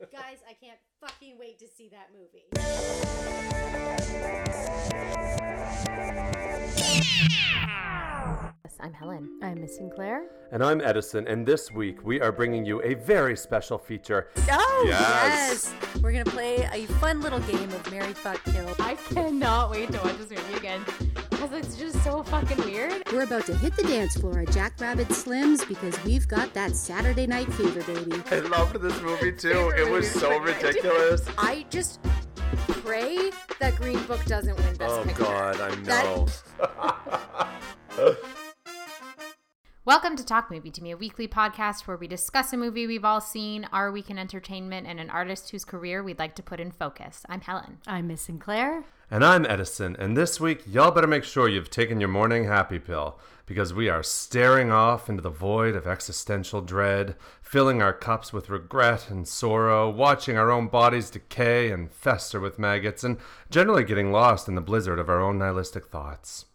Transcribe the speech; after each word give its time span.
Guys, 0.00 0.38
I 0.48 0.52
can't 0.52 0.78
fucking 1.00 1.38
wait 1.38 1.58
to 1.60 1.66
see 1.66 1.88
that 1.88 2.10
movie. 2.12 3.56
I'm 8.78 8.92
Helen. 8.92 9.38
I'm 9.42 9.60
Miss 9.62 9.76
Sinclair. 9.76 10.26
And 10.52 10.62
I'm 10.62 10.80
Edison, 10.82 11.26
and 11.26 11.46
this 11.46 11.72
week 11.72 12.04
we 12.04 12.20
are 12.20 12.30
bringing 12.30 12.64
you 12.66 12.82
a 12.82 12.94
very 12.94 13.34
special 13.36 13.78
feature. 13.78 14.28
Oh, 14.50 14.84
Yes. 14.86 15.72
yes. 15.72 16.02
We're 16.02 16.12
going 16.12 16.24
to 16.24 16.30
play 16.30 16.68
a 16.72 16.84
fun 17.00 17.20
little 17.22 17.40
game 17.40 17.70
of 17.70 17.90
Mary 17.90 18.12
Fuck 18.12 18.44
Kill. 18.44 18.74
I 18.78 18.94
cannot 18.94 19.70
wait 19.70 19.90
to 19.92 19.98
watch 20.00 20.18
this 20.18 20.30
movie 20.30 20.54
again 20.58 20.84
because 21.48 21.66
it's 21.66 21.76
just 21.76 22.02
so 22.04 22.22
fucking 22.24 22.58
weird. 22.64 23.02
We're 23.12 23.22
about 23.22 23.46
to 23.46 23.56
hit 23.56 23.76
the 23.76 23.82
dance 23.84 24.16
floor 24.16 24.40
at 24.40 24.50
Jackrabbit 24.50 25.12
Slim's 25.12 25.64
because 25.64 26.02
we've 26.04 26.26
got 26.26 26.52
that 26.54 26.74
Saturday 26.74 27.26
night 27.26 27.52
fever, 27.54 27.82
baby. 27.82 28.22
I 28.30 28.38
loved 28.40 28.80
this 28.80 29.00
movie 29.02 29.32
too. 29.32 29.72
It 29.76 29.88
was 29.90 30.10
so 30.10 30.38
ridiculous. 30.40 31.22
I 31.38 31.64
just 31.70 32.00
pray 32.68 33.30
that 33.60 33.76
Green 33.76 34.02
Book 34.04 34.24
doesn't 34.24 34.56
win 34.56 34.76
Best 34.76 34.92
Oh 34.94 35.04
Picture. 35.04 35.22
God, 35.22 35.60
I 35.60 35.74
That- 35.76 36.04
know. 37.98 38.16
Welcome 39.86 40.16
to 40.16 40.26
Talk 40.26 40.50
Movie 40.50 40.72
to 40.72 40.82
Me, 40.82 40.90
a 40.90 40.96
weekly 40.96 41.28
podcast 41.28 41.86
where 41.86 41.96
we 41.96 42.08
discuss 42.08 42.52
a 42.52 42.56
movie 42.56 42.88
we've 42.88 43.04
all 43.04 43.20
seen, 43.20 43.68
our 43.72 43.92
week 43.92 44.10
in 44.10 44.18
entertainment, 44.18 44.84
and 44.88 44.98
an 44.98 45.10
artist 45.10 45.50
whose 45.50 45.64
career 45.64 46.02
we'd 46.02 46.18
like 46.18 46.34
to 46.34 46.42
put 46.42 46.58
in 46.58 46.72
focus. 46.72 47.22
I'm 47.28 47.40
Helen. 47.40 47.78
I'm 47.86 48.08
Miss 48.08 48.22
Sinclair. 48.22 48.82
And 49.12 49.24
I'm 49.24 49.46
Edison, 49.46 49.94
and 50.00 50.16
this 50.16 50.40
week 50.40 50.64
y'all 50.66 50.90
better 50.90 51.06
make 51.06 51.22
sure 51.22 51.48
you've 51.48 51.70
taken 51.70 52.00
your 52.00 52.08
morning 52.08 52.46
happy 52.46 52.80
pill 52.80 53.20
because 53.46 53.72
we 53.72 53.88
are 53.88 54.02
staring 54.02 54.72
off 54.72 55.08
into 55.08 55.22
the 55.22 55.30
void 55.30 55.76
of 55.76 55.86
existential 55.86 56.62
dread, 56.62 57.14
filling 57.40 57.80
our 57.80 57.92
cups 57.92 58.32
with 58.32 58.50
regret 58.50 59.08
and 59.08 59.28
sorrow, 59.28 59.88
watching 59.88 60.36
our 60.36 60.50
own 60.50 60.66
bodies 60.66 61.10
decay 61.10 61.70
and 61.70 61.92
fester 61.92 62.40
with 62.40 62.58
maggots, 62.58 63.04
and 63.04 63.18
generally 63.50 63.84
getting 63.84 64.10
lost 64.10 64.48
in 64.48 64.56
the 64.56 64.60
blizzard 64.60 64.98
of 64.98 65.08
our 65.08 65.22
own 65.22 65.38
nihilistic 65.38 65.86
thoughts. 65.86 66.46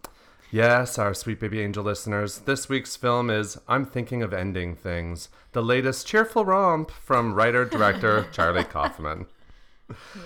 Yes, 0.54 1.00
our 1.00 1.14
sweet 1.14 1.40
baby 1.40 1.62
angel 1.62 1.82
listeners, 1.82 2.40
this 2.40 2.68
week's 2.68 2.98
film 2.98 3.30
is 3.30 3.58
I'm 3.70 3.86
Thinking 3.86 4.22
of 4.22 4.34
Ending 4.34 4.76
Things, 4.76 5.30
the 5.54 5.64
latest 5.64 6.06
cheerful 6.06 6.44
romp 6.44 6.92
from 6.92 7.34
writer 7.34 7.64
director 7.64 8.28
Charlie 8.34 8.66
Kaufman. 8.66 9.28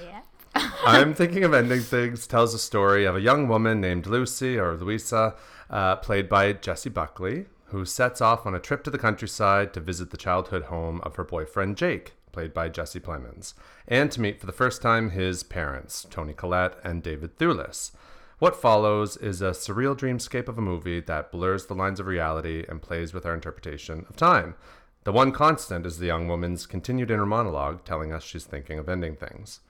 Yeah. 0.03 0.21
I'm 0.83 1.13
Thinking 1.13 1.43
of 1.43 1.53
Ending 1.53 1.81
Things 1.81 2.25
tells 2.25 2.55
a 2.55 2.57
story 2.59 3.05
of 3.05 3.15
a 3.15 3.21
young 3.21 3.47
woman 3.47 3.79
named 3.79 4.07
Lucy 4.07 4.57
or 4.57 4.75
Louisa, 4.75 5.35
uh, 5.69 5.97
played 5.97 6.27
by 6.27 6.53
Jessie 6.53 6.89
Buckley, 6.89 7.45
who 7.65 7.85
sets 7.85 8.19
off 8.19 8.47
on 8.47 8.55
a 8.55 8.59
trip 8.59 8.83
to 8.85 8.89
the 8.89 8.97
countryside 8.97 9.75
to 9.75 9.79
visit 9.79 10.09
the 10.09 10.17
childhood 10.17 10.63
home 10.63 11.01
of 11.03 11.17
her 11.17 11.23
boyfriend 11.23 11.77
Jake, 11.77 12.13
played 12.31 12.51
by 12.51 12.67
Jesse 12.67 12.99
Plemons, 12.99 13.53
and 13.87 14.11
to 14.11 14.21
meet 14.21 14.39
for 14.39 14.47
the 14.47 14.51
first 14.51 14.81
time 14.81 15.11
his 15.11 15.43
parents, 15.43 16.07
Toni 16.09 16.33
Collette 16.33 16.79
and 16.83 17.03
David 17.03 17.37
Thewlis. 17.37 17.91
What 18.37 18.55
follows 18.55 19.15
is 19.15 19.41
a 19.41 19.51
surreal 19.51 19.97
dreamscape 19.97 20.49
of 20.49 20.57
a 20.57 20.61
movie 20.61 20.99
that 20.99 21.31
blurs 21.31 21.67
the 21.67 21.73
lines 21.73 21.99
of 21.99 22.07
reality 22.07 22.65
and 22.67 22.81
plays 22.81 23.13
with 23.13 23.25
our 23.25 23.33
interpretation 23.33 24.05
of 24.09 24.17
time. 24.17 24.55
The 25.05 25.13
one 25.13 25.31
constant 25.31 25.85
is 25.85 25.99
the 25.99 26.07
young 26.07 26.27
woman's 26.27 26.65
continued 26.65 27.11
inner 27.11 27.25
monologue 27.25 27.85
telling 27.85 28.11
us 28.11 28.23
she's 28.23 28.43
thinking 28.43 28.77
of 28.77 28.89
ending 28.89 29.15
things. 29.15 29.61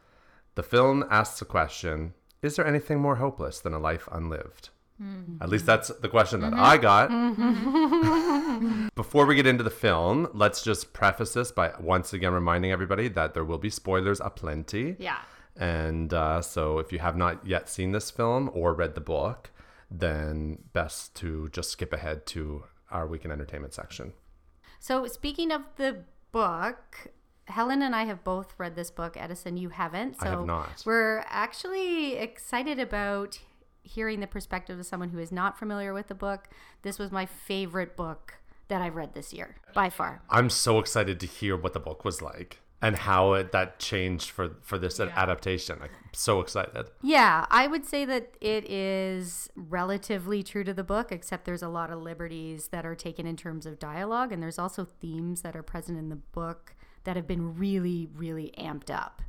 The 0.56 0.64
film 0.64 1.06
asks 1.12 1.42
a 1.42 1.46
question 1.46 2.14
Is 2.42 2.56
there 2.56 2.66
anything 2.66 3.00
more 3.00 3.18
hopeless 3.18 3.60
than 3.60 3.74
a 3.74 3.80
life 3.80 4.08
unlived? 4.12 4.70
Hmm. 4.98 5.38
At 5.42 5.50
least 5.50 5.66
that's 5.66 5.90
the 5.90 6.08
question 6.08 6.40
that 6.40 6.54
mm-hmm. 6.54 6.64
I 6.64 6.78
got. 6.78 7.10
Mm-hmm. 7.10 8.88
Before 8.96 9.26
we 9.26 9.36
get 9.36 9.46
into 9.46 9.64
the 9.64 9.70
film, 9.70 10.30
let's 10.34 10.64
just 10.64 10.94
preface 10.94 11.34
this 11.34 11.52
by 11.52 11.74
once 11.80 12.14
again 12.14 12.34
reminding 12.34 12.72
everybody 12.72 13.10
that 13.10 13.34
there 13.34 13.44
will 13.44 13.58
be 13.58 13.70
spoilers 13.70 14.22
aplenty. 14.22 14.96
Yeah. 14.98 15.20
And 15.56 16.14
uh, 16.14 16.42
so 16.42 16.80
if 16.80 16.92
you 16.92 17.00
have 17.00 17.16
not 17.16 17.46
yet 17.46 17.70
seen 17.70 17.92
this 17.92 18.12
film 18.12 18.50
or 18.54 18.74
read 18.74 18.96
the 18.96 19.02
book, 19.02 19.52
then 19.90 20.60
best 20.74 21.16
to 21.18 21.50
just 21.50 21.70
skip 21.72 21.94
ahead 21.94 22.26
to 22.28 22.66
our 22.92 23.08
weekend 23.08 23.32
entertainment 23.32 23.74
section. 23.74 24.14
So, 24.80 25.08
speaking 25.08 25.52
of 25.52 25.62
the 25.78 26.04
book, 26.32 27.08
Helen 27.48 27.82
and 27.82 27.96
I 27.96 28.04
have 28.06 28.24
both 28.24 28.54
read 28.58 28.76
this 28.76 28.92
book. 28.92 29.16
Edison, 29.18 29.58
you 29.58 29.70
haven't. 29.70 30.20
So 30.20 30.28
I 30.28 30.30
have 30.32 30.46
not. 30.46 30.84
We're 30.86 31.24
actually 31.28 32.16
excited 32.16 32.80
about 32.80 33.40
hearing 33.84 34.20
the 34.20 34.28
perspective 34.28 34.80
of 34.80 34.86
someone 34.86 35.10
who 35.10 35.20
is 35.20 35.32
not 35.32 35.58
familiar 35.58 35.94
with 35.94 36.08
the 36.08 36.16
book. 36.16 36.50
This 36.82 36.98
was 36.98 37.12
my 37.12 37.26
favorite 37.26 37.96
book 37.96 38.36
that 38.68 38.82
I've 38.82 38.96
read 38.96 39.14
this 39.14 39.32
year, 39.32 39.58
by 39.76 39.92
far. 39.92 40.24
I'm 40.30 40.50
so 40.50 40.80
excited 40.80 41.20
to 41.20 41.28
hear 41.28 41.56
what 41.56 41.74
the 41.74 41.80
book 41.80 42.04
was 42.04 42.22
like 42.22 42.60
and 42.82 42.96
how 42.96 43.34
it, 43.34 43.52
that 43.52 43.80
changed 43.80 44.30
for 44.30 44.58
for 44.62 44.78
this 44.78 45.00
adaptation. 45.00 45.80
I'm 45.82 45.90
so 46.12 46.40
excited. 46.40 46.88
Yeah, 47.02 47.46
I 47.50 47.68
would 47.68 47.86
say 47.86 48.06
that 48.06 48.36
it 48.42 48.70
is 48.70 49.50
relatively 49.56 50.44
true 50.44 50.64
to 50.64 50.74
the 50.74 50.84
book, 50.84 51.12
except 51.12 51.46
there's 51.46 51.64
a 51.64 51.70
lot 51.70 51.92
of 51.92 52.02
liberties 52.02 52.68
that 52.70 52.86
are 52.86 52.96
taken 52.96 53.26
in 53.26 53.38
terms 53.38 53.66
of 53.66 53.80
dialogue, 53.80 54.32
and 54.32 54.42
there's 54.42 54.60
also 54.60 54.88
themes 55.00 55.42
that 55.42 55.56
are 55.56 55.64
present 55.64 55.98
in 55.98 56.10
the 56.10 56.16
book 56.16 56.76
that 57.06 57.16
have 57.16 57.28
been 57.28 57.56
really, 57.56 58.08
really 58.16 58.54
amped 58.58 58.90
up 58.90 59.22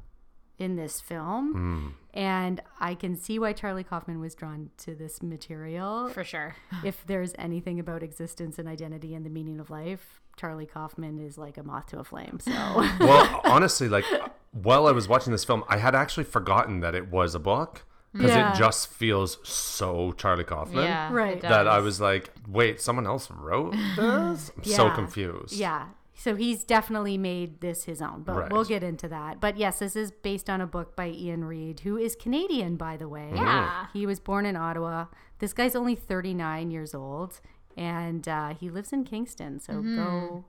in 0.58 0.76
this 0.76 1.00
film. 1.00 1.52
Hmm. 1.52 1.88
And 2.18 2.62
I 2.80 2.94
can 2.94 3.14
see 3.16 3.38
why 3.38 3.52
Charlie 3.52 3.84
Kaufman 3.84 4.20
was 4.20 4.34
drawn 4.34 4.70
to 4.78 4.94
this 4.94 5.22
material. 5.22 6.08
For 6.08 6.24
sure. 6.24 6.56
if 6.84 7.06
there's 7.06 7.34
anything 7.38 7.78
about 7.78 8.02
existence 8.02 8.58
and 8.58 8.66
identity 8.68 9.14
and 9.14 9.24
the 9.26 9.30
meaning 9.30 9.60
of 9.60 9.68
life, 9.70 10.20
Charlie 10.36 10.66
Kaufman 10.66 11.18
is 11.18 11.36
like 11.36 11.58
a 11.58 11.62
moth 11.62 11.86
to 11.88 11.98
a 11.98 12.04
flame. 12.04 12.38
So. 12.40 12.52
Well, 13.00 13.40
honestly, 13.44 13.88
like 13.88 14.04
while 14.52 14.86
I 14.86 14.92
was 14.92 15.08
watching 15.08 15.32
this 15.32 15.44
film, 15.44 15.62
I 15.68 15.76
had 15.76 15.94
actually 15.94 16.24
forgotten 16.24 16.80
that 16.80 16.94
it 16.94 17.10
was 17.10 17.34
a 17.34 17.38
book 17.38 17.84
because 18.12 18.30
Yeah. 18.30 18.52
it 18.54 18.56
just 18.58 18.88
feels 18.88 19.36
so 19.46 20.12
Charlie 20.12 20.44
Kaufman. 20.44 20.84
Yeah. 20.84 21.12
Right. 21.12 21.40
That 21.42 21.68
I 21.68 21.80
was 21.80 22.00
like, 22.00 22.30
wait, 22.48 22.80
someone 22.80 23.06
else 23.06 23.30
wrote 23.30 23.72
this? 23.96 24.50
I'm 24.56 24.64
so 24.64 24.90
confused. 24.90 25.52
Yeah. 25.52 25.88
So 26.18 26.34
he's 26.34 26.64
definitely 26.64 27.18
made 27.18 27.60
this 27.60 27.84
his 27.84 28.00
own, 28.00 28.22
but 28.22 28.36
Right. 28.36 28.50
we'll 28.52 28.64
get 28.64 28.82
into 28.82 29.06
that. 29.08 29.38
But 29.38 29.56
yes, 29.58 29.78
this 29.80 29.94
is 29.94 30.10
based 30.10 30.48
on 30.48 30.60
a 30.62 30.66
book 30.66 30.96
by 30.96 31.08
Ian 31.08 31.44
Reid, 31.44 31.80
who 31.80 31.96
is 31.98 32.16
Canadian, 32.16 32.76
by 32.76 32.96
the 32.96 33.08
way. 33.08 33.30
Yeah. 33.34 33.86
He 33.92 34.06
was 34.06 34.18
born 34.18 34.46
in 34.46 34.56
Ottawa. 34.56 35.06
This 35.40 35.52
guy's 35.52 35.76
only 35.76 35.94
39 35.94 36.70
years 36.70 36.94
old, 36.94 37.40
and 37.76 38.26
uh, 38.26 38.54
he 38.54 38.70
lives 38.70 38.92
in 38.92 39.04
Kingston. 39.04 39.60
So 39.60 39.74
Mm-hmm. 39.74 39.96
go, 39.96 40.44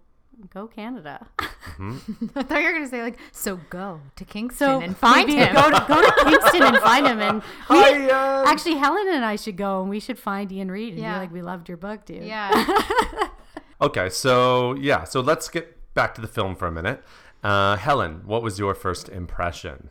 go 0.53 0.67
Canada. 0.67 1.28
I 1.39 2.44
thought 2.44 2.59
you 2.59 2.66
were 2.66 2.72
going 2.72 2.84
to 2.85 2.89
say, 2.89 3.01
like, 3.03 3.17
so 3.34 3.57
go 3.69 3.99
to 4.16 4.23
Kingston 4.23 4.67
So 4.67 4.79
and 4.81 4.95
find 4.97 5.29
him. 5.29 5.53
Go 5.53 5.69
to, 5.69 5.85
go 5.88 6.01
to 6.01 6.23
Kingston 6.29 6.63
and 6.63 6.78
find 6.78 7.05
him. 7.05 7.19
And 7.19 7.41
we, 7.69 7.75
Hi, 7.78 7.99
Ian. 8.03 8.47
actually, 8.47 8.75
Helen 8.75 9.07
and 9.09 9.25
I 9.25 9.35
should 9.35 9.57
go, 9.57 9.81
and 9.81 9.89
we 9.89 9.99
should 9.99 10.17
find 10.17 10.49
Ian 10.51 10.72
Reid 10.72 10.94
and 10.94 11.01
Yeah. 11.01 11.16
be 11.16 11.19
like, 11.19 11.34
"We 11.34 11.41
loved 11.41 11.67
your 11.67 11.78
book, 11.78 12.05
dude." 12.05 12.23
yeah. 12.23 12.49
Okay, 13.82 14.10
so 14.10 14.74
yeah, 14.76 15.04
so 15.04 15.22
let's 15.22 15.50
get 15.50 15.94
back 15.94 16.16
to 16.16 16.22
the 16.22 16.28
film 16.28 16.56
for 16.56 16.68
a 16.68 16.72
minute. 16.72 17.04
Uh, 17.44 17.76
Helen, 17.76 18.22
what 18.26 18.42
was 18.42 18.58
your 18.58 18.74
first 18.74 19.10
impression? 19.10 19.90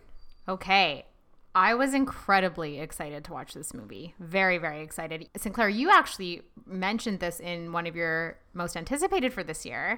Okay. 0.49 1.05
I 1.55 1.73
was 1.73 1.95
incredibly 1.95 2.81
excited 2.81 3.25
to 3.25 3.33
watch 3.33 3.55
this 3.55 3.73
movie. 3.73 4.15
Very, 4.21 4.59
very 4.59 4.83
excited. 4.83 5.31
Sinclair, 5.39 5.71
you 5.71 5.91
actually 5.91 6.43
mentioned 6.67 7.21
this 7.21 7.41
in 7.41 7.73
one 7.73 7.87
of 7.87 7.97
your 7.97 8.37
most 8.53 8.77
anticipated 8.77 9.33
for 9.33 9.43
this 9.43 9.65
year, 9.65 9.97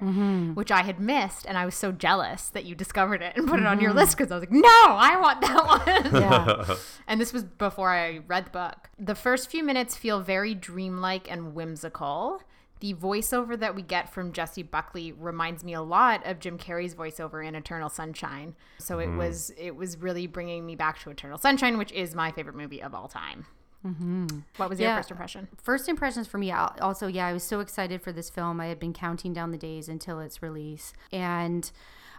which 0.55 0.70
I 0.70 0.82
had 0.82 1.00
missed. 1.00 1.47
And 1.47 1.59
I 1.59 1.65
was 1.65 1.75
so 1.75 1.91
jealous 1.91 2.50
that 2.50 2.65
you 2.65 2.76
discovered 2.76 3.22
it 3.22 3.37
and 3.37 3.49
put 3.49 3.59
it 3.59 3.66
on 3.66 3.81
your 3.81 3.93
list 3.93 4.16
because 4.16 4.31
I 4.31 4.37
was 4.37 4.43
like, 4.43 4.53
no, 4.53 4.69
I 4.69 5.19
want 5.20 5.41
that 5.41 6.12
one. 6.12 6.22
Yeah. 6.22 6.76
and 7.09 7.20
this 7.20 7.32
was 7.32 7.43
before 7.43 7.91
I 7.91 8.19
read 8.28 8.47
the 8.47 8.50
book. 8.50 8.91
The 8.97 9.16
first 9.16 9.50
few 9.50 9.65
minutes 9.65 9.97
feel 9.97 10.20
very 10.20 10.55
dreamlike 10.55 11.28
and 11.28 11.56
whimsical. 11.56 12.41
The 12.80 12.94
voiceover 12.94 13.58
that 13.58 13.74
we 13.74 13.82
get 13.82 14.12
from 14.12 14.32
Jessie 14.32 14.62
Buckley 14.62 15.12
reminds 15.12 15.64
me 15.64 15.74
a 15.74 15.82
lot 15.82 16.24
of 16.26 16.38
Jim 16.38 16.58
Carrey's 16.58 16.94
voiceover 16.94 17.46
in 17.46 17.54
Eternal 17.54 17.88
Sunshine. 17.88 18.54
So 18.78 18.98
it 18.98 19.06
mm-hmm. 19.06 19.18
was 19.18 19.50
it 19.58 19.75
was 19.75 19.98
really 19.98 20.26
bringing 20.26 20.64
me 20.64 20.76
back 20.76 21.00
to 21.00 21.10
Eternal 21.10 21.38
Sunshine, 21.38 21.78
which 21.78 21.92
is 21.92 22.14
my 22.14 22.30
favorite 22.30 22.56
movie 22.56 22.82
of 22.82 22.94
all 22.94 23.08
time. 23.08 23.46
Mm-hmm. 23.86 24.26
What 24.56 24.69
was 24.69 24.80
your 24.80 24.90
Yeah. 24.90 24.96
first 24.96 25.10
impression? 25.10 25.48
First 25.62 25.88
impressions 25.88 26.26
for 26.26 26.38
me, 26.38 26.50
also, 26.50 27.06
yeah, 27.06 27.26
I 27.26 27.32
was 27.32 27.44
so 27.44 27.60
excited 27.60 28.02
for 28.02 28.12
this 28.12 28.28
film. 28.28 28.60
I 28.60 28.66
had 28.66 28.81
been 28.81 28.92
counting 28.92 29.32
down 29.32 29.52
the 29.52 29.58
days 29.58 29.88
until 29.88 30.20
its 30.20 30.42
release. 30.42 30.92
And 31.12 31.70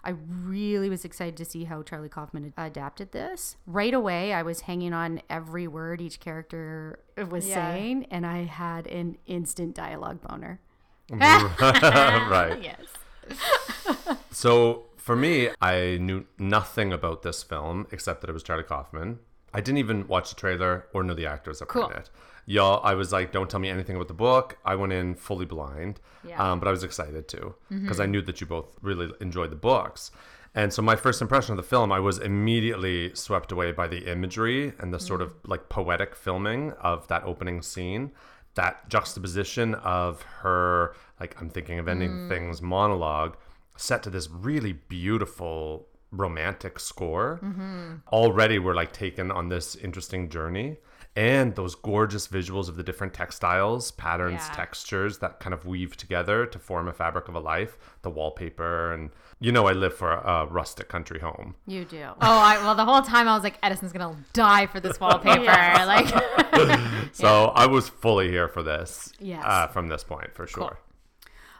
I 0.03 0.11
really 0.45 0.89
was 0.89 1.03
excited 1.05 1.35
to 1.37 1.45
see 1.45 1.65
how 1.65 1.83
Charlie 1.83 2.09
Kaufman 2.09 2.53
ad- 2.57 2.67
adapted 2.71 3.11
this. 3.11 3.57
Right 3.67 3.93
away, 3.93 4.33
I 4.33 4.41
was 4.43 4.61
hanging 4.61 4.93
on 4.93 5.21
every 5.29 5.67
word 5.67 6.01
each 6.01 6.19
character 6.19 6.99
was 7.29 7.47
Yeah. 7.47 7.55
saying, 7.73 8.05
and 8.11 8.25
I 8.25 8.43
had 8.45 8.87
an 8.87 9.17
instant 9.25 9.75
dialogue 9.75 10.21
boner. 10.21 10.59
right. 11.11 12.57
Yes. 12.61 12.79
So 14.31 14.85
for 14.95 15.15
me, 15.15 15.49
I 15.61 15.97
knew 15.99 16.25
nothing 16.37 16.93
about 16.93 17.23
this 17.23 17.43
film 17.43 17.87
except 17.91 18.21
that 18.21 18.29
it 18.29 18.33
was 18.33 18.43
Charlie 18.43 18.63
Kaufman. 18.63 19.19
I 19.53 19.59
didn't 19.61 19.79
even 19.79 20.07
watch 20.07 20.29
the 20.29 20.35
trailer 20.35 20.85
or 20.93 21.03
know 21.03 21.13
the 21.15 21.25
actors 21.25 21.59
that 21.59 21.67
Cool. 21.67 21.89
in 21.89 21.97
it. 21.97 22.09
Y'all, 22.49 22.81
I 22.83 22.95
was 22.95 23.11
like, 23.11 23.31
don't 23.31 23.47
tell 23.47 23.59
me 23.59 23.69
anything 23.69 23.95
about 23.95 24.07
the 24.07 24.15
book. 24.15 24.57
I 24.65 24.73
went 24.73 24.91
in 24.91 25.13
fully 25.13 25.45
blind, 25.45 25.99
Yeah. 26.27 26.51
um, 26.51 26.59
but 26.59 26.67
I 26.67 26.71
was 26.71 26.83
excited 26.83 27.27
too 27.27 27.53
mm-hmm. 27.71 27.83
because 27.83 27.99
I 27.99 28.07
knew 28.07 28.23
that 28.23 28.41
you 28.41 28.47
both 28.47 28.75
really 28.81 29.11
enjoyed 29.21 29.51
the 29.51 29.55
books. 29.55 30.09
And 30.55 30.73
so 30.73 30.81
my 30.81 30.95
first 30.95 31.21
impression 31.21 31.53
of 31.53 31.57
the 31.57 31.69
film, 31.69 31.91
I 31.91 31.99
was 31.99 32.17
immediately 32.17 33.13
swept 33.13 33.51
away 33.51 33.71
by 33.71 33.85
the 33.85 34.11
imagery 34.11 34.73
and 34.79 34.91
the 34.91 34.99
sort 34.99 35.21
of 35.21 35.29
mm-hmm. 35.29 35.51
like 35.51 35.69
poetic 35.69 36.15
filming 36.15 36.71
of 36.81 37.07
that 37.09 37.23
opening 37.23 37.61
scene. 37.61 38.13
That 38.55 38.89
juxtaposition 38.89 39.75
of 39.75 40.23
her, 40.41 40.95
like 41.19 41.39
I'm 41.39 41.51
thinking 41.51 41.77
of 41.77 41.87
ending 41.87 42.09
mm. 42.09 42.29
things 42.29 42.63
monologue, 42.63 43.37
set 43.77 44.01
to 44.03 44.09
this 44.09 44.27
really 44.27 44.73
beautiful 44.73 45.87
romantic 46.11 46.79
score. 46.79 47.39
Mm-hmm. 47.43 47.97
Already 48.11 48.57
we're 48.57 48.73
like 48.73 48.91
taken 48.91 49.29
on 49.29 49.49
this 49.49 49.75
interesting 49.75 50.29
journey. 50.29 50.77
And 51.15 51.55
those 51.55 51.75
gorgeous 51.75 52.27
visuals 52.27 52.69
of 52.69 52.77
the 52.77 52.83
different 52.83 53.13
textiles, 53.13 53.91
patterns, 53.91 54.41
Yeah. 54.47 54.55
textures 54.55 55.17
that 55.19 55.39
kind 55.39 55.53
of 55.53 55.65
weave 55.65 55.97
together 55.97 56.45
to 56.45 56.59
form 56.59 56.87
a 56.87 56.93
fabric 56.93 57.27
of 57.27 57.35
a 57.35 57.39
life, 57.39 57.77
the 58.03 58.09
wallpaper. 58.09 58.93
And 58.93 59.09
you 59.41 59.51
know, 59.51 59.67
I 59.67 59.71
live 59.73 59.93
for 59.93 60.11
a 60.11 60.45
rustic 60.45 60.87
country 60.89 61.19
home. 61.19 61.55
You 61.65 61.85
do. 61.85 62.03
Oh, 62.03 62.13
I, 62.21 62.57
well, 62.57 62.75
the 62.75 62.85
whole 62.85 63.01
time 63.01 63.27
I 63.27 63.33
was 63.33 63.43
like, 63.43 63.57
Edison's 63.63 63.91
gonna 63.93 64.15
die 64.33 64.65
for 64.67 64.79
this 64.79 64.99
wallpaper. 65.01 65.43
Like, 65.45 66.07
So 67.13 67.45
I 67.55 67.65
was 67.65 67.89
fully 67.89 68.29
here 68.29 68.47
for 68.47 68.63
this 68.63 69.11
Yes. 69.19 69.43
uh, 69.45 69.67
from 69.67 69.87
this 69.87 70.03
point 70.03 70.33
for 70.33 70.45
sure. 70.47 70.77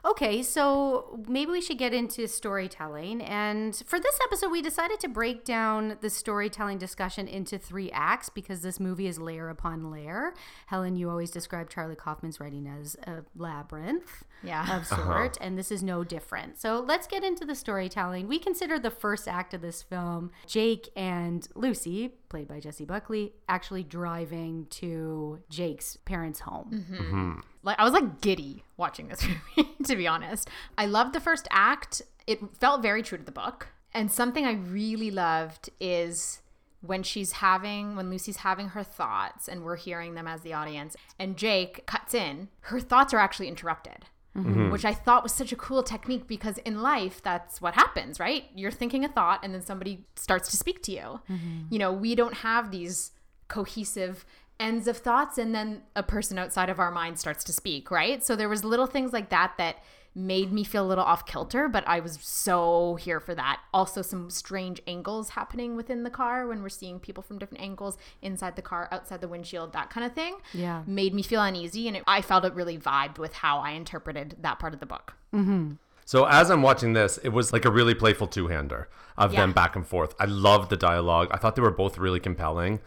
Okay, 0.05 0.41
so 0.41 1.19
maybe 1.27 1.51
we 1.51 1.61
should 1.61 1.77
get 1.77 1.93
into 1.93 2.25
storytelling. 2.27 3.21
And 3.21 3.75
for 3.85 3.99
this 3.99 4.17
episode, 4.23 4.49
we 4.49 4.61
decided 4.61 4.99
to 5.01 5.09
break 5.09 5.43
down 5.43 5.97
the 5.99 6.09
storytelling 6.09 6.77
discussion 6.77 7.27
into 7.27 7.57
three 7.57 7.91
acts 7.91 8.29
because 8.29 8.61
this 8.61 8.79
movie 8.79 9.07
is 9.07 9.19
layer 9.19 9.49
upon 9.49 9.91
layer. 9.91 10.33
Helen, 10.67 10.95
you 10.95 11.09
always 11.09 11.31
describe 11.31 11.69
Charlie 11.69 11.95
Kaufman's 11.95 12.39
writing 12.39 12.65
as 12.67 12.95
a 13.07 13.23
labyrinth 13.35 14.23
Yeah. 14.41 14.63
of 14.77 14.89
uh-huh. 14.91 15.03
sort, 15.03 15.37
and 15.41 15.57
this 15.57 15.69
is 15.71 15.83
no 15.83 16.05
different. 16.05 16.57
So 16.59 16.79
let's 16.79 17.05
get 17.05 17.23
into 17.23 17.43
the 17.45 17.55
storytelling. 17.55 18.27
We 18.29 18.39
consider 18.39 18.79
the 18.79 18.91
first 18.91 19.27
act 19.27 19.53
of 19.53 19.61
this 19.61 19.81
film 19.83 20.31
Jake 20.47 20.89
and 20.95 21.45
Lucy, 21.55 22.13
played 22.29 22.47
by 22.47 22.61
Jessie 22.61 22.85
Buckley, 22.85 23.33
actually 23.49 23.83
driving 23.83 24.67
to 24.69 25.39
Jake's 25.49 25.97
parents' 26.05 26.39
home. 26.39 26.71
Mm-hmm. 26.73 26.95
Mm-hmm. 26.95 27.39
Like 27.63 27.79
I 27.79 27.83
was 27.83 27.93
like 27.93 28.21
giddy 28.21 28.63
watching 28.77 29.07
this 29.07 29.25
movie, 29.57 29.69
to 29.85 29.95
be 29.95 30.07
honest. 30.07 30.49
I 30.77 30.85
loved 30.85 31.13
the 31.13 31.19
first 31.19 31.47
act. 31.51 32.01
It 32.27 32.39
felt 32.59 32.81
very 32.81 33.03
true 33.03 33.17
to 33.17 33.23
the 33.23 33.31
book. 33.31 33.67
And 33.93 34.11
something 34.11 34.45
I 34.45 34.53
really 34.53 35.11
loved 35.11 35.69
is 35.79 36.41
when 36.81 37.03
she's 37.03 37.33
having 37.33 37.95
when 37.95 38.09
Lucy's 38.09 38.37
having 38.37 38.69
her 38.69 38.83
thoughts 38.83 39.47
and 39.47 39.63
we're 39.63 39.75
hearing 39.75 40.13
them 40.13 40.27
as 40.27 40.41
the 40.41 40.53
audience 40.53 40.95
and 41.17 41.35
Jake 41.35 41.85
cuts 41.85 42.13
in, 42.13 42.47
her 42.61 42.79
thoughts 42.79 43.13
are 43.13 43.19
actually 43.19 43.47
interrupted. 43.47 44.05
Mm-hmm. 44.37 44.69
Which 44.69 44.85
I 44.85 44.93
thought 44.93 45.23
was 45.23 45.33
such 45.33 45.51
a 45.51 45.55
cool 45.55 45.81
technique 45.81 46.27
because 46.27 46.59
in 46.59 46.83
life 46.83 47.21
that's 47.21 47.59
what 47.61 47.73
happens, 47.73 48.19
right? 48.19 48.45
You're 48.55 48.71
thinking 48.71 49.03
a 49.03 49.09
thought 49.09 49.43
and 49.43 49.53
then 49.53 49.63
somebody 49.63 50.05
starts 50.15 50.51
to 50.51 50.57
speak 50.57 50.83
to 50.83 50.91
you. 50.91 51.19
Mm-hmm. 51.29 51.61
You 51.71 51.79
know, 51.79 51.91
we 51.91 52.13
don't 52.13 52.35
have 52.35 52.69
these 52.69 53.11
cohesive 53.47 54.25
ends 54.59 54.87
of 54.87 54.97
thoughts 54.97 55.37
and 55.37 55.55
then 55.55 55.81
a 55.95 56.03
person 56.03 56.37
outside 56.37 56.69
of 56.69 56.79
our 56.79 56.91
mind 56.91 57.17
starts 57.17 57.43
to 57.43 57.53
speak 57.53 57.89
right 57.89 58.23
so 58.23 58.35
there 58.35 58.49
was 58.49 58.63
little 58.63 58.87
things 58.87 59.13
like 59.13 59.29
that 59.29 59.53
that 59.57 59.77
made 60.15 60.51
me 60.51 60.63
feel 60.63 60.85
a 60.85 60.87
little 60.87 61.03
off 61.03 61.25
kilter 61.25 61.69
but 61.69 61.87
i 61.87 61.99
was 61.99 62.17
so 62.21 62.95
here 62.95 63.19
for 63.19 63.33
that 63.35 63.61
also 63.73 64.01
some 64.01 64.29
strange 64.29 64.81
angles 64.87 65.29
happening 65.29 65.75
within 65.75 66.03
the 66.03 66.09
car 66.09 66.47
when 66.47 66.61
we're 66.61 66.67
seeing 66.67 66.99
people 66.99 67.23
from 67.23 67.37
different 67.37 67.63
angles 67.63 67.97
inside 68.21 68.55
the 68.55 68.61
car 68.61 68.89
outside 68.91 69.21
the 69.21 69.27
windshield 69.27 69.71
that 69.71 69.89
kind 69.89 70.05
of 70.05 70.13
thing 70.13 70.35
Yeah. 70.53 70.83
made 70.85 71.13
me 71.13 71.21
feel 71.21 71.41
uneasy 71.41 71.87
and 71.87 71.95
it, 71.95 72.03
i 72.07 72.21
felt 72.21 72.43
it 72.43 72.53
really 72.53 72.77
vibed 72.77 73.17
with 73.17 73.33
how 73.33 73.59
i 73.59 73.71
interpreted 73.71 74.35
that 74.41 74.59
part 74.59 74.73
of 74.73 74.79
the 74.79 74.85
book 74.85 75.13
mm-hmm. 75.33 75.73
So 76.05 76.25
as 76.25 76.49
I'm 76.49 76.63
watching 76.63 76.93
this, 76.93 77.19
it 77.19 77.29
was 77.29 77.53
like 77.53 77.65
a 77.65 77.69
really 77.69 77.93
playful 77.93 78.25
two-hander 78.25 78.89
of 79.15 79.31
them 79.31 79.53
back 79.53 79.75
and 79.75 79.85
forth. 79.85 80.15
I 80.19 80.25
loved 80.25 80.71
the 80.71 80.75
dialogue. 80.75 81.27
I 81.29 81.37
thought 81.37 81.55
they 81.55 81.61
were 81.61 81.69
both 81.69 81.99
really 81.99 82.19
compelling. 82.19 82.79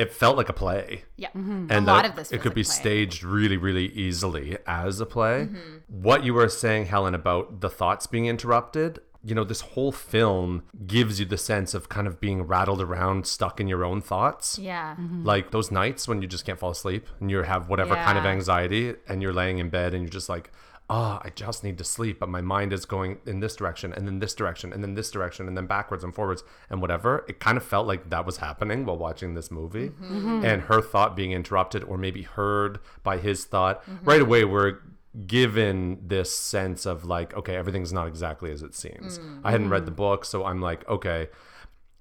It 0.00 0.12
felt 0.12 0.36
like 0.36 0.48
a 0.48 0.52
play. 0.64 1.04
yeah. 1.16 1.28
And 1.34 1.70
a 1.70 1.80
lot 1.80 2.06
of 2.06 2.16
this 2.16 2.32
it 2.32 2.38
could 2.38 2.52
like 2.52 2.54
be 2.54 2.64
play. 2.64 2.72
Mm-hmm. 2.72 2.80
staged 2.82 3.22
really 3.22 3.58
really 3.66 3.86
easily 4.06 4.56
as 4.66 5.00
a 5.00 5.06
play. 5.06 5.48
What 5.88 6.24
you 6.24 6.32
were 6.34 6.48
saying 6.48 6.86
helen 6.86 7.14
about 7.14 7.60
the 7.60 7.70
thoughts 7.70 8.06
being 8.06 8.26
interrupted 8.26 9.00
you 9.22 9.34
know 9.34 9.44
this 9.44 9.60
whole 9.60 9.92
film 9.92 10.62
gives 10.86 11.20
you 11.20 11.26
the 11.26 11.36
sense 11.36 11.74
of 11.74 11.88
kind 11.90 12.06
of 12.06 12.20
being 12.20 12.42
rattled 12.42 12.80
around 12.80 13.26
stuck 13.26 13.60
in 13.60 13.68
your 13.68 13.84
own 13.84 14.00
thoughts. 14.00 14.58
Yeah. 14.58 14.96
Like 15.22 15.50
those 15.50 15.70
nights 15.70 16.08
when 16.08 16.22
you 16.22 16.28
just 16.28 16.46
can't 16.46 16.58
fall 16.58 16.70
asleep 16.70 17.06
and 17.20 17.30
you 17.30 17.42
have 17.42 17.68
whatever 17.68 17.94
kind 17.96 18.16
of 18.16 18.24
anxiety 18.24 18.94
and 19.08 19.20
you're 19.22 19.34
laying 19.34 19.58
in 19.58 19.68
bed 19.68 19.92
and 19.92 20.02
you're 20.04 20.10
just 20.10 20.28
like 20.30 20.50
oh 20.90 21.20
i 21.24 21.30
just 21.34 21.64
need 21.64 21.78
to 21.78 21.84
sleep 21.84 22.18
but 22.18 22.28
my 22.28 22.40
mind 22.40 22.72
is 22.72 22.84
going 22.84 23.18
in 23.24 23.40
this 23.40 23.56
direction 23.56 23.92
and 23.92 24.06
then 24.06 24.18
this 24.18 24.34
direction 24.34 24.72
and 24.72 24.82
then 24.82 24.94
this 24.94 25.10
direction 25.10 25.48
and 25.48 25.56
then 25.56 25.66
backwards 25.66 26.04
and 26.04 26.14
forwards 26.14 26.42
and 26.68 26.82
whatever 26.82 27.24
it 27.28 27.40
kind 27.40 27.56
of 27.56 27.64
felt 27.64 27.86
like 27.86 28.10
that 28.10 28.26
was 28.26 28.38
happening 28.38 28.84
while 28.84 28.98
watching 28.98 29.34
this 29.34 29.50
movie. 29.50 29.90
Mm-hmm. 29.90 30.44
And 30.44 30.62
her 30.62 30.80
thought 30.80 31.16
being 31.16 31.32
interrupted 31.32 31.84
or 31.84 31.96
maybe 31.96 32.22
heard 32.22 32.80
by 33.02 33.18
his 33.18 33.44
thought 33.44 33.82
mm-hmm. 33.82 34.04
right 34.04 34.20
away 34.20 34.44
we're 34.44 34.78
given 35.26 35.98
this 36.06 36.36
sense 36.36 36.86
of 36.86 37.04
like 37.04 37.34
okay 37.34 37.56
everything's 37.56 37.92
not 37.92 38.06
exactly 38.06 38.50
as 38.52 38.62
it 38.62 38.74
seems. 38.74 39.18
I 39.44 39.50
hadn't 39.50 39.70
read 39.70 39.78
mm-hmm. 39.78 39.86
the 39.86 39.92
book 39.92 40.24
so 40.24 40.44
i'm 40.44 40.60
like 40.60 40.88
okay 40.88 41.28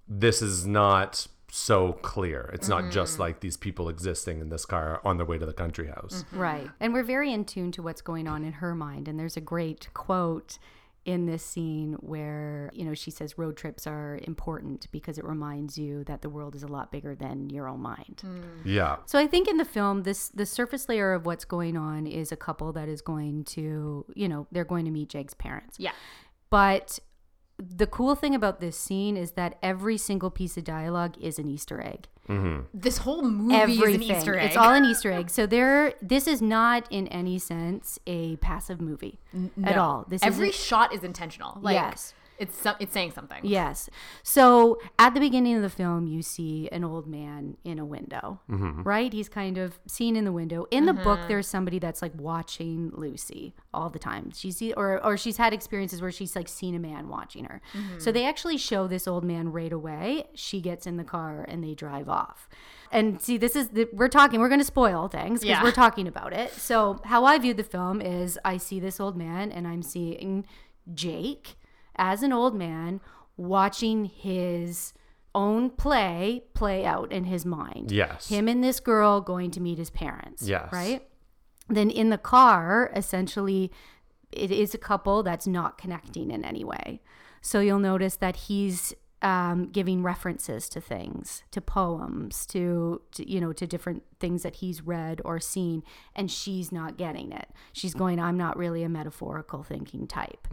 this 0.07 0.41
is 0.41 0.65
not 0.68 1.27
so 1.51 1.94
clear. 1.94 2.50
It's 2.54 2.68
not 2.68 2.92
just 2.92 3.18
mm. 3.18 3.19
like 3.19 3.40
these 3.40 3.57
people 3.57 3.90
existing 3.90 4.42
in 4.42 4.50
this 4.50 4.66
car 4.66 5.01
on 5.04 5.18
their 5.18 5.25
way 5.25 5.38
to 5.38 5.46
the 5.46 5.54
country 5.54 5.88
house. 5.88 6.25
Mm-hmm. 6.28 6.40
Right. 6.40 6.69
And 6.80 6.94
we're 6.94 7.04
very 7.04 7.34
in 7.34 7.46
tune 7.46 7.72
to 7.74 7.81
what's 7.81 8.01
going 8.01 8.28
on 8.28 8.44
in 8.44 8.54
her 8.54 8.75
mind. 8.75 9.07
And 9.07 9.19
there's 9.19 9.38
a 9.38 9.42
great 9.42 9.90
quote 9.94 10.60
in 11.06 11.25
this 11.25 11.44
scene 11.44 11.94
where, 12.01 12.69
you 12.74 12.86
know, 12.86 12.94
she 12.94 13.10
says 13.10 13.38
road 13.38 13.57
trips 13.57 13.88
are 13.88 14.19
important 14.24 14.88
because 14.92 15.18
it 15.18 15.25
reminds 15.25 15.78
you 15.78 16.04
that 16.04 16.22
the 16.22 16.30
world 16.30 16.56
is 16.56 16.62
a 16.62 16.68
lot 16.68 16.92
bigger 16.92 17.16
than 17.16 17.50
your 17.50 17.68
own 17.68 17.80
mind. 17.80 18.19
Hmm. 18.22 18.42
Yeah. 18.66 18.98
So 19.06 19.18
I 19.18 19.25
think 19.25 19.48
in 19.48 19.57
the 19.57 19.66
film 19.66 20.04
this 20.04 20.30
the 20.30 20.46
surface 20.46 20.88
layer 20.88 21.13
of 21.13 21.25
what's 21.25 21.46
going 21.46 21.78
on 21.78 22.06
is 22.06 22.31
a 22.31 22.36
couple 22.36 22.74
that 22.74 22.88
is 22.88 23.01
going 23.01 23.46
to, 23.46 24.06
you 24.13 24.28
know, 24.28 24.46
they're 24.51 24.66
going 24.66 24.86
to 24.86 24.92
meet 24.92 25.10
Jake's 25.10 25.34
parents. 25.34 25.78
yeah 25.80 25.94
But 26.50 27.00
the 27.59 27.85
cool 27.88 28.15
thing 28.15 28.33
about 28.33 28.59
this 28.61 28.77
scene 28.77 29.17
is 29.17 29.31
that 29.31 29.57
every 29.61 29.97
single 29.97 30.29
piece 30.31 30.56
of 30.57 30.63
dialogue 30.63 31.15
is 31.19 31.38
an 31.39 31.47
Easter 31.50 31.81
egg. 31.81 32.07
Mm-hmm. 32.29 32.65
this 32.75 33.00
whole 33.00 33.23
movie 33.23 33.56
Everything. 33.56 33.89
is 33.89 33.95
an 33.95 34.03
easter 34.17 34.38
egg 34.38 34.47
It's 34.50 34.56
all 34.56 34.71
an 34.75 34.85
Easter 34.85 35.11
egg. 35.11 35.31
So 35.31 35.47
there 35.47 35.94
this 36.00 36.27
is 36.27 36.44
not 36.44 36.85
in 36.91 37.07
any 37.07 37.39
sense 37.39 37.97
a 38.06 38.35
passive 38.35 38.79
movie 38.79 39.19
at 39.33 39.75
No. 39.75 39.81
all. 39.81 40.06
This 40.07 40.21
every 40.21 40.51
shot 40.51 40.94
is 40.94 41.03
intentional 41.03 41.57
like 41.59 41.73
Yes. 41.73 42.13
It's 42.39 42.57
some, 42.57 42.75
it's 42.80 42.94
saying 42.94 43.12
something 43.12 43.41
Yes. 43.44 43.89
So 44.24 44.80
at 44.97 45.13
the 45.13 45.19
beginning 45.19 45.56
of 45.56 45.62
the 45.62 45.69
film, 45.69 46.07
you 46.07 46.21
see 46.21 46.69
an 46.72 46.84
old 46.84 47.08
man 47.08 47.58
in 47.63 47.79
a 47.79 47.86
window, 47.86 48.39
mm-hmm. 48.50 48.84
right? 48.84 49.12
He's 49.12 49.29
kind 49.29 49.58
of 49.58 49.79
seen 49.88 50.15
in 50.15 50.25
the 50.25 50.31
window. 50.31 50.65
In 50.72 50.86
the 50.86 50.93
book, 50.93 51.19
mm-hmm. 51.19 51.27
there's 51.27 51.48
somebody 51.48 51.79
that's 51.79 52.01
like 52.01 52.13
watching 52.15 52.91
Lucy 52.93 53.53
all 53.74 53.89
the 53.89 54.00
time. 54.00 54.31
She's 54.31 54.62
or 54.75 55.03
or 55.03 55.17
she's 55.17 55.38
had 55.38 55.53
experiences 55.53 56.01
where 56.01 56.12
she's 56.12 56.36
like 56.36 56.48
seen 56.48 56.75
a 56.75 56.79
man 56.79 57.08
watching 57.08 57.46
her. 57.46 57.62
Mm-hmm. 57.74 58.00
So 58.00 58.12
they 58.12 58.25
actually 58.25 58.58
show 58.58 58.88
this 58.88 59.08
old 59.08 59.24
man 59.24 59.51
right 59.51 59.72
away. 59.72 60.27
She 60.34 60.62
gets 60.62 60.88
in 60.88 60.98
the 60.98 61.03
car 61.03 61.46
and 61.48 61.63
they 61.63 61.74
drive 61.74 62.10
off. 62.10 62.50
And 62.91 63.22
see, 63.22 63.38
this 63.38 63.55
is 63.55 63.69
the, 63.69 63.88
we're 63.93 64.08
talking. 64.08 64.39
We're 64.39 64.50
going 64.50 64.62
to 64.62 64.65
spoil 64.65 65.08
things 65.08 65.41
because 65.41 65.58
Yeah. 65.58 65.63
we're 65.63 65.72
talking 65.72 66.08
about 66.08 66.34
it. 66.34 66.51
So 66.53 67.00
how 67.05 67.25
I 67.25 67.38
view 67.38 67.53
the 67.53 67.63
film 67.63 68.01
is, 68.01 68.39
I 68.43 68.58
see 68.58 68.79
this 68.79 69.00
old 69.00 69.15
man 69.15 69.51
and 69.51 69.67
I'm 69.67 69.84
seeing 69.84 70.46
Jake 70.93 71.55
as 72.00 72.24
an 72.24 72.34
old 72.34 72.56
man 72.56 73.00
watching 73.38 74.06
his 74.06 74.94
own 75.36 75.70
play 75.70 76.44
play 76.56 76.86
out 76.86 77.12
in 77.12 77.25
his 77.25 77.46
mind. 77.46 77.91
Yes. 77.91 78.29
Him 78.29 78.48
and 78.48 78.63
this 78.63 78.79
girl 78.79 79.22
going 79.22 79.51
to 79.51 79.62
meet 79.62 79.77
his 79.77 79.91
parents. 79.91 80.41
Yes. 80.41 80.74
Right? 80.74 81.08
Then 81.68 81.91
in 81.91 82.10
the 82.10 82.18
car, 82.18 82.91
essentially, 82.96 83.72
it 84.32 84.50
is 84.50 84.74
a 84.74 84.77
couple 84.79 85.22
that's 85.22 85.46
not 85.46 85.77
connecting 85.77 86.32
in 86.32 86.44
any 86.44 86.63
way. 86.63 87.01
So 87.41 87.60
you'll 87.60 87.79
notice 87.79 88.15
that 88.18 88.36
he's 88.36 88.94
um, 89.22 89.70
giving 89.72 90.01
references 90.01 90.70
to 90.70 90.82
things, 90.82 91.44
to 91.51 91.62
poems, 91.62 92.46
to, 92.48 93.01
to 93.12 93.29
you 93.29 93.39
know, 93.39 93.53
to 93.53 93.68
different 93.68 94.03
things 94.20 94.44
that 94.44 94.58
he's 94.58 94.82
read 94.82 95.22
or 95.25 95.39
seen, 95.39 95.84
and 96.15 96.32
she's 96.32 96.72
not 96.72 96.98
getting 96.98 97.32
it. 97.32 97.50
She's 97.74 97.94
going, 97.94 98.20
"I'm 98.20 98.38
not 98.38 98.58
really 98.58 98.84
a 98.84 98.89
metaphorical 98.89 99.62
thinking 99.63 100.08
type," 100.08 100.48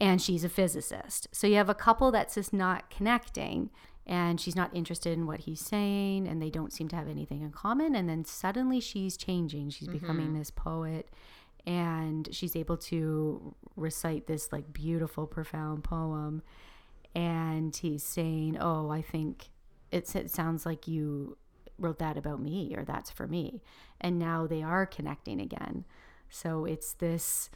and 0.00 0.20
she's 0.20 0.44
a 0.44 0.48
physicist. 0.48 1.28
So 1.32 1.46
you 1.46 1.56
have 1.56 1.68
a 1.68 1.74
couple 1.74 2.10
that's 2.10 2.34
just 2.34 2.52
not 2.52 2.90
connecting. 2.90 3.70
And 4.06 4.38
she's 4.38 4.54
not 4.54 4.76
interested 4.76 5.14
in 5.14 5.26
what 5.26 5.40
he's 5.40 5.62
saying, 5.62 6.28
and 6.28 6.42
they 6.42 6.50
don't 6.50 6.74
seem 6.74 6.88
to 6.88 6.96
have 6.96 7.08
anything 7.08 7.40
in 7.40 7.52
common. 7.52 7.94
And 7.94 8.06
then 8.06 8.26
suddenly 8.26 8.78
she's 8.78 9.16
changing. 9.16 9.70
She's 9.70 9.88
mm-hmm. 9.88 9.96
becoming 9.96 10.34
this 10.34 10.50
poet 10.50 11.08
and 11.66 12.28
she's 12.30 12.56
able 12.56 12.76
to 12.76 13.54
recite 13.76 14.26
this 14.26 14.52
like 14.52 14.72
beautiful 14.72 15.26
profound 15.26 15.82
poem 15.82 16.42
and 17.14 17.74
he's 17.76 18.02
saying 18.02 18.56
oh 18.60 18.90
i 18.90 19.00
think 19.00 19.48
it's, 19.90 20.14
it 20.14 20.30
sounds 20.30 20.66
like 20.66 20.88
you 20.88 21.36
wrote 21.78 21.98
that 21.98 22.16
about 22.16 22.40
me 22.40 22.74
or 22.76 22.84
that's 22.84 23.10
for 23.10 23.26
me 23.26 23.62
and 24.00 24.18
now 24.18 24.46
they 24.46 24.62
are 24.62 24.86
connecting 24.86 25.40
again 25.40 25.84
so 26.28 26.64
it's 26.64 26.92
this 26.94 27.48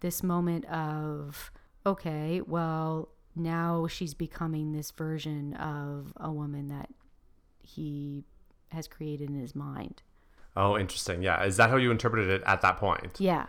this 0.00 0.22
moment 0.22 0.64
of 0.66 1.50
okay 1.86 2.40
well 2.46 3.08
now 3.34 3.86
she's 3.86 4.14
becoming 4.14 4.72
this 4.72 4.90
version 4.90 5.54
of 5.54 6.12
a 6.16 6.30
woman 6.32 6.68
that 6.68 6.88
he 7.62 8.24
has 8.72 8.88
created 8.88 9.28
in 9.28 9.38
his 9.40 9.54
mind. 9.54 10.02
Oh, 10.56 10.78
interesting. 10.78 11.22
Yeah. 11.22 11.42
Is 11.44 11.58
that 11.58 11.68
how 11.68 11.76
you 11.76 11.90
interpreted 11.90 12.30
it 12.30 12.42
at 12.46 12.62
that 12.62 12.78
point? 12.78 13.16
Yeah. 13.20 13.46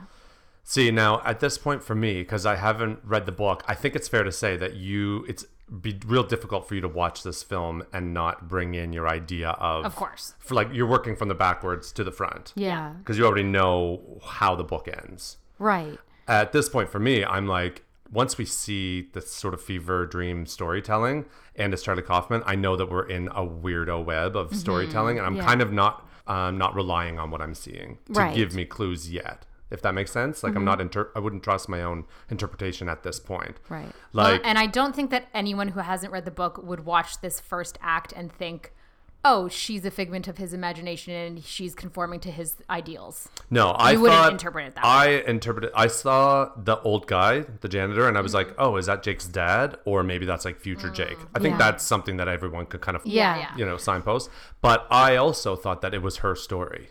See, 0.66 0.92
now 0.92 1.22
at 1.24 1.40
this 1.40 1.58
point 1.58 1.82
for 1.84 1.96
me, 1.96 2.16
because 2.22 2.46
I 2.46 2.58
haven't 2.58 3.00
read 3.06 3.26
the 3.26 3.32
book, 3.32 3.64
I 3.68 3.76
think 3.76 3.96
it's 3.96 4.10
fair 4.10 4.24
to 4.24 4.32
say 4.32 4.58
that 4.58 4.76
you, 4.76 5.24
it's 5.30 5.46
be 5.82 5.98
real 6.06 6.24
difficult 6.24 6.68
for 6.68 6.76
you 6.76 6.82
to 6.82 6.88
watch 6.90 7.24
this 7.24 7.44
film 7.44 7.84
and 7.94 8.14
not 8.14 8.50
bring 8.50 8.74
in 8.76 8.92
your 8.92 9.08
idea 9.08 9.52
of, 9.52 9.86
Of 9.86 9.96
course. 9.96 10.34
for 10.40 10.56
like 10.56 10.68
you're 10.74 10.88
working 10.88 11.16
from 11.16 11.30
the 11.30 11.36
backwards 11.36 11.92
to 11.94 12.04
the 12.04 12.12
front 12.12 12.52
Yeah. 12.56 12.94
because 13.00 13.18
you 13.18 13.26
already 13.26 13.44
know 13.48 14.20
how 14.26 14.56
the 14.56 14.64
book 14.66 14.90
ends. 14.90 15.38
Right. 15.60 15.98
At 16.28 16.52
this 16.52 16.68
point 16.68 16.90
for 16.90 17.00
me, 17.00 17.24
I'm 17.24 17.48
like, 17.48 17.84
once 18.12 18.38
we 18.38 18.46
see 18.46 19.10
this 19.14 19.32
sort 19.32 19.54
of 19.54 19.62
fever 19.62 20.06
dream 20.06 20.46
storytelling 20.46 21.26
and 21.56 21.74
it's 21.74 21.84
Charlie 21.84 22.02
Kaufman, 22.04 22.44
I 22.46 22.56
know 22.56 22.76
that 22.76 22.90
we're 22.90 23.08
in 23.08 23.28
a 23.30 23.46
weirdo 23.46 24.04
web 24.06 24.36
of 24.36 24.56
storytelling, 24.56 25.18
and 25.18 25.26
I'm 25.28 25.36
Yeah. 25.36 25.46
kind 25.46 25.62
of 25.62 25.72
not 25.72 26.04
um, 26.28 26.58
not 26.58 26.76
relying 26.76 27.18
on 27.20 27.32
what 27.32 27.42
I'm 27.42 27.56
seeing 27.56 28.00
to 28.08 28.20
Right. 28.20 28.36
give 28.36 28.54
me 28.54 28.66
clues 28.66 29.10
yet. 29.10 29.46
If 29.72 29.82
that 29.84 29.94
makes 29.94 30.12
sense, 30.12 30.44
like 30.44 30.58
I'm 30.58 30.66
not 30.66 30.82
inter- 30.82 31.10
I 31.16 31.20
wouldn't 31.20 31.42
trust 31.42 31.70
my 31.70 31.82
own 31.82 32.04
interpretation 32.30 32.90
at 32.90 33.04
this 33.04 33.18
point. 33.18 33.58
Right. 33.70 33.94
Well, 34.14 34.32
Like, 34.34 34.42
and 34.44 34.58
I 34.58 34.66
don't 34.68 34.94
think 34.94 35.10
that 35.12 35.30
anyone 35.34 35.70
who 35.70 35.80
hasn't 35.80 36.12
read 36.12 36.26
the 36.26 36.32
book 36.32 36.58
would 36.62 36.82
watch 36.86 37.22
this 37.22 37.40
first 37.40 37.78
act 37.82 38.12
and 38.14 38.30
think, 38.30 38.74
"Oh, 39.26 39.48
she's 39.48 39.84
a 39.86 39.92
figment 39.92 40.28
of 40.28 40.38
his 40.38 40.54
imagination 40.54 41.14
and 41.14 41.44
she's 41.44 41.76
conforming 41.76 42.20
to 42.22 42.32
his 42.32 42.56
ideals." 42.70 43.30
No, 43.50 43.70
I 43.72 43.92
You 43.92 44.02
wouldn't 44.02 44.32
interpret 44.32 44.68
it 44.68 44.76
that 44.76 44.86
I 44.86 45.10
interpreted. 45.28 45.72
I 45.76 45.88
saw 45.88 46.52
the 46.58 46.80
old 46.82 47.08
guy, 47.08 47.42
the 47.62 47.70
janitor, 47.70 48.08
and 48.08 48.18
I 48.18 48.22
was 48.22 48.34
like, 48.34 48.54
"Oh, 48.58 48.78
is 48.78 48.86
that 48.86 49.04
Jake's 49.04 49.28
dad, 49.28 49.78
or 49.86 50.04
maybe 50.04 50.26
that's 50.26 50.46
like 50.46 50.60
future 50.60 50.90
mm. 50.90 50.94
Jake?" 50.96 51.18
I 51.36 51.40
think 51.40 51.54
Yeah. 51.54 51.58
that's 51.72 51.84
something 51.84 52.18
that 52.18 52.28
everyone 52.28 52.66
could 52.66 52.82
kind 52.82 52.96
of, 52.96 53.06
Yeah. 53.06 53.38
yeah. 53.38 53.52
you 53.58 53.66
know, 53.66 53.78
signpost. 53.78 54.30
But 54.62 54.88
I 54.90 55.16
also 55.16 55.56
thought 55.56 55.82
that 55.82 55.94
it 55.94 56.02
was 56.02 56.18
her 56.18 56.36
story. 56.36 56.90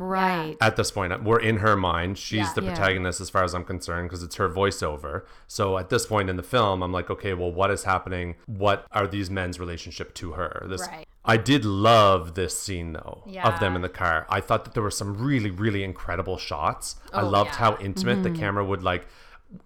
Right. 0.00 0.56
At 0.60 0.76
this 0.76 0.92
point, 0.92 1.12
uh, 1.12 1.18
we're 1.20 1.40
in 1.40 1.56
her 1.56 1.76
mind. 1.76 2.18
She's 2.18 2.38
Yeah. 2.46 2.52
the 2.54 2.62
Yeah. 2.62 2.74
protagonist, 2.76 3.20
as 3.20 3.30
far 3.30 3.42
as 3.42 3.52
I'm 3.52 3.64
concerned, 3.64 4.08
because 4.08 4.22
it's 4.22 4.36
her 4.36 4.48
voiceover. 4.48 5.22
So 5.48 5.76
at 5.76 5.88
this 5.90 6.06
point 6.06 6.30
in 6.30 6.36
the 6.36 6.42
film, 6.44 6.82
I'm 6.84 6.92
like, 6.92 7.10
okay, 7.10 7.34
well, 7.34 7.50
what 7.50 7.72
is 7.72 7.82
happening? 7.82 8.36
What 8.46 8.86
are 8.92 9.08
these 9.08 9.28
men's 9.28 9.58
relationship 9.58 10.14
to 10.14 10.32
her? 10.32 10.64
This, 10.68 10.82
Right. 10.86 11.08
I 11.28 11.36
did 11.36 11.64
love 11.64 12.34
this 12.34 12.58
scene 12.58 12.94
though 12.94 13.22
of 13.44 13.60
them 13.60 13.76
in 13.76 13.82
the 13.82 13.88
car. 13.88 14.26
I 14.30 14.40
thought 14.40 14.64
that 14.64 14.74
there 14.74 14.82
were 14.82 14.90
some 14.90 15.18
really, 15.18 15.50
really 15.50 15.84
incredible 15.84 16.38
shots. 16.38 16.96
I 17.12 17.20
Oh, 17.22 17.28
loved 17.28 17.50
yeah. 17.50 17.56
how 17.56 17.76
intimate 17.78 18.22
the 18.22 18.30
camera 18.30 18.64
would 18.64 18.82
like. 18.82 19.06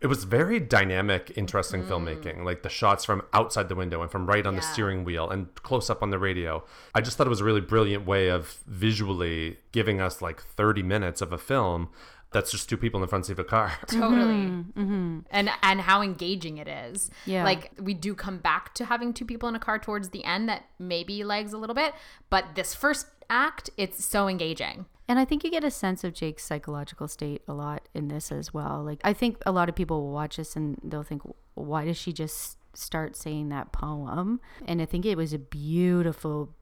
It 0.01 0.07
was 0.07 0.23
very 0.25 0.61
dynamic, 0.61 1.33
interesting 1.37 1.83
filmmaking. 1.83 2.45
Like 2.45 2.63
the 2.63 2.69
shots 2.69 3.05
from 3.05 3.23
outside 3.33 3.69
the 3.69 3.75
window 3.75 4.01
and 4.03 4.11
from 4.11 4.27
right 4.27 4.47
on 4.47 4.55
the 4.55 4.61
Mm. 4.61 4.73
Steering 4.73 5.05
wheel 5.05 5.29
and 5.31 5.53
close 5.63 5.89
up 5.91 6.03
on 6.05 6.11
the 6.11 6.19
radio. 6.21 6.63
I 6.95 7.01
just 7.01 7.17
thought 7.17 7.27
it 7.27 7.31
was 7.31 7.41
a 7.41 7.45
really 7.45 7.61
brilliant 7.61 8.07
way 8.07 8.29
of 8.29 8.59
visually 8.67 9.59
giving 9.73 10.01
us 10.01 10.23
like 10.23 10.41
30 10.43 10.83
minutes 10.83 11.21
of 11.21 11.33
a 11.33 11.39
film 11.39 11.89
that's 12.33 12.51
just 12.51 12.69
two 12.69 12.77
people 12.77 12.99
in 12.99 13.03
the 13.03 13.09
front 13.09 13.27
seat 13.27 13.33
of 13.33 13.39
a 13.39 13.45
car. 13.45 13.73
Totally. 13.87 14.47
Mm-hmm. 14.47 14.81
Mm-hmm. 14.81 15.19
And 15.31 15.51
and 15.63 15.81
how 15.81 16.03
engaging 16.03 16.59
it 16.59 16.69
is. 16.69 17.11
Yeah. 17.27 17.45
Like 17.45 17.71
we 17.81 17.95
do 17.95 18.15
come 18.15 18.39
back 18.39 18.75
to 18.75 18.85
having 18.85 19.13
two 19.13 19.25
people 19.25 19.49
in 19.49 19.55
a 19.55 19.61
car 19.61 19.79
towards 19.79 20.11
the 20.11 20.25
end 20.25 20.49
that 20.49 20.65
maybe 20.79 21.25
lags 21.25 21.53
a 21.53 21.59
little 21.59 21.75
bit, 21.75 21.95
but 22.31 22.55
this 22.55 22.75
first 22.75 23.07
act, 23.31 23.71
it's 23.77 24.05
so 24.05 24.29
engaging. 24.29 24.87
And 25.09 25.19
I 25.19 25.25
think 25.25 25.43
you 25.43 25.51
get 25.51 25.65
a 25.65 25.71
sense 25.71 26.05
of 26.05 26.15
Jake's 26.15 26.45
psychological 26.45 27.09
state 27.09 27.43
a 27.49 27.53
lot 27.53 27.89
in 27.93 28.09
this 28.09 28.31
as 28.31 28.55
well. 28.55 28.83
Like, 28.85 29.01
I 29.03 29.13
think 29.13 29.37
a 29.45 29.53
lot 29.53 29.69
of 29.69 29.75
people 29.75 30.01
will 30.01 30.13
watch 30.13 30.37
this 30.37 30.55
and 30.55 30.81
they'll 30.83 31.03
think, 31.03 31.23
why 31.55 31.85
does 31.85 31.97
she 31.97 32.13
just 32.13 32.57
start 32.75 33.17
saying 33.17 33.49
that 33.49 33.73
poem? 33.73 34.41
And 34.67 34.81
I 34.81 34.87
think 34.87 35.05
it 35.05 35.17
was 35.17 35.33
a 35.33 35.39
beautiful, 35.39 36.55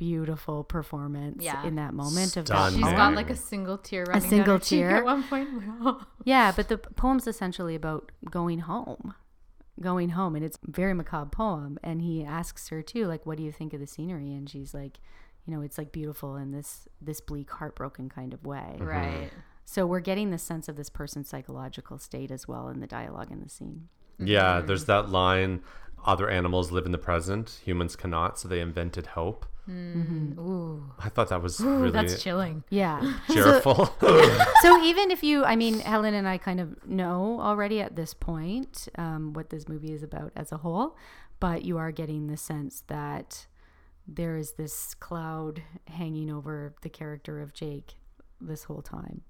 beautiful 0.00 0.64
performance 0.64 1.44
Yeah. 1.44 1.62
in 1.66 1.74
that 1.74 1.92
moment 1.92 2.38
of 2.38 2.46
that 2.46 2.72
She's 2.72 2.80
got 2.80 3.14
like 3.14 3.28
a 3.28 3.36
single 3.36 3.76
tear 3.76 4.04
running 4.04 4.22
down 4.22 4.30
single 4.30 4.54
her 4.54 4.58
cheek 4.60 4.78
tear? 4.80 4.96
at 4.96 5.04
one 5.04 5.22
point. 5.24 5.48
Yeah, 6.24 6.52
but 6.56 6.68
the 6.68 6.78
poem's 6.78 7.26
essentially 7.26 7.74
about 7.74 8.10
going 8.30 8.60
home. 8.60 9.12
Going 9.80 10.10
home, 10.10 10.34
and 10.36 10.44
it's 10.44 10.58
a 10.66 10.70
very 10.70 10.94
macabre 10.94 11.28
poem. 11.30 11.78
And 11.82 12.00
he 12.00 12.24
asks 12.24 12.68
her 12.68 12.80
too, 12.82 13.06
like, 13.06 13.24
"What 13.26 13.36
do 13.38 13.42
you 13.42 13.52
think 13.52 13.72
of 13.74 13.80
the 13.80 13.86
scenery?" 13.86 14.32
And 14.32 14.48
she's 14.48 14.72
like, 14.74 14.98
"You 15.44 15.54
know, 15.54 15.60
it's 15.62 15.76
like 15.78 15.90
beautiful 15.92 16.36
in 16.36 16.50
this 16.52 16.86
this 17.00 17.20
bleak, 17.20 17.50
heartbroken 17.50 18.08
kind 18.08 18.32
of 18.34 18.44
way." 18.44 18.76
Mm-hmm. 18.76 18.84
right. 18.86 19.30
So 19.66 19.86
we're 19.86 20.00
getting 20.00 20.30
the 20.30 20.38
sense 20.38 20.68
of 20.68 20.76
this 20.76 20.90
person's 20.90 21.28
psychological 21.28 21.98
state 21.98 22.30
as 22.30 22.48
well 22.48 22.68
in 22.68 22.80
the 22.80 22.86
dialogue 22.86 23.30
in 23.30 23.40
the 23.42 23.48
scene. 23.48 23.88
yeah, 24.18 24.56
mm-hmm. 24.56 24.66
there's 24.66 24.84
that 24.86 25.08
line 25.10 25.62
other 26.04 26.28
animals 26.30 26.72
live 26.72 26.86
in 26.86 26.92
the 26.92 26.98
present, 27.10 27.60
humans 27.64 27.94
cannot, 27.96 28.38
so 28.38 28.48
they 28.48 28.60
invented 28.60 29.06
hope. 29.08 29.44
Ooh. 29.70 30.92
I 30.98 31.08
thought 31.08 31.28
that 31.28 31.42
was 31.42 31.60
Ooh, 31.60 31.78
really 31.78 31.90
that's 31.90 32.22
chilling. 32.22 32.64
Yeah. 32.70 33.18
so, 33.28 33.34
cheerful. 33.34 33.94
so 34.62 34.82
even 34.82 35.10
if 35.10 35.22
you, 35.22 35.44
I 35.44 35.56
mean, 35.56 35.80
Helen 35.80 36.14
and 36.14 36.26
I 36.26 36.38
kind 36.38 36.60
of 36.60 36.86
know 36.86 37.38
already 37.40 37.80
at 37.80 37.96
this 37.96 38.14
point 38.14 38.88
um, 38.96 39.32
what 39.32 39.50
this 39.50 39.68
movie 39.68 39.92
is 39.92 40.02
about 40.02 40.32
as 40.36 40.52
a 40.52 40.58
whole, 40.58 40.96
but 41.38 41.64
you 41.64 41.78
are 41.78 41.92
getting 41.92 42.26
the 42.26 42.36
sense 42.36 42.82
that 42.88 43.46
there 44.06 44.36
is 44.36 44.52
this 44.52 44.94
cloud 44.94 45.62
hanging 45.86 46.30
over 46.30 46.74
the 46.82 46.88
character 46.88 47.40
of 47.40 47.52
Jake 47.52 47.94
this 48.40 48.64
whole 48.64 48.82
time. 48.82 49.22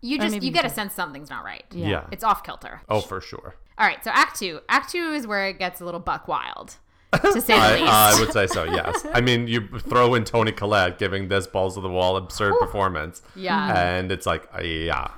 You 0.00 0.18
just 0.18 0.32
maybe 0.32 0.46
you 0.46 0.52
get 0.52 0.64
a 0.64 0.70
sense 0.70 0.94
something's 0.94 1.30
not 1.30 1.44
right. 1.44 1.64
Yeah. 1.70 1.88
yeah. 1.88 2.06
It's 2.10 2.24
off 2.24 2.42
kilter. 2.42 2.82
Oh, 2.88 3.00
for 3.00 3.20
sure. 3.20 3.54
All 3.78 3.86
right, 3.86 4.02
so 4.04 4.10
Act 4.12 4.38
Two. 4.38 4.60
Act 4.68 4.90
Two 4.90 5.12
is 5.12 5.26
where 5.26 5.46
it 5.48 5.58
gets 5.58 5.80
a 5.80 5.84
little 5.84 6.00
buck 6.00 6.26
wild, 6.26 6.76
to 7.20 7.40
say 7.40 7.54
the 7.54 7.60
I, 7.60 7.72
least. 7.74 7.92
I 7.92 8.20
would 8.20 8.32
say 8.32 8.46
so, 8.46 8.64
yes. 8.64 9.06
I 9.12 9.20
mean, 9.20 9.46
you 9.46 9.68
throw 9.80 10.14
in 10.14 10.24
Toni 10.24 10.52
Collette 10.52 10.98
giving 10.98 11.28
this 11.28 11.46
balls 11.46 11.76
of 11.76 11.82
the 11.82 11.90
wall 11.90 12.16
absurd 12.16 12.54
performance. 12.58 13.22
Yeah. 13.34 13.76
And 13.76 14.10
it's 14.10 14.26
like, 14.26 14.48
uh, 14.54 14.62
yeah. 14.62 15.10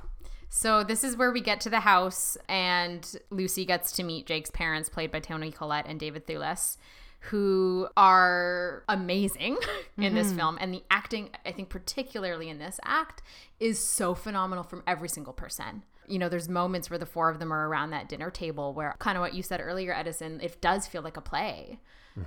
So 0.49 0.85
this 0.85 1.03
is 1.03 1.17
where 1.17 1.33
we 1.33 1.41
get 1.41 1.61
to 1.63 1.71
the 1.71 1.81
house, 1.81 2.37
and 2.49 3.17
Lucy 3.31 3.65
gets 3.65 3.91
to 3.93 4.05
meet 4.05 4.27
Jake's 4.27 4.53
parents, 4.53 4.89
played 4.89 5.11
by 5.11 5.19
Toni 5.19 5.51
Collette 5.51 5.87
and 5.89 5.99
David 5.99 6.29
Thewlis, 6.29 6.77
who 7.19 7.89
are 7.97 8.85
amazing 8.89 9.57
in 9.99 10.15
this 10.15 10.33
film. 10.33 10.57
And 10.61 10.73
the 10.73 10.85
acting, 10.93 11.31
I 11.45 11.51
think, 11.51 11.71
particularly 11.71 12.49
in 12.49 12.59
this 12.59 12.79
act, 12.85 13.21
is 13.59 13.81
so 13.81 14.15
phenomenal 14.15 14.63
from 14.63 14.85
every 14.87 15.09
single 15.09 15.33
person. 15.33 15.83
You 16.09 16.19
know, 16.19 16.29
there's 16.29 16.49
moments 16.49 16.91
where 16.91 16.99
the 16.99 17.07
four 17.07 17.29
of 17.31 17.39
them 17.39 17.53
are 17.53 17.69
around 17.69 17.91
that 17.91 18.09
dinner 18.09 18.31
table 18.31 18.75
where 18.75 18.95
kind 18.99 19.17
of 19.17 19.23
what 19.23 19.35
you 19.35 19.43
said 19.43 19.61
earlier, 19.61 19.95
Edison, 19.95 20.41
it 20.43 20.61
does 20.61 20.87
feel 20.87 21.03
like 21.03 21.17
a 21.17 21.21
play. 21.21 21.79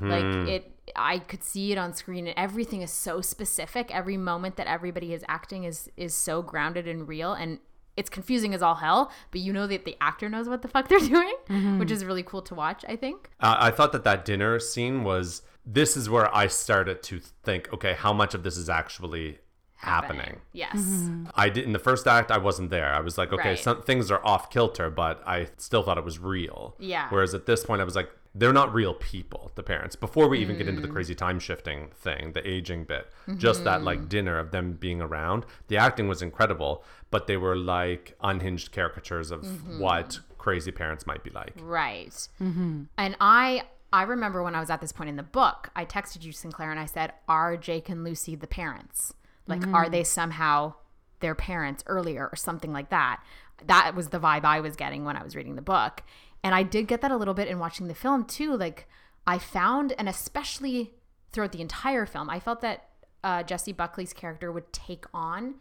Like 0.01 0.49
it, 0.49 0.71
I 0.97 1.19
could 1.19 1.43
see 1.45 1.71
it 1.71 1.77
on 1.77 1.93
screen, 1.93 2.27
and 2.27 2.37
everything 2.37 2.81
is 2.81 2.91
so 2.91 3.21
specific. 3.21 3.93
Every 3.95 4.17
moment 4.17 4.57
that 4.57 4.67
everybody 4.67 5.13
is 5.13 5.23
acting 5.29 5.63
is 5.63 5.89
is 5.95 6.13
so 6.13 6.41
grounded 6.41 6.89
and 6.89 7.07
real, 7.07 7.31
and 7.31 7.59
it's 7.95 8.09
confusing 8.09 8.53
as 8.53 8.61
all 8.61 8.75
hell. 8.75 9.11
But 9.31 9.39
you 9.39 9.53
know 9.53 9.65
that 9.67 9.85
the 9.85 9.95
actor 10.01 10.27
knows 10.27 10.49
what 10.49 10.61
the 10.61 10.67
fuck 10.67 10.89
they're 10.89 10.99
doing, 11.47 11.79
which 11.79 11.89
is 11.89 12.03
really 12.03 12.23
cool 12.23 12.41
to 12.43 12.55
watch. 12.55 12.83
I 12.85 12.97
think. 12.97 13.29
Uh, 13.39 13.55
I 13.59 13.71
thought 13.71 13.93
that 13.93 14.03
that 14.03 14.25
dinner 14.25 14.59
scene 14.59 15.05
was, 15.05 15.41
this 15.65 15.95
is 15.95 16.09
where 16.09 16.35
I 16.35 16.47
started 16.47 17.01
to 17.03 17.21
think, 17.43 17.71
okay, 17.73 17.93
how 17.93 18.11
much 18.11 18.33
of 18.33 18.43
this 18.43 18.57
is 18.57 18.69
actually 18.69 19.39
happening? 19.77 20.41
Yes. 20.53 21.09
I 21.35 21.49
did 21.49 21.65
in 21.65 21.73
the 21.73 21.79
first 21.79 22.07
act. 22.07 22.31
I 22.31 22.37
wasn't 22.37 22.69
there. 22.69 22.93
I 22.93 22.99
was 22.99 23.17
like, 23.17 23.31
okay, 23.31 23.49
Right. 23.49 23.59
some 23.59 23.81
things 23.83 24.11
are 24.11 24.23
off 24.25 24.49
kilter, 24.49 24.89
but 24.89 25.21
I 25.27 25.47
still 25.57 25.83
thought 25.83 25.97
it 25.97 26.03
was 26.03 26.19
real. 26.19 26.75
Yeah. 26.79 27.07
Whereas 27.09 27.33
at 27.33 27.45
this 27.45 27.65
point, 27.65 27.81
I 27.81 27.83
was 27.85 27.95
like, 27.95 28.09
they're 28.35 28.53
not 28.53 28.71
real 28.73 28.93
people. 28.93 29.51
The 29.55 29.63
parents. 29.63 29.95
Before 29.95 30.27
we 30.27 30.37
even 30.39 30.57
get 30.57 30.67
Mm. 30.67 30.71
into 30.71 30.81
the 30.81 30.87
crazy 30.87 31.15
time 31.15 31.39
shifting 31.39 31.89
thing, 31.95 32.33
the 32.33 32.47
aging 32.47 32.83
bit, 32.83 33.09
just 33.37 33.63
that 33.63 33.77
Mm-hmm. 33.77 33.85
like 33.85 34.09
dinner 34.09 34.37
of 34.37 34.51
them 34.51 34.73
being 34.73 35.01
around. 35.01 35.45
The 35.69 35.77
acting 35.77 36.07
was 36.07 36.21
incredible, 36.21 36.83
but 37.09 37.25
they 37.25 37.37
were 37.37 37.55
like 37.55 38.15
unhinged 38.21 38.71
caricatures 38.71 39.31
of 39.31 39.41
Mm-hmm. 39.41 39.79
what 39.79 40.19
crazy 40.37 40.71
parents 40.71 41.07
might 41.07 41.23
be 41.23 41.31
like. 41.31 41.53
Right. 41.59 42.27
And 42.39 42.87
I 43.19 43.63
I 43.93 44.03
remember 44.03 44.43
when 44.43 44.53
I 44.53 44.59
was 44.59 44.69
at 44.69 44.81
this 44.81 44.91
point 44.91 45.09
in 45.09 45.15
the 45.15 45.23
book, 45.23 45.69
I 45.73 45.85
texted 45.85 46.21
you 46.23 46.33
Sinclair 46.33 46.69
and 46.71 46.79
I 46.79 46.85
said, 46.85 47.13
"Are 47.27 47.55
Jake 47.55 47.87
and 47.87 48.03
Lucy 48.03 48.35
the 48.35 48.45
parents? 48.45 49.13
Like, 49.47 49.65
are 49.67 49.89
they 49.89 50.03
somehow 50.03 50.73
their 51.19 51.35
parents 51.35 51.83
earlier 51.87 52.29
or 52.31 52.35
something 52.35 52.73
like 52.73 52.89
that?" 52.89 53.21
That 53.65 53.95
was 53.95 54.09
the 54.09 54.19
vibe 54.19 54.45
I 54.45 54.59
was 54.59 54.75
getting 54.75 55.03
when 55.03 55.17
I 55.17 55.23
was 55.23 55.35
reading 55.35 55.55
the 55.55 55.61
book, 55.61 56.03
and 56.43 56.53
I 56.53 56.63
did 56.63 56.87
get 56.87 57.01
that 57.01 57.11
a 57.11 57.17
little 57.17 57.33
bit 57.33 57.47
in 57.47 57.59
watching 57.59 57.87
the 57.87 57.95
film 57.95 58.25
too. 58.25 58.55
Like, 58.55 58.87
I 59.25 59.39
found, 59.39 59.93
and 59.97 60.07
especially 60.07 60.93
throughout 61.31 61.51
the 61.51 61.61
entire 61.61 62.05
film, 62.05 62.29
I 62.29 62.39
felt 62.39 62.61
that 62.61 62.89
uh, 63.23 63.43
Jessie 63.43 63.73
Buckley's 63.73 64.13
character 64.13 64.51
would 64.51 64.71
take 64.71 65.05
on 65.13 65.55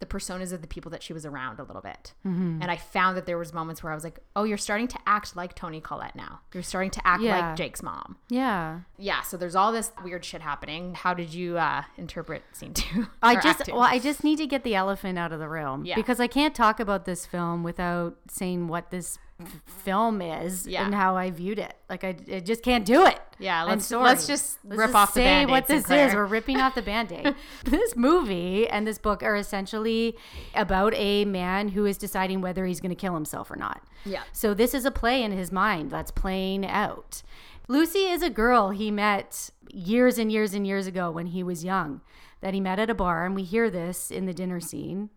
the 0.00 0.06
personas 0.06 0.52
of 0.52 0.62
the 0.62 0.68
people 0.68 0.90
that 0.92 1.02
she 1.02 1.12
was 1.12 1.26
around 1.26 1.58
a 1.58 1.64
little 1.64 1.82
bit. 1.82 2.12
Mm-hmm. 2.24 2.62
And 2.62 2.70
I 2.70 2.76
found 2.76 3.16
that 3.16 3.26
there 3.26 3.36
was 3.36 3.52
moments 3.52 3.82
where 3.82 3.90
I 3.90 3.94
was 3.96 4.04
like, 4.04 4.20
"Oh, 4.36 4.44
you're 4.44 4.56
starting 4.56 4.86
to 4.88 4.98
act 5.06 5.34
like 5.34 5.54
Toni 5.54 5.80
Collette 5.80 6.14
now. 6.14 6.40
You're 6.54 6.62
starting 6.62 6.90
to 6.92 7.06
act 7.06 7.22
Yeah. 7.22 7.38
like 7.48 7.56
Jake's 7.56 7.82
mom." 7.82 8.16
Yeah. 8.28 8.80
Yeah, 8.96 9.22
so 9.22 9.36
there's 9.36 9.56
all 9.56 9.72
this 9.72 9.90
weird 10.04 10.24
shit 10.24 10.40
happening. 10.40 10.94
How 10.94 11.14
did 11.14 11.34
you 11.34 11.58
uh, 11.58 11.82
interpret 11.96 12.42
scene 12.52 12.74
2? 12.74 13.06
I 13.22 13.40
just 13.40 13.64
two? 13.64 13.72
well, 13.72 13.82
I 13.82 13.98
just 13.98 14.22
need 14.22 14.36
to 14.36 14.46
get 14.46 14.62
the 14.62 14.74
elephant 14.76 15.18
out 15.18 15.32
of 15.32 15.40
the 15.40 15.48
room 15.48 15.84
Yeah. 15.84 15.96
because 15.96 16.20
I 16.20 16.26
can't 16.28 16.54
talk 16.54 16.78
about 16.80 17.04
this 17.04 17.26
film 17.26 17.62
without 17.64 18.16
saying 18.28 18.68
what 18.68 18.90
this 18.90 19.18
film 19.66 20.20
is 20.20 20.66
Yeah. 20.66 20.84
and 20.84 20.94
how 20.94 21.16
I 21.16 21.30
viewed 21.30 21.58
it. 21.58 21.74
Like 21.88 22.02
I, 22.04 22.16
I 22.32 22.40
just 22.40 22.62
can't 22.62 22.84
do 22.84 23.06
it. 23.06 23.20
Yeah, 23.38 23.62
let's- 23.64 23.90
let's 23.90 24.26
just 24.26 24.58
rip 24.64 24.94
off 24.94 25.14
the 25.14 25.20
say 25.20 25.46
what 25.46 25.66
this 25.68 25.82
Sinclair. 25.84 26.08
is. 26.08 26.14
We're 26.14 26.26
ripping 26.26 26.58
off 26.60 26.74
the 26.74 26.82
band-aid. 26.82 27.34
this 27.64 27.94
movie 27.96 28.68
and 28.68 28.86
this 28.86 28.98
book 28.98 29.22
are 29.22 29.36
essentially 29.36 30.16
about 30.54 30.92
a 30.96 31.24
man 31.24 31.68
who 31.68 31.86
is 31.86 31.96
deciding 31.98 32.40
whether 32.40 32.66
he's 32.66 32.80
going 32.80 32.90
to 32.90 32.96
kill 32.96 33.14
himself 33.14 33.50
or 33.50 33.56
not. 33.56 33.80
Yeah. 34.04 34.22
So 34.32 34.54
this 34.54 34.74
is 34.74 34.84
a 34.84 34.90
play 34.90 35.22
in 35.22 35.30
his 35.32 35.52
mind 35.52 35.90
that's 35.92 36.10
playing 36.10 36.66
out. 36.66 37.22
Lucy 37.68 38.06
is 38.06 38.22
a 38.22 38.30
girl 38.30 38.70
he 38.70 38.90
met 38.90 39.50
years 39.72 40.18
and 40.18 40.32
years 40.32 40.54
and 40.54 40.66
years 40.66 40.86
ago 40.86 41.10
when 41.10 41.26
he 41.26 41.42
was 41.42 41.64
young 41.64 42.00
that 42.40 42.54
he 42.54 42.60
met 42.60 42.78
at 42.78 42.88
a 42.90 42.94
bar 42.94 43.26
and 43.26 43.34
we 43.34 43.42
hear 43.44 43.68
this 43.70 44.10
in 44.10 44.24
the 44.26 44.32
dinner 44.32 44.58
scene 44.58 45.10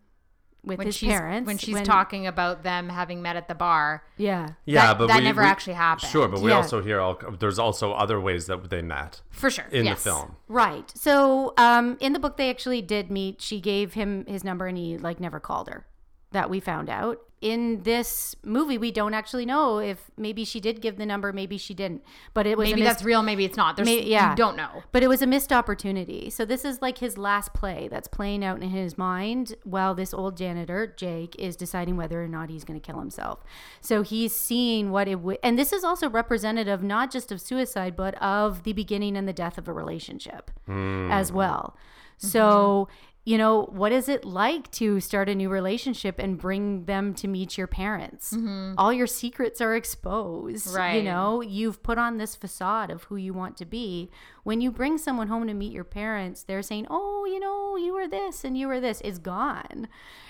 with 0.64 0.78
when 0.78 0.86
his 0.86 0.96
she's 0.96 1.08
parents 1.10 1.46
when 1.46 1.58
she's 1.58 1.80
talking 1.82 2.26
about 2.26 2.62
them 2.62 2.88
having 2.88 3.20
met 3.20 3.34
at 3.36 3.48
the 3.48 3.54
bar. 3.54 4.04
Yeah. 4.16 4.50
Yeah, 4.64 4.86
That- 4.86 4.98
but 4.98 5.06
that 5.08 5.18
we, 5.18 5.24
never 5.24 5.42
we- 5.42 5.48
actually 5.48 5.72
happened. 5.74 6.10
Sure, 6.10 6.28
but 6.28 6.40
we 6.40 6.50
Yeah. 6.50 6.56
also 6.56 6.80
hear 6.82 7.00
all, 7.00 7.18
there's 7.40 7.58
also 7.58 7.92
other 7.92 8.20
ways 8.20 8.46
that 8.46 8.70
they 8.70 8.80
met 8.82 9.22
For 9.30 9.50
sure. 9.50 9.66
in 9.72 9.84
yes. 9.86 10.02
the 10.04 10.10
film. 10.10 10.36
Right. 10.48 10.90
So, 10.96 11.52
um, 11.56 11.96
in 12.00 12.12
the 12.12 12.18
book, 12.20 12.36
they 12.36 12.48
actually 12.50 12.80
did 12.82 13.10
meet. 13.10 13.40
She 13.42 13.60
gave 13.60 13.94
him 13.94 14.24
his 14.26 14.44
number, 14.44 14.66
and 14.66 14.78
he 14.78 14.96
like 14.98 15.18
never 15.18 15.40
called 15.40 15.68
her. 15.68 15.86
That 16.30 16.48
we 16.48 16.60
found 16.60 16.88
out 16.88 17.18
in 17.42 17.82
this 17.82 18.36
movie. 18.44 18.78
We 18.78 18.92
don't 18.92 19.14
actually 19.14 19.44
know 19.44 19.78
if 19.78 20.10
maybe 20.16 20.44
she 20.44 20.60
did 20.60 20.80
give 20.80 20.96
the 20.96 21.04
number, 21.04 21.32
maybe 21.32 21.58
she 21.58 21.74
didn't. 21.74 22.02
But 22.32 22.46
it 22.46 22.56
was 22.56 22.68
Maybe 22.68 22.82
missed- 22.82 22.92
that's 22.92 23.04
real, 23.04 23.22
maybe 23.22 23.44
it's 23.44 23.56
not. 23.56 23.76
There's 23.76 23.86
May- 23.86 24.04
yeah. 24.04 24.30
you 24.30 24.36
don't 24.36 24.56
know. 24.56 24.84
But 24.92 25.02
it 25.02 25.08
was 25.08 25.22
a 25.22 25.26
missed 25.26 25.52
opportunity. 25.52 26.30
So 26.30 26.44
this 26.44 26.64
is 26.64 26.80
like 26.80 26.98
his 26.98 27.18
last 27.18 27.52
play 27.52 27.88
that's 27.88 28.06
playing 28.06 28.44
out 28.44 28.62
in 28.62 28.70
his 28.70 28.96
mind 28.96 29.56
while 29.64 29.94
this 29.94 30.14
old 30.14 30.36
janitor, 30.36 30.86
Jake, 30.86 31.34
is 31.36 31.56
deciding 31.56 31.96
whether 31.96 32.22
or 32.22 32.28
not 32.28 32.48
he's 32.48 32.62
going 32.64 32.80
to 32.80 32.86
kill 32.86 33.00
himself. 33.00 33.40
So 33.80 34.02
he's 34.02 34.34
seeing 34.34 34.92
what 34.92 35.08
it 35.08 35.16
would 35.16 35.38
and 35.42 35.58
this 35.58 35.72
is 35.72 35.82
also 35.82 36.08
representative 36.08 36.82
not 36.82 37.10
just 37.10 37.32
of 37.32 37.40
suicide 37.40 37.96
but 37.96 38.14
of 38.22 38.62
the 38.62 38.72
beginning 38.72 39.16
and 39.16 39.26
the 39.26 39.32
death 39.32 39.58
of 39.58 39.66
a 39.66 39.72
relationship 39.72 40.50
hmm. 40.66 41.10
as 41.10 41.32
well. 41.32 41.76
Mm-hmm. 42.18 42.28
So 42.28 42.88
you 43.24 43.38
know, 43.38 43.66
what 43.66 43.92
is 43.92 44.08
it 44.08 44.24
like 44.24 44.68
to 44.72 44.98
start 44.98 45.28
a 45.28 45.34
new 45.34 45.48
relationship 45.48 46.18
and 46.18 46.36
bring 46.38 46.86
them 46.86 47.14
to 47.14 47.28
meet 47.28 47.56
your 47.56 47.68
parents? 47.68 48.32
Mm-hmm. 48.32 48.74
All 48.76 48.92
your 48.92 49.06
secrets 49.06 49.60
are 49.60 49.76
exposed. 49.76 50.74
Right. 50.74 50.96
You 50.96 51.02
know, 51.04 51.40
you've 51.40 51.82
put 51.84 51.98
on 51.98 52.16
this 52.16 52.34
facade 52.34 52.90
of 52.90 53.04
who 53.04 53.16
you 53.16 53.32
want 53.32 53.56
to 53.58 53.64
be. 53.64 54.10
When 54.44 54.60
you 54.60 54.72
bring 54.72 54.98
someone 54.98 55.28
home 55.28 55.46
to 55.46 55.54
meet 55.54 55.72
your 55.72 55.84
parents, 55.84 56.42
they're 56.42 56.62
saying, 56.62 56.88
oh, 56.90 57.24
you 57.26 57.38
know, 57.38 57.76
you 57.76 57.94
were 57.94 58.08
this 58.08 58.44
and 58.44 58.58
you 58.58 58.66
were 58.66 58.80
this, 58.80 59.00
is 59.02 59.18
gone. 59.18 59.86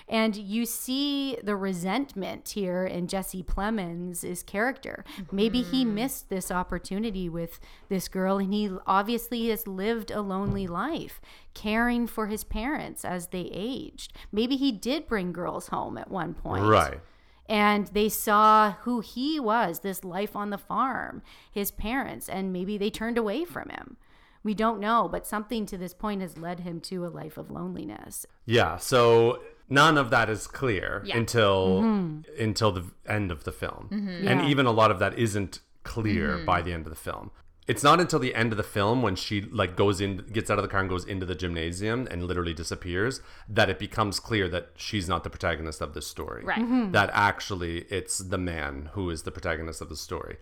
And 0.07 0.35
you 0.35 0.65
see 0.65 1.37
the 1.41 1.55
resentment 1.55 2.49
here 2.49 2.85
in 2.85 3.07
Jesse 3.07 3.41
Plemons' 3.41 4.45
character. 4.45 5.03
Maybe 5.31 5.63
he 5.63 5.83
mm-hmm. 5.83 5.95
missed 5.95 6.29
this 6.29 6.51
opportunity 6.51 7.27
with 7.29 7.59
this 7.89 8.07
girl, 8.07 8.37
and 8.37 8.53
he 8.53 8.69
obviously 8.85 9.47
has 9.49 9.65
lived 9.65 10.11
a 10.11 10.21
lonely 10.21 10.67
life, 10.67 11.19
caring 11.53 12.05
for 12.05 12.27
his 12.27 12.43
parents 12.43 13.03
as 13.03 13.27
they 13.27 13.49
aged. 13.51 14.13
Maybe 14.31 14.57
he 14.57 14.71
did 14.71 15.07
bring 15.07 15.31
girls 15.31 15.69
home 15.69 15.97
at 15.97 16.11
one 16.11 16.33
point 16.33 16.65
Right. 16.65 16.99
and 17.47 17.87
they 17.87 18.09
saw 18.09 18.73
who 18.81 18.99
he 18.99 19.39
was 19.39 19.79
this 19.79 20.03
life 20.03 20.35
on 20.35 20.49
the 20.49 20.57
farm 20.57 21.21
his 21.51 21.71
parents 21.71 22.29
and 22.29 22.53
maybe 22.53 22.77
they 22.77 22.89
turned 22.89 23.17
away 23.17 23.43
from 23.43 23.69
him 23.69 23.97
we 24.43 24.53
don't 24.53 24.79
know 24.79 25.07
but 25.11 25.25
something 25.25 25.65
to 25.65 25.77
this 25.77 25.93
point 25.93 26.21
has 26.21 26.37
led 26.37 26.59
him 26.61 26.79
to 26.79 27.05
a 27.05 27.09
life 27.09 27.37
of 27.37 27.49
loneliness 27.51 28.25
Yeah, 28.45 28.77
so 28.77 29.41
none 29.69 29.97
of 29.97 30.09
that 30.09 30.29
is 30.29 30.47
clear 30.47 31.01
Yeah. 31.05 31.17
until 31.17 31.81
Mm-hmm. 31.81 32.41
until 32.41 32.71
the 32.71 32.85
end 33.07 33.31
of 33.31 33.43
the 33.43 33.51
film. 33.51 33.89
Mm-hmm. 33.91 34.27
And 34.27 34.41
Yeah. 34.41 34.47
even 34.47 34.65
a 34.65 34.71
lot 34.71 34.91
of 34.91 34.99
that 34.99 35.17
isn't 35.17 35.59
clear 35.83 36.37
mm-hmm. 36.37 36.45
by 36.45 36.61
the 36.61 36.73
end 36.73 36.85
of 36.85 36.89
the 36.91 36.99
film. 36.99 37.31
It's 37.65 37.81
not 37.81 38.01
until 38.01 38.19
the 38.19 38.35
end 38.35 38.51
of 38.51 38.57
the 38.57 38.63
film 38.77 39.01
when 39.01 39.15
she 39.15 39.39
like 39.41 39.77
goes 39.77 40.01
in 40.01 40.17
gets 40.33 40.49
out 40.51 40.57
of 40.59 40.63
the 40.63 40.67
car 40.67 40.81
and 40.81 40.89
goes 40.89 41.05
into 41.05 41.25
the 41.25 41.33
gymnasium 41.35 42.07
and 42.11 42.23
literally 42.23 42.53
disappears 42.53 43.21
that 43.47 43.69
it 43.69 43.79
becomes 43.79 44.19
clear 44.19 44.49
that 44.49 44.71
she's 44.75 45.07
not 45.07 45.23
the 45.23 45.29
protagonist 45.29 45.79
of 45.81 45.93
this 45.93 46.05
story. 46.05 46.43
Right. 46.43 46.59
Mm-hmm. 46.59 46.91
That 46.91 47.09
actually 47.13 47.83
it's 47.89 48.17
the 48.17 48.37
man 48.37 48.89
who 48.95 49.09
is 49.09 49.23
the 49.23 49.31
protagonist 49.31 49.79
of 49.81 49.87
the 49.87 49.95
story. 49.95 50.35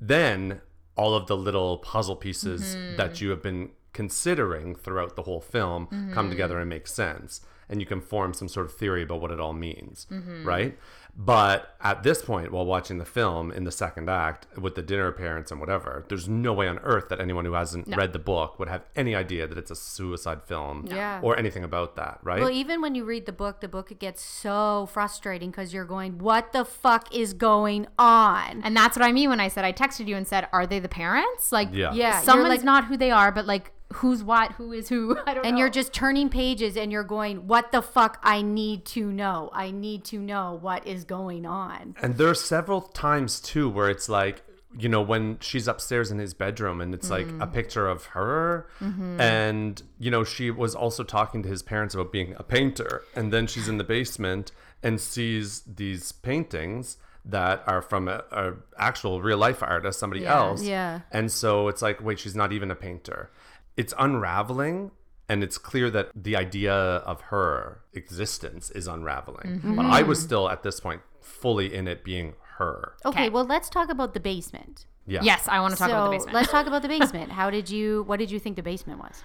Then 0.00 0.60
all 0.96 1.14
of 1.14 1.26
the 1.26 1.36
little 1.36 1.78
puzzle 1.78 2.16
pieces 2.16 2.76
mm-hmm. 2.76 2.96
that 2.96 3.20
you 3.20 3.30
have 3.30 3.42
been 3.42 3.70
considering 3.92 4.74
throughout 4.74 5.16
the 5.16 5.22
whole 5.22 5.40
film 5.40 5.86
come 5.86 5.98
mm-hmm. 5.98 6.30
together 6.30 6.58
and 6.58 6.68
make 6.68 6.86
sense. 6.86 7.40
And 7.68 7.80
you 7.80 7.86
can 7.86 8.00
form 8.00 8.34
some 8.34 8.48
sort 8.48 8.66
of 8.66 8.74
theory 8.74 9.02
about 9.02 9.20
what 9.20 9.30
it 9.30 9.40
all 9.40 9.54
means, 9.54 10.06
mm-hmm. 10.10 10.46
right? 10.46 10.78
But 11.16 11.76
at 11.80 12.02
this 12.02 12.22
point, 12.22 12.50
while 12.50 12.66
watching 12.66 12.98
the 12.98 13.04
film 13.04 13.52
in 13.52 13.62
the 13.62 13.70
second 13.70 14.10
act 14.10 14.46
with 14.58 14.74
the 14.74 14.82
dinner 14.82 15.06
appearance 15.06 15.52
and 15.52 15.60
whatever, 15.60 16.04
there's 16.08 16.28
no 16.28 16.52
way 16.52 16.66
on 16.66 16.78
earth 16.80 17.08
that 17.10 17.20
anyone 17.20 17.44
who 17.44 17.52
hasn't 17.52 17.86
read 17.96 18.12
the 18.12 18.18
book 18.18 18.58
would 18.58 18.68
have 18.68 18.82
any 18.96 19.14
idea 19.14 19.46
that 19.46 19.56
it's 19.56 19.70
a 19.70 19.76
suicide 19.76 20.42
film 20.42 20.86
Yeah. 20.90 21.20
or 21.22 21.38
anything 21.38 21.62
about 21.62 21.94
that, 21.96 22.18
right? 22.24 22.40
well 22.40 22.50
even 22.50 22.80
when 22.82 22.96
you 22.96 23.04
read 23.04 23.26
the 23.26 23.32
book 23.32 23.60
the 23.60 23.68
book 23.68 23.96
gets 24.00 24.22
so 24.24 24.88
frustrating 24.92 25.50
because 25.50 25.72
you're 25.72 25.84
going 25.84 26.18
what 26.18 26.52
the 26.52 26.64
fuck 26.64 27.14
is 27.14 27.32
going 27.32 27.86
on 27.98 28.60
And 28.64 28.76
that's 28.76 28.96
what 28.96 29.04
I 29.06 29.12
mean 29.12 29.28
when 29.30 29.38
I 29.40 29.46
said 29.48 29.64
I 29.64 29.72
texted 29.72 30.08
you 30.08 30.16
and 30.16 30.26
said, 30.26 30.48
"Are 30.52 30.66
they 30.66 30.80
the 30.80 30.88
parents?" 30.88 31.52
Like, 31.52 31.68
Yeah. 31.72 31.92
Yeah, 31.94 32.14
you're 32.16 32.24
someone's 32.24 32.48
like- 32.48 32.64
not 32.64 32.86
who 32.86 32.96
they 32.96 33.10
are, 33.12 33.30
but 33.30 33.46
like, 33.46 33.70
who's 33.94 34.22
what, 34.22 34.52
who 34.52 34.72
is 34.72 34.88
who. 34.88 35.18
I 35.26 35.34
don't 35.34 35.46
and 35.46 35.54
know. 35.54 35.60
you're 35.60 35.70
just 35.70 35.92
turning 35.92 36.28
pages 36.28 36.76
and 36.76 36.90
you're 36.92 37.04
going 37.04 37.46
what 37.46 37.72
the 37.72 37.82
fuck 37.82 38.18
i 38.22 38.42
need 38.42 38.84
to 38.86 39.10
know 39.12 39.50
i 39.52 39.70
need 39.70 40.04
to 40.04 40.18
know 40.18 40.58
what 40.60 40.86
is 40.86 41.04
going 41.04 41.46
on 41.46 41.94
And 42.02 42.16
there 42.18 42.28
are 42.28 42.34
several 42.34 42.80
times 42.82 43.40
too 43.40 43.68
where 43.68 43.88
it's 43.90 44.08
like, 44.08 44.42
you 44.76 44.88
know, 44.88 45.02
when 45.02 45.38
she's 45.40 45.68
upstairs 45.68 46.10
in 46.10 46.18
his 46.18 46.34
bedroom 46.34 46.80
and 46.80 46.92
it's 46.94 47.08
like 47.10 47.26
a 47.26 47.46
mm. 47.46 47.52
picture 47.52 47.86
of 47.86 48.06
her. 48.06 48.66
Mm-hmm. 48.80 49.20
And, 49.20 49.80
you 50.00 50.10
know, 50.10 50.24
she 50.24 50.50
was 50.50 50.74
also 50.74 51.04
talking 51.04 51.42
to 51.44 51.48
his 51.48 51.62
parents 51.62 51.94
about 51.94 52.10
being 52.10 52.34
a 52.36 52.42
painter. 52.42 53.02
And 53.14 53.32
then 53.32 53.46
she's 53.46 53.68
in 53.68 53.78
the 53.78 53.84
basement 53.84 54.50
and 54.82 55.00
sees 55.00 55.62
these 55.62 56.10
paintings 56.12 56.96
that 57.24 57.62
are 57.66 57.80
from 57.82 58.08
a, 58.08 58.24
a 58.32 58.52
actual 58.76 59.22
real 59.22 59.38
life 59.38 59.62
artist, 59.62 59.98
somebody 59.98 60.22
Yeah. 60.22 60.36
else. 60.36 60.62
Yeah. 60.62 61.00
And 61.12 61.30
so 61.30 61.68
it's 61.68 61.80
like, 61.80 62.02
wait, 62.02 62.18
she's 62.18 62.34
not 62.34 62.52
even 62.52 62.70
a 62.70 62.74
painter. 62.74 63.30
It's 63.76 63.94
unraveling. 63.98 64.90
And 65.26 65.42
it's 65.42 65.56
clear 65.56 65.88
that 65.90 66.10
the 66.14 66.36
idea 66.36 66.74
of 66.74 67.22
her 67.32 67.80
existence 67.94 68.70
is 68.70 68.86
unraveling. 68.86 69.60
Mm-hmm. 69.60 69.74
But 69.76 69.86
I 69.86 70.02
was 70.02 70.20
still 70.20 70.50
at 70.50 70.62
this 70.62 70.80
point 70.80 71.00
fully 71.22 71.74
in 71.74 71.88
it 71.88 72.04
being 72.04 72.34
her. 72.58 72.92
okay, 73.06 73.20
Okay. 73.20 73.28
well 73.30 73.44
let's 73.44 73.68
talk 73.70 73.88
about 73.90 74.12
the 74.14 74.20
basement 74.20 74.84
Yeah. 75.06 75.20
yes, 75.22 75.48
I 75.48 75.60
want 75.60 75.72
to 75.72 75.78
talk 75.78 75.88
so 75.88 75.94
about 75.96 76.04
the 76.10 76.16
basement. 76.18 76.34
let's 76.34 76.50
talk 76.50 76.66
about 76.66 76.82
the 76.82 76.88
basement 76.98 77.32
how 77.32 77.48
did 77.50 77.70
you 77.70 78.02
what 78.06 78.18
did 78.18 78.30
you 78.30 78.38
think 78.38 78.56
the 78.56 78.62
basement 78.62 79.00
was 79.00 79.22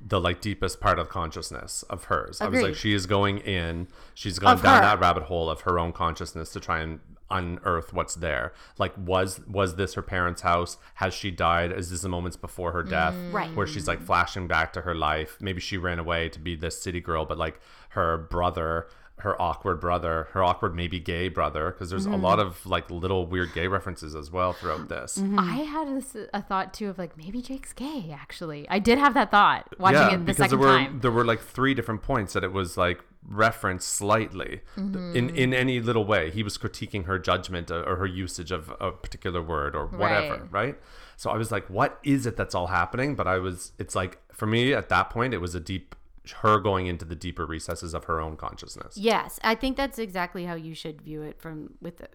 The 0.00 0.18
like 0.18 0.40
deepest 0.40 0.80
part 0.80 0.98
of 0.98 1.08
consciousness 1.10 1.82
of 1.84 2.04
hers. 2.04 2.40
I 2.40 2.48
was 2.48 2.62
like, 2.62 2.74
she 2.74 2.92
is 2.94 3.04
going 3.06 3.38
in. 3.38 3.88
She's 4.14 4.38
gone 4.38 4.54
Of 4.54 4.62
down 4.62 4.76
her. 4.82 4.88
that 4.88 4.98
rabbit 5.00 5.24
hole 5.24 5.48
of 5.50 5.60
her 5.62 5.78
own 5.78 5.92
consciousness 5.92 6.50
to 6.54 6.60
try 6.60 6.80
and 6.80 7.00
unearth 7.34 7.92
what's 7.92 8.14
there. 8.14 8.52
Like, 8.78 8.94
was 8.96 9.40
was 9.46 9.74
this 9.76 9.94
her 9.94 10.02
parents' 10.02 10.40
house? 10.42 10.78
Has 10.94 11.12
she 11.12 11.30
died? 11.30 11.72
Is 11.72 11.90
this 11.90 12.02
the 12.02 12.08
moments 12.08 12.36
before 12.36 12.72
her 12.72 12.82
death? 12.82 13.14
Right. 13.32 13.54
Where 13.54 13.66
she's 13.66 13.86
like 13.88 14.00
flashing 14.00 14.46
back 14.46 14.72
to 14.74 14.80
her 14.82 14.94
life. 14.94 15.36
Maybe 15.40 15.60
she 15.60 15.76
ran 15.76 15.98
away 15.98 16.28
to 16.30 16.38
be 16.38 16.54
this 16.56 16.80
city 16.82 17.00
girl, 17.00 17.24
but 17.26 17.36
like 17.38 17.60
her 17.90 18.16
brother. 18.16 18.86
Her 19.18 19.40
awkward 19.40 19.78
brother, 19.80 20.26
her 20.32 20.42
awkward 20.42 20.74
maybe 20.74 20.98
gay 20.98 21.28
brother, 21.28 21.70
because 21.70 21.88
there's 21.88 22.04
Mm-hmm. 22.04 22.14
a 22.14 22.28
lot 22.28 22.40
of 22.40 22.66
like 22.66 22.90
little 22.90 23.24
weird 23.28 23.54
gay 23.54 23.68
references 23.68 24.16
as 24.16 24.28
well 24.32 24.52
throughout 24.52 24.88
this. 24.88 25.22
I 25.38 25.58
had 25.58 25.86
this, 25.96 26.16
a 26.34 26.42
thought 26.42 26.74
too 26.74 26.88
of 26.88 26.98
like 26.98 27.16
maybe 27.16 27.40
Jake's 27.40 27.72
gay. 27.72 28.10
Actually, 28.12 28.68
I 28.68 28.80
did 28.80 28.98
have 28.98 29.14
that 29.14 29.30
thought 29.30 29.72
watching 29.78 30.14
it 30.14 30.18
the 30.18 30.24
because 30.24 30.36
second 30.38 30.58
there 30.60 30.68
were 30.68 30.76
time. 30.78 30.98
there 31.00 31.12
were 31.12 31.24
like 31.24 31.40
three 31.40 31.74
different 31.74 32.02
points 32.02 32.32
that 32.32 32.42
it 32.42 32.52
was 32.52 32.76
like 32.76 33.04
referenced 33.26 33.88
slightly 33.88 34.60
Mm-hmm. 34.76 35.16
in 35.16 35.30
in 35.30 35.54
any 35.54 35.80
little 35.80 36.04
way. 36.04 36.30
He 36.30 36.42
was 36.42 36.58
critiquing 36.58 37.06
her 37.06 37.18
judgment 37.18 37.70
or 37.70 37.82
or 37.84 37.96
her 37.96 38.06
usage 38.06 38.50
of 38.50 38.72
a 38.80 38.92
particular 38.92 39.42
word 39.42 39.74
or 39.74 39.86
whatever, 39.86 40.46
right? 40.50 40.76
So 41.16 41.30
I 41.30 41.36
was 41.36 41.50
like, 41.52 41.68
what 41.70 41.98
is 42.02 42.26
it 42.26 42.36
that's 42.36 42.54
all 42.54 42.66
happening? 42.66 43.14
But 43.14 43.26
I 43.26 43.38
was, 43.38 43.72
it's 43.78 43.94
like 43.94 44.18
for 44.32 44.46
me 44.46 44.74
at 44.74 44.88
that 44.88 45.10
point, 45.10 45.32
it 45.32 45.38
was 45.38 45.54
a 45.54 45.60
deep 45.60 45.94
her 46.42 46.58
going 46.58 46.86
into 46.86 47.04
the 47.04 47.14
deeper 47.14 47.44
recesses 47.46 47.92
of 47.94 48.04
her 48.04 48.20
own 48.20 48.36
consciousness. 48.36 48.96
Yes, 48.96 49.38
I 49.44 49.54
think 49.54 49.76
that's 49.76 49.98
exactly 49.98 50.44
how 50.46 50.54
you 50.54 50.74
should 50.74 51.02
view 51.02 51.22
it 51.22 51.40
from 51.40 51.74
with 51.80 51.98
the 51.98 52.08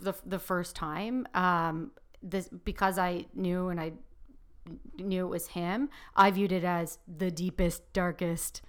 the, 0.00 0.14
the 0.26 0.38
first 0.38 0.74
time. 0.74 1.26
Um, 1.34 1.92
this 2.22 2.48
because 2.48 2.98
I 2.98 3.26
knew 3.34 3.68
and 3.68 3.78
I 3.80 3.92
knew 4.96 5.26
it 5.26 5.28
was 5.28 5.48
him. 5.48 5.90
I 6.16 6.30
viewed 6.30 6.52
it 6.52 6.64
as 6.64 6.98
the 7.06 7.30
deepest, 7.30 7.92
darkest 7.92 8.62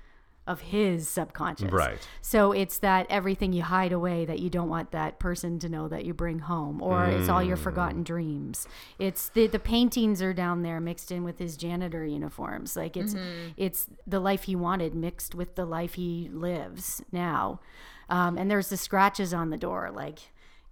of 0.48 0.62
his 0.62 1.10
subconscious. 1.10 1.72
Right. 1.72 1.98
So 2.22 2.52
it's 2.52 2.78
that 2.80 3.08
everything 3.10 3.52
you 3.52 3.64
hide 3.64 3.92
away 3.92 4.26
that 4.26 4.40
you 4.40 4.50
don't 4.50 4.70
want 4.70 4.92
that 4.92 5.18
person 5.18 5.58
to 5.60 5.70
know 5.70 5.88
that 5.88 6.06
you 6.06 6.14
bring 6.14 6.40
home, 6.40 6.82
or 6.84 7.06
it's 7.06 7.30
all 7.30 7.42
your 7.42 7.58
forgotten 7.58 8.04
dreams. 8.04 8.68
It's 9.00 9.30
the 9.30 9.48
the 9.48 9.60
paintings 9.60 10.22
are 10.22 10.34
down 10.34 10.62
there 10.62 10.80
mixed 10.80 11.12
in 11.12 11.24
with 11.24 11.40
his 11.40 11.58
janitor 11.58 12.06
uniforms. 12.06 12.76
Like 12.76 12.96
it's 12.96 13.16
it's 13.58 13.88
the 14.06 14.20
life 14.20 14.44
he 14.44 14.56
wanted 14.56 14.94
mixed 14.94 15.34
with 15.34 15.56
the 15.56 15.66
life 15.66 15.96
he 15.96 16.30
lives 16.32 17.02
now. 17.12 17.60
Um, 18.08 18.38
and 18.38 18.52
there's 18.52 18.70
the 18.70 18.78
scratches 18.78 19.34
on 19.34 19.50
the 19.50 19.58
door, 19.58 19.90
like 19.92 20.20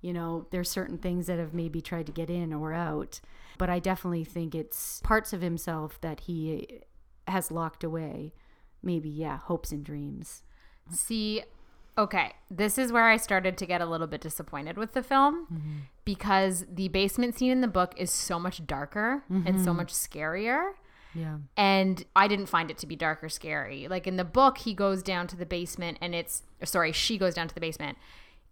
You 0.02 0.14
know, 0.14 0.46
there's 0.52 0.70
certain 0.70 0.98
things 0.98 1.28
that 1.28 1.40
have 1.40 1.54
maybe 1.54 1.82
tried 1.82 2.06
to 2.08 2.12
get 2.12 2.30
in 2.30 2.54
or 2.54 2.74
out. 2.74 3.22
But 3.58 3.70
I 3.70 3.80
definitely 3.80 4.26
think 4.26 4.54
it's 4.54 5.00
parts 5.02 5.32
of 5.34 5.42
himself 5.42 6.00
that 6.02 6.22
he 6.22 6.82
has 7.28 7.50
locked 7.52 7.84
away. 7.84 8.34
Maybe, 8.84 9.10
yeah, 9.10 9.38
hopes 9.38 9.72
and 9.72 9.84
dreams. 9.84 10.44
See, 10.92 11.44
okay, 11.98 12.34
this 12.52 12.78
is 12.78 12.92
where 12.92 13.08
I 13.08 13.18
started 13.18 13.58
to 13.58 13.66
get 13.66 13.82
a 13.82 13.86
little 13.86 14.08
bit 14.08 14.22
disappointed 14.22 14.78
with 14.78 14.94
the 14.94 15.02
film 15.02 15.46
mm-hmm. 15.46 15.78
because 16.06 16.66
the 16.72 16.90
basement 16.90 17.38
scene 17.38 17.52
in 17.52 17.62
the 17.62 17.68
book 17.68 17.94
is 17.98 18.12
so 18.12 18.38
much 18.38 18.66
darker 18.68 19.24
and 19.30 19.60
so 19.60 19.68
mm-hmm. 19.68 19.78
much 19.78 19.94
scarier. 19.94 20.72
Yeah. 21.16 21.38
And 21.56 22.04
I 22.16 22.28
didn't 22.28 22.48
find 22.48 22.72
it 22.72 22.78
to 22.80 22.88
be 22.88 22.96
dark 22.96 23.24
or 23.24 23.30
scary. 23.30 23.88
Like 23.88 24.08
in 24.08 24.18
the 24.18 24.26
book, 24.26 24.58
he 24.60 24.74
goes 24.74 25.04
down 25.04 25.28
to 25.28 25.36
the 25.36 25.46
basement 25.46 26.00
and 26.02 26.16
it's, 26.16 26.44
sorry, 26.64 26.92
she 26.92 27.18
goes 27.18 27.36
down 27.36 27.48
to 27.48 27.54
the 27.54 27.62
basement 27.62 27.98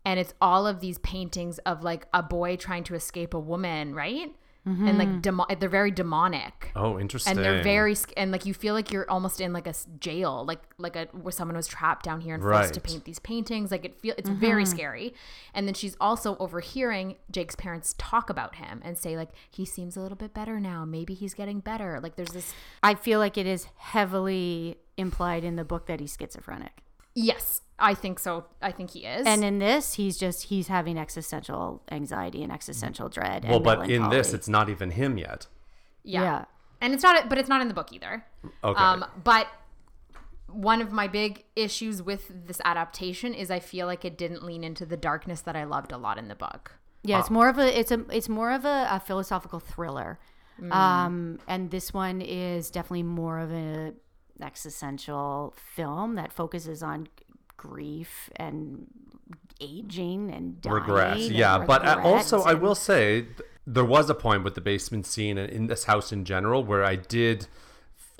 and 0.06 0.20
it's 0.20 0.34
all 0.42 0.68
of 0.68 0.80
these 0.80 0.98
paintings 1.00 1.58
of 1.60 1.84
like 1.84 2.08
a 2.14 2.24
boy 2.24 2.56
trying 2.56 2.84
to 2.86 2.96
escape 2.96 3.34
a 3.34 3.40
woman, 3.40 3.94
right? 3.94 4.36
And 4.64 4.98
like, 5.00 5.08
mm-hmm. 5.08 5.20
demo- 5.22 5.46
they're 5.60 5.70
very 5.70 5.90
demonic. 5.90 6.72
Oh, 6.76 7.00
interesting. 7.00 7.36
and 7.36 7.44
they're 7.44 7.64
very 7.64 7.96
sc- 7.96 8.14
and 8.16 8.32
like 8.32 8.46
you 8.46 8.54
feel 8.54 8.76
like 8.76 8.92
you're 8.92 9.10
almost 9.10 9.42
in 9.42 9.54
like 9.54 9.66
a 9.66 9.74
jail 10.00 10.46
like 10.46 10.62
like 10.78 10.96
a 10.96 11.06
where 11.14 11.32
someone 11.32 11.58
was 11.58 11.66
trapped 11.66 12.06
down 12.06 12.22
here 12.22 12.36
and 12.36 12.44
forced 12.44 12.76
to 12.76 12.82
paint 12.82 13.06
these 13.06 13.18
paintings. 13.18 13.72
Like 13.72 13.86
it 13.86 14.00
feel 14.00 14.14
it's 14.18 14.30
mm-hmm. 14.30 14.40
very 14.40 14.66
scary. 14.66 15.16
And 15.56 15.68
then 15.68 15.74
she's 15.74 15.98
also 16.00 16.38
overhearing 16.38 17.16
Jake's 17.32 17.56
parents 17.56 17.96
talk 17.98 18.30
about 18.30 18.56
him 18.56 18.82
and 18.84 18.98
say 18.98 19.18
like 19.18 19.30
he 19.50 19.66
seems 19.66 19.98
a 19.98 20.00
little 20.00 20.18
bit 20.18 20.34
better 20.34 20.60
now. 20.60 20.86
Maybe 20.86 21.16
he's 21.16 21.34
getting 21.34 21.60
better. 21.60 22.00
Like 22.00 22.16
there's 22.16 22.32
this 22.32 22.54
I 22.84 22.94
feel 22.94 23.18
like 23.18 23.38
it 23.38 23.48
is 23.48 23.68
heavily 23.78 24.78
implied 24.96 25.44
in 25.44 25.56
the 25.56 25.66
book 25.66 25.88
that 25.88 26.00
he's 26.00 26.16
schizophrenic. 26.20 26.84
Yes 27.16 27.62
I 27.80 27.96
think 27.96 28.20
so 28.20 28.46
I 28.62 28.72
think 28.72 28.92
he 28.92 29.06
is 29.06 29.26
And 29.26 29.44
in 29.44 29.58
this, 29.60 29.96
he's 29.96 30.18
just 30.18 30.44
he's 30.44 30.68
having 30.68 30.98
existential 30.98 31.82
anxiety 31.92 32.44
and 32.44 32.52
existential 32.52 33.10
dread. 33.10 33.44
well, 33.44 33.56
and 33.56 33.64
but 33.64 33.90
in 33.90 34.10
this, 34.10 34.34
it's 34.34 34.48
not 34.48 34.70
even 34.70 34.92
him 34.92 35.18
yet. 35.18 35.48
yeah. 36.04 36.22
yeah. 36.22 36.46
and 36.80 36.94
it's 36.94 37.04
not 37.04 37.28
but 37.28 37.38
it's 37.38 37.50
not 37.50 37.62
in 37.62 37.68
the 37.68 37.74
book 37.74 37.92
either 37.92 38.24
Okay. 38.64 38.80
Um, 38.80 39.06
but 39.24 39.48
one 40.48 40.82
of 40.82 40.92
my 40.92 41.08
big 41.08 41.46
issues 41.56 42.02
with 42.04 42.32
this 42.48 42.62
adaptation 42.66 43.34
is 43.34 43.50
I 43.50 43.60
feel 43.60 43.88
like 43.88 44.04
it 44.06 44.18
didn't 44.18 44.44
lean 44.44 44.64
into 44.64 44.86
the 44.86 44.98
darkness 44.98 45.42
that 45.42 45.56
I 45.56 45.64
loved 45.64 45.92
a 45.92 45.98
lot 45.98 46.18
in 46.18 46.28
the 46.28 46.36
book. 46.36 46.74
Yeah, 47.04 47.20
it's 47.20 47.30
more 47.30 47.50
of 47.50 47.58
a 47.58 47.80
it's 47.80 47.92
a 47.92 48.06
it's 48.12 48.30
more 48.30 48.52
of 48.52 48.64
a, 48.66 48.88
a 48.92 49.00
philosophical 49.00 49.60
thriller, 49.60 50.20
um, 50.70 51.40
and 51.48 51.72
this 51.72 51.94
one 51.94 52.22
is 52.22 52.70
definitely 52.70 53.04
more 53.04 53.40
of 53.40 53.52
a 53.52 53.94
existential 54.42 55.54
film 55.76 56.16
that 56.16 56.32
focuses 56.32 56.82
on 56.84 57.08
grief 57.58 58.30
and 58.36 58.88
aging 59.60 60.32
and 60.32 60.60
dying 60.62 60.74
regret. 60.76 61.14
and 61.18 61.22
Yeah, 61.32 61.60
but 61.60 61.86
uh, 61.86 62.02
also 62.04 62.38
regrets 62.38 62.58
I 62.58 62.60
will 62.62 62.76
say 62.76 63.26
there 63.68 63.86
was 63.86 64.10
a 64.10 64.16
point 64.16 64.44
with 64.44 64.56
the 64.56 64.62
basement 64.62 65.06
scene 65.06 65.38
and 65.38 65.50
in 65.52 65.68
this 65.68 65.84
house 65.86 66.12
in 66.12 66.26
general 66.26 66.64
where 66.64 66.84
I 66.84 66.96
did 66.96 67.48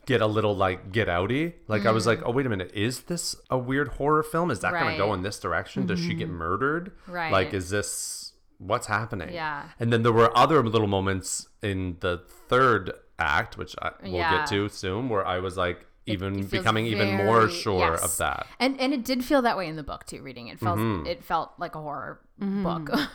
get 0.06 0.22
a 0.22 0.28
little 0.28 0.56
like 0.56 0.92
get 0.92 1.08
outy. 1.08 1.54
Like 1.68 1.86
I 1.86 1.92
was 1.92 2.06
like, 2.06 2.22
oh 2.26 2.32
wait 2.32 2.46
a 2.46 2.50
minute, 2.50 2.72
is 2.74 3.02
this 3.02 3.36
a 3.50 3.58
weird 3.58 3.88
horror 3.90 4.24
film? 4.24 4.52
Is 4.52 4.60
that 4.60 4.72
going 4.74 4.92
to 4.92 4.98
go 4.98 5.14
in 5.14 5.24
this 5.24 5.40
direction? 5.40 5.86
Does 5.88 6.00
she 6.00 6.14
get 6.14 6.30
murdered? 6.30 6.92
Right. 7.08 7.32
Like, 7.32 7.54
is 7.54 7.70
this 7.70 8.34
what's 8.60 8.86
happening? 8.88 9.34
Yeah. 9.34 9.64
And 9.80 9.92
then 9.92 10.04
there 10.04 10.12
were 10.12 10.36
other 10.38 10.62
little 10.64 10.88
moments 10.88 11.48
in 11.64 11.98
the 12.02 12.22
third 12.48 12.92
act, 13.18 13.58
which 13.58 13.76
I, 13.82 13.92
we'll 14.04 14.14
Yeah. 14.14 14.38
get 14.40 14.48
to 14.50 14.70
soon, 14.70 15.10
where 15.10 15.26
I 15.26 15.40
was 15.40 15.58
like 15.58 15.86
even 16.06 16.34
It 16.40 16.46
feels 16.46 16.52
becoming 16.64 16.86
even 16.88 17.16
more 17.18 17.48
sure 17.50 17.92
yes. 17.92 18.04
of 18.04 18.18
that. 18.18 18.48
And 18.60 18.80
and 18.80 18.94
it 18.94 19.04
did 19.06 19.24
feel 19.24 19.42
that 19.44 19.58
way 19.58 19.68
in 19.68 19.76
the 19.76 19.84
book 19.84 20.06
too. 20.06 20.22
Reading 20.22 20.48
it 20.48 20.60
felt 20.60 20.78
Mm-hmm. 20.80 21.06
it 21.08 21.24
felt 21.24 21.52
like 21.58 21.76
a 21.76 21.82
horror 21.82 22.20
Mm-hmm. 22.42 22.64
book. 22.64 23.00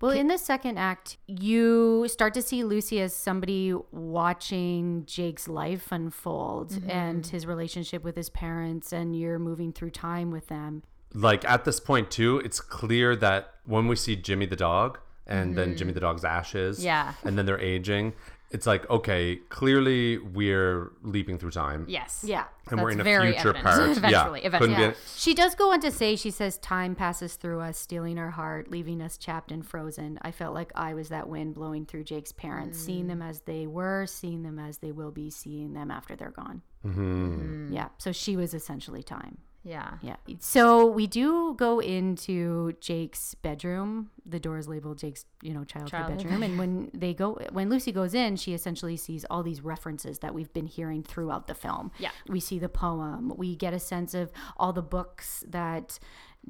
Well, 0.00 0.10
in 0.10 0.26
the 0.26 0.36
second 0.36 0.78
act, 0.78 1.16
you 1.28 2.08
start 2.08 2.34
to 2.34 2.42
see 2.42 2.64
Lucy 2.64 3.00
as 3.00 3.14
somebody 3.14 3.72
watching 3.92 5.04
Jake's 5.06 5.46
life 5.46 5.92
unfold 5.92 6.76
and 6.88 7.24
his 7.24 7.46
relationship 7.46 8.02
with 8.02 8.16
his 8.16 8.28
parents, 8.28 8.92
and 8.92 9.14
you're 9.18 9.38
moving 9.38 9.72
through 9.72 9.90
time 9.90 10.30
with 10.32 10.48
them. 10.48 10.82
like 11.14 11.44
at 11.48 11.64
this 11.66 11.78
point 11.78 12.10
too 12.10 12.38
it's 12.38 12.58
clear 12.58 13.14
that 13.14 13.52
when 13.66 13.86
we 13.86 13.94
see 13.94 14.16
jimmy 14.16 14.46
the 14.46 14.56
dog 14.56 14.98
and 15.26 15.54
then 15.58 15.76
jimmy 15.76 15.92
the 15.92 16.00
dog's 16.00 16.24
ashes 16.24 16.78
Mm-hmm. 16.78 16.86
Yeah. 16.86 17.12
and 17.24 17.36
then 17.36 17.44
they're 17.46 17.60
aging 17.60 18.14
it's 18.52 18.66
like 18.66 18.88
okay 18.90 19.36
clearly 19.48 20.18
we're 20.18 20.92
leaping 21.02 21.38
through 21.38 21.50
time 21.50 21.84
yes. 21.88 22.24
Yeah. 22.26 22.44
and 22.70 22.80
we're 22.80 22.90
That's 22.90 22.94
in 22.96 23.00
a 23.00 23.04
very 23.04 23.32
future 23.32 23.48
evident. 23.56 23.64
part 23.64 23.96
Eventually, 23.96 24.40
yeah 24.42 24.46
eventually. 24.46 24.74
couldn't 24.74 24.90
be 24.92 24.96
She 25.16 25.34
does 25.34 25.54
go 25.54 25.72
on 25.72 25.80
to 25.80 25.90
say, 25.90 26.16
she 26.16 26.30
says, 26.30 26.58
time 26.58 26.94
passes 26.94 27.36
through 27.36 27.60
us, 27.60 27.78
stealing 27.78 28.18
our 28.18 28.30
heart, 28.30 28.70
leaving 28.70 29.00
us 29.00 29.16
chapped 29.16 29.50
and 29.52 29.64
frozen. 29.66 30.18
I 30.22 30.30
felt 30.30 30.54
like 30.54 30.70
I 30.74 30.94
was 30.94 31.08
that 31.08 31.28
wind 31.28 31.54
blowing 31.54 31.86
through 31.86 32.04
Jake's 32.04 32.32
parents, 32.32 32.78
seeing 32.78 33.06
them 33.06 33.22
as 33.22 33.40
they 33.40 33.66
were, 33.66 34.06
seeing 34.06 34.42
them 34.42 34.58
as 34.58 34.78
they 34.78 34.92
will 34.92 35.10
be, 35.10 35.30
seeing 35.30 35.72
them 35.72 35.90
after 35.90 36.14
they're 36.16 36.30
gone. 36.30 36.62
Mm-hmm. 36.86 37.72
Yeah. 37.72 37.88
So 37.98 38.12
she 38.12 38.36
was 38.36 38.54
essentially 38.54 39.02
time. 39.02 39.38
Yeah. 39.64 39.94
Yeah. 40.02 40.16
So 40.40 40.86
we 40.86 41.06
do 41.06 41.54
go 41.56 41.80
into 41.80 42.72
Jake's 42.80 43.34
bedroom. 43.34 44.10
The 44.26 44.40
door 44.40 44.58
is 44.58 44.68
labeled 44.68 44.98
Jake's, 44.98 45.24
you 45.40 45.52
know, 45.52 45.64
childhood, 45.64 45.90
Childhood 45.90 46.18
bedroom. 46.18 46.42
And 46.42 46.58
when 46.58 46.90
they 46.94 47.14
go, 47.14 47.38
when 47.52 47.68
Lucy 47.70 47.92
goes 47.92 48.14
in, 48.14 48.36
she 48.36 48.54
essentially 48.54 48.96
sees 48.96 49.24
all 49.30 49.42
these 49.42 49.60
references 49.60 50.18
that 50.20 50.34
we've 50.34 50.52
been 50.52 50.66
hearing 50.66 51.02
throughout 51.02 51.46
the 51.46 51.54
film. 51.54 51.92
Yeah. 51.98 52.10
We 52.28 52.40
see 52.40 52.58
the 52.58 52.68
poem. 52.68 53.32
We 53.36 53.54
get 53.56 53.72
a 53.72 53.78
sense 53.78 54.14
of 54.14 54.32
all 54.56 54.72
the 54.72 54.82
books 54.82 55.44
that 55.48 55.98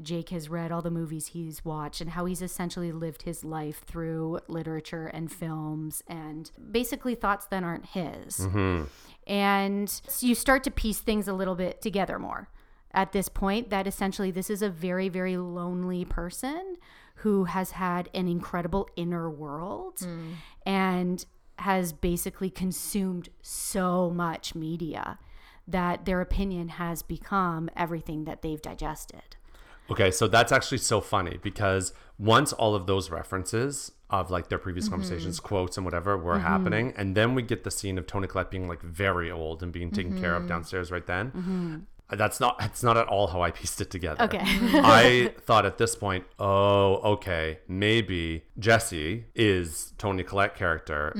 Jake 0.00 0.30
has 0.30 0.48
read, 0.48 0.72
all 0.72 0.80
the 0.80 0.90
movies 0.90 1.28
he's 1.28 1.66
watched, 1.66 2.00
and 2.00 2.10
how 2.10 2.24
he's 2.24 2.40
essentially 2.40 2.92
lived 2.92 3.22
his 3.22 3.44
life 3.44 3.84
through 3.84 4.40
literature 4.48 5.06
and 5.06 5.30
films 5.30 6.02
and 6.06 6.50
basically 6.70 7.14
thoughts 7.14 7.46
that 7.48 7.62
aren't 7.62 7.86
his. 7.86 8.38
Mm-hmm. 8.38 8.84
And 9.26 10.00
you 10.20 10.34
start 10.34 10.64
to 10.64 10.70
piece 10.70 11.00
things 11.00 11.28
a 11.28 11.34
little 11.34 11.54
bit 11.54 11.82
together 11.82 12.18
more 12.18 12.48
at 12.94 13.12
this 13.12 13.28
point 13.28 13.70
that 13.70 13.86
essentially 13.86 14.30
this 14.30 14.50
is 14.50 14.62
a 14.62 14.68
very, 14.70 15.08
very 15.08 15.36
lonely 15.36 16.04
person 16.04 16.76
who 17.16 17.44
has 17.44 17.72
had 17.72 18.08
an 18.14 18.28
incredible 18.28 18.88
inner 18.96 19.30
world 19.30 20.06
and 20.66 21.24
has 21.58 21.92
basically 21.92 22.50
consumed 22.50 23.28
so 23.42 24.10
much 24.10 24.54
media 24.54 25.18
that 25.68 26.04
their 26.06 26.20
opinion 26.20 26.68
has 26.70 27.02
become 27.02 27.70
everything 27.76 28.24
that 28.24 28.42
they've 28.42 28.62
digested. 28.62 29.36
okay 29.90 30.10
so 30.10 30.26
that's 30.26 30.50
actually 30.52 30.78
so 30.78 31.00
funny 31.00 31.38
because 31.42 31.92
once 32.18 32.52
all 32.52 32.74
of 32.74 32.86
those 32.86 33.10
references 33.10 33.92
of 34.10 34.30
like 34.30 34.48
their 34.48 34.58
previous 34.58 34.86
Mm-hmm. 34.86 34.94
conversations 34.94 35.38
quotes 35.40 35.76
and 35.76 35.84
whatever 35.84 36.16
were 36.18 36.38
happening 36.38 36.92
and 36.96 37.16
then 37.16 37.34
we 37.34 37.42
get 37.42 37.62
the 37.64 37.70
scene 37.70 37.96
of 37.98 38.06
toni 38.06 38.26
collette 38.26 38.50
being 38.50 38.66
like 38.68 38.82
very 38.82 39.30
old 39.30 39.62
and 39.62 39.72
being 39.72 39.90
taken 39.90 40.18
care 40.20 40.32
Mm-hmm. 40.32 40.42
of 40.44 40.48
downstairs 40.48 40.90
right 40.90 41.06
then 41.06 41.86
that's 42.16 42.38
not 42.40 42.58
that's 42.58 42.82
not 42.82 42.96
at 42.96 43.06
all 43.08 43.26
how 43.28 43.40
i 43.42 43.50
pieced 43.50 43.80
it 43.80 43.90
together 43.90 44.22
Okay. 44.24 44.40
I 44.44 45.32
thought 45.40 45.64
at 45.66 45.78
this 45.78 45.96
point, 45.96 46.24
oh, 46.38 46.94
okay, 47.14 47.58
maybe 47.68 48.44
Jesse 48.58 49.24
is 49.34 49.92
Toni 49.98 50.22
Collette 50.22 50.54
character 50.54 51.12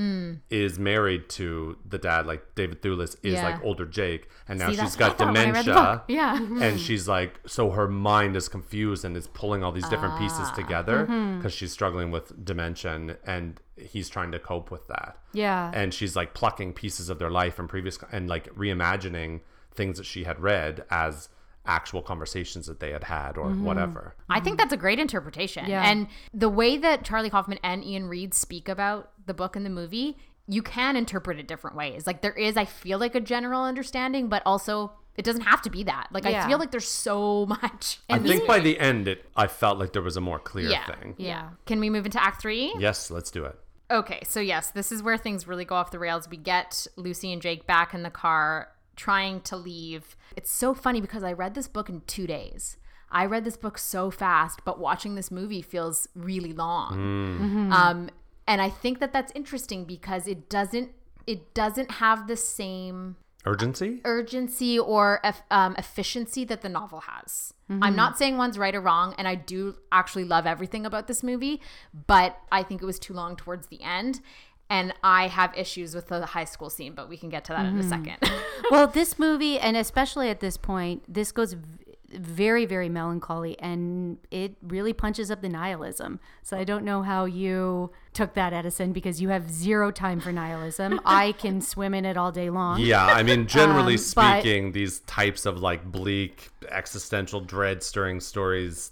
is 0.49 0.77
married 0.79 1.29
to 1.29 1.77
the 1.87 1.97
dad, 1.97 2.25
like 2.27 2.55
David 2.55 2.81
Thewlis 2.81 3.15
is 3.23 3.33
Yeah. 3.33 3.43
like 3.49 3.63
older 3.63 3.85
Jake, 3.85 4.29
and 4.47 4.59
now 4.59 4.67
See, 4.67 4.73
she's 4.73 4.95
that's 4.95 4.97
what 4.97 5.05
I 5.05 5.09
got 5.09 5.17
thought 5.17 5.27
when 5.27 5.37
I 5.37 5.51
read 5.51 5.65
dementia. 5.65 6.03
Yeah. 6.07 6.63
And 6.65 6.79
she's 6.79 7.07
like, 7.07 7.39
so 7.47 7.71
her 7.71 7.87
mind 7.87 8.35
is 8.35 8.47
confused 8.47 9.03
and 9.05 9.15
is 9.17 9.27
pulling 9.27 9.63
all 9.63 9.71
these 9.71 9.87
different 9.89 10.17
pieces 10.19 10.47
Ah. 10.51 10.55
together 10.55 11.05
Mm-hmm. 11.05 11.37
because 11.37 11.53
she's 11.53 11.71
struggling 11.71 12.11
with 12.11 12.45
dementia 12.45 12.93
and, 12.93 13.17
and 13.25 13.59
he's 13.75 14.07
trying 14.09 14.31
to 14.31 14.39
cope 14.39 14.69
with 14.71 14.87
that. 14.87 15.17
Yeah. 15.33 15.71
And 15.73 15.93
she's 15.93 16.15
like 16.15 16.33
plucking 16.33 16.73
pieces 16.73 17.09
of 17.09 17.19
their 17.19 17.31
life 17.31 17.57
and 17.59 17.67
previous 17.67 17.97
and 18.11 18.29
like 18.29 18.53
reimagining 18.55 19.41
things 19.73 19.97
that 19.97 20.05
she 20.05 20.23
had 20.23 20.39
read 20.39 20.83
as 20.89 21.29
actual 21.65 22.01
conversations 22.01 22.67
that 22.67 22.79
they 22.79 22.91
had 22.91 23.05
had 23.05 23.37
or 23.37 23.47
mm-hmm. 23.47 23.63
whatever. 23.63 24.15
I 24.29 24.39
think 24.39 24.57
that's 24.57 24.73
a 24.73 24.77
great 24.77 24.99
interpretation. 24.99 25.65
Yeah. 25.67 25.89
And 25.89 26.07
the 26.33 26.49
way 26.49 26.77
that 26.77 27.05
Charlie 27.05 27.29
Kaufman 27.29 27.59
and 27.63 27.83
Ian 27.83 28.07
Reid 28.07 28.33
speak 28.33 28.67
about 28.67 29.11
the 29.25 29.33
book 29.33 29.55
and 29.55 29.65
the 29.65 29.69
movie, 29.69 30.17
you 30.47 30.61
can 30.61 30.97
interpret 30.97 31.39
it 31.39 31.47
different 31.47 31.75
ways. 31.77 32.05
Like 32.05 32.21
there 32.21 32.33
is, 32.33 32.57
I 32.57 32.65
feel 32.65 32.99
like 32.99 33.15
a 33.15 33.21
general 33.21 33.63
understanding, 33.63 34.27
but 34.27 34.43
also 34.45 34.91
it 35.15 35.23
doesn't 35.23 35.43
have 35.43 35.61
to 35.61 35.69
be 35.69 35.83
that. 35.83 36.07
Like 36.11 36.25
I 36.25 36.47
feel 36.47 36.57
like 36.57 36.71
there's 36.71 36.87
so 36.87 37.45
much. 37.47 37.99
I 38.09 38.17
in 38.17 38.23
think 38.23 38.47
by 38.47 38.59
the 38.59 38.79
end, 38.79 39.07
it 39.07 39.25
I 39.35 39.47
felt 39.47 39.79
like 39.79 39.93
there 39.93 40.01
was 40.01 40.17
a 40.17 40.21
more 40.21 40.39
clear 40.39 40.69
yeah, 40.69 40.85
thing. 40.85 41.15
yeah. 41.17 41.49
Can 41.65 41.79
we 41.79 41.89
move 41.89 42.05
into 42.05 42.21
Act 42.21 42.41
Three? 42.41 42.73
Yes, 42.77 43.11
let's 43.11 43.31
do 43.31 43.45
it. 43.45 43.57
Okay, 43.91 44.21
so 44.25 44.39
yes, 44.39 44.71
this 44.71 44.91
is 44.91 45.03
where 45.03 45.17
things 45.17 45.47
really 45.47 45.65
go 45.65 45.75
off 45.75 45.91
the 45.91 45.99
rails. 45.99 46.27
We 46.27 46.37
get 46.37 46.87
Lucy 46.95 47.31
and 47.31 47.41
Jake 47.41 47.67
back 47.67 47.93
in 47.93 48.01
the 48.01 48.09
car 48.09 48.69
trying 48.95 49.41
to 49.41 49.55
leave. 49.55 50.15
It's 50.35 50.51
so 50.51 50.73
funny 50.73 51.01
because 51.01 51.23
I 51.23 51.33
read 51.33 51.55
this 51.55 51.67
book 51.67 51.89
in 51.89 52.01
two 52.07 52.27
days. 52.27 52.77
I 53.11 53.25
read 53.25 53.43
this 53.43 53.57
book 53.57 53.77
so 53.77 54.09
fast, 54.09 54.61
but 54.65 54.79
watching 54.79 55.15
this 55.15 55.29
movie 55.29 55.61
feels 55.61 56.07
really 56.15 56.51
long. 56.51 57.71
Um, 57.71 58.09
and 58.47 58.61
I 58.61 58.69
think 58.69 58.99
that 58.99 59.13
that's 59.13 59.31
interesting 59.35 59.85
because 59.85 60.27
it 60.27 60.49
doesn't 60.49 60.91
it 61.25 61.53
doesn't 61.53 61.91
have 61.91 62.27
the 62.27 62.35
same 62.35 63.15
Urgency? 63.45 64.01
urgency 64.05 64.79
or 64.79 65.21
um, 65.51 65.75
efficiency 65.77 66.45
that 66.45 66.61
the 66.61 66.69
novel 66.69 67.01
has. 67.01 67.53
I'm 67.81 67.95
not 67.95 68.19
saying 68.19 68.37
one's 68.37 68.57
right 68.57 68.75
or 68.75 68.81
wrong, 68.81 69.15
and 69.17 69.27
I 69.27 69.33
do 69.33 69.75
actually 69.91 70.25
love 70.25 70.45
everything 70.45 70.85
about 70.85 71.07
this 71.07 71.23
movie, 71.23 71.59
but 72.07 72.37
I 72.51 72.61
think 72.61 72.83
it 72.83 72.85
was 72.85 72.99
too 72.99 73.13
long 73.13 73.35
towards 73.35 73.67
the 73.67 73.81
end. 73.81 74.21
And 74.69 74.93
I 75.03 75.27
have 75.27 75.55
issues 75.55 75.93
with 75.93 76.07
the 76.07 76.25
high 76.25 76.45
school 76.45 76.69
scene, 76.69 76.93
but 76.93 77.07
we 77.07 77.17
can 77.17 77.29
get 77.29 77.45
to 77.45 77.53
that 77.53 77.65
in 77.65 77.77
a 77.77 77.83
second. 77.83 78.17
well, 78.71 78.87
this 78.87 79.19
movie, 79.19 79.59
and 79.59 79.77
especially 79.77 80.29
at 80.29 80.39
this 80.39 80.57
point, 80.57 81.03
this 81.07 81.31
goes 81.31 81.53
v- 81.53 81.61
very, 82.09 82.65
very 82.65 82.89
melancholy, 82.89 83.59
and 83.59 84.17
it 84.31 84.55
really 84.63 84.93
punches 84.93 85.29
up 85.29 85.41
the 85.41 85.49
nihilism. 85.49 86.19
So 86.41 86.57
I 86.57 86.63
don't 86.63 86.85
know 86.85 87.03
how 87.03 87.25
you 87.25 87.91
took 88.13 88.33
that, 88.33 88.53
Edison, 88.53 88.93
because 88.93 89.21
you 89.21 89.29
have 89.29 89.51
zero 89.51 89.91
time 89.91 90.19
for 90.19 90.31
nihilism. 90.31 90.99
I 91.05 91.33
can 91.33 91.61
swim 91.61 91.93
in 91.93 92.05
it 92.05 92.17
all 92.17 92.31
day 92.31 92.49
long. 92.49 92.79
Yeah, 92.79 93.05
I 93.05 93.21
mean, 93.21 93.45
generally 93.47 93.93
Um, 93.97 94.03
but- 94.15 94.41
speaking, 94.41 94.71
these 94.71 95.01
types 95.01 95.45
of 95.45 95.59
like 95.61 95.85
bleak, 95.91 96.49
existential, 96.69 97.41
dread 97.41 97.83
stirring 97.83 98.19
stories, 98.21 98.91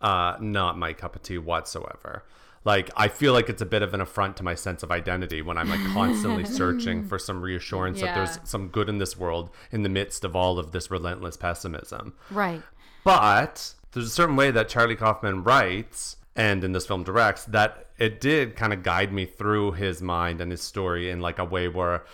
uh, 0.00 0.36
not 0.40 0.76
my 0.78 0.92
cup 0.92 1.14
of 1.14 1.22
tea 1.22 1.38
whatsoever. 1.38 2.24
Like, 2.64 2.90
I 2.94 3.08
feel 3.08 3.32
like 3.32 3.48
it's 3.48 3.62
a 3.62 3.66
bit 3.66 3.82
of 3.82 3.94
an 3.94 4.00
affront 4.02 4.36
to 4.36 4.42
my 4.42 4.54
sense 4.54 4.82
of 4.82 4.90
identity 4.90 5.40
when 5.40 5.56
I'm 5.56 5.70
like 5.70 5.84
constantly 5.94 6.44
searching 6.58 7.06
for 7.06 7.18
some 7.18 7.40
reassurance 7.40 8.00
that 8.00 8.14
there's 8.14 8.38
some 8.44 8.68
good 8.68 8.88
in 8.88 8.98
this 8.98 9.16
world 9.16 9.50
in 9.72 9.82
the 9.82 9.88
midst 9.88 10.24
of 10.24 10.36
all 10.36 10.58
of 10.58 10.72
this 10.72 10.90
relentless 10.90 11.36
pessimism. 11.38 12.14
Right. 12.30 12.62
But 13.02 13.74
there's 13.92 14.06
a 14.06 14.10
certain 14.10 14.36
way 14.36 14.50
that 14.50 14.68
Charlie 14.68 14.96
Kaufman 14.96 15.42
writes 15.42 16.16
and 16.36 16.62
in 16.62 16.72
this 16.72 16.86
film 16.86 17.02
directs 17.02 17.44
that 17.46 17.86
it 17.98 18.20
did 18.20 18.56
kind 18.56 18.72
of 18.72 18.82
guide 18.82 19.12
me 19.12 19.26
through 19.26 19.72
his 19.72 20.00
mind 20.00 20.40
and 20.40 20.50
his 20.50 20.62
story 20.62 21.10
in 21.10 21.20
like 21.20 21.38
a 21.38 21.44
way 21.44 21.68
where 21.68 22.04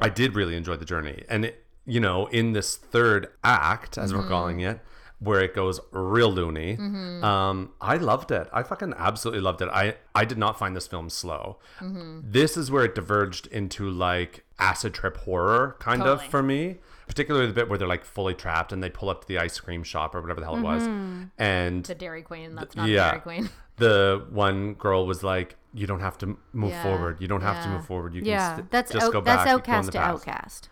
I 0.00 0.08
did 0.08 0.34
really 0.34 0.56
enjoy 0.56 0.76
the 0.76 0.84
journey. 0.84 1.24
And 1.28 1.46
it, 1.46 1.64
you 1.84 2.00
know, 2.00 2.26
in 2.26 2.52
this 2.52 2.76
third 2.76 3.28
act, 3.42 3.98
as 3.98 4.12
we're 4.12 4.20
mm-hmm. 4.20 4.28
calling 4.28 4.60
it, 4.60 4.80
where 5.20 5.40
it 5.40 5.54
goes 5.54 5.80
real 5.90 6.30
loony, 6.32 6.76
mm-hmm. 6.76 7.24
um, 7.24 7.70
I 7.80 7.96
loved 7.96 8.30
it. 8.30 8.48
I 8.52 8.62
fucking 8.62 8.94
absolutely 8.96 9.40
loved 9.40 9.62
it. 9.62 9.68
I 9.68 9.96
I 10.14 10.24
did 10.24 10.38
not 10.38 10.58
find 10.58 10.76
this 10.76 10.86
film 10.86 11.10
slow. 11.10 11.58
Mm-hmm. 11.80 12.20
This 12.24 12.56
is 12.56 12.70
where 12.70 12.84
it 12.84 12.94
diverged 12.94 13.46
into 13.48 13.90
like 13.90 14.44
acid 14.58 14.94
trip 14.94 15.16
horror 15.18 15.76
kind 15.80 16.00
Totally. 16.02 16.24
of 16.24 16.30
for 16.30 16.42
me 16.42 16.78
particularly 17.06 17.46
the 17.46 17.52
bit 17.54 17.68
where 17.68 17.78
they're 17.78 17.88
like 17.88 18.04
fully 18.04 18.34
trapped 18.34 18.70
and 18.72 18.82
they 18.82 18.90
pull 18.90 19.08
up 19.08 19.22
to 19.22 19.28
the 19.28 19.38
ice 19.38 19.58
cream 19.58 19.82
shop 19.82 20.14
or 20.14 20.20
whatever 20.20 20.40
the 20.40 20.46
hell 20.46 20.56
it 20.56 20.60
was 20.62 20.82
mm-hmm. 20.82 21.24
and 21.38 21.84
the 21.84 21.94
Dairy 21.94 22.22
Queen, 22.22 22.54
that's 22.54 22.76
not 22.76 22.86
yeah 22.88 23.10
Dairy 23.10 23.20
Queen. 23.22 23.50
the 23.76 24.26
one 24.30 24.74
girl 24.74 25.06
was 25.06 25.22
like 25.22 25.56
you 25.72 25.86
don't 25.86 26.00
have 26.00 26.18
to 26.18 26.36
move 26.52 26.70
Yeah, 26.70 26.82
forward 26.82 27.16
you 27.20 27.26
don't 27.26 27.40
have 27.40 27.62
to 27.64 27.70
move 27.70 27.86
forward 27.86 28.14
you 28.14 28.20
can 28.20 28.28
Yeah. 28.28 28.56
st- 28.56 28.70
That's 28.70 28.92
just 28.92 29.06
out, 29.06 29.12
go 29.12 29.20
that's 29.22 29.38
back 29.38 29.46
go 29.46 29.52
outcast 29.54 29.92
to 29.92 29.98
outcast. 29.98 30.68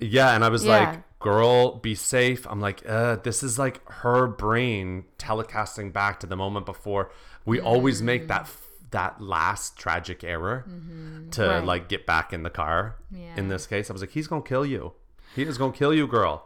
yeah 0.00 0.34
and 0.34 0.44
i 0.44 0.48
was 0.48 0.64
Yeah. 0.64 0.78
like 0.90 1.02
girl 1.30 1.76
be 1.88 1.94
safe 1.94 2.46
i'm 2.50 2.60
like 2.60 2.80
uh 2.88 3.16
this 3.16 3.42
is 3.42 3.58
like 3.58 3.76
her 3.90 4.26
brain 4.26 5.04
telecasting 5.18 5.92
back 5.92 6.20
to 6.20 6.26
the 6.26 6.36
moment 6.36 6.64
before 6.66 7.10
we 7.44 7.58
always 7.60 8.00
make 8.02 8.28
that 8.28 8.42
f- 8.42 8.62
that 8.92 9.20
last 9.20 9.76
tragic 9.76 10.22
error 10.22 10.64
to 11.32 11.42
Right. 11.46 11.64
like 11.64 11.88
get 11.88 12.06
back 12.06 12.32
in 12.32 12.42
the 12.44 12.50
car 12.50 12.96
Yeah. 13.10 13.34
in 13.36 13.48
this 13.48 13.66
case 13.66 13.90
i 13.90 13.92
was 13.92 14.02
like 14.02 14.10
he's 14.18 14.28
gonna 14.28 14.42
kill 14.52 14.64
you 14.74 14.92
he 15.34 15.42
is 15.42 15.58
gonna 15.58 15.72
kill 15.72 15.92
you 15.92 16.06
girl 16.06 16.36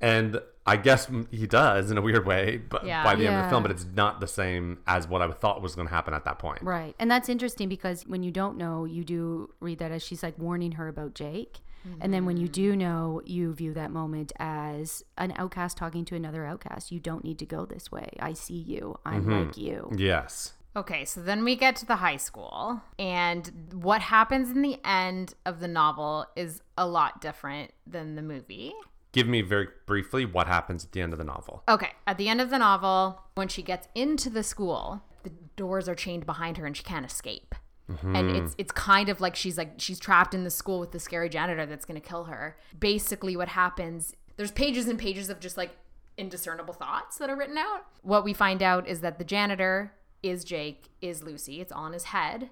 and 0.00 0.40
i 0.66 0.76
guess 0.76 1.08
he 1.30 1.46
does 1.46 1.90
in 1.92 1.96
a 1.98 2.02
weird 2.02 2.26
way 2.26 2.56
but 2.56 2.84
Yeah. 2.84 3.02
by 3.04 3.14
the 3.14 3.26
end 3.26 3.36
of 3.36 3.44
the 3.44 3.50
film 3.50 3.62
but 3.62 3.70
it's 3.70 3.86
not 3.94 4.20
the 4.20 4.26
same 4.26 4.78
as 4.86 5.06
what 5.08 5.22
i 5.22 5.30
thought 5.30 5.62
was 5.62 5.74
gonna 5.76 5.88
happen 5.98 6.12
at 6.14 6.24
that 6.24 6.38
point 6.38 6.62
Right. 6.62 6.94
And 6.98 7.08
that's 7.10 7.28
interesting 7.28 7.68
because 7.68 8.02
when 8.06 8.22
you 8.22 8.30
don't 8.32 8.56
know, 8.58 8.84
you 8.84 9.04
do 9.04 9.50
read 9.60 9.78
that 9.78 9.90
as 9.92 10.02
she's 10.02 10.22
like 10.22 10.36
warning 10.38 10.72
her 10.72 10.88
about 10.88 11.14
Jake. 11.14 11.58
And 12.00 12.12
then 12.12 12.26
when 12.26 12.36
you 12.36 12.48
mm. 12.48 12.52
do 12.52 12.76
know, 12.76 13.22
you 13.24 13.52
view 13.54 13.72
that 13.74 13.90
moment 13.90 14.32
as 14.38 15.04
an 15.16 15.32
outcast 15.36 15.76
talking 15.76 16.04
to 16.06 16.14
another 16.14 16.44
outcast. 16.44 16.92
You 16.92 17.00
don't 17.00 17.24
need 17.24 17.38
to 17.38 17.46
go 17.46 17.64
this 17.64 17.90
way. 17.90 18.10
I 18.20 18.32
see 18.32 18.58
you. 18.58 18.98
I'm 19.04 19.22
mm-hmm. 19.22 19.46
like 19.46 19.56
you. 19.56 19.90
yes 19.96 20.52
Okay, 20.78 21.04
so 21.04 21.20
then 21.20 21.42
we 21.42 21.56
get 21.56 21.74
to 21.76 21.86
the 21.86 21.96
high 21.96 22.18
school, 22.18 22.80
and 23.00 23.50
what 23.72 24.00
happens 24.00 24.50
in 24.50 24.62
the 24.62 24.78
end 24.84 25.34
of 25.44 25.58
the 25.58 25.66
novel 25.66 26.26
is 26.36 26.62
a 26.76 26.86
lot 26.86 27.20
different 27.20 27.72
than 27.84 28.14
the 28.14 28.22
movie. 28.22 28.72
give 29.10 29.26
me 29.26 29.40
very 29.40 29.66
briefly 29.86 30.24
what 30.24 30.46
happens 30.46 30.84
at 30.84 30.92
the 30.92 31.00
end 31.00 31.12
of 31.12 31.18
the 31.18 31.24
novel 31.24 31.64
Okay, 31.68 31.90
at 32.06 32.16
the 32.16 32.28
end 32.28 32.40
of 32.40 32.50
the 32.50 32.58
novel, 32.58 33.22
when 33.34 33.48
she 33.48 33.62
gets 33.62 33.88
into 33.96 34.30
the 34.30 34.44
school, 34.44 35.02
the 35.24 35.32
doors 35.56 35.88
are 35.88 35.96
chained 35.96 36.26
behind 36.26 36.58
her 36.58 36.66
and 36.66 36.76
she 36.76 36.84
can't 36.84 37.06
escape. 37.06 37.56
And 37.88 37.98
mm-hmm. 37.98 38.44
it's 38.44 38.54
it's 38.58 38.72
kind 38.72 39.08
of 39.08 39.20
like 39.20 39.34
she's 39.34 39.56
like 39.56 39.74
she's 39.78 39.98
trapped 39.98 40.34
in 40.34 40.44
the 40.44 40.50
school 40.50 40.78
with 40.78 40.92
the 40.92 41.00
scary 41.00 41.28
janitor 41.28 41.64
that's 41.64 41.86
going 41.86 42.00
to 42.00 42.06
kill 42.06 42.24
her. 42.24 42.56
Basically 42.78 43.36
what 43.36 43.48
happens, 43.48 44.14
there's 44.36 44.50
pages 44.50 44.88
and 44.88 44.98
pages 44.98 45.30
of 45.30 45.40
just 45.40 45.56
like 45.56 45.70
indiscernible 46.18 46.74
thoughts 46.74 47.16
that 47.18 47.30
are 47.30 47.36
written 47.36 47.56
out. 47.56 47.86
What 48.02 48.24
we 48.24 48.34
find 48.34 48.62
out 48.62 48.86
is 48.86 49.00
that 49.00 49.18
the 49.18 49.24
janitor 49.24 49.92
is 50.22 50.44
Jake, 50.44 50.90
is 51.00 51.22
Lucy. 51.22 51.60
It's 51.60 51.72
all 51.72 51.86
in 51.86 51.92
his 51.92 52.04
head. 52.04 52.50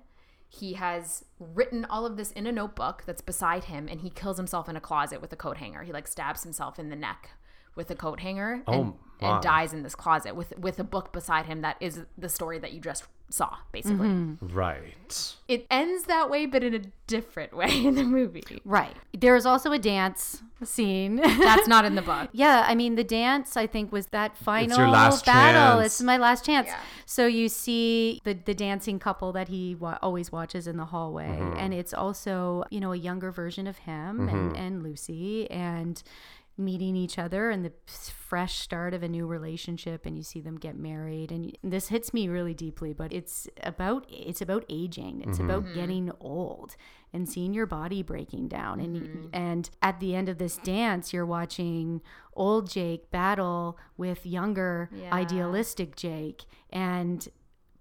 He 0.49 0.75
has 0.75 1.25
written 1.39 1.85
all 1.85 2.07
of 2.07 2.17
this 2.17 2.31
in 2.33 2.47
a 2.47 2.53
notebook 2.53 3.03
that's 3.05 3.21
beside 3.21 3.65
him 3.65 3.89
and 3.89 4.01
he 4.01 4.11
kills 4.11 4.37
himself 4.37 4.69
in 4.69 4.77
a 4.77 4.81
closet 4.81 5.21
with 5.21 5.33
a 5.33 5.37
coat 5.37 5.59
hanger. 5.59 5.83
He 5.83 5.93
like 5.93 6.09
stabs 6.09 6.45
himself 6.45 6.79
in 6.79 6.89
the 6.89 6.97
neck 6.97 7.31
with 7.75 7.91
a 7.91 7.95
coat 7.95 8.21
hanger 8.21 8.63
and, 8.67 8.95
Oh, 9.21 9.35
and 9.35 9.43
dies 9.43 9.73
in 9.73 9.83
this 9.83 9.95
closet 9.95 10.35
with 10.35 10.57
with 10.59 10.79
a 10.79 10.85
book 10.85 11.13
beside 11.13 11.47
him 11.47 11.63
that 11.63 11.77
is 11.81 12.03
the 12.17 12.29
story 12.29 12.59
that 12.59 12.73
you 12.73 12.81
just 12.81 13.05
saw 13.29 13.57
basically. 13.73 14.37
right 14.41 15.35
It 15.49 15.67
ends 15.71 16.05
that 16.05 16.31
way 16.31 16.47
but 16.47 16.63
in 16.63 16.75
a 16.75 16.81
different 17.07 17.55
way 17.57 17.85
in 17.85 17.95
the 17.97 18.05
movie. 18.05 18.61
Right. 18.65 18.95
There's 19.13 19.45
also 19.47 19.73
a 19.73 19.79
dance 19.79 20.43
scene. 20.65 21.17
That's 21.17 21.69
not 21.69 21.85
in 21.85 21.95
the 21.97 22.03
book. 22.13 22.29
Yeah, 22.33 22.65
I 22.67 22.75
mean 22.75 22.95
the 22.95 23.05
dance 23.05 23.57
I 23.57 23.67
think 23.67 23.93
was 23.93 24.07
that 24.09 24.37
final 24.37 24.79
your 24.79 24.89
last 24.89 25.27
battle. 25.27 25.81
chance. 25.81 25.87
It's 25.95 26.03
my 26.03 26.17
last 26.17 26.45
chance. 26.45 26.69
Yeah. 26.69 26.79
So 27.05 27.27
you 27.27 27.49
see 27.49 28.21
the 28.25 28.35
the 28.35 28.55
dancing 28.55 28.99
couple 28.99 29.33
that 29.33 29.49
he 29.49 29.75
wa- 29.75 29.99
always 30.03 30.31
watches 30.33 30.67
in 30.67 30.77
the 30.77 30.87
hallway, 30.87 31.27
Mm-hmm. 31.29 31.59
and 31.59 31.75
it's 31.75 31.93
also 31.93 32.65
you 32.71 32.81
know 32.81 32.93
a 32.93 32.97
younger 32.97 33.31
version 33.31 33.67
of 33.67 33.79
him 33.79 34.29
and, 34.29 34.57
and 34.57 34.83
Lucy 34.83 35.51
and 35.51 36.03
meeting 36.59 36.97
each 36.97 37.19
other 37.19 37.51
and 37.51 37.65
the 37.65 37.73
fresh 37.87 38.59
start 38.61 38.95
of 38.95 39.03
a 39.03 39.09
new 39.09 39.27
relationship 39.27 40.07
and 40.07 40.17
you 40.17 40.23
see 40.23 40.41
them 40.41 40.57
get 40.57 40.77
married. 40.77 41.31
And 41.31 41.57
this 41.63 41.89
hits 41.89 42.15
me 42.15 42.29
really 42.29 42.55
deeply 42.55 42.93
but 42.93 43.13
it's 43.13 43.47
about 43.63 44.07
it's 44.11 44.41
about 44.41 44.65
aging. 44.69 45.21
It's 45.21 45.39
Mm-hmm. 45.39 45.51
about 45.51 45.75
getting 45.75 46.11
old 46.21 46.77
and 47.13 47.29
seeing 47.29 47.53
your 47.55 47.67
body 47.67 48.03
breaking 48.03 48.49
down. 48.49 48.81
And 48.81 49.29
and 49.35 49.69
at 49.83 50.01
the 50.01 50.15
end 50.15 50.29
of 50.29 50.39
this 50.39 50.57
dance 50.59 51.13
you're 51.13 51.27
watching 51.27 52.01
old 52.35 52.71
Jake 52.71 53.11
battle 53.11 53.79
with 53.97 54.25
younger 54.27 54.89
Yeah. 54.93 55.15
idealistic 55.15 55.95
Jake. 55.95 56.45
And 56.71 57.29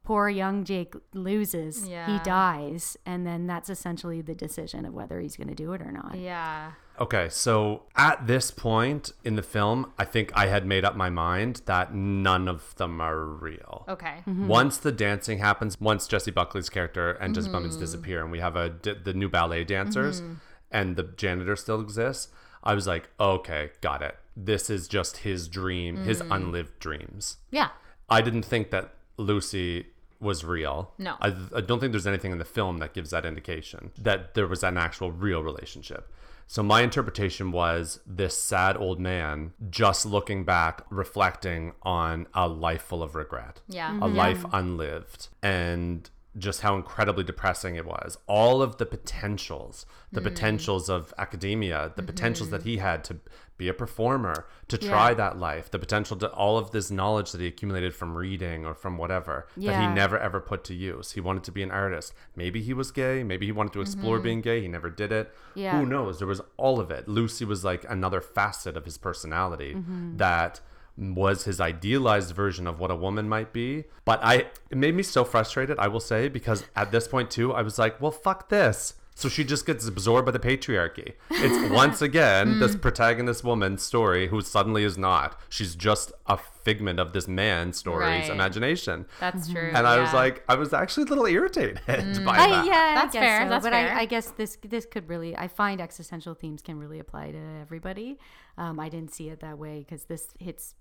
poor 0.05 0.29
young 0.29 0.63
Jake 0.63 0.93
loses 1.13 1.85
he 1.85 2.19
dies 2.23 2.95
and 3.05 3.25
then 3.25 3.47
that's 3.47 3.69
essentially 3.69 4.21
the 4.21 4.35
decision 4.35 4.85
of 4.85 4.93
whether 4.93 5.19
he's 5.19 5.35
going 5.35 5.47
to 5.47 5.55
do 5.55 5.73
it 5.73 5.81
or 5.81 5.91
not 5.91 6.17
Yeah. 6.17 6.71
Okay, 6.97 7.27
so 7.29 7.83
at 7.97 8.25
this 8.25 8.51
point 8.51 9.11
in 9.25 9.35
the 9.35 9.43
film, 9.43 9.91
I 9.99 10.05
think 10.05 10.31
I 10.33 10.47
had 10.47 10.65
made 10.65 10.85
up 10.85 10.95
my 10.95 11.09
mind 11.09 11.61
that 11.65 11.93
none 11.93 12.47
of 12.47 12.73
them 12.75 13.01
are 13.01 13.25
real. 13.25 13.85
Okay. 13.89 14.23
Mm-hmm. 14.25 14.47
Once 14.47 14.77
the 14.77 14.93
dancing 14.93 15.39
happens, 15.39 15.79
once 15.81 16.07
Jessie 16.07 16.31
Buckley's 16.31 16.69
character 16.69 17.11
and 17.11 17.35
Jesse 17.35 17.49
Plemons 17.49 17.71
mm-hmm. 17.71 17.79
disappear, 17.81 18.21
and 18.21 18.31
we 18.31 18.39
have 18.39 18.55
a 18.55 18.69
d- 18.69 18.95
the 19.03 19.13
new 19.13 19.27
ballet 19.27 19.65
dancers, 19.65 20.21
mm-hmm. 20.21 20.35
and 20.71 20.95
the 20.95 21.03
janitor 21.03 21.57
still 21.57 21.81
exists, 21.81 22.29
I 22.63 22.73
was 22.73 22.87
like, 22.87 23.09
okay, 23.19 23.71
got 23.81 24.01
it. 24.01 24.15
This 24.35 24.69
is 24.69 24.87
just 24.87 25.17
his 25.17 25.47
dream, 25.47 25.97
his 25.97 26.21
mm. 26.21 26.35
unlived 26.35 26.79
dreams. 26.79 27.37
Yeah. 27.51 27.69
I 28.09 28.21
didn't 28.21 28.43
think 28.43 28.71
that 28.71 28.93
Lucy 29.17 29.87
was 30.19 30.43
real. 30.43 30.93
No. 30.97 31.15
I, 31.21 31.35
I 31.55 31.61
don't 31.61 31.79
think 31.79 31.91
there's 31.91 32.07
anything 32.07 32.31
in 32.31 32.37
the 32.37 32.45
film 32.45 32.77
that 32.79 32.93
gives 32.93 33.11
that 33.11 33.25
indication 33.25 33.91
that 33.99 34.33
there 34.33 34.47
was 34.47 34.63
an 34.63 34.77
actual 34.77 35.11
real 35.11 35.43
relationship. 35.43 36.11
So 36.47 36.61
my 36.61 36.81
interpretation 36.81 37.51
was 37.51 37.99
this 38.05 38.37
sad 38.37 38.77
old 38.77 38.99
man 38.99 39.53
just 39.69 40.05
looking 40.05 40.43
back, 40.45 40.83
reflecting 40.89 41.73
on 41.81 42.27
a 42.33 42.47
life 42.47 42.83
full 42.83 43.01
of 43.01 43.15
regret, 43.15 43.61
Yeah. 43.67 43.89
a 43.89 44.01
mm-hmm. 44.01 44.15
life 44.15 44.45
unlived, 44.53 45.29
and 45.41 46.07
just 46.37 46.61
how 46.61 46.75
incredibly 46.75 47.23
depressing 47.23 47.75
it 47.75 47.85
was. 47.85 48.17
All 48.27 48.61
of 48.61 48.77
the 48.77 48.85
potentials, 48.85 49.85
the 50.11 50.19
mm. 50.19 50.25
potentials 50.25 50.89
of 50.89 51.13
academia, 51.17 51.93
the 51.95 52.01
mm-hmm. 52.01 52.07
potentials 52.07 52.49
that 52.49 52.63
he 52.63 52.77
had 52.77 53.03
to 53.05 53.17
be 53.57 53.67
a 53.67 53.73
performer, 53.73 54.45
to 54.67 54.77
try 54.77 55.13
that 55.13 55.37
life, 55.37 55.71
the 55.71 55.79
potential 55.79 56.17
to 56.17 56.29
all 56.31 56.57
of 56.57 56.71
this 56.71 56.91
knowledge 56.91 57.31
that 57.31 57.41
he 57.41 57.47
accumulated 57.47 57.93
from 57.93 58.17
reading 58.17 58.65
or 58.65 58.73
from 58.73 58.97
whatever 58.97 59.47
that 59.57 59.79
he 59.79 59.87
never 59.87 60.17
ever 60.17 60.39
put 60.39 60.63
to 60.65 60.73
use. 60.73 61.11
He 61.11 61.21
wanted 61.21 61.43
to 61.45 61.51
be 61.51 61.63
an 61.63 61.71
artist. 61.71 62.13
Maybe 62.35 62.61
he 62.61 62.73
was 62.73 62.91
gay. 62.91 63.23
Maybe 63.23 63.45
he 63.45 63.51
wanted 63.51 63.73
to 63.73 63.81
explore 63.81 64.17
mm-hmm. 64.17 64.23
being 64.23 64.41
gay. 64.41 64.61
He 64.61 64.67
never 64.67 64.89
did 64.89 65.11
it. 65.11 65.33
Yeah. 65.53 65.79
Who 65.79 65.85
knows? 65.85 66.19
There 66.19 66.27
was 66.27 66.41
all 66.57 66.79
of 66.79 66.91
it. 66.91 67.07
Lucy 67.07 67.45
was 67.45 67.63
like 67.63 67.85
another 67.89 68.21
facet 68.21 68.75
of 68.75 68.85
his 68.85 68.97
personality 68.97 69.75
mm-hmm. 69.75 70.17
that 70.17 70.59
was 70.97 71.43
his 71.43 71.59
idealized 71.59 72.33
version 72.33 72.67
of 72.67 72.79
what 72.79 72.91
a 72.91 72.95
woman 72.95 73.27
might 73.27 73.53
be. 73.53 73.85
But 74.05 74.23
I 74.23 74.47
it 74.69 74.77
made 74.77 74.95
me 74.95 75.03
so 75.03 75.23
frustrated, 75.23 75.77
I 75.79 75.87
will 75.87 75.99
say, 75.99 76.29
because 76.29 76.65
at 76.75 76.91
this 76.91 77.07
point 77.07 77.31
too, 77.31 77.53
I 77.53 77.61
was 77.61 77.77
like, 77.77 78.01
well, 78.01 78.11
fuck 78.11 78.49
this. 78.49 78.95
So 79.17 79.29
she 79.29 79.45
just 79.45 79.65
gets 79.65 79.87
absorbed 79.87 80.25
by 80.25 80.33
the 80.33 80.39
patriarchy. 80.39 81.13
It's 81.31 81.71
once 81.73 82.01
again 82.01 82.59
this 82.59 82.73
hmm. 82.73 82.79
protagonist 82.79 83.45
woman's 83.45 83.81
story 83.81 84.27
who 84.27 84.41
suddenly 84.41 84.83
is 84.83 84.97
not. 84.97 85.39
She's 85.47 85.73
just 85.73 86.11
a 86.27 86.37
figment 86.37 86.99
of 86.99 87.13
this 87.13 87.25
man's 87.25 87.77
story's 87.77 88.27
Right. 88.27 88.29
imagination. 88.29 89.05
That's 89.21 89.47
mhm. 89.47 89.53
true. 89.53 89.71
And 89.73 89.87
I 89.87 90.01
was 90.01 90.13
like, 90.13 90.43
I 90.49 90.55
was 90.55 90.73
actually 90.73 91.03
a 91.03 91.07
little 91.07 91.25
irritated 91.27 91.79
by 91.87 91.93
mm. 91.95 92.27
I, 92.27 92.49
that. 92.49 92.65
yeah, 92.65 92.91
That's 92.93 93.15
I 93.15 93.19
fair, 93.19 93.43
so. 93.43 93.49
that's 93.49 93.63
but 93.63 93.71
fair. 93.71 93.95
I, 93.95 94.01
I 94.01 94.05
guess 94.05 94.31
this 94.31 94.57
this 94.61 94.85
could 94.85 95.07
really. 95.07 95.35
I 95.37 95.47
find 95.47 95.79
existential 95.79 96.33
themes 96.33 96.61
can 96.61 96.77
really 96.77 96.99
apply 96.99 97.31
to 97.31 97.39
everybody. 97.61 98.19
Um, 98.57 98.79
I 98.79 98.89
didn't 98.89 99.13
see 99.13 99.29
it 99.29 99.39
that 99.39 99.57
way 99.57 99.79
because 99.79 100.05
this 100.05 100.33
hits 100.39 100.75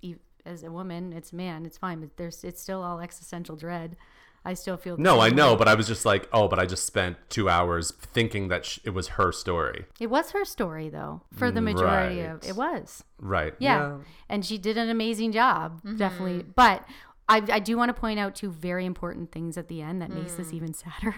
as 0.44 0.64
a 0.64 0.72
woman. 0.72 1.12
It's 1.12 1.32
a 1.32 1.36
man. 1.36 1.66
It's 1.66 1.78
fine. 1.78 2.00
But 2.00 2.16
there's 2.16 2.42
it's 2.42 2.60
still 2.60 2.82
all 2.82 3.00
existential 3.00 3.54
dread. 3.54 3.96
I 4.44 4.54
still 4.54 4.76
feel 4.76 4.96
No, 4.98 5.20
I 5.20 5.30
know, 5.30 5.52
way. 5.52 5.58
but 5.58 5.68
I 5.68 5.74
was 5.74 5.86
just 5.86 6.04
like, 6.04 6.28
oh, 6.32 6.48
but 6.48 6.58
I 6.58 6.66
just 6.66 6.84
spent 6.84 7.16
two 7.30 7.48
hours 7.48 7.92
thinking 8.12 8.48
that 8.48 8.64
sh- 8.64 8.78
it 8.84 8.90
was 8.90 9.08
her 9.08 9.32
story. 9.32 9.86
It 9.98 10.08
was 10.08 10.32
her 10.32 10.44
story 10.44 10.88
though. 10.88 11.22
For 11.32 11.50
the 11.50 11.60
majority 11.60 12.20
of 12.20 12.44
it 12.46 12.54
was. 12.54 13.04
Right. 13.18 13.54
Yeah. 13.58 13.98
And 14.28 14.44
she 14.44 14.58
did 14.58 14.76
an 14.76 14.90
amazing 14.90 15.32
job, 15.32 15.78
mm-hmm. 15.78 15.96
definitely. 15.96 16.44
But 16.54 16.84
I, 17.28 17.42
I 17.50 17.58
do 17.58 17.76
want 17.76 17.88
to 17.88 17.94
point 17.94 18.18
out 18.18 18.34
two 18.34 18.50
very 18.50 18.84
important 18.84 19.32
things 19.32 19.56
at 19.56 19.68
the 19.68 19.80
end 19.80 20.02
that 20.02 20.10
makes 20.10 20.34
this 20.34 20.48
mm. 20.48 20.54
even 20.54 20.74
sadder. 20.74 21.14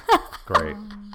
Great. 0.44 0.76
Um, 0.76 1.14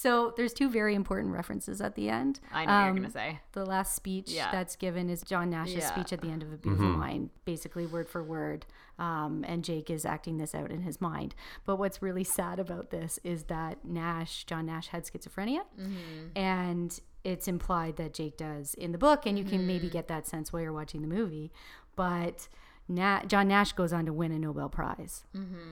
so 0.00 0.32
there's 0.34 0.54
two 0.54 0.70
very 0.70 0.94
important 0.94 1.30
references 1.34 1.82
at 1.82 1.94
the 1.94 2.08
end. 2.08 2.40
I 2.50 2.64
know 2.64 2.72
what 2.72 2.78
you're 2.78 2.88
Um, 2.88 2.96
gonna 2.96 3.10
say. 3.10 3.40
The 3.52 3.66
last 3.66 3.94
speech 3.94 4.30
Yeah. 4.30 4.50
that's 4.50 4.74
given 4.74 5.10
is 5.10 5.22
John 5.22 5.50
Nash's 5.50 5.74
Yeah. 5.74 5.90
speech 5.92 6.10
at 6.14 6.22
the 6.22 6.28
end 6.28 6.42
of 6.42 6.50
A 6.50 6.56
Beautiful 6.56 6.86
mm-hmm. 6.86 6.98
Mind, 6.98 7.30
basically 7.44 7.84
word 7.84 8.08
for 8.08 8.22
word. 8.22 8.64
Um, 8.98 9.44
and 9.46 9.62
Jake 9.62 9.90
is 9.90 10.06
acting 10.06 10.38
this 10.38 10.54
out 10.54 10.70
in 10.70 10.80
his 10.80 11.02
mind. 11.02 11.34
But 11.66 11.76
what's 11.76 12.00
really 12.00 12.24
sad 12.24 12.58
about 12.58 12.88
this 12.88 13.18
is 13.24 13.44
that 13.44 13.84
Nash, 13.84 14.44
John 14.44 14.64
Nash, 14.64 14.86
had 14.88 15.04
schizophrenia. 15.04 15.64
Mm-hmm. 15.78 16.28
And 16.34 16.98
it's 17.22 17.46
implied 17.46 17.96
that 17.96 18.14
Jake 18.14 18.38
does 18.38 18.72
in 18.72 18.92
the 18.92 18.98
book. 18.98 19.26
And 19.26 19.38
you 19.38 19.44
can 19.44 19.66
maybe 19.66 19.88
mm-hmm. 19.88 19.92
get 19.92 20.08
that 20.08 20.26
sense 20.26 20.50
while 20.50 20.62
you're 20.62 20.72
watching 20.72 21.02
the 21.02 21.08
movie. 21.08 21.52
But 21.94 22.48
Na- 22.88 23.22
John 23.24 23.48
Nash 23.48 23.72
goes 23.72 23.92
on 23.92 24.06
to 24.06 24.14
win 24.14 24.32
a 24.32 24.38
Nobel 24.38 24.70
Prize. 24.70 25.24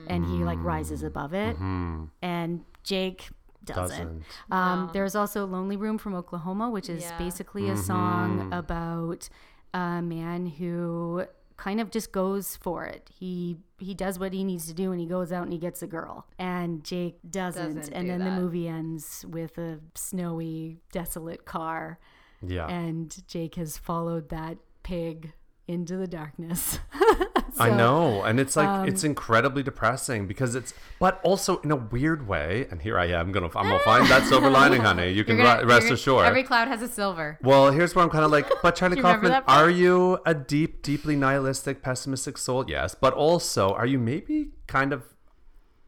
And 0.07 0.25
he 0.25 0.43
like 0.43 0.59
rises 0.61 1.01
above 1.01 1.33
it. 1.33 1.57
And 1.59 2.63
Jake 2.83 3.29
doesn't. 3.75 3.97
Doesn't. 3.97 4.23
Um, 4.51 4.89
There's 4.93 5.15
also 5.15 5.45
Lonely 5.45 5.77
Room 5.77 5.97
from 5.97 6.13
Oklahoma, 6.15 6.69
which 6.69 6.89
is 6.89 7.03
Yeah. 7.03 7.17
basically 7.17 7.69
a 7.69 7.77
song 7.77 8.51
about 8.53 9.29
a 9.73 10.01
man 10.01 10.45
who 10.47 11.25
kind 11.57 11.81
of 11.81 11.91
just 11.91 12.11
goes 12.11 12.55
for 12.55 12.85
it. 12.85 13.09
He 13.13 13.57
he 13.77 13.93
does 13.93 14.17
what 14.19 14.33
he 14.33 14.43
needs 14.43 14.65
to 14.67 14.73
do 14.73 14.91
and 14.91 14.99
he 14.99 15.05
goes 15.07 15.31
out 15.31 15.43
and 15.43 15.53
he 15.53 15.59
gets 15.59 15.81
a 15.81 15.87
girl. 15.87 16.25
And 16.37 16.83
Jake 16.83 17.19
doesn't. 17.29 17.75
Doesn't 17.75 17.93
and 17.93 18.05
do 18.07 18.17
then 18.17 18.25
the 18.25 18.31
movie 18.41 18.67
ends 18.67 19.25
with 19.29 19.57
a 19.57 19.79
snowy, 19.95 20.79
desolate 20.91 21.45
car 21.45 21.99
Yeah. 22.41 22.67
and 22.67 23.15
Jake 23.27 23.55
has 23.55 23.77
followed 23.77 24.29
that 24.29 24.57
pig 24.83 25.33
into 25.67 25.95
the 25.97 26.07
darkness. 26.07 26.79
I 27.57 27.69
So, 27.69 27.75
know. 27.77 28.23
And 28.23 28.39
it's 28.39 28.55
like 28.55 28.67
um, 28.67 28.87
it's 28.87 29.03
incredibly 29.03 29.63
depressing 29.63 30.27
because 30.27 30.55
it's 30.55 30.73
but 30.99 31.19
also 31.23 31.57
in 31.61 31.71
a 31.71 31.75
weird 31.75 32.27
way, 32.27 32.67
and 32.69 32.81
here 32.81 32.99
I 32.99 33.05
am 33.07 33.31
gonna 33.31 33.47
I'm 33.55 33.67
gonna 33.69 33.79
find 33.79 34.05
that 34.07 34.23
silver 34.25 34.49
lining, 34.49 34.81
honey. 34.81 35.11
You 35.11 35.23
can 35.27 35.37
gonna- 35.37 35.65
rest 35.65 35.89
assured. 35.89 36.25
Every 36.25 36.43
cloud 36.43 36.67
has 36.67 36.81
a 36.81 36.87
silver. 36.87 37.39
Well, 37.41 37.71
here's 37.71 37.95
where 37.95 38.03
I'm 38.03 38.11
kind 38.11 38.25
of 38.25 38.31
like, 38.31 38.47
but 38.61 38.75
Charlie 38.75 39.01
Kaufman, 39.01 39.31
are 39.47 39.69
you 39.69 40.19
a 40.25 40.33
deep, 40.33 40.81
deeply 40.81 41.15
nihilistic, 41.15 41.81
pessimistic 41.81 42.37
soul? 42.37 42.65
Yes, 42.67 42.95
but 42.99 43.13
also, 43.13 43.73
are 43.73 43.85
you 43.85 43.97
maybe 43.97 44.49
kind 44.67 44.91
of 44.93 45.03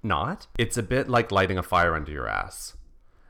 not? 0.04 0.48
It's 0.58 0.78
a 0.78 0.84
bit 0.84 1.10
like 1.10 1.32
lighting 1.32 1.58
a 1.58 1.64
fire 1.64 1.94
under 1.96 2.12
your 2.12 2.28
ass. 2.28 2.76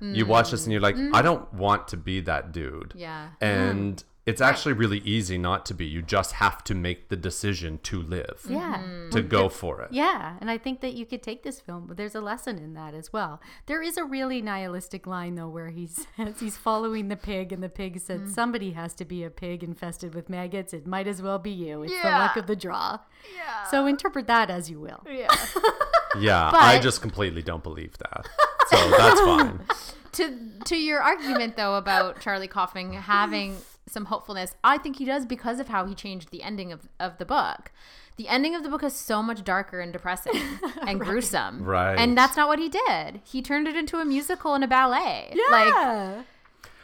You 0.03 0.25
watch 0.25 0.49
this 0.49 0.63
and 0.63 0.71
you're 0.71 0.81
like, 0.81 0.95
I 1.13 1.21
don't 1.21 1.53
want 1.53 1.87
to 1.89 1.97
be 1.97 2.21
that 2.21 2.51
dude. 2.51 2.93
Yeah. 2.95 3.29
And 3.39 4.03
it's 4.23 4.39
actually 4.39 4.73
really 4.73 4.99
easy 4.99 5.37
not 5.37 5.65
to 5.65 5.73
be. 5.73 5.85
You 5.85 6.03
just 6.03 6.33
have 6.33 6.63
to 6.65 6.75
make 6.75 7.09
the 7.09 7.15
decision 7.15 7.79
to 7.83 8.01
live, 8.01 8.45
yeah. 8.47 8.77
to 9.09 9.17
mm-hmm. 9.17 9.27
go 9.27 9.49
for 9.49 9.81
it. 9.81 9.91
Yeah, 9.91 10.37
and 10.39 10.51
I 10.51 10.59
think 10.59 10.81
that 10.81 10.93
you 10.93 11.07
could 11.07 11.23
take 11.23 11.41
this 11.41 11.59
film, 11.59 11.87
but 11.87 11.97
there's 11.97 12.13
a 12.13 12.21
lesson 12.21 12.59
in 12.59 12.75
that 12.75 12.93
as 12.93 13.11
well. 13.11 13.41
There 13.65 13.81
is 13.81 13.97
a 13.97 14.03
really 14.03 14.39
nihilistic 14.39 15.07
line 15.07 15.35
though 15.35 15.49
where 15.49 15.69
he 15.69 15.87
says 16.17 16.39
he's 16.39 16.55
following 16.55 17.07
the 17.07 17.15
pig 17.15 17.51
and 17.51 17.63
the 17.63 17.69
pig 17.69 17.99
said 17.99 18.21
mm. 18.21 18.29
somebody 18.29 18.71
has 18.71 18.93
to 18.95 19.05
be 19.05 19.23
a 19.23 19.31
pig 19.31 19.63
infested 19.63 20.13
with 20.13 20.29
maggots. 20.29 20.71
It 20.71 20.85
might 20.85 21.07
as 21.07 21.21
well 21.21 21.39
be 21.39 21.51
you. 21.51 21.81
It's 21.81 22.01
the 22.03 22.09
luck 22.09 22.37
of 22.37 22.45
the 22.45 22.55
draw. 22.55 22.99
Yeah. 23.35 23.65
So 23.69 23.87
interpret 23.87 24.27
that 24.27 24.51
as 24.51 24.69
you 24.69 24.79
will. 24.79 25.03
Yeah, 25.09 25.33
Yeah. 26.19 26.51
I 26.53 26.77
just 26.77 27.01
completely 27.01 27.41
don't 27.41 27.63
believe 27.63 27.97
that. 27.97 28.27
So 28.69 28.89
that's 28.91 29.19
fine. 29.21 29.61
to 30.13 30.37
to 30.65 30.75
your 30.77 31.01
argument 31.01 31.55
though 31.55 31.75
about 31.75 32.21
Charlie 32.21 32.47
Kaufman 32.47 32.93
having 32.93 33.57
some 33.87 34.05
hopefulness, 34.05 34.55
I 34.63 34.77
think 34.77 34.97
he 34.97 35.05
does 35.05 35.25
because 35.25 35.59
of 35.59 35.67
how 35.67 35.85
he 35.85 35.95
changed 35.95 36.29
the 36.31 36.43
ending 36.43 36.71
of, 36.71 36.87
of 36.99 37.17
the 37.17 37.25
book. 37.25 37.71
The 38.17 38.27
ending 38.27 38.55
of 38.55 38.63
the 38.63 38.69
book 38.69 38.83
is 38.83 38.93
so 38.93 39.23
much 39.23 39.43
darker 39.43 39.79
and 39.79 39.91
depressing 39.91 40.33
and 40.87 40.99
gruesome. 40.99 41.63
Right. 41.63 41.95
And 41.97 42.17
that's 42.17 42.37
not 42.37 42.47
what 42.47 42.59
he 42.59 42.69
did. 42.69 43.21
He 43.23 43.41
turned 43.41 43.67
it 43.67 43.75
into 43.75 43.97
a 43.97 44.05
musical 44.05 44.53
and 44.53 44.63
a 44.63 44.67
ballet. 44.67 45.33
Like 45.49 45.67
Yeah. 45.73 46.23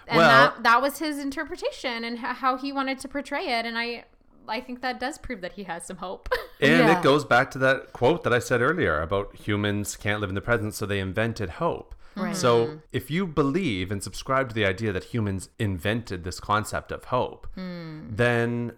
and 0.07 0.17
Well- 0.17 0.29
that 0.55 0.63
that 0.63 0.81
was 0.81 0.99
his 0.99 1.19
interpretation 1.19 2.03
and 2.03 2.17
how 2.19 2.57
he 2.57 2.71
wanted 2.71 2.99
to 2.99 3.07
portray 3.07 3.45
it 3.60 3.65
and 3.65 3.77
I 3.77 4.05
I 4.49 4.62
think 4.62 4.81
that 4.81 4.97
does 4.97 5.17
prove 5.17 5.41
that 5.41 5.53
he 5.53 5.63
has 5.65 5.86
some 5.86 5.97
hope. 5.97 6.29
And 6.62 6.71
Yeah. 6.88 6.97
it 6.97 7.03
goes 7.03 7.23
back 7.25 7.51
to 7.51 7.60
that 7.60 7.93
quote 7.93 8.23
that 8.23 8.33
I 8.33 8.39
said 8.39 8.62
earlier 8.62 8.99
about 9.01 9.36
humans 9.36 9.95
can't 9.95 10.21
live 10.21 10.29
in 10.29 10.36
the 10.36 10.41
present, 10.41 10.73
so 10.73 10.86
they 10.88 10.99
invented 10.99 11.49
hope. 11.62 11.93
Right. 12.17 12.36
So 12.36 12.65
mm-hmm. 12.65 12.77
if 12.91 13.10
you 13.12 13.27
believe 13.27 13.91
and 13.91 14.03
subscribe 14.03 14.49
to 14.49 14.56
the 14.56 14.65
idea 14.65 14.91
that 14.91 15.06
humans 15.06 15.49
invented 15.60 16.23
this 16.23 16.39
concept 16.39 16.91
of 16.91 17.06
hope, 17.06 17.47
hmm. 17.56 18.01
then 18.10 18.73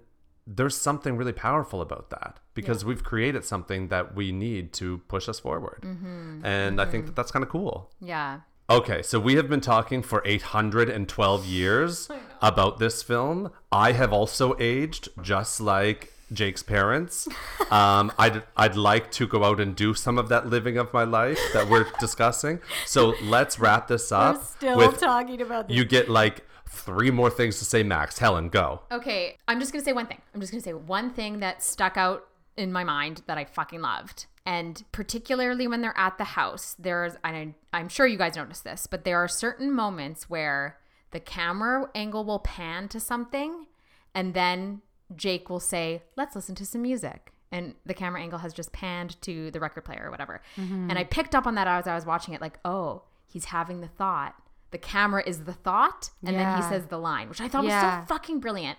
there's 0.45 0.75
something 0.75 1.15
really 1.15 1.33
powerful 1.33 1.79
about 1.79 2.09
that 2.09 2.39
because 2.55 2.83
we've 2.83 3.03
created 3.03 3.45
something 3.45 3.89
that 3.89 4.15
we 4.15 4.31
need 4.31 4.73
to 4.73 4.97
push 5.07 5.29
us 5.29 5.39
forward. 5.39 5.83
Mm-hmm. 5.85 6.45
And 6.45 6.81
I 6.81 6.85
think 6.85 7.05
that 7.05 7.15
that's 7.15 7.31
kind 7.31 7.43
of 7.43 7.49
cool. 7.49 7.91
yeah. 8.01 8.41
Okay, 8.69 9.01
so 9.01 9.19
we 9.19 9.33
have 9.33 9.49
been 9.49 9.61
talking 9.61 10.03
for 10.03 10.21
812 10.25 11.45
years 11.47 12.07
about 12.39 12.77
this 12.77 13.01
film. 13.01 13.51
I 13.71 13.93
have 13.93 14.13
also 14.13 14.55
aged 14.59 15.09
just 15.23 15.59
like 15.59 16.13
Jake's 16.31 16.63
parents. 16.63 17.27
Um, 17.71 18.11
I'd, 18.17 18.43
I'd 18.55 18.75
like 18.75 19.11
to 19.11 19.27
go 19.27 19.43
out 19.43 19.59
and 19.59 19.75
do 19.75 19.93
some 19.93 20.17
of 20.17 20.29
that 20.29 20.47
living 20.47 20.77
of 20.77 20.93
my 20.93 21.03
life 21.03 21.39
that 21.53 21.67
we're 21.69 21.87
discussing. 21.99 22.59
So 22.85 23.13
let's 23.23 23.59
wrap 23.59 23.87
this 23.87 24.11
up. 24.11 24.35
We're 24.37 24.43
still 24.43 24.77
with 24.77 24.99
talking 24.99 25.41
about 25.41 25.67
this. 25.67 25.77
you 25.77 25.85
get 25.85 26.09
like 26.09 26.45
three 26.67 27.11
more 27.11 27.29
things 27.29 27.59
to 27.59 27.65
say, 27.65 27.83
Max. 27.83 28.19
Helen, 28.19 28.49
go. 28.49 28.81
Okay, 28.91 29.37
I'm 29.47 29.59
just 29.59 29.71
gonna 29.71 29.83
say 29.83 29.93
one 29.93 30.05
thing. 30.07 30.21
I'm 30.33 30.39
just 30.41 30.51
gonna 30.51 30.61
say 30.61 30.73
one 30.73 31.11
thing 31.11 31.39
that 31.39 31.63
stuck 31.63 31.97
out 31.97 32.27
in 32.57 32.71
my 32.71 32.83
mind 32.83 33.23
that 33.27 33.37
I 33.37 33.45
fucking 33.45 33.81
loved. 33.81 34.25
And 34.45 34.83
particularly 34.91 35.67
when 35.67 35.81
they're 35.81 35.97
at 35.97 36.17
the 36.17 36.23
house, 36.23 36.75
there's, 36.79 37.13
and 37.23 37.55
I, 37.71 37.77
I'm 37.77 37.87
sure 37.89 38.07
you 38.07 38.17
guys 38.17 38.35
noticed 38.35 38.63
this, 38.63 38.87
but 38.87 39.03
there 39.03 39.17
are 39.17 39.27
certain 39.27 39.71
moments 39.71 40.29
where 40.29 40.77
the 41.11 41.19
camera 41.19 41.89
angle 41.93 42.25
will 42.25 42.39
pan 42.39 42.87
to 42.89 42.99
something 42.99 43.67
and 44.15 44.33
then 44.33 44.81
Jake 45.15 45.49
will 45.49 45.59
say, 45.59 46.03
let's 46.15 46.35
listen 46.35 46.55
to 46.55 46.65
some 46.65 46.81
music. 46.81 47.31
And 47.51 47.73
the 47.85 47.95
camera 47.95 48.21
angle 48.21 48.39
has 48.39 48.53
just 48.53 48.71
panned 48.71 49.19
to 49.23 49.49
the 49.51 49.59
record 49.59 49.83
player 49.83 50.03
or 50.05 50.11
whatever. 50.11 50.41
And 50.55 50.99
I 50.99 51.03
picked 51.03 51.33
up 51.33 51.47
on 51.47 51.55
that 51.55 51.67
as 51.67 51.87
I 51.87 51.95
was 51.95 52.05
watching 52.05 52.33
it, 52.33 52.41
like, 52.41 52.59
oh, 52.63 53.03
he's 53.25 53.45
having 53.45 53.81
the 53.81 53.87
thought. 53.87 54.35
The 54.71 54.77
camera 54.77 55.23
is 55.25 55.45
the 55.45 55.53
thought, 55.53 56.11
and 56.23 56.37
then 56.37 56.55
he 56.55 56.61
says 56.61 56.85
the 56.85 56.99
line, 56.99 57.27
which 57.27 57.41
I 57.41 57.47
thought 57.47 57.63
was 57.63 57.73
so 57.73 58.03
fucking 58.07 58.39
brilliant. 58.39 58.77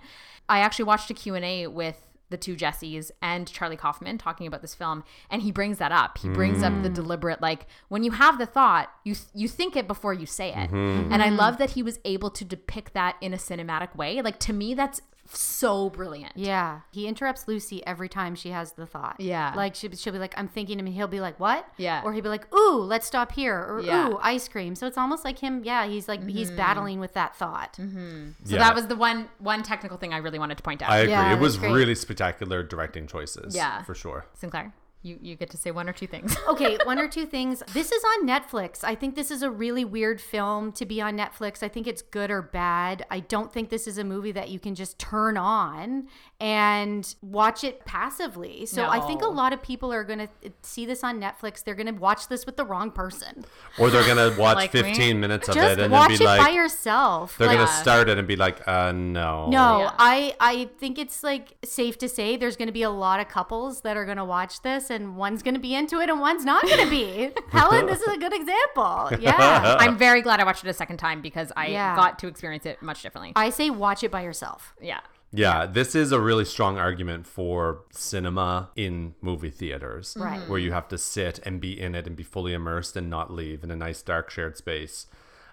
I 0.49 0.61
actually 0.61 0.85
watched 0.85 1.11
a 1.11 1.15
Q&A 1.15 1.67
with 1.67 2.01
the 2.31 2.37
two 2.37 2.57
Jessies 2.57 3.11
and 3.21 3.47
Charlie 3.47 3.77
Kaufman 3.77 4.17
talking 4.17 4.47
about 4.47 4.63
this 4.63 4.75
film 4.75 5.05
and 5.31 5.43
he 5.43 5.51
brings 5.51 5.79
that 5.79 5.93
up. 5.93 6.17
He 6.19 6.29
brings 6.29 6.63
up 6.63 6.73
the 6.83 6.89
mm. 6.89 6.95
deliberate 6.95 7.43
like 7.43 7.67
when 7.89 8.05
you 8.05 8.13
have 8.13 8.39
the 8.39 8.47
thought, 8.47 8.89
you 9.05 9.17
you 9.35 9.49
think 9.49 9.77
it 9.77 9.87
before 9.87 10.15
you 10.15 10.27
say 10.27 10.51
it. 10.51 10.71
Mm-hmm. 10.71 11.13
And 11.13 11.23
I 11.23 11.27
mm-hmm. 11.27 11.37
love 11.37 11.59
that 11.59 11.71
he 11.71 11.83
was 11.83 11.99
able 12.05 12.31
to 12.31 12.45
depict 12.45 12.95
that 12.95 13.17
in 13.21 13.35
a 13.35 13.37
cinematic 13.37 13.97
way. 13.97 14.23
Like 14.23 14.39
to 14.41 14.53
me 14.53 14.75
that's 14.75 15.03
so 15.33 15.91
brilliant. 15.91 16.33
Yeah, 16.37 16.81
he 16.91 17.07
interrupts 17.07 17.47
Lucy 17.49 17.85
every 17.87 18.09
time 18.09 18.35
she 18.35 18.51
has 18.51 18.73
the 18.73 18.87
thought. 18.87 19.17
Yeah. 19.19 19.53
like 19.57 19.75
she, 19.75 19.89
she'll 19.97 20.13
be 20.13 20.19
like, 20.19 20.35
"I'm 20.37 20.49
thinking," 20.49 20.79
and 20.79 20.89
he'll 20.89 21.09
be 21.09 21.21
like, 21.21 21.39
"What?" 21.39 21.67
Yeah. 21.77 22.03
or 22.05 22.13
he'll 22.13 22.23
be 22.23 22.29
like, 22.29 22.53
"Ooh, 22.55 22.81
let's 22.81 23.07
stop 23.07 23.33
here," 23.33 23.57
or 23.59 23.81
Yeah. 23.83 24.09
"Ooh, 24.09 24.19
ice 24.23 24.49
cream." 24.49 24.75
So 24.75 24.87
it's 24.87 24.99
almost 24.99 25.25
like 25.25 25.39
him. 25.39 25.63
Yeah, 25.65 25.87
he's 25.87 26.09
like 26.09 26.27
he's 26.27 26.49
mm-hmm. 26.49 26.57
battling 26.57 27.01
with 27.01 27.15
that 27.15 27.37
thought. 27.37 27.77
Mm-hmm. 27.81 28.31
So 28.45 28.55
Yeah. 28.55 28.59
that 28.59 28.75
was 28.75 28.87
the 28.87 28.97
one 28.97 29.29
one 29.39 29.63
technical 29.63 29.97
thing 29.99 30.13
I 30.13 30.19
really 30.19 30.39
wanted 30.39 30.57
to 30.59 30.63
point 30.63 30.83
out. 30.83 30.91
I 30.91 30.99
agree. 30.99 31.13
Yeah, 31.13 31.35
it 31.35 31.41
was 31.41 31.55
that's 31.55 31.61
great. 31.61 31.73
really 31.79 31.95
spectacular 31.95 32.63
directing 32.63 33.07
choices. 33.07 33.55
Yeah. 33.55 33.83
For 33.83 33.95
sure. 33.95 34.27
Sinclair. 34.35 34.73
You 35.03 35.19
you 35.23 35.35
get 35.35 35.49
to 35.51 35.57
say 35.57 35.71
one 35.71 35.89
or 35.89 35.93
two 35.95 36.07
things. 36.07 36.37
okay, 36.49 36.79
one 36.85 36.99
or 36.99 37.09
two 37.09 37.25
things. 37.25 37.63
This 37.73 37.91
is 37.91 38.03
on 38.05 38.27
Netflix. 38.29 38.85
I 38.85 38.95
think 38.95 39.15
this 39.15 39.31
is 39.31 39.43
a 39.43 39.51
really 39.51 39.85
weird 39.85 40.21
film 40.21 40.73
to 40.73 40.85
be 40.85 41.01
on 41.01 41.17
Netflix. 41.17 41.63
I 41.63 41.69
think 41.69 41.87
it's 41.87 42.03
good 42.03 42.31
or 42.31 42.43
bad. 42.43 43.07
I 43.11 43.21
don't 43.21 43.51
think 43.53 43.71
this 43.71 43.87
is 43.87 43.97
a 43.97 44.05
movie 44.05 44.33
that 44.33 44.51
you 44.51 44.61
can 44.61 44.75
just 44.75 44.99
turn 44.99 45.39
on 45.39 46.09
and 46.39 47.15
watch 47.23 47.65
it 47.65 47.85
passively. 47.85 48.67
So 48.67 48.87
I 48.89 49.01
think 49.01 49.23
a 49.23 49.27
lot 49.29 49.53
of 49.53 49.63
people 49.63 49.93
are 49.93 50.05
going 50.05 50.19
to 50.21 50.29
see 50.63 50.85
this 50.87 51.03
on 51.05 51.21
Netflix. 51.21 51.63
They're 51.65 51.75
going 51.75 51.87
to 51.95 52.01
watch 52.01 52.29
this 52.29 52.47
with 52.47 52.57
the 52.57 52.65
wrong 52.65 52.91
person. 52.91 53.45
Or 53.79 53.91
they're 53.91 54.07
gonna 54.07 54.35
watch 54.39 54.57
Like 54.57 54.75
me? 54.75 54.83
15 54.83 55.21
minutes 55.21 55.49
of 55.49 55.55
Just 55.55 55.79
it 55.79 55.83
and 55.83 55.93
watch 55.93 56.09
then 56.09 56.15
it 56.17 56.19
be 56.19 56.25
like, 56.27 56.41
by 56.41 56.51
yourself. 56.51 57.37
they're 57.39 57.47
Like- 57.49 57.59
gonna 57.59 57.71
start 57.73 58.09
it 58.09 58.19
and 58.19 58.27
be 58.27 58.37
like, 58.37 58.67
uh, 58.69 58.93
no. 58.93 59.49
No, 59.49 59.81
Yeah. 59.81 59.95
I 59.99 60.35
I 60.41 60.69
think 60.79 60.99
it's 60.99 61.23
like 61.23 61.57
safe 61.65 61.99
to 61.99 62.09
say 62.09 62.37
there's 62.37 62.57
going 62.57 62.69
to 62.69 62.73
be 62.73 62.83
a 62.83 62.91
lot 62.91 63.21
of 63.21 63.29
couples 63.29 63.81
that 63.83 63.97
are 63.97 64.05
going 64.05 64.17
to 64.17 64.25
watch 64.25 64.63
this, 64.63 64.90
and 64.91 65.17
one's 65.17 65.43
going 65.43 65.55
to 65.55 65.61
be 65.61 65.75
into 65.75 66.01
it 66.01 66.11
and 66.11 66.21
one's 66.21 66.45
not 66.45 66.63
going 66.63 66.85
to 66.85 66.91
be. 66.91 67.31
Helen, 67.51 67.87
this 67.87 68.01
is 68.01 68.09
a 68.15 68.19
good 68.19 68.33
example. 68.33 69.11
Yeah, 69.21 69.77
I'm 69.81 69.97
very 69.97 70.21
glad 70.23 70.41
I 70.41 70.45
watched 70.45 70.65
it 70.65 70.69
a 70.71 70.75
second 70.75 70.99
time 70.99 71.23
because 71.23 71.53
I 71.57 71.69
Yeah. 71.69 71.97
got 71.97 72.19
to 72.21 72.27
experience 72.29 72.67
it 72.67 72.83
much 72.83 73.03
differently. 73.03 73.33
I 73.37 73.51
say 73.51 73.71
watch 73.71 74.03
it 74.05 74.11
by 74.11 74.23
yourself. 74.23 74.75
yeah. 74.81 75.01
Yeah, 75.33 75.65
this 75.67 75.95
is 75.95 76.11
a 76.11 76.19
really 76.21 76.45
strong 76.45 76.77
argument 76.77 77.25
for 77.25 77.83
cinema 77.93 78.71
in 78.75 79.15
movie 79.21 79.51
theaters, 79.51 80.17
Right. 80.19 80.41
Where 80.49 80.59
you 80.59 80.73
have 80.73 80.89
to 80.89 80.99
sit 80.99 81.39
and 81.45 81.61
be 81.61 81.81
in 81.81 81.95
it 81.95 82.09
and 82.09 82.17
be 82.17 82.25
fully 82.25 82.53
immersed 82.53 82.97
and 82.97 83.09
not 83.09 83.33
leave 83.33 83.63
in 83.63 83.71
a 83.71 83.77
nice 83.77 84.03
dark 84.03 84.29
shared 84.29 84.57
space. 84.57 85.07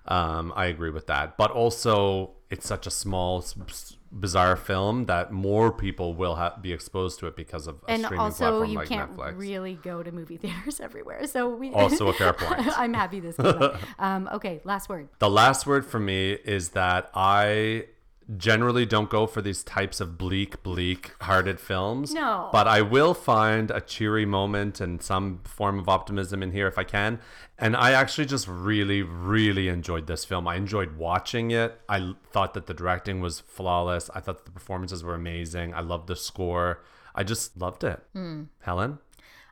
Um, 0.08 0.52
I 0.56 0.66
agree 0.66 0.90
with 0.90 1.06
that, 1.08 1.38
but 1.38 1.52
also 1.52 2.32
it's 2.50 2.66
such 2.68 2.88
a 2.88 2.90
small, 2.90 3.38
s- 3.38 3.54
s- 3.70 3.97
bizarre 4.12 4.56
film 4.56 5.06
that 5.06 5.32
more 5.32 5.72
people 5.72 6.14
will 6.14 6.36
ha- 6.36 6.56
be 6.62 6.72
exposed 6.74 7.20
to 7.20 7.28
it 7.28 7.36
because 7.36 7.68
of 7.68 7.84
a 7.88 7.92
And 7.92 8.04
streaming 8.04 8.20
also, 8.20 8.38
platform 8.46 8.70
you 8.70 8.76
like 8.78 8.88
can't 8.90 9.16
Netflix. 9.18 9.38
really 9.38 9.74
go 9.76 10.02
to 10.04 10.12
movie 10.12 10.38
theaters 10.44 10.80
everywhere. 10.80 11.28
So 11.28 11.50
we 11.50 11.72
Also 11.72 12.08
a 12.08 12.14
fair 12.14 12.34
point. 12.34 12.62
I'm 12.78 12.94
happy 12.94 13.20
this 13.20 13.36
came. 13.36 13.70
Um, 14.00 14.30
okay, 14.34 14.62
last 14.64 14.90
word. 14.90 15.10
The 15.20 15.30
last 15.30 15.68
word 15.68 15.86
for 15.86 16.00
me 16.00 16.32
is 16.32 16.70
that 16.70 17.10
I 17.14 17.86
generally 18.36 18.86
don't 18.86 19.10
go 19.10 19.26
for 19.26 19.42
these 19.42 19.64
types 19.64 20.02
of 20.02 20.18
bleak, 20.18 20.62
bleak 20.64 21.14
hearted 21.22 21.60
films. 21.60 22.14
No. 22.14 22.50
But 22.52 22.68
I 22.68 22.82
will 22.82 23.14
find 23.14 23.72
a 23.72 23.80
cheery 23.80 24.26
moment 24.26 24.82
and 24.82 25.02
some 25.02 25.40
form 25.46 25.80
of 25.80 25.88
optimism 25.88 26.44
in 26.44 26.52
here 26.52 26.68
if 26.68 26.78
I 26.78 26.84
can. 26.84 27.20
And 27.58 27.76
I 27.76 27.92
actually 27.94 28.26
just 28.26 28.48
really, 28.48 29.02
really 29.02 29.70
enjoyed 29.70 30.08
this 30.08 30.26
film. 30.26 30.48
I 30.48 30.56
enjoyed 30.56 30.98
watching 30.98 31.52
it. 31.52 31.80
I 31.88 32.14
thought 32.32 32.54
that 32.54 32.68
the 32.68 32.74
directing 32.74 33.22
was 33.22 33.40
flawless. 33.40 34.10
I 34.14 34.20
thought 34.20 34.46
the 34.46 34.52
performances 34.52 35.04
were 35.04 35.16
amazing. 35.16 35.74
I 35.74 35.80
loved 35.80 36.08
the 36.08 36.16
score. 36.16 36.84
I 37.16 37.24
just 37.24 37.58
loved 37.58 37.84
it. 37.84 38.02
Helen? 38.60 39.00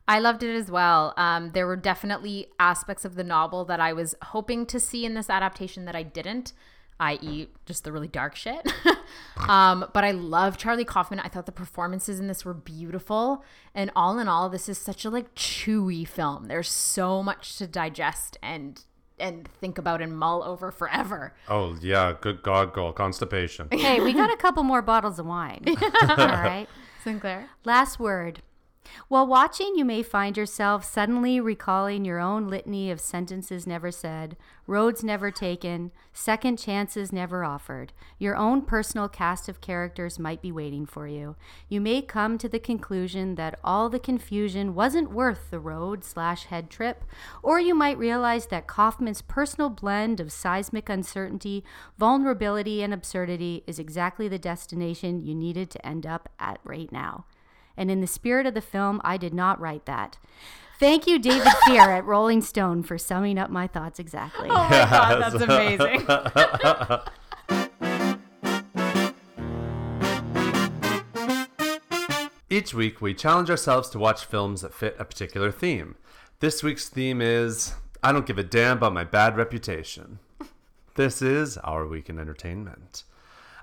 I 0.07 0.19
loved 0.19 0.43
it 0.43 0.55
as 0.55 0.69
well. 0.69 1.13
Um, 1.17 1.51
there 1.53 1.65
were 1.65 1.75
definitely 1.75 2.49
aspects 2.59 3.05
of 3.05 3.15
the 3.15 3.23
novel 3.23 3.65
that 3.65 3.79
I 3.79 3.93
was 3.93 4.13
hoping 4.21 4.67
to 4.67 4.79
see 4.79 5.03
in 5.03 5.15
this 5.15 5.31
adaptation 5.31 5.85
that 5.85 5.95
I 5.95 6.03
didn't, 6.03 6.53
i.e., 6.99 7.47
just 7.65 7.83
the 7.83 7.91
really 7.91 8.07
dark 8.07 8.35
shit. 8.35 8.71
um, 9.49 9.89
but 9.93 10.03
I 10.03 10.11
love 10.11 10.57
Charlie 10.57 10.85
Kaufman. 10.85 11.19
I 11.19 11.27
thought 11.27 11.45
the 11.45 11.51
performances 11.51 12.19
in 12.19 12.27
this 12.27 12.45
were 12.45 12.53
beautiful. 12.53 13.43
And 13.73 13.91
all 13.95 14.19
in 14.19 14.27
all, 14.27 14.49
this 14.49 14.69
is 14.69 14.77
such 14.77 15.05
a 15.05 15.09
like 15.09 15.33
chewy 15.35 16.07
film. 16.07 16.45
There's 16.45 16.69
so 16.69 17.21
much 17.21 17.57
to 17.57 17.67
digest 17.67 18.37
and 18.41 18.81
and 19.17 19.47
think 19.47 19.77
about 19.77 20.01
and 20.01 20.17
mull 20.17 20.43
over 20.43 20.71
forever. 20.71 21.33
Oh, 21.47 21.77
yeah. 21.81 22.13
Good 22.19 22.43
God, 22.43 22.73
girl. 22.73 22.91
Constipation. 22.91 23.69
Hey, 23.71 24.01
we 24.01 24.11
got 24.11 24.29
a 24.29 24.35
couple 24.35 24.63
more 24.63 24.81
bottles 24.81 25.19
of 25.19 25.25
wine. 25.25 25.63
All 25.67 26.17
right. 26.17 26.67
Sinclair. 27.01 27.49
Last 27.63 27.97
word. 27.97 28.41
While 29.07 29.27
watching, 29.27 29.73
you 29.75 29.85
may 29.85 30.03
find 30.03 30.37
yourself 30.37 30.83
suddenly 30.83 31.39
recalling 31.39 32.05
your 32.05 32.19
own 32.19 32.47
litany 32.47 32.89
of 32.91 32.99
sentences 32.99 33.67
never 33.67 33.91
said, 33.91 34.37
roads 34.67 35.03
never 35.03 35.31
taken, 35.31 35.91
second 36.13 36.57
chances 36.57 37.11
never 37.11 37.43
offered. 37.43 37.93
Your 38.17 38.35
own 38.35 38.63
personal 38.63 39.07
cast 39.07 39.47
of 39.47 39.61
characters 39.61 40.17
might 40.17 40.41
be 40.41 40.51
waiting 40.51 40.85
for 40.85 41.07
you. 41.07 41.35
You 41.69 41.81
may 41.81 42.01
come 42.01 42.37
to 42.37 42.49
the 42.49 42.59
conclusion 42.59 43.35
that 43.35 43.59
all 43.63 43.89
the 43.89 43.99
confusion 43.99 44.73
wasn't 44.73 45.11
worth 45.11 45.51
the 45.51 45.59
road 45.59 46.03
slash 46.03 46.45
head 46.45 46.69
trip, 46.69 47.03
or 47.43 47.59
you 47.59 47.75
might 47.75 47.97
realize 47.97 48.47
that 48.47 48.67
Kaufman's 48.67 49.21
personal 49.21 49.69
blend 49.69 50.19
of 50.19 50.31
seismic 50.31 50.89
uncertainty, 50.89 51.63
vulnerability, 51.97 52.81
and 52.81 52.93
absurdity 52.93 53.63
is 53.67 53.79
exactly 53.79 54.27
the 54.27 54.39
destination 54.39 55.23
you 55.23 55.35
needed 55.35 55.69
to 55.71 55.85
end 55.85 56.05
up 56.05 56.29
at 56.39 56.59
right 56.63 56.91
now. 56.91 57.25
And 57.77 57.91
in 57.91 58.01
the 58.01 58.07
spirit 58.07 58.45
of 58.45 58.53
the 58.53 58.61
film, 58.61 59.01
I 59.03 59.17
did 59.17 59.33
not 59.33 59.59
write 59.59 59.85
that. 59.85 60.17
Thank 60.79 61.07
you, 61.07 61.19
David 61.19 61.53
Fear 61.65 61.81
at 61.81 62.05
Rolling 62.05 62.41
Stone, 62.41 62.83
for 62.83 62.97
summing 62.97 63.37
up 63.37 63.49
my 63.49 63.65
thoughts 63.67 63.97
exactly. 63.99 64.49
Oh 64.49 64.53
my 64.53 64.69
god, 64.69 65.21
that's 65.39 65.43
amazing. 65.43 66.05
Each 72.49 72.73
week, 72.73 73.01
we 73.01 73.13
challenge 73.13 73.49
ourselves 73.49 73.89
to 73.89 73.99
watch 73.99 74.25
films 74.25 74.61
that 74.61 74.73
fit 74.73 74.95
a 74.99 75.05
particular 75.05 75.51
theme. 75.51 75.95
This 76.39 76.61
week's 76.61 76.89
theme 76.89 77.21
is 77.21 77.73
I 78.03 78.11
don't 78.11 78.25
give 78.25 78.37
a 78.37 78.43
damn 78.43 78.77
about 78.77 78.93
my 78.93 79.03
bad 79.03 79.35
reputation. 79.35 80.19
This 80.95 81.21
is 81.21 81.57
our 81.57 81.85
week 81.87 82.09
in 82.09 82.19
entertainment. 82.19 83.03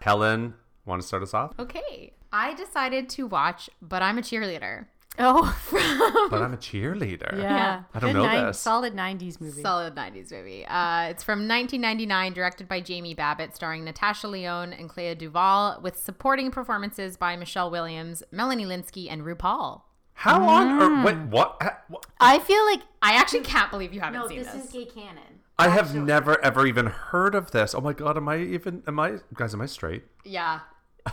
Helen, 0.00 0.54
want 0.84 1.00
to 1.00 1.06
start 1.06 1.22
us 1.22 1.32
off? 1.32 1.52
okay. 1.58 2.12
I 2.32 2.54
decided 2.54 3.08
to 3.10 3.26
watch, 3.26 3.68
but 3.80 4.02
I'm 4.02 4.18
a 4.18 4.22
cheerleader. 4.22 4.86
Oh, 5.18 5.54
But 6.30 6.40
I'm 6.40 6.54
a 6.54 6.56
cheerleader. 6.56 7.36
yeah. 7.38 7.82
I 7.92 7.98
don't 7.98 8.12
Good 8.12 8.18
know 8.18 8.24
nine- 8.24 8.46
this. 8.46 8.58
Solid 8.58 8.94
90s 8.94 9.40
movie. 9.42 9.60
Solid 9.60 9.94
90s 9.94 10.32
movie. 10.32 10.64
Uh, 10.64 11.08
it's 11.10 11.22
from 11.22 11.40
1999, 11.46 12.32
directed 12.32 12.66
by 12.66 12.80
Jamie 12.80 13.12
Babbitt, 13.12 13.54
starring 13.54 13.84
Natasha 13.84 14.26
Lyonne 14.28 14.72
and 14.72 14.88
Clea 14.88 15.14
Duvall, 15.14 15.80
with 15.82 15.98
supporting 15.98 16.50
performances 16.50 17.18
by 17.18 17.36
Michelle 17.36 17.70
Williams, 17.70 18.22
Melanie 18.32 18.64
Lynskey, 18.64 19.08
and 19.10 19.20
RuPaul. 19.22 19.82
How 20.14 20.42
on 20.48 20.80
earth? 20.80 21.04
Wait, 21.04 21.18
what? 21.30 21.60
What? 21.88 22.06
I 22.18 22.38
feel 22.38 22.64
like. 22.64 22.80
I 23.02 23.12
actually 23.14 23.40
can't 23.40 23.70
believe 23.70 23.92
you 23.92 24.00
haven't 24.00 24.18
No, 24.20 24.28
seen 24.28 24.38
this 24.38 24.48
this. 24.52 24.64
is 24.66 24.70
gay 24.72 24.84
canon. 24.86 25.40
I 25.58 25.68
have 25.68 25.94
never 25.94 26.42
ever 26.44 26.66
even 26.66 26.86
heard 26.86 27.34
of 27.34 27.50
this. 27.50 27.74
Oh 27.74 27.80
my 27.82 27.92
god, 27.92 28.16
am 28.16 28.28
I 28.28 28.38
even? 28.38 28.82
Am 28.86 28.98
I? 28.98 29.18
Guys, 29.34 29.52
am 29.52 29.60
I 29.60 29.66
straight? 29.66 30.04
yeah. 30.24 30.60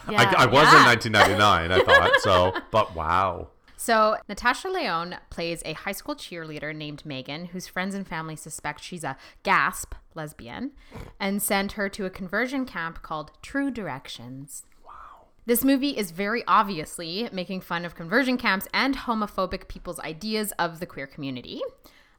Yeah. 0.09 0.33
I, 0.37 0.43
I 0.43 0.45
was 0.45 0.71
Yeah. 0.71 0.79
in 0.79 0.85
1999, 0.85 1.71
I 1.71 1.83
thought 1.83 2.21
so. 2.21 2.53
But 2.71 2.95
wow. 2.95 3.47
So, 3.77 4.17
Natasha 4.27 4.67
Lyonne 4.67 5.17
plays 5.29 5.61
a 5.65 5.71
high 5.71 5.93
school 5.93 6.13
cheerleader 6.13 6.75
named 6.75 7.05
Megan, 7.05 7.45
whose 7.45 7.65
friends 7.67 7.95
and 7.95 8.05
family 8.05 8.35
suspect 8.35 8.83
she's 8.83 9.05
a 9.05 9.15
gasp 9.43 9.93
lesbian, 10.15 10.71
and 11.17 11.41
send 11.41 11.71
her 11.73 11.87
to 11.89 12.05
a 12.05 12.09
conversion 12.09 12.65
camp 12.65 13.01
called 13.01 13.31
True 13.41 13.71
Directions. 13.71 14.63
Wow. 14.85 15.27
This 15.45 15.63
movie 15.63 15.97
is 15.97 16.11
very 16.11 16.43
obviously 16.45 17.29
making 17.31 17.61
fun 17.61 17.85
of 17.85 17.95
conversion 17.95 18.37
camps 18.37 18.67
and 18.73 18.97
homophobic 18.97 19.69
people's 19.69 19.99
ideas 20.01 20.51
of 20.59 20.81
the 20.81 20.85
queer 20.85 21.07
community. 21.07 21.61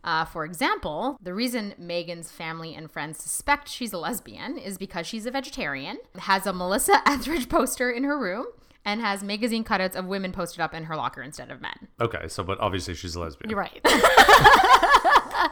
Uh, 0.03 0.25
for 0.25 0.45
example, 0.45 1.19
the 1.23 1.35
reason 1.35 1.75
Megan's 1.79 2.31
family 2.31 2.75
and 2.75 2.91
friends 2.91 3.23
suspect 3.23 3.69
she's 3.69 3.93
a 3.93 3.99
lesbian 3.99 4.57
is 4.57 4.79
because 4.79 5.07
she's 5.07 5.27
a 5.27 5.31
vegetarian, 5.31 5.99
has 6.19 6.47
a 6.47 6.53
Melissa 6.53 7.03
Etheridge 7.07 7.49
poster 7.49 7.91
in 7.91 8.05
her 8.05 8.19
room, 8.19 8.47
and 8.85 9.01
has 9.03 9.23
magazine 9.23 9.63
cutouts 9.63 9.95
of 9.95 10.07
women 10.07 10.33
posted 10.33 10.61
up 10.61 10.73
in 10.73 10.85
her 10.85 10.97
locker 10.97 11.23
instead 11.23 11.51
of 11.51 11.61
men. 11.61 11.89
Okay, 12.01 12.29
so 12.29 12.43
but 12.43 12.59
obviously 12.61 12.95
she's 12.95 13.15
a 13.15 13.21
lesbian. 13.21 13.51
You're 13.51 13.59
right. 13.59 13.81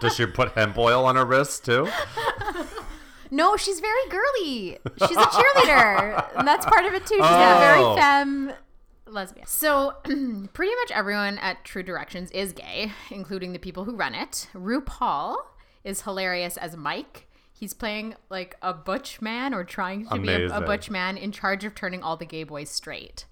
Does 0.00 0.14
she 0.14 0.26
put 0.26 0.52
hemp 0.52 0.78
oil 0.78 1.04
on 1.04 1.16
her 1.16 1.24
wrists 1.24 1.60
too? 1.60 1.88
No, 3.30 3.56
she's 3.56 3.80
very 3.80 4.08
girly. 4.08 4.78
She's 5.06 5.16
a 5.16 5.20
cheerleader. 5.22 6.36
and 6.38 6.48
that's 6.48 6.64
part 6.66 6.84
of 6.86 6.94
it 6.94 7.04
too. 7.06 7.16
She's 7.16 7.24
a 7.24 7.56
Oh. 7.56 7.60
very 7.60 7.96
femme 8.00 8.52
lesbian. 9.12 9.46
So, 9.46 9.94
pretty 10.04 10.74
much 10.74 10.90
everyone 10.92 11.38
at 11.38 11.64
True 11.64 11.82
Directions 11.82 12.30
is 12.30 12.52
gay, 12.52 12.92
including 13.10 13.52
the 13.52 13.58
people 13.58 13.84
who 13.84 13.96
run 13.96 14.14
it. 14.14 14.48
RuPaul 14.54 15.36
is 15.84 16.02
hilarious 16.02 16.56
as 16.56 16.76
Mike. 16.76 17.26
He's 17.52 17.74
playing 17.74 18.14
like 18.30 18.56
a 18.62 18.72
butch 18.72 19.20
man 19.20 19.52
or 19.52 19.64
trying 19.64 20.06
to 20.08 20.18
be 20.20 20.28
a, 20.28 20.48
a 20.48 20.60
butch 20.60 20.90
man 20.90 21.16
in 21.16 21.32
charge 21.32 21.64
of 21.64 21.74
turning 21.74 22.02
all 22.02 22.16
the 22.16 22.24
gay 22.24 22.44
boys 22.44 22.70
straight. 22.70 23.24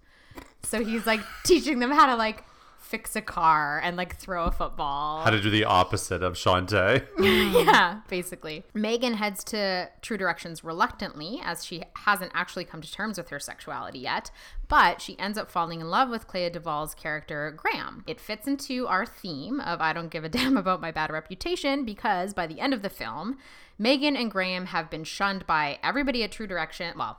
So 0.62 0.84
he's 0.84 1.06
like 1.06 1.20
teaching 1.44 1.78
them 1.78 1.92
how 1.92 2.06
to 2.06 2.16
like 2.16 2.44
fix 2.86 3.16
a 3.16 3.20
car 3.20 3.80
and 3.82 3.96
like 3.96 4.16
throw 4.16 4.44
a 4.44 4.52
football. 4.52 5.22
How 5.22 5.30
to 5.30 5.40
do 5.40 5.50
the 5.50 5.64
opposite 5.64 6.22
of 6.22 6.34
Shantae. 6.34 7.06
Yeah, 7.66 8.00
basically. 8.08 8.64
Megan 8.74 9.14
heads 9.14 9.42
to 9.44 9.88
True 10.02 10.16
Directions 10.16 10.62
reluctantly, 10.62 11.40
as 11.42 11.64
she 11.64 11.82
hasn't 11.94 12.30
actually 12.34 12.64
come 12.64 12.80
to 12.80 12.90
terms 12.90 13.18
with 13.18 13.30
her 13.30 13.40
sexuality 13.40 13.98
yet, 13.98 14.30
but 14.68 15.00
she 15.00 15.18
ends 15.18 15.36
up 15.36 15.50
falling 15.50 15.80
in 15.80 15.90
love 15.90 16.10
with 16.10 16.28
Clea 16.28 16.50
Duvall's 16.50 16.94
character, 16.94 17.50
Graham. 17.50 18.04
It 18.06 18.20
fits 18.20 18.46
into 18.46 18.86
our 18.86 19.04
theme 19.04 19.58
of 19.60 19.80
I 19.80 19.92
don't 19.92 20.10
give 20.10 20.24
a 20.24 20.28
damn 20.28 20.56
about 20.56 20.80
my 20.80 20.92
bad 20.92 21.10
reputation 21.10 21.84
because 21.84 22.34
by 22.34 22.46
the 22.46 22.60
end 22.60 22.72
of 22.72 22.82
the 22.82 22.90
film, 22.90 23.38
Megan 23.78 24.16
and 24.16 24.30
Graham 24.30 24.66
have 24.66 24.90
been 24.90 25.04
shunned 25.04 25.46
by 25.46 25.78
everybody 25.82 26.22
at 26.22 26.32
True 26.32 26.46
Direction. 26.46 26.96
Well, 26.96 27.18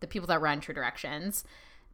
the 0.00 0.06
people 0.06 0.26
that 0.28 0.40
run 0.40 0.60
True 0.60 0.74
Directions, 0.74 1.44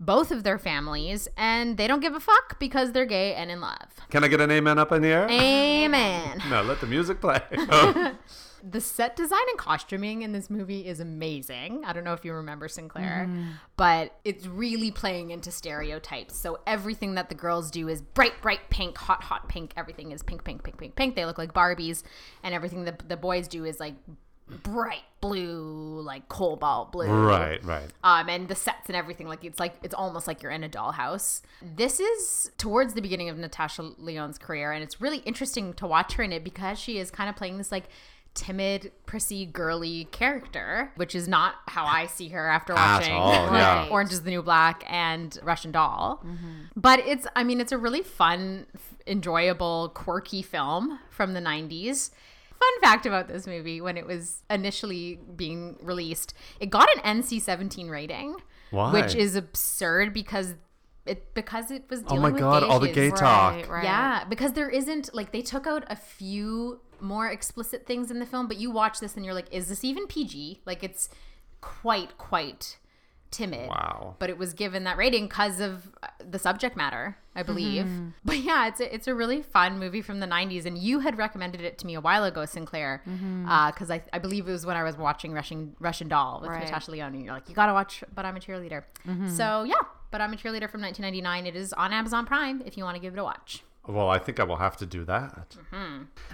both 0.00 0.30
of 0.30 0.42
their 0.42 0.58
families, 0.58 1.28
and 1.36 1.76
they 1.76 1.86
don't 1.86 2.00
give 2.00 2.14
a 2.14 2.20
fuck 2.20 2.58
because 2.58 2.92
they're 2.92 3.04
gay 3.06 3.34
and 3.34 3.50
in 3.50 3.60
love. 3.60 3.76
Can 4.10 4.24
I 4.24 4.28
get 4.28 4.40
an 4.40 4.50
amen 4.50 4.78
up 4.78 4.90
in 4.92 5.02
the 5.02 5.08
air? 5.08 5.28
Amen. 5.30 6.42
no, 6.48 6.62
let 6.62 6.80
the 6.80 6.86
music 6.86 7.20
play. 7.20 7.40
the 8.62 8.80
set 8.80 9.14
design 9.16 9.40
and 9.50 9.58
costuming 9.58 10.22
in 10.22 10.32
this 10.32 10.48
movie 10.50 10.86
is 10.86 11.00
amazing. 11.00 11.82
I 11.84 11.92
don't 11.92 12.04
know 12.04 12.14
if 12.14 12.24
you 12.24 12.32
remember 12.32 12.66
Sinclair, 12.68 13.26
Mm-hmm. 13.28 13.50
but 13.76 14.14
it's 14.24 14.46
really 14.46 14.90
playing 14.90 15.30
into 15.30 15.50
stereotypes. 15.50 16.36
So 16.36 16.60
everything 16.66 17.14
that 17.16 17.28
the 17.28 17.34
girls 17.34 17.70
do 17.70 17.88
is 17.88 18.00
bright, 18.00 18.40
bright 18.40 18.70
pink, 18.70 18.96
hot, 18.96 19.22
hot 19.24 19.48
pink. 19.48 19.72
Everything 19.76 20.12
is 20.12 20.22
pink, 20.22 20.44
pink, 20.44 20.62
pink, 20.62 20.78
pink, 20.78 20.94
pink. 20.96 21.14
They 21.14 21.26
look 21.26 21.38
like 21.38 21.52
Barbies, 21.52 22.02
and 22.42 22.54
everything 22.54 22.84
that 22.84 23.08
the 23.08 23.16
boys 23.16 23.48
do 23.48 23.64
is 23.66 23.78
like 23.78 23.94
bright 24.50 25.02
blue, 25.20 26.00
like 26.00 26.28
cobalt 26.28 26.92
blue. 26.92 27.06
right, 27.06 27.62
right. 27.64 27.88
Um, 28.02 28.28
and 28.28 28.48
the 28.48 28.54
sets 28.54 28.88
and 28.88 28.96
everything, 28.96 29.28
like 29.28 29.44
it's 29.44 29.60
like 29.60 29.74
it's 29.82 29.94
almost 29.94 30.26
like 30.26 30.42
you're 30.42 30.52
in 30.52 30.64
a 30.64 30.68
dollhouse. 30.68 31.42
This 31.76 32.00
is 32.00 32.50
towards 32.58 32.94
the 32.94 33.02
beginning 33.02 33.28
of 33.28 33.38
Natasha 33.38 33.82
Lyonne's 33.98 34.38
career, 34.38 34.72
and 34.72 34.82
it's 34.82 35.00
really 35.00 35.18
interesting 35.18 35.72
to 35.74 35.86
watch 35.86 36.14
her 36.14 36.22
in 36.22 36.32
it 36.32 36.44
because 36.44 36.78
she 36.78 36.98
is 36.98 37.10
kind 37.10 37.28
of 37.28 37.36
playing 37.36 37.58
this 37.58 37.70
like 37.72 37.84
timid, 38.34 38.92
prissy, 39.06 39.44
girly 39.44 40.04
character, 40.12 40.92
which 40.96 41.14
is 41.14 41.26
not 41.26 41.56
how 41.66 41.84
I 41.84 42.06
see 42.06 42.28
her 42.28 42.48
after 42.48 42.74
watching 42.74 43.12
all, 43.12 43.32
yeah. 43.52 43.88
Orange 43.90 44.12
is 44.12 44.22
the 44.22 44.30
New 44.30 44.42
Black 44.42 44.84
and 44.88 45.36
Russian 45.42 45.72
Doll. 45.72 46.24
But 46.76 47.00
it's, 47.00 47.26
I 47.34 47.44
mean, 47.44 47.60
it's 47.60 47.72
a 47.72 47.78
really 47.78 48.02
fun, 48.02 48.66
enjoyable, 49.06 49.90
quirky 49.94 50.42
film 50.42 50.98
from 51.10 51.34
the 51.34 51.40
90s. 51.40 52.10
Fun 52.60 52.80
fact 52.82 53.06
about 53.06 53.26
this 53.28 53.46
movie 53.46 53.80
when 53.80 53.96
it 53.96 54.06
was 54.06 54.42
initially 54.50 55.18
being 55.34 55.78
released, 55.82 56.34
it 56.60 56.70
got 56.70 56.88
an 56.96 57.22
NC 57.22 57.40
17 57.40 57.88
rating, 57.88 58.36
Why? 58.70 58.92
which 58.92 59.14
is 59.14 59.34
absurd 59.34 60.12
because. 60.12 60.54
It, 61.06 61.32
because 61.34 61.70
it 61.70 61.84
was 61.88 62.00
Oh 62.00 62.08
dealing 62.10 62.22
my 62.22 62.30
with 62.30 62.40
God, 62.40 62.62
gay 62.62 62.68
all 62.68 62.78
the 62.78 62.90
issues. 62.90 63.12
gay 63.12 63.16
talk. 63.16 63.54
Right, 63.54 63.68
right. 63.68 63.84
Yeah, 63.84 64.24
because 64.28 64.52
there 64.52 64.68
isn't 64.68 65.12
like 65.14 65.32
they 65.32 65.40
took 65.40 65.66
out 65.66 65.84
a 65.88 65.96
few 65.96 66.80
more 67.00 67.26
explicit 67.26 67.86
things 67.86 68.10
in 68.10 68.18
the 68.18 68.26
film, 68.26 68.46
but 68.46 68.58
you 68.58 68.70
watch 68.70 69.00
this 69.00 69.16
and 69.16 69.24
you're 69.24 69.34
like, 69.34 69.48
is 69.50 69.68
this 69.68 69.82
even 69.82 70.06
PG? 70.06 70.60
Like 70.66 70.84
it's 70.84 71.08
quite 71.62 72.18
quite 72.18 72.76
timid. 73.30 73.68
Wow. 73.68 74.16
But 74.18 74.30
it 74.30 74.38
was 74.38 74.54
given 74.54 74.84
that 74.84 74.96
rating 74.96 75.26
because 75.26 75.60
of 75.60 75.90
uh, 76.02 76.08
the 76.28 76.38
subject 76.38 76.76
matter, 76.76 77.16
I 77.34 77.42
believe. 77.42 77.84
Mm-hmm. 77.84 78.08
But 78.24 78.38
yeah, 78.38 78.68
it's 78.68 78.80
a, 78.80 78.94
it's 78.94 79.08
a 79.08 79.14
really 79.14 79.42
fun 79.42 79.78
movie 79.78 80.02
from 80.02 80.20
the 80.20 80.26
90s. 80.26 80.66
And 80.66 80.76
you 80.76 81.00
had 81.00 81.18
recommended 81.18 81.60
it 81.60 81.78
to 81.78 81.86
me 81.86 81.94
a 81.94 82.00
while 82.00 82.24
ago, 82.24 82.44
Sinclair, 82.44 83.02
mm-hmm. 83.08 83.48
uh, 83.48 83.70
because 83.70 83.90
I, 83.90 84.02
I 84.12 84.18
believe 84.18 84.48
it 84.48 84.52
was 84.52 84.66
when 84.66 84.76
I 84.76 84.82
was 84.82 84.96
watching 84.96 85.32
Russian, 85.32 85.74
Russian 85.78 86.08
Doll 86.08 86.40
with 86.40 86.50
Right. 86.50 86.64
Natasha 86.64 86.90
Lyonne. 86.90 87.14
And 87.14 87.24
you're 87.24 87.34
like, 87.34 87.48
you 87.48 87.54
got 87.54 87.66
to 87.66 87.72
watch 87.72 88.04
But 88.14 88.24
I'm 88.24 88.36
a 88.36 88.40
Cheerleader. 88.40 88.84
Mm-hmm. 89.06 89.28
So 89.28 89.64
yeah, 89.64 89.74
But 90.10 90.20
I'm 90.20 90.32
a 90.32 90.36
Cheerleader 90.36 90.70
from 90.70 90.82
1999. 90.82 91.46
It 91.46 91.56
is 91.56 91.72
on 91.72 91.92
Amazon 91.92 92.26
Prime 92.26 92.62
if 92.66 92.76
you 92.76 92.84
want 92.84 92.96
to 92.96 93.00
give 93.00 93.14
it 93.14 93.18
a 93.18 93.24
watch. 93.24 93.62
Well, 93.86 94.08
I 94.08 94.18
think 94.18 94.38
I 94.38 94.44
will 94.44 94.56
have 94.56 94.76
to 94.78 94.86
do 94.86 95.04
that. 95.06 95.56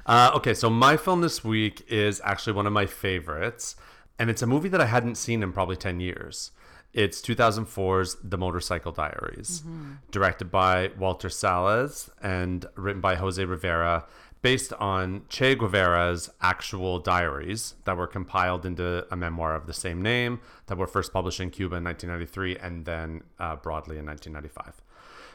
Uh, 0.04 0.30
okay, 0.34 0.52
so 0.52 0.68
my 0.68 0.96
film 0.96 1.20
this 1.20 1.44
week 1.44 1.84
is 1.88 2.20
actually 2.24 2.52
one 2.54 2.66
of 2.66 2.72
my 2.72 2.86
favorites, 2.86 3.76
and 4.18 4.28
it's 4.28 4.42
a 4.42 4.46
movie 4.46 4.68
that 4.68 4.80
I 4.80 4.86
hadn't 4.86 5.14
seen 5.14 5.42
in 5.42 5.52
probably 5.52 5.76
10 5.76 6.00
years. 6.00 6.50
It's 6.96 7.20
2004's 7.20 8.16
The 8.24 8.38
Motorcycle 8.38 8.90
Diaries, 8.90 9.62
directed 10.10 10.50
by 10.50 10.92
Walter 10.98 11.28
Salles 11.28 12.08
and 12.22 12.64
written 12.74 13.02
by 13.02 13.16
Jose 13.16 13.44
Rivera, 13.44 14.06
based 14.40 14.72
on 14.74 15.24
Che 15.28 15.54
Guevara's 15.56 16.30
actual 16.40 16.98
diaries 16.98 17.74
that 17.84 17.98
were 17.98 18.06
compiled 18.06 18.64
into 18.64 19.06
a 19.10 19.16
memoir 19.16 19.54
of 19.54 19.66
the 19.66 19.74
same 19.74 20.00
name 20.00 20.40
that 20.68 20.78
were 20.78 20.86
first 20.86 21.12
published 21.12 21.38
in 21.38 21.50
Cuba 21.50 21.76
in 21.76 21.84
1993 21.84 22.56
and 22.66 22.86
then 22.86 23.22
uh, 23.38 23.56
broadly 23.56 23.98
in 23.98 24.06
1995. 24.06 24.80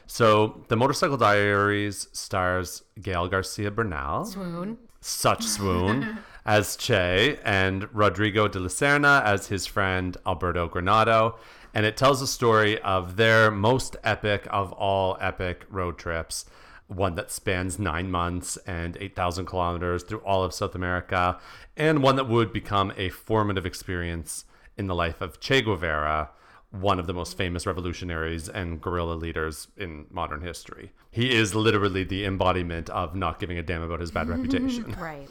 So, 0.08 0.64
The 0.66 0.76
Motorcycle 0.76 1.16
Diaries 1.16 2.08
stars 2.12 2.82
Gael 3.00 3.28
Garcia 3.28 3.70
Bernal. 3.70 4.24
Swoon. 4.24 4.78
Such 5.00 5.44
swoon 5.44 6.18
as 6.44 6.76
Che 6.76 7.38
and 7.44 7.88
Rodrigo 7.94 8.48
de 8.48 8.58
la 8.58 8.68
Serna 8.68 9.22
as 9.22 9.48
his 9.48 9.66
friend 9.66 10.16
Alberto 10.26 10.68
Granado. 10.68 11.36
And 11.74 11.86
it 11.86 11.96
tells 11.96 12.20
the 12.20 12.26
story 12.26 12.80
of 12.82 13.16
their 13.16 13.50
most 13.50 13.96
epic 14.04 14.46
of 14.50 14.72
all 14.72 15.16
epic 15.20 15.64
road 15.70 15.96
trips, 15.96 16.44
one 16.86 17.14
that 17.14 17.30
spans 17.30 17.78
nine 17.78 18.10
months 18.10 18.58
and 18.66 18.98
8,000 19.00 19.46
kilometers 19.46 20.02
through 20.02 20.18
all 20.18 20.42
of 20.42 20.52
South 20.52 20.74
America, 20.74 21.38
and 21.76 22.02
one 22.02 22.16
that 22.16 22.28
would 22.28 22.52
become 22.52 22.92
a 22.96 23.08
formative 23.08 23.64
experience 23.64 24.44
in 24.76 24.86
the 24.86 24.94
life 24.94 25.20
of 25.20 25.40
Che 25.40 25.62
Guevara, 25.62 26.30
one 26.70 26.98
of 26.98 27.06
the 27.06 27.14
most 27.14 27.36
famous 27.36 27.66
revolutionaries 27.66 28.48
and 28.48 28.80
guerrilla 28.80 29.12
leaders 29.14 29.68
in 29.76 30.06
modern 30.10 30.40
history. 30.40 30.92
He 31.10 31.34
is 31.34 31.54
literally 31.54 32.04
the 32.04 32.24
embodiment 32.24 32.88
of 32.90 33.14
not 33.14 33.38
giving 33.38 33.58
a 33.58 33.62
damn 33.62 33.82
about 33.82 34.00
his 34.00 34.10
bad 34.10 34.28
reputation. 34.30 34.94
Right. 34.98 35.28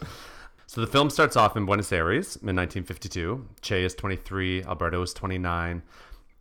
So 0.71 0.79
the 0.79 0.87
film 0.87 1.09
starts 1.09 1.35
off 1.35 1.57
in 1.57 1.65
Buenos 1.65 1.91
Aires 1.91 2.37
in 2.37 2.55
1952. 2.55 3.45
Che 3.59 3.83
is 3.83 3.93
23, 3.93 4.63
Alberto 4.63 5.01
is 5.01 5.13
29. 5.13 5.83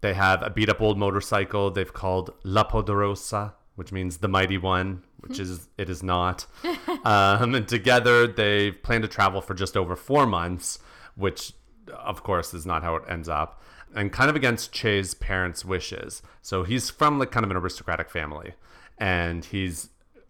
They 0.03 0.15
have 0.15 0.45
a 0.45 0.51
beat 0.51 0.69
up 0.69 0.81
old 0.81 0.97
motorcycle 0.97 1.69
they've 1.73 1.93
called 1.93 2.33
La 2.45 2.63
Poderosa, 2.63 3.55
which 3.75 3.91
means 3.91 4.19
the 4.19 4.29
mighty 4.29 4.57
one, 4.57 5.03
which 5.19 5.41
is 5.41 5.67
it 5.77 5.91
is 5.91 6.05
not. 6.05 6.47
um, 7.05 7.57
and 7.57 7.67
together 7.67 8.29
they 8.29 8.71
plan 8.71 9.03
to 9.03 9.09
travel 9.09 9.41
for 9.41 9.55
just 9.55 9.77
over 9.77 9.97
four 9.97 10.27
months, 10.27 10.79
which 11.17 11.53
of 11.93 12.23
course 12.23 12.55
is 12.55 12.65
not 12.65 12.85
how 12.85 12.95
it 12.95 13.03
ends 13.09 13.29
up, 13.29 13.61
and 13.97 14.13
kind 14.13 14.31
of 14.31 14.37
against 14.37 14.71
Che's 14.71 15.13
parents' 15.13 15.65
wishes. 15.65 16.23
So 16.41 16.63
he's 16.63 16.89
from 16.89 17.19
like 17.19 17.33
kind 17.33 17.43
of 17.43 17.51
an 17.51 17.57
aristocratic 17.57 18.09
family, 18.09 18.55
and 18.97 19.45
he's 19.45 19.89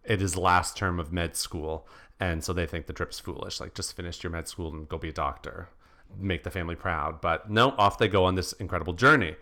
at 0.08 0.20
his 0.20 0.38
last 0.38 0.74
term 0.74 0.98
of 0.98 1.12
med 1.12 1.36
school, 1.36 1.86
and 2.20 2.44
so 2.44 2.52
they 2.52 2.66
think 2.66 2.86
the 2.86 2.92
trip's 2.92 3.18
foolish. 3.18 3.58
Like 3.58 3.74
just 3.74 3.96
finish 3.96 4.22
your 4.22 4.30
med 4.30 4.46
school 4.46 4.72
and 4.72 4.88
go 4.88 4.98
be 4.98 5.08
a 5.08 5.12
doctor, 5.12 5.70
make 6.18 6.44
the 6.44 6.50
family 6.50 6.76
proud. 6.76 7.20
But 7.20 7.50
no, 7.50 7.70
off 7.78 7.98
they 7.98 8.08
go 8.08 8.24
on 8.24 8.34
this 8.34 8.52
incredible 8.52 8.92
journey 8.92 9.36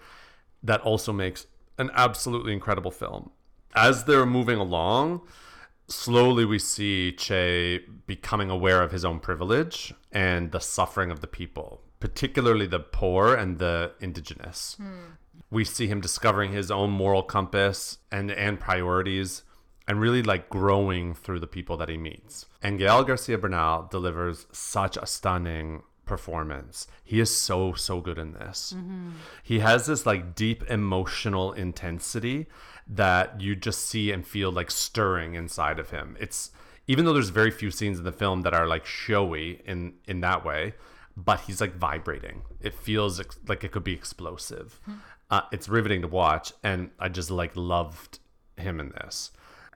that 0.63 0.81
also 0.83 1.13
makes 1.13 1.47
an 1.77 1.91
absolutely 1.95 2.53
incredible 2.53 2.93
film. 2.93 3.31
As 3.75 4.05
they're 4.05 4.27
moving 4.27 4.59
along, 4.59 5.23
slowly 5.89 6.45
we 6.45 6.59
see 6.59 7.13
Che 7.13 7.81
becoming 8.07 8.49
aware 8.49 8.83
of 8.83 8.93
his 8.93 9.05
own 9.05 9.19
privilege 9.19 9.93
and 10.13 10.53
the 10.53 10.61
suffering 10.61 11.11
of 11.11 11.21
the 11.21 11.27
people, 11.27 11.83
particularly 12.01 12.67
the 12.67 12.81
poor 12.81 13.35
and 13.35 13.59
the 13.59 13.93
indigenous. 14.01 14.77
Hmm. 14.79 15.15
We 15.51 15.65
see 15.65 15.87
him 15.87 16.01
discovering 16.01 16.53
his 16.53 16.71
own 16.71 16.91
moral 16.91 17.23
compass 17.23 17.99
and 18.13 18.31
and 18.31 18.61
priorities 18.61 19.43
and 19.89 20.01
really 20.01 20.23
like 20.23 20.51
growing 20.51 21.15
through 21.15 21.41
the 21.41 21.47
people 21.47 21.77
that 21.79 21.89
he 21.89 21.97
meets. 21.97 22.47
And 22.63 22.79
Gael 22.79 23.03
Garcia 23.03 23.39
Bernal 23.39 23.89
delivers 23.91 24.47
such 24.53 24.97
a 24.99 25.07
stunning 25.07 25.83
performance. 26.05 26.87
He 27.03 27.21
is 27.21 27.35
so 27.35 27.73
so 27.73 28.01
good 28.01 28.19
in 28.19 28.33
this. 28.35 28.75
He 29.43 29.59
has 29.61 29.87
this 29.87 30.07
like 30.07 30.35
deep 30.35 30.63
emotional 30.71 31.53
intensity 31.53 32.47
that 32.87 33.41
you 33.41 33.57
just 33.57 33.87
see 33.87 34.13
and 34.13 34.27
feel 34.27 34.53
like 34.53 34.71
stirring 34.71 35.35
inside 35.35 35.79
of 35.79 35.91
him. 35.91 36.17
It's 36.21 36.51
even 36.87 37.05
though 37.05 37.13
there's 37.13 37.29
very 37.31 37.51
few 37.51 37.71
scenes 37.71 37.99
in 37.99 38.05
the 38.05 38.13
film 38.13 38.43
that 38.43 38.55
are 38.55 38.67
like 38.67 38.87
showy 38.87 39.63
in 39.67 39.95
in 40.07 40.21
that 40.21 40.45
way, 40.45 40.75
but 41.17 41.41
he's 41.41 41.61
like 41.61 41.75
vibrating. 41.77 42.43
It 42.61 42.75
feels 42.75 43.21
ex- 43.21 43.39
like 43.47 43.65
it 43.65 43.73
could 43.73 43.85
be 43.85 43.93
explosive. 43.93 44.81
Uh, 45.31 45.43
it's 45.53 45.69
riveting 45.69 46.03
to 46.03 46.09
watch, 46.09 46.53
and 46.63 46.91
I 46.99 47.09
just 47.09 47.31
like 47.31 47.53
loved 47.55 48.19
him 48.57 48.81
in 48.81 48.91
this. 48.91 49.31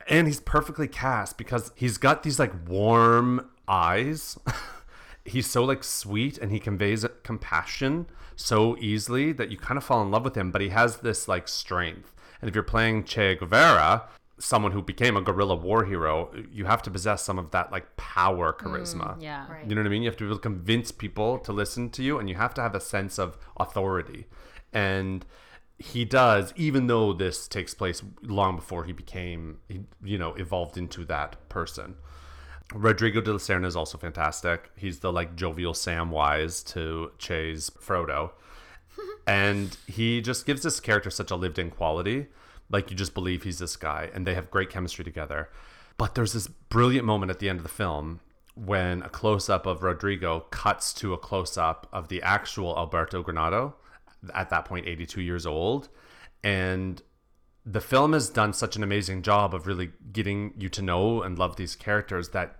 And 0.09 0.27
he's 0.27 0.41
perfectly 0.41 0.89
cast 0.89 1.39
because 1.39 1.73
he's 1.75 1.99
got 1.99 2.23
these 2.23 2.39
like 2.39 2.53
warm 2.69 3.49
eyes. 3.69 4.39
he's 5.25 5.49
so 5.49 5.65
like 5.65 5.85
sweet 5.85 6.39
and 6.39 6.51
he 6.51 6.59
conveys 6.59 7.05
compassion 7.23 8.07
so 8.37 8.77
easily 8.79 9.33
that 9.33 9.51
you 9.51 9.57
kind 9.57 9.79
of 9.79 9.85
fall 9.85 10.03
in 10.03 10.11
love 10.11 10.25
with 10.25 10.37
him, 10.37 10.51
but 10.51 10.61
he 10.61 10.71
has 10.71 10.99
this 10.99 11.29
like 11.29 11.49
strength. 11.49 12.13
And 12.41 12.49
if 12.49 12.55
you're 12.55 12.65
playing 12.65 13.05
Che 13.05 13.37
Guevara, 13.37 14.09
someone 14.39 14.73
who 14.73 14.83
became 14.83 15.17
a 15.17 15.23
guerrilla 15.23 15.55
war 15.55 15.85
hero, 15.85 16.31
you 16.51 16.65
have 16.65 16.83
to 16.83 16.91
possess 16.91 17.23
some 17.23 17.39
of 17.39 17.53
that 17.53 17.71
like 17.71 17.97
power 17.97 18.53
mm, 18.53 18.59
charisma. 18.59 19.17
Yeah. 19.21 19.51
Right. 19.51 19.69
You 19.69 19.75
know 19.75 19.83
what 19.83 19.87
I 19.87 19.91
mean? 19.91 20.03
You 20.03 20.09
have 20.09 20.17
to 20.17 20.25
be 20.25 20.29
able 20.29 20.39
to 20.39 20.43
convince 20.43 20.91
people 20.91 21.39
to 21.39 21.53
listen 21.53 21.91
to 21.91 22.03
you 22.03 22.19
and 22.19 22.29
you 22.29 22.35
have 22.35 22.53
to 22.55 22.63
have 22.63 22.75
a 22.75 22.81
sense 22.81 23.19
of 23.19 23.39
authority. 23.57 24.27
And 24.73 25.25
he 25.83 26.05
does, 26.05 26.53
even 26.55 26.87
though 26.87 27.13
this 27.13 27.49
takes 27.49 27.75
place 27.75 28.03
long 28.23 28.55
before 28.55 28.85
he 28.85 28.93
became, 28.93 29.59
you 30.03 30.17
know, 30.17 30.33
evolved 30.35 30.79
into 30.79 31.05
that 31.07 31.49
person. 31.49 31.97
Rodrigo 32.73 33.21
de 33.21 33.33
la 33.33 33.39
Serna 33.39 33.67
is 33.67 33.75
also 33.75 33.99
fantastic. 33.99 34.71
He's 34.77 35.01
the 35.01 35.13
like 35.13 35.35
jovial 35.35 35.73
Samwise 35.73 36.65
to 36.73 37.11
Che's 37.19 37.71
Frodo. 37.71 38.31
and 39.27 39.77
he 39.89 40.21
just 40.21 40.47
gives 40.47 40.63
this 40.63 40.79
character 40.79 41.11
such 41.11 41.33
a 41.33 41.37
lived 41.37 41.59
in 41.59 41.71
quality. 41.71 42.29
Like 42.71 42.91
you 42.91 42.97
just 42.97 43.13
believe 43.13 43.43
he's 43.43 43.59
this 43.59 43.75
guy, 43.75 44.09
and 44.15 44.25
they 44.25 44.35
have 44.35 44.53
great 44.53 44.71
chemistry 44.71 45.05
together. 45.05 45.51
But 45.99 46.15
there's 46.15 46.33
this 46.33 46.47
brilliant 46.47 47.05
moment 47.05 47.31
at 47.31 47.41
the 47.41 47.49
end 47.49 47.59
of 47.59 47.65
the 47.65 47.69
film 47.69 48.21
when 48.55 49.03
a 49.03 49.09
close 49.09 49.51
up 49.51 49.67
of 49.67 49.83
Rodrigo 49.83 50.47
cuts 50.51 50.95
to 50.95 51.13
a 51.13 51.19
close 51.19 51.59
up 51.59 51.89
of 51.93 52.07
the 52.07 52.23
actual 52.23 52.77
Alberto 52.79 53.23
Granado 53.25 53.75
at 54.35 54.51
that 54.51 54.65
point 54.65 54.87
82 54.87 55.21
years 55.21 55.47
old. 55.47 55.89
And 56.45 57.03
the 57.65 57.81
film 57.81 58.13
has 58.13 58.29
done 58.29 58.53
such 58.53 58.77
an 58.77 58.83
amazing 58.83 59.23
job 59.23 59.55
of 59.55 59.67
really 59.67 59.91
getting 60.13 60.53
you 60.57 60.69
to 60.71 60.83
know 60.83 61.23
and 61.23 61.39
love 61.39 61.57
these 61.57 61.77
characters 61.77 62.31
that 62.31 62.59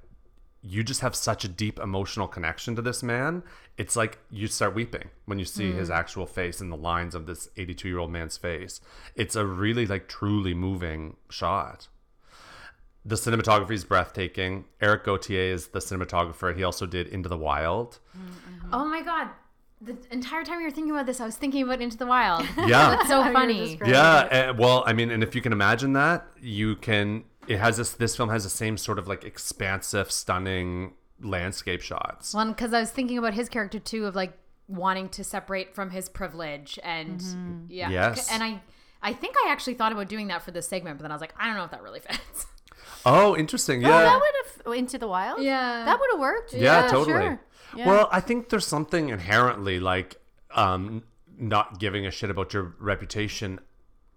you 0.65 0.85
just 0.85 1.01
have 1.01 1.17
such 1.17 1.45
a 1.45 1.49
deep 1.49 1.81
emotional 1.81 2.29
connection 2.29 2.77
to 2.77 2.83
this 2.83 3.03
man. 3.03 3.43
It's 3.77 3.97
like 3.97 4.19
you 4.31 4.47
start 4.47 4.77
weeping 4.77 5.11
when 5.25 5.41
you 5.41 5.45
see 5.45 5.73
his 5.73 5.89
mm. 5.89 5.95
actual 5.95 6.25
face 6.25 6.61
and 6.61 6.71
the 6.71 6.77
lines 6.77 7.17
of 7.17 7.27
this 7.27 7.49
82 7.57 7.89
year 7.89 7.99
old 7.99 8.13
man's 8.13 8.37
face. 8.37 8.81
It's 9.17 9.35
a 9.35 9.45
really 9.45 9.87
like 9.87 10.07
truly 10.07 10.55
moving 10.55 11.17
shot. 11.29 11.89
The 13.05 13.17
cinematography 13.17 13.73
is 13.73 13.85
breathtaking. 13.85 14.67
Eric 14.81 15.05
Gauthier 15.05 15.53
is 15.53 15.69
the 15.69 15.81
cinematographer. 15.81 16.57
He 16.57 16.63
also 16.63 16.87
did 16.87 17.09
Into 17.09 17.29
the 17.29 17.37
Wild. 17.37 17.99
Mm, 18.17 18.29
mm-hmm. 18.29 18.69
Oh 18.73 18.85
my 18.85 19.03
god. 19.03 19.31
The 19.85 19.97
entire 20.13 20.45
time 20.45 20.61
you 20.61 20.67
were 20.67 20.71
thinking 20.71 20.93
about 20.93 21.07
this, 21.07 21.21
I 21.21 21.27
was 21.27 21.35
thinking 21.37 21.63
about 21.65 21.81
Into 21.81 21.97
the 21.97 22.07
Wild. 22.07 22.47
Yeah. 22.57 22.91
That's 22.91 23.09
so 23.09 23.21
How 23.21 23.29
you 23.29 23.35
were 23.35 23.41
funny. 23.41 23.79
Yeah, 23.85 24.51
uh, 24.51 24.55
well, 24.57 24.85
I 24.87 24.93
mean, 24.93 25.11
and 25.11 25.23
if 25.25 25.35
you 25.35 25.43
can 25.43 25.53
imagine 25.53 25.93
that, 25.95 26.25
you 26.41 26.77
can. 26.77 27.25
It 27.49 27.59
has 27.59 27.77
this. 27.79 27.93
This 27.93 28.17
film 28.17 28.29
has 28.29 28.45
the 28.45 28.51
same 28.51 28.77
sort 28.77 28.99
of 29.01 29.09
like 29.09 29.25
expansive, 29.25 30.13
stunning 30.13 30.93
landscape 31.21 31.81
shots. 31.83 32.33
Well, 32.35 32.47
because 32.47 32.73
I 32.73 32.79
was 32.81 32.91
thinking 32.93 33.19
about 33.19 33.35
his 33.35 33.49
character 33.49 33.81
too, 33.81 34.07
of 34.07 34.15
like 34.15 34.33
wanting 34.69 35.09
to 35.11 35.25
separate 35.25 35.75
from 35.75 35.91
his 35.91 36.09
privilege, 36.09 36.79
and 36.85 37.21
yeah, 37.69 37.91
Yes. 37.91 38.31
and 38.31 38.43
I, 38.43 38.63
I 39.03 39.13
think 39.13 39.35
I 39.45 39.51
actually 39.51 39.75
thought 39.75 39.91
about 39.93 40.09
doing 40.09 40.29
that 40.29 40.43
for 40.43 40.53
this 40.53 40.69
segment, 40.69 40.99
but 40.99 41.03
then 41.03 41.11
I 41.11 41.15
was 41.17 41.21
like, 41.21 41.35
I 41.37 41.47
don't 41.49 41.57
know 41.57 41.65
if 41.65 41.73
that 41.73 41.83
really 41.83 42.01
fits. 42.09 42.47
Oh, 43.05 43.37
interesting. 43.37 43.85
Oh, 43.85 43.89
Yeah, 43.89 44.03
that 44.03 44.21
would 44.21 44.67
have 44.67 44.79
into 44.79 44.97
the 44.99 45.09
wild. 45.09 45.43
Yeah. 45.43 45.85
that 45.85 45.99
would 45.99 46.11
have 46.13 46.21
worked. 46.21 46.55
yeah, 46.55 46.87
totally. 46.87 47.21
sure. 47.21 47.41
Yeah. 47.77 47.87
Well, 47.87 48.09
I 48.13 48.21
think 48.21 48.49
there's 48.49 48.67
something 48.67 49.09
inherently 49.09 49.81
like 49.81 50.17
um, 50.51 51.03
not 51.39 51.79
giving 51.79 52.07
a 52.07 52.11
shit 52.11 52.31
about 52.31 52.53
your 52.53 52.75
reputation 52.79 53.61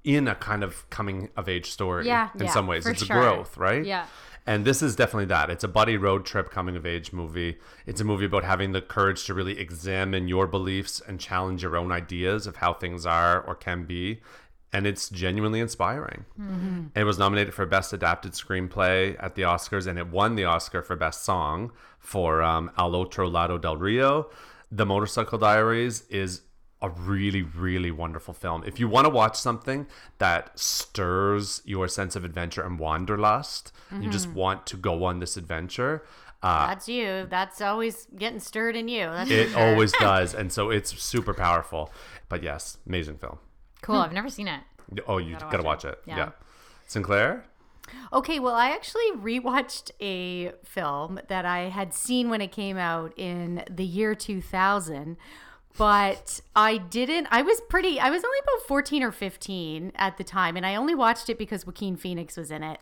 in 0.04 0.28
a 0.28 0.36
kind 0.36 0.64
of 0.64 0.88
coming 0.90 1.30
of 1.36 1.50
age 1.50 1.72
story. 1.72 2.06
Yeah, 2.06 2.30
in 2.36 2.46
yeah, 2.46 2.52
some 2.52 2.68
ways, 2.68 2.86
it's 2.86 3.04
sure. 3.04 3.18
a 3.18 3.20
growth, 3.20 3.58
right? 3.58 3.84
Yeah. 3.84 4.06
And 4.48 4.64
this 4.64 4.84
is 4.84 4.96
definitely 4.96 5.26
that. 5.26 5.50
It's 5.50 5.64
a 5.64 5.68
buddy 5.68 5.98
road 5.98 6.24
trip 6.24 6.52
coming 6.52 6.76
of 6.76 6.86
age 6.86 7.12
movie. 7.12 7.58
It's 7.88 8.00
a 8.00 8.04
movie 8.04 8.26
about 8.26 8.44
having 8.44 8.74
the 8.74 8.82
courage 8.82 9.26
to 9.26 9.34
really 9.34 9.60
examine 9.60 10.28
your 10.28 10.46
beliefs 10.46 11.02
and 11.08 11.20
challenge 11.20 11.64
your 11.64 11.76
own 11.76 11.92
ideas 11.92 12.46
of 12.46 12.58
how 12.58 12.74
things 12.74 13.08
are 13.08 13.42
or 13.42 13.56
can 13.56 13.86
be. 13.86 14.22
And 14.76 14.86
it's 14.86 15.10
genuinely 15.10 15.62
inspiring. 15.62 16.26
And 16.38 16.92
it 16.94 17.06
was 17.06 17.18
nominated 17.18 17.54
for 17.54 17.66
Best 17.66 17.94
Adapted 17.94 18.34
Screenplay 18.34 19.16
at 19.24 19.36
the 19.36 19.44
Oscars, 19.44 19.88
and 19.88 19.98
it 19.98 20.08
won 20.08 20.36
the 20.36 20.44
Oscar 20.44 20.82
for 20.82 20.96
Best 20.98 21.24
Song 21.24 21.72
for 21.98 22.42
um, 22.44 22.70
Al 22.78 22.94
Otro 22.96 23.30
Lado 23.30 23.58
del 23.58 23.78
Rio. 23.78 24.30
The 24.70 24.86
Motorcycle 24.86 25.38
Diaries 25.38 26.04
is 26.10 26.42
a 26.82 26.90
really, 26.90 27.42
really 27.42 27.90
wonderful 27.90 28.34
film. 28.34 28.64
If 28.66 28.80
you 28.80 28.90
want 28.90 29.06
to 29.06 29.10
watch 29.10 29.38
something 29.38 29.88
that 30.18 30.60
stirs 30.60 31.62
your 31.64 31.88
sense 31.88 32.18
of 32.18 32.26
adventure 32.26 32.62
and 32.64 32.78
wanderlust, 32.78 33.72
you 34.02 34.10
just 34.10 34.30
want 34.30 34.66
to 34.68 34.78
go 34.78 35.06
on 35.06 35.20
this 35.20 35.38
adventure. 35.38 36.04
Uh, 36.44 36.68
That's 36.68 36.90
you. 36.90 37.28
That's 37.30 37.62
always 37.62 38.08
getting 38.18 38.40
stirred 38.42 38.76
in 38.76 38.88
you. 38.90 39.06
That's 39.06 39.32
it 39.32 39.50
sure. 39.52 39.60
always 39.60 39.92
does, 40.00 40.36
and 40.36 40.52
so 40.52 40.70
it's 40.70 41.02
super 41.02 41.34
powerful. 41.34 41.92
But 42.30 42.44
yes, 42.44 42.78
amazing 42.86 43.18
film. 43.18 43.40
Cool. 43.86 43.98
I've 43.98 44.14
never 44.14 44.30
seen 44.30 44.48
it. 44.48 44.62
Oh, 45.08 45.18
you 45.18 45.36
gotta, 45.38 45.58
watch 45.58 45.84
watch 45.84 45.86
it. 45.86 45.90
it. 45.90 46.00
Yeah. 46.08 46.18
Yeah. 46.18 46.30
Sinclair. 46.88 47.46
Okay, 48.12 48.40
well, 48.40 48.56
I 48.56 48.70
actually 48.72 49.12
rewatched 49.16 49.92
a 50.02 50.54
film 50.64 51.20
that 51.28 51.46
I 51.46 51.70
had 51.70 51.94
seen 51.94 52.30
when 52.30 52.42
it 52.42 52.52
came 52.52 52.78
out 52.78 53.14
in 53.16 53.64
the 53.70 53.84
year 53.84 54.16
2000, 54.16 55.18
but 55.78 56.40
I 56.56 56.78
didn't. 56.78 57.28
I 57.30 57.44
was 57.44 57.62
pretty, 57.70 58.00
I 58.00 58.10
was 58.10 58.24
only 58.24 58.38
about 58.42 58.68
14 58.68 59.04
or 59.04 59.12
15 59.12 59.92
at 59.96 60.18
the 60.18 60.24
time, 60.24 60.58
and 60.58 60.66
I 60.66 60.76
only 60.76 60.96
watched 60.96 61.30
it 61.30 61.38
because 61.38 61.66
Joaquin 61.68 61.96
Phoenix 61.96 62.38
was 62.38 62.50
in 62.50 62.64
it. 62.64 62.80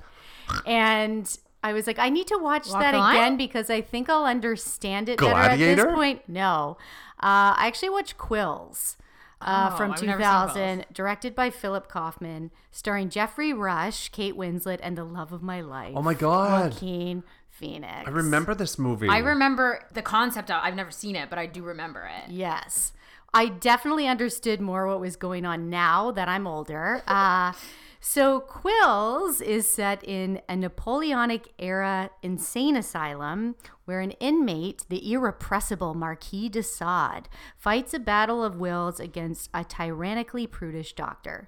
And 0.66 1.38
I 1.64 1.74
was 1.74 1.88
like, 1.88 2.00
I 2.00 2.10
need 2.10 2.28
to 2.28 2.38
watch 2.38 2.70
Walk 2.70 2.82
that 2.82 2.92
the 2.92 3.00
Line? 3.00 3.16
again 3.16 3.38
because 3.38 3.70
I 3.70 3.82
think 3.82 4.10
I'll 4.10 4.26
understand 4.26 5.10
it 5.10 5.20
better 5.20 5.34
at 5.34 5.58
Gladiator? 5.58 5.84
this 5.84 5.94
point. 5.94 6.22
No. 6.28 6.78
Uh, 7.22 7.56
I 7.58 7.68
actually 7.68 7.90
watched 7.90 8.18
Quills. 8.18 8.96
Uh, 9.46 9.70
Oh, 9.74 9.78
from 9.78 9.92
I've 9.92 10.00
2000, 10.00 10.86
directed 10.94 11.36
by 11.36 11.50
Philip 11.50 11.88
Kaufman, 11.88 12.52
starring 12.72 13.10
Geoffrey 13.10 13.54
Rush, 13.54 14.10
Kate 14.10 14.36
Winslet, 14.36 14.80
and 14.82 14.98
the 14.98 15.04
love 15.04 15.32
of 15.32 15.42
my 15.44 15.62
life. 15.62 15.94
Oh 15.96 16.02
my 16.02 16.14
god. 16.14 16.74
Joaquin 16.74 17.24
Phoenix. 17.50 18.08
I 18.08 18.10
remember 18.10 18.56
this 18.56 18.80
movie. 18.80 19.08
I 19.10 19.20
remember 19.20 19.86
the 19.94 20.02
concept. 20.02 20.50
Of, 20.50 20.60
I've 20.64 20.76
never 20.76 20.92
seen 20.92 21.16
it, 21.16 21.30
but 21.30 21.38
I 21.40 21.46
do 21.46 21.64
remember 21.64 22.10
it. 22.26 22.32
Yes. 22.32 22.94
I 23.34 23.48
definitely 23.48 24.08
understood 24.08 24.62
more 24.62 24.88
what 24.88 25.00
was 25.00 25.16
going 25.16 25.46
on 25.46 25.70
now 25.70 26.12
that 26.12 26.28
I'm 26.30 26.46
older. 26.46 27.02
Uh, 27.08 27.54
so, 28.06 28.42
Quills 28.42 29.40
is 29.40 29.66
set 29.66 30.04
in 30.04 30.42
a 30.50 30.58
Napoleonic 30.58 31.54
era 31.58 32.10
insane 32.22 32.76
asylum 32.76 33.56
where 33.86 34.02
an 34.02 34.12
inmate, 34.20 34.84
the 34.90 35.14
irrepressible 35.14 35.94
Marquis 35.94 36.50
de 36.50 36.62
Sade, 36.64 37.30
fights 37.56 37.94
a 37.94 38.00
battle 38.00 38.44
of 38.44 38.58
wills 38.58 39.00
against 39.00 39.50
a 39.54 39.64
tyrannically 39.64 40.46
prudish 40.46 40.92
doctor. 40.92 41.48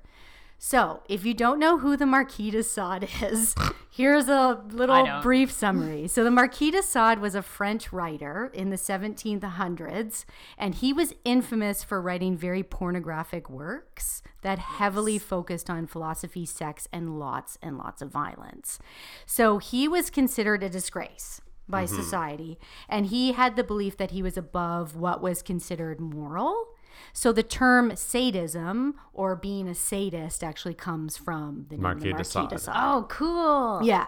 So, 0.58 1.04
if 1.10 1.26
you 1.26 1.34
don't 1.34 1.60
know 1.60 1.80
who 1.80 1.98
the 1.98 2.06
Marquis 2.06 2.52
de 2.52 2.64
Sade 2.64 3.08
is, 3.22 3.56
here's 3.90 4.28
a 4.28 4.64
little 4.70 5.22
brief 5.22 5.52
summary. 5.52 6.08
So, 6.08 6.24
the 6.24 6.32
Marquis 6.32 6.72
de 6.72 6.82
Sade 6.82 7.20
was 7.20 7.36
a 7.36 7.42
French 7.42 7.92
writer 7.92 8.52
in 8.54 8.70
the 8.70 8.78
1700s, 8.78 10.26
and 10.58 10.76
he 10.76 10.94
was 10.94 11.14
infamous 11.24 11.84
for 11.84 12.02
writing 12.02 12.38
very 12.38 12.64
pornographic 12.64 13.50
works 13.50 14.24
that 14.42 14.60
heavily 14.60 15.20
focused 15.20 15.70
on 15.70 15.88
philosophy, 15.88 16.46
sex, 16.46 16.88
and 16.92 17.20
lots 17.20 17.58
and 17.62 17.78
lots 17.78 18.02
of 18.02 18.10
violence. 18.10 18.80
So, 19.26 19.58
he 19.58 19.88
was 19.88 20.10
considered 20.10 20.64
a 20.64 20.70
disgrace 20.70 21.42
by 21.68 21.86
mm-hmm. 21.86 21.96
society, 21.96 22.60
and 22.88 23.08
he 23.08 23.34
had 23.34 23.56
the 23.56 23.64
belief 23.64 23.98
that 23.98 24.12
he 24.12 24.22
was 24.22 24.38
above 24.38 24.96
what 24.96 25.22
was 25.22 25.42
considered 25.42 26.00
moral. 26.00 26.75
So 27.14 27.32
the 27.32 27.44
term 27.44 27.96
sadism 27.96 28.96
or 29.14 29.36
being 29.36 29.68
a 29.68 29.76
sadist 29.76 30.44
actually 30.44 30.74
comes 30.74 31.18
from 31.18 31.66
the 31.70 31.76
name 31.76 31.84
Marquis 31.84 32.10
de 32.10 32.14
Marquis 32.14 32.24
de 32.48 32.50
Sade. 32.50 32.60
Sade. 32.60 32.76
Oh, 32.78 33.06
cool. 33.10 33.82
Yeah. 33.84 34.08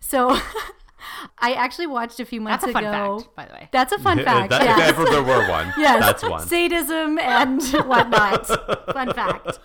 So 0.00 0.36
I 1.38 1.52
actually 1.54 1.86
watched 1.86 2.20
a 2.20 2.24
few 2.24 2.40
months 2.40 2.64
That's 2.64 2.70
a 2.70 2.72
fun 2.72 2.84
ago. 2.84 3.18
fact, 3.20 3.36
by 3.36 3.44
the 3.46 3.52
way. 3.54 3.68
That's 3.72 3.92
a 3.92 3.98
fun 3.98 4.18
fact. 4.24 4.50
That- 4.50 4.62
yes. 4.62 4.90
If 4.90 4.98
ever 4.98 5.04
there 5.10 5.22
were 5.22 5.48
one, 5.50 5.72
yes. 5.78 6.00
that's 6.00 6.22
one. 6.22 6.46
Sadism 6.46 7.18
and 7.18 7.62
whatnot. 7.88 8.46
fun 8.92 9.12
fact. 9.14 9.58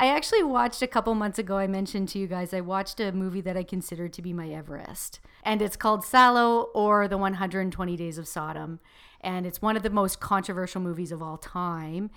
I 0.00 0.06
actually 0.06 0.44
watched 0.44 0.80
a 0.80 0.86
couple 0.86 1.12
months 1.14 1.38
ago. 1.40 1.58
I 1.58 1.66
mentioned 1.66 2.08
to 2.10 2.18
you 2.20 2.28
guys, 2.28 2.54
I 2.54 2.60
watched 2.60 3.00
a 3.00 3.10
movie 3.10 3.40
that 3.40 3.56
I 3.56 3.64
consider 3.64 4.08
to 4.08 4.22
be 4.22 4.32
my 4.32 4.48
Everest. 4.48 5.18
And 5.42 5.60
it's 5.60 5.76
called 5.76 6.02
Salò 6.02 6.66
or 6.72 7.08
The 7.08 7.18
120 7.18 7.96
Days 7.96 8.16
of 8.16 8.28
Sodom. 8.28 8.78
And 9.20 9.46
it's 9.46 9.60
one 9.60 9.76
of 9.76 9.82
the 9.82 9.90
most 9.90 10.20
controversial 10.20 10.80
movies 10.80 11.12
of 11.12 11.22
all 11.22 11.38
time. 11.38 12.10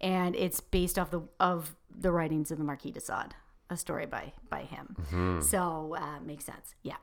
And 0.00 0.36
it's 0.36 0.60
based 0.60 0.98
off 0.98 1.10
the 1.10 1.22
of 1.40 1.74
the 1.96 2.12
writings 2.12 2.50
of 2.50 2.58
the 2.58 2.64
Marquis 2.64 2.90
de 2.90 3.00
Sade, 3.00 3.34
a 3.70 3.76
story 3.76 4.06
by 4.06 4.32
by 4.50 4.62
him. 4.62 5.40
So 5.42 5.96
uh, 5.98 6.20
makes 6.20 6.44
sense. 6.44 6.74
Yeah. 6.82 6.96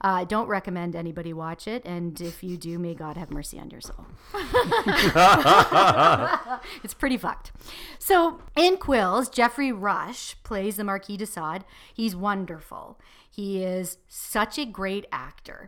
I 0.00 0.22
uh, 0.22 0.24
don't 0.24 0.48
recommend 0.48 0.96
anybody 0.96 1.32
watch 1.32 1.68
it. 1.68 1.84
And 1.84 2.20
if 2.20 2.42
you 2.42 2.56
do, 2.56 2.78
may 2.78 2.94
God 2.94 3.16
have 3.16 3.30
mercy 3.30 3.60
on 3.60 3.70
your 3.70 3.80
soul. 3.80 4.06
It's 6.82 6.94
pretty 6.94 7.16
fucked. 7.16 7.52
So 7.98 8.40
in 8.56 8.76
Quills, 8.76 9.32
Geoffrey 9.32 9.72
Rush 9.72 10.36
plays 10.42 10.76
the 10.76 10.84
Marquis 10.84 11.16
de 11.16 11.26
Sade. 11.26 11.64
He's 11.94 12.16
wonderful. 12.16 12.98
He 13.30 13.62
is 13.62 13.98
such 14.08 14.58
a 14.58 14.64
great 14.64 15.06
actor. 15.12 15.64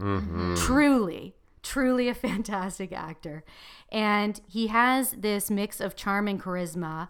Truly, 0.57 1.37
truly 1.63 2.09
a 2.09 2.15
fantastic 2.29 2.93
actor. 2.93 3.45
And 3.91 4.41
he 4.49 4.69
has 4.69 5.13
this 5.13 5.51
mix 5.51 5.81
of 5.81 5.97
charm 5.97 6.29
and 6.29 6.41
charisma, 6.41 7.09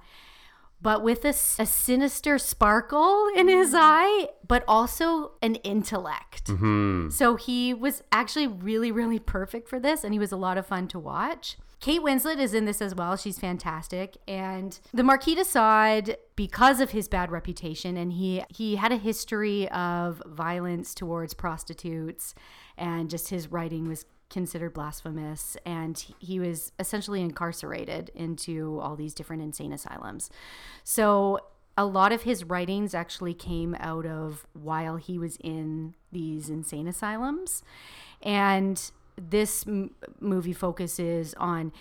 but 0.82 1.02
with 1.02 1.24
a, 1.24 1.28
a 1.28 1.66
sinister 1.66 2.38
sparkle 2.38 3.28
in 3.36 3.48
his 3.48 3.72
mm. 3.72 3.80
eye, 3.80 4.28
but 4.46 4.64
also 4.66 5.32
an 5.42 5.56
intellect. 5.56 6.46
Mm-hmm. 6.46 7.10
So 7.10 7.36
he 7.36 7.74
was 7.74 8.02
actually 8.10 8.46
really, 8.46 8.90
really 8.90 9.18
perfect 9.18 9.68
for 9.68 9.78
this, 9.78 10.04
and 10.04 10.14
he 10.14 10.18
was 10.18 10.32
a 10.32 10.36
lot 10.36 10.56
of 10.56 10.66
fun 10.66 10.88
to 10.88 10.98
watch. 10.98 11.58
Kate 11.80 12.02
Winslet 12.02 12.38
is 12.38 12.52
in 12.52 12.66
this 12.66 12.82
as 12.82 12.94
well. 12.94 13.16
She's 13.16 13.38
fantastic. 13.38 14.18
And 14.28 14.78
the 14.92 15.02
Marquis 15.02 15.34
de 15.34 15.44
Sade, 15.44 16.18
because 16.36 16.78
of 16.78 16.90
his 16.90 17.08
bad 17.08 17.30
reputation, 17.30 17.96
and 17.96 18.12
he 18.12 18.44
he 18.50 18.76
had 18.76 18.92
a 18.92 18.96
history 18.96 19.68
of 19.70 20.22
violence 20.26 20.94
towards 20.94 21.32
prostitutes, 21.32 22.34
and 22.76 23.08
just 23.08 23.30
his 23.30 23.48
writing 23.48 23.88
was 23.88 24.04
considered 24.30 24.72
blasphemous 24.72 25.56
and 25.66 25.98
he- 26.18 26.38
was 26.40 26.72
essentially 26.78 27.20
incarcerated 27.20 28.10
into 28.14 28.78
all 28.80 28.96
these 28.96 29.12
different 29.12 29.42
insane 29.42 29.72
asylums. 29.72 30.30
So 30.84 31.40
a 31.76 31.84
lot 31.84 32.12
of 32.12 32.22
his 32.22 32.44
writings 32.44 32.94
actually 32.94 33.34
came 33.34 33.76
out 33.80 34.06
of 34.06 34.46
while 34.52 34.96
he 34.96 35.18
was 35.18 35.36
in 35.42 35.94
these 36.12 36.48
insane 36.48 36.86
asylums. 36.86 37.62
And 38.22 38.90
this 39.16 39.66
m- 39.66 39.90
movie 40.20 40.52
focuses 40.52 41.34
on 41.34 41.72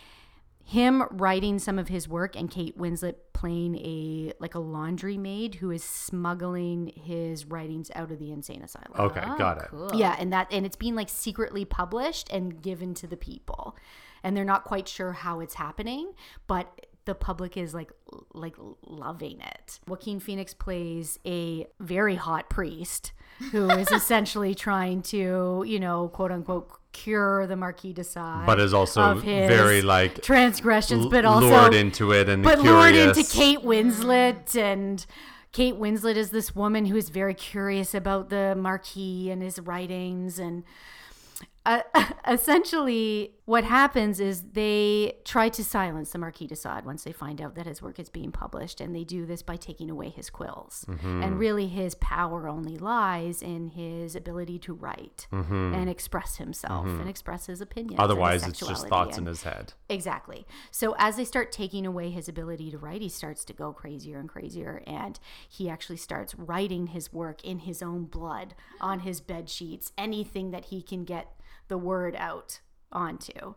him 0.70 1.04
writing 1.10 1.58
some 1.58 1.80
of 1.80 1.88
his 1.88 2.08
work 2.08 2.36
and 2.36 2.52
Kate 2.52 2.78
Winslet 2.78 3.16
playing 3.34 3.76
a 3.78 4.34
like 4.40 4.54
a 4.54 4.60
laundry 4.60 5.18
maid 5.18 5.56
who 5.56 5.72
is 5.72 5.84
smuggling 5.84 6.94
his 6.96 7.46
writings 7.46 7.90
out 7.96 8.12
of 8.12 8.20
the 8.20 8.32
insane 8.32 8.62
asylum. 8.62 8.92
Okay, 9.00 9.24
oh, 9.26 9.36
got 9.36 9.58
it. 9.58 9.70
Cool. 9.72 9.90
Yeah, 9.96 10.16
and 10.20 10.32
that 10.32 10.48
and 10.52 10.68
it's 10.68 10.76
being 10.76 10.94
like 10.94 11.10
secretly 11.10 11.66
published 11.66 12.30
and 12.32 12.62
given 12.62 12.94
to 12.96 13.08
the 13.08 13.18
people. 13.18 13.76
And 14.24 14.38
they're 14.38 14.46
not 14.46 14.64
quite 14.64 14.88
sure 14.88 15.12
how 15.12 15.40
it's 15.40 15.56
happening, 15.56 16.12
but 16.46 16.86
the 17.06 17.16
public 17.16 17.58
is 17.58 17.74
like 17.74 17.92
like 18.36 18.56
loving 18.86 19.42
it. 19.42 19.80
Joaquin 19.88 20.20
Phoenix 20.20 20.54
plays 20.54 21.18
a 21.26 21.66
very 21.80 22.16
hot 22.16 22.48
priest 22.48 23.12
who 23.52 23.72
is 23.72 23.90
essentially 23.92 24.54
trying 24.54 25.02
to, 25.02 25.64
you 25.66 25.80
know, 25.80 26.10
quote 26.10 26.32
unquote 26.32 26.79
cure 26.92 27.48
the 27.48 27.56
Marquis 27.56 27.94
de 27.94 28.04
Sade. 28.04 28.46
But 28.46 28.60
is 28.60 28.74
also 28.74 29.16
very, 29.16 29.82
like, 29.82 30.22
transgressions, 30.22 31.08
but 31.08 31.26
also 31.26 31.48
lured 31.48 31.74
into 31.74 32.12
it 32.12 32.30
and 32.30 32.44
but 32.44 32.60
lured 32.60 32.96
into 32.96 33.24
Kate 33.24 33.60
Winslet 33.60 34.56
and 34.56 35.06
Kate 35.52 35.76
Winslet 35.76 36.16
is 36.16 36.30
this 36.30 36.56
woman 36.56 36.86
who 36.86 36.96
is 36.96 37.10
very 37.10 37.34
curious 37.34 37.94
about 37.94 38.30
the 38.30 38.56
Marquis 38.56 39.32
and 39.32 39.42
his 39.42 39.60
writings 39.60 40.38
and 40.38 40.64
uh, 41.66 41.82
essentially 42.28 43.32
what 43.50 43.64
happens 43.64 44.20
is 44.20 44.44
they 44.54 45.14
try 45.26 45.50
to 45.50 45.64
silence 45.64 46.12
the 46.12 46.20
Marquis 46.20 46.46
de 46.46 46.56
Sade 46.56 46.86
once 46.86 47.04
they 47.04 47.12
find 47.12 47.42
out 47.42 47.56
that 47.56 47.66
his 47.66 47.82
work 47.82 47.98
is 48.00 48.08
being 48.08 48.32
published 48.32 48.80
and 48.80 48.96
they 48.96 49.04
do 49.04 49.26
this 49.26 49.42
by 49.42 49.56
taking 49.56 49.90
away 49.90 50.10
his 50.10 50.30
quills 50.30 50.86
Mm-hmm. 50.88 51.24
and 51.24 51.40
really 51.40 51.68
his 51.68 51.96
power 51.96 52.48
only 52.48 52.78
lies 52.78 53.42
in 53.42 53.70
his 53.70 54.16
ability 54.16 54.60
to 54.60 54.74
write 54.74 55.28
and 55.32 55.90
express 55.90 56.36
himself 56.38 56.86
and 56.86 57.10
express 57.10 57.48
his 57.48 57.60
opinions 57.60 57.94
Mm-hmm. 57.94 58.02
Otherwise, 58.02 58.46
it's 58.48 58.60
just 58.60 58.88
thoughts 58.88 59.18
and- 59.18 59.28
in 59.28 59.32
his 59.34 59.44
head. 59.44 59.74
Exactly. 59.90 60.46
So 60.70 60.96
as 61.00 61.16
they 61.16 61.26
start 61.26 61.52
taking 61.52 61.86
away 61.88 62.12
his 62.12 62.30
ability 62.30 62.70
to 62.72 62.78
write, 62.78 63.02
he 63.02 63.10
starts 63.10 63.44
to 63.46 63.54
go 63.54 63.74
crazier 63.74 64.20
and 64.20 64.30
crazier, 64.30 64.84
and 64.86 65.20
he 65.50 65.70
actually 65.70 65.98
starts 65.98 66.36
writing 66.36 66.88
his 66.88 67.12
work 67.12 67.44
in 67.44 67.60
his 67.60 67.82
own 67.82 68.04
blood 68.06 68.54
on 68.80 69.00
his 69.00 69.22
bed 69.22 69.50
sheets, 69.50 69.92
anything 69.98 70.52
that 70.52 70.66
he 70.66 70.82
can 70.84 71.04
get 71.04 71.26
the 71.68 71.78
word 71.78 72.16
out 72.16 72.60
onto. 72.92 73.56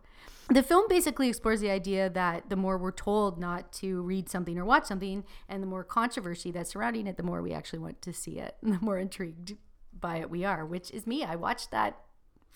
The 0.49 0.63
film 0.63 0.85
basically 0.89 1.29
explores 1.29 1.61
the 1.61 1.69
idea 1.69 2.09
that 2.09 2.49
the 2.49 2.55
more 2.55 2.77
we're 2.77 2.91
told 2.91 3.39
not 3.39 3.71
to 3.73 4.01
read 4.01 4.29
something 4.29 4.57
or 4.57 4.65
watch 4.65 4.85
something, 4.85 5.23
and 5.47 5.63
the 5.63 5.67
more 5.67 5.83
controversy 5.83 6.51
that's 6.51 6.71
surrounding 6.71 7.07
it, 7.07 7.17
the 7.17 7.23
more 7.23 7.41
we 7.41 7.53
actually 7.53 7.79
want 7.79 8.01
to 8.01 8.13
see 8.13 8.39
it, 8.39 8.57
and 8.61 8.73
the 8.79 8.83
more 8.83 8.97
intrigued 8.97 9.55
by 9.99 10.17
it 10.17 10.29
we 10.29 10.43
are. 10.43 10.65
Which 10.65 10.91
is 10.91 11.07
me. 11.07 11.23
I 11.23 11.35
watched 11.35 11.71
that. 11.71 11.97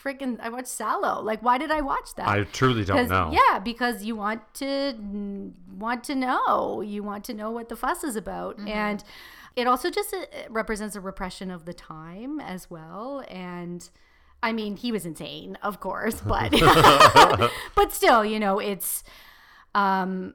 Freaking! 0.02 0.38
I 0.40 0.50
watched 0.50 0.68
Salò. 0.68 1.24
Like, 1.24 1.42
why 1.42 1.58
did 1.58 1.72
I 1.72 1.82
watch 1.82 2.14
that? 2.18 2.28
I 2.28 2.44
truly 2.44 2.86
don't 2.86 3.10
know. 3.10 3.32
Yeah, 3.34 3.58
because 3.58 4.04
you 4.04 4.16
want 4.16 4.42
to 4.56 4.94
want 5.76 6.04
to 6.04 6.14
know. 6.16 6.82
You 6.82 7.02
want 7.02 7.24
to 7.26 7.34
know 7.34 7.50
what 7.50 7.70
the 7.70 7.76
fuss 7.76 8.04
is 8.04 8.16
about, 8.16 8.60
and 8.60 9.04
it 9.56 9.66
also 9.66 9.90
just 9.90 10.14
uh, 10.14 10.26
represents 10.50 10.96
a 10.96 11.02
repression 11.02 11.50
of 11.50 11.66
the 11.66 11.74
time 11.74 12.40
as 12.40 12.70
well. 12.70 13.24
And 13.28 13.90
I 14.44 14.54
mean, 14.54 14.76
he 14.78 14.92
was 14.92 15.06
insane, 15.06 15.58
of 15.64 15.80
course, 15.80 16.22
but 16.22 16.52
but 17.76 17.92
still, 17.94 18.24
you 18.24 18.40
know, 18.40 18.60
it's 18.60 19.04
um, 19.76 20.34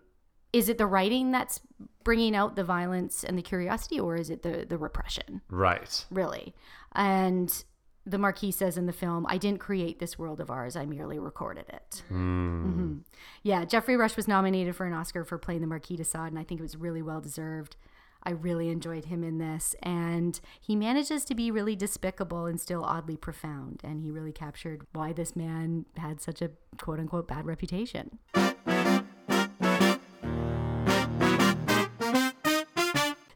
is 0.53 0.69
it 0.69 0.79
the 0.79 0.87
writing 0.87 1.31
that's 1.31 1.61
bringing 2.05 2.35
out 2.35 2.57
the 2.57 2.65
violence 2.65 3.23
and 3.25 3.39
the 3.39 3.43
curiosity, 3.43 3.99
or 4.01 4.17
is 4.17 4.29
it 4.31 4.43
the 4.43 4.67
the 4.69 4.77
repression? 4.79 5.41
Right. 5.51 6.05
really. 6.11 6.55
And 6.95 7.65
the 8.05 8.19
Marquis 8.19 8.51
says 8.51 8.77
in 8.77 8.87
the 8.87 8.93
film, 8.93 9.25
I 9.29 9.39
didn't 9.39 9.61
create 9.61 10.01
this 10.01 10.19
world 10.19 10.41
of 10.41 10.51
ours, 10.51 10.75
I 10.75 10.85
merely 10.85 11.21
recorded 11.21 11.67
it. 11.69 12.03
hmm 12.09 12.99
Yeah, 13.45 13.65
Geoffrey 13.65 13.97
Rush 13.97 14.17
was 14.17 14.27
nominated 14.27 14.75
for 14.75 14.87
an 14.87 14.93
Oscar 14.93 15.25
for 15.25 15.39
playing 15.39 15.61
the 15.61 15.69
Marquis 15.69 15.97
de 15.97 16.05
Sade, 16.05 16.23
and 16.33 16.39
I 16.39 16.43
think 16.43 16.59
it 16.59 16.65
was 16.65 16.77
really 16.77 17.01
well 17.01 17.21
deserved. 17.21 17.77
I 18.25 18.31
really 18.31 18.69
enjoyed 18.69 19.07
him 19.07 19.25
in 19.25 19.39
this, 19.39 19.75
and 19.83 20.39
he 20.61 20.77
manages 20.77 21.25
to 21.27 21.35
be 21.35 21.51
really 21.51 21.77
despicable 21.77 22.47
and 22.47 22.61
still 22.61 22.85
oddly 22.85 23.17
profound. 23.17 23.81
And 23.83 24.01
he 24.01 24.11
really 24.11 24.33
captured 24.33 24.87
why 24.93 25.13
this 25.13 25.35
man 25.35 25.87
had 25.97 26.21
such 26.21 26.41
a 26.43 26.51
quote 26.79 27.01
unquote 27.01 27.29
bad 27.29 27.47
reputation. 27.47 28.19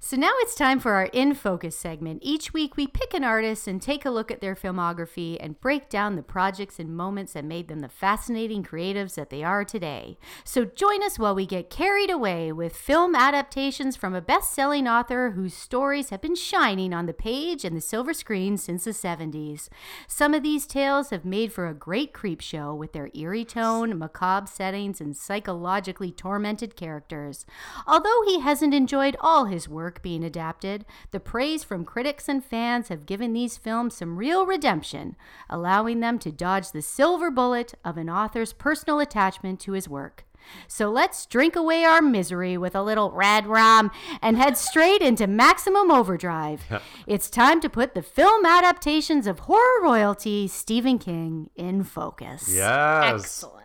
So 0.07 0.17
now 0.17 0.31
it's 0.39 0.55
time 0.55 0.79
for 0.79 0.93
our 0.93 1.07
In 1.07 1.35
Focus 1.35 1.77
segment. 1.77 2.21
Each 2.23 2.53
week 2.53 2.77
we 2.77 2.87
pick 2.87 3.13
an 3.13 3.25
artist 3.25 3.67
and 3.67 3.83
take 3.83 4.05
a 4.05 4.11
look 4.11 4.31
at 4.31 4.41
their 4.41 4.55
filmography 4.55 5.37
and 5.41 5.61
break 5.61 5.89
down 5.89 6.15
the 6.15 6.23
projects 6.23 6.79
and 6.79 6.97
moments 6.97 7.33
that 7.33 7.45
made 7.45 7.67
them 7.67 7.81
the 7.81 7.89
fascinating 7.89 8.63
creatives 8.63 9.17
that 9.17 9.31
they 9.31 9.43
are 9.43 9.65
today. 9.65 10.17
So 10.45 10.65
join 10.65 11.03
us 11.03 11.19
while 11.19 11.35
we 11.35 11.45
get 11.45 11.71
carried 11.71 12.09
away 12.09 12.53
with 12.53 12.77
film 12.77 13.17
adaptations 13.17 13.97
from 13.97 14.15
a 14.15 14.21
best 14.21 14.55
selling 14.55 14.87
author 14.87 15.33
whose 15.33 15.55
stories 15.55 16.11
have 16.11 16.23
been 16.23 16.37
shining 16.37 16.95
on 16.95 17.07
the 17.07 17.13
page 17.13 17.65
and 17.65 17.77
the 17.77 17.81
silver 17.81 18.15
screen 18.15 18.57
since 18.57 18.85
the 18.85 18.93
70s. 18.93 19.69
Some 20.07 20.35
of 20.35 20.45
these 20.45 20.69
tales 20.69 21.11
have 21.11 21.25
made 21.25 21.53
for 21.53 21.67
a 21.67 21.75
great 21.75 22.13
creep 22.13 22.41
show 22.41 22.73
with 22.73 22.93
their 22.93 23.11
eerie 23.13 23.45
tone, 23.45 23.99
macabre 23.99 24.47
settings, 24.47 25.01
and 25.01 25.17
psychologically 25.17 26.13
tormented 26.13 26.77
characters. 26.77 27.45
Although 27.89 28.23
he 28.25 28.39
hasn't 28.39 28.73
enjoyed 28.73 29.17
all 29.21 29.47
his 29.47 29.69
work 29.69 29.96
being 30.03 30.25
adapted, 30.25 30.85
the 31.11 31.21
praise 31.21 31.65
from 31.65 31.85
critics 31.85 32.29
and 32.29 32.45
fans 32.45 32.89
have 32.89 33.07
given 33.07 33.33
these 33.33 33.57
films 33.57 33.97
some 33.97 34.17
real 34.17 34.47
redemption, 34.47 35.17
allowing 35.49 36.01
them 36.01 36.19
to 36.21 36.33
dodge 36.33 36.73
the 36.73 36.83
silver 36.83 37.31
bullet 37.31 37.75
of 37.85 37.97
an 37.97 38.09
author's 38.11 38.53
personal 38.53 39.01
attachment 39.01 39.61
to 39.61 39.73
his 39.73 39.89
work. 39.89 40.25
So 40.69 40.91
let's 40.91 41.27
drink 41.27 41.57
away 41.57 41.85
our 41.85 42.01
misery 42.01 42.57
with 42.57 42.75
a 42.75 42.83
little 42.83 43.11
red 43.11 43.47
rum 43.47 43.91
and 44.23 44.37
head 44.37 44.57
straight 44.57 45.03
into 45.03 45.27
maximum 45.27 45.91
overdrive. 45.91 46.63
It's 47.07 47.29
time 47.29 47.61
to 47.63 47.69
put 47.69 47.95
the 47.95 48.03
film 48.03 48.47
adaptations 48.47 49.27
of 49.27 49.41
horror 49.41 49.83
royalty 49.83 50.47
Stephen 50.47 50.99
King 50.99 51.51
in 51.57 51.83
focus. 51.83 52.49
Yes. 52.55 53.25
Excellent. 53.25 53.56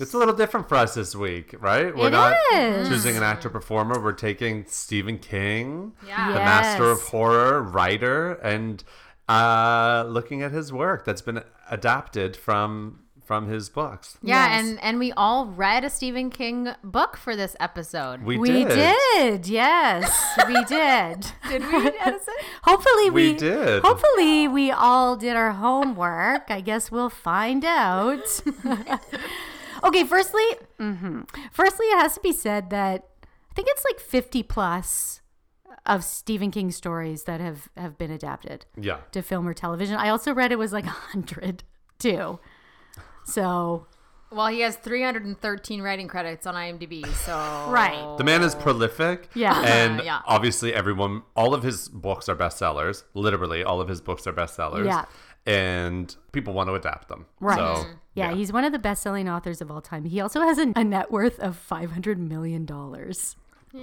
It's 0.00 0.14
a 0.14 0.18
little 0.18 0.34
different 0.34 0.68
for 0.68 0.76
us 0.76 0.94
this 0.94 1.14
week, 1.14 1.54
right? 1.60 1.94
We're 1.94 2.08
It 2.08 2.10
not 2.12 2.34
is. 2.54 2.88
choosing 2.88 3.16
an 3.16 3.22
actor 3.22 3.50
performer. 3.50 4.00
We're 4.00 4.12
taking 4.12 4.64
Stephen 4.66 5.18
King, 5.18 5.92
Yeah. 6.06 6.28
the 6.28 6.34
master 6.38 6.90
of 6.90 7.00
horror, 7.02 7.62
writer, 7.62 8.32
and 8.34 8.82
uh, 9.28 10.04
looking 10.08 10.42
at 10.42 10.52
his 10.52 10.72
work 10.72 11.04
that's 11.04 11.22
been 11.22 11.42
adapted 11.70 12.36
from 12.36 13.00
from 13.26 13.46
his 13.46 13.68
books. 13.68 14.18
Yeah, 14.22 14.48
Yes. 14.56 14.60
and 14.66 14.82
and 14.82 14.98
we 14.98 15.12
all 15.12 15.46
read 15.46 15.84
a 15.84 15.90
Stephen 15.90 16.30
King 16.30 16.70
book 16.82 17.16
for 17.16 17.36
this 17.36 17.54
episode. 17.60 18.22
We, 18.24 18.36
We 18.38 18.64
did. 18.64 18.68
did. 19.14 19.46
yes, 19.46 20.10
we 20.48 20.64
did. 20.68 21.26
did 21.48 21.62
we, 21.72 21.90
Edison? 22.00 22.34
Hopefully 22.64 23.08
we, 23.10 23.30
We 23.32 23.36
did. 23.38 23.82
Hopefully 23.84 24.48
we 24.48 24.72
all 24.72 25.14
did 25.16 25.36
our 25.36 25.52
homework. 25.52 26.50
I 26.50 26.60
guess 26.60 26.90
we'll 26.90 27.08
find 27.08 27.64
out. 27.64 28.40
okay, 29.84 30.04
firstly, 30.04 30.42
mhm. 30.78 31.28
firstly 31.52 31.86
it 31.86 31.98
has 31.98 32.14
to 32.14 32.20
be 32.20 32.32
said 32.32 32.70
that 32.70 33.06
I 33.50 33.54
think 33.54 33.68
it's 33.70 33.84
like 33.84 33.98
50 34.00 34.42
plus 34.44 35.20
of 35.86 36.04
Stephen 36.04 36.50
King 36.50 36.70
stories 36.70 37.24
that 37.24 37.40
have 37.40 37.68
have 37.76 37.96
been 37.98 38.10
adapted 38.10 38.66
Yeah. 38.76 38.98
to 39.12 39.22
film 39.22 39.48
or 39.48 39.54
television. 39.54 39.96
I 39.96 40.08
also 40.10 40.32
read 40.34 40.52
it 40.52 40.58
was 40.58 40.72
like 40.72 40.84
100 40.84 41.64
too. 41.98 42.38
So, 43.24 43.86
Well, 44.32 44.46
he 44.46 44.60
has 44.60 44.76
313 44.76 45.82
writing 45.82 46.06
credits 46.06 46.46
on 46.46 46.54
IMDb, 46.54 47.04
so 47.06 47.34
Right. 47.68 48.16
The 48.16 48.22
man 48.24 48.42
is 48.42 48.54
prolific. 48.54 49.28
Yeah. 49.34 49.60
And 49.62 50.02
Yeah. 50.04 50.20
obviously, 50.26 50.72
everyone, 50.72 51.22
all 51.34 51.52
of 51.54 51.62
his 51.64 51.88
books 51.88 52.28
are 52.28 52.36
bestsellers. 52.36 53.02
Literally, 53.14 53.64
all 53.64 53.80
of 53.80 53.88
his 53.88 54.00
books 54.00 54.26
are 54.26 54.32
bestsellers. 54.32 54.86
Yeah. 54.86 55.04
And 55.46 56.14
people 56.32 56.52
want 56.54 56.68
to 56.68 56.74
adapt 56.74 57.08
them. 57.08 57.26
Right. 57.40 57.56
So, 57.56 57.86
yeah, 58.14 58.34
he's 58.34 58.52
one 58.52 58.64
of 58.64 58.72
the 58.72 58.78
best-selling 58.78 59.28
authors 59.28 59.60
of 59.60 59.70
all 59.70 59.80
time. 59.80 60.04
He 60.04 60.20
also 60.20 60.40
has 60.42 60.58
a, 60.58 60.72
a 60.76 60.84
net 60.84 61.10
worth 61.10 61.38
of 61.38 61.56
500 61.56 62.18
million 62.18 62.64
dollars. 62.66 63.36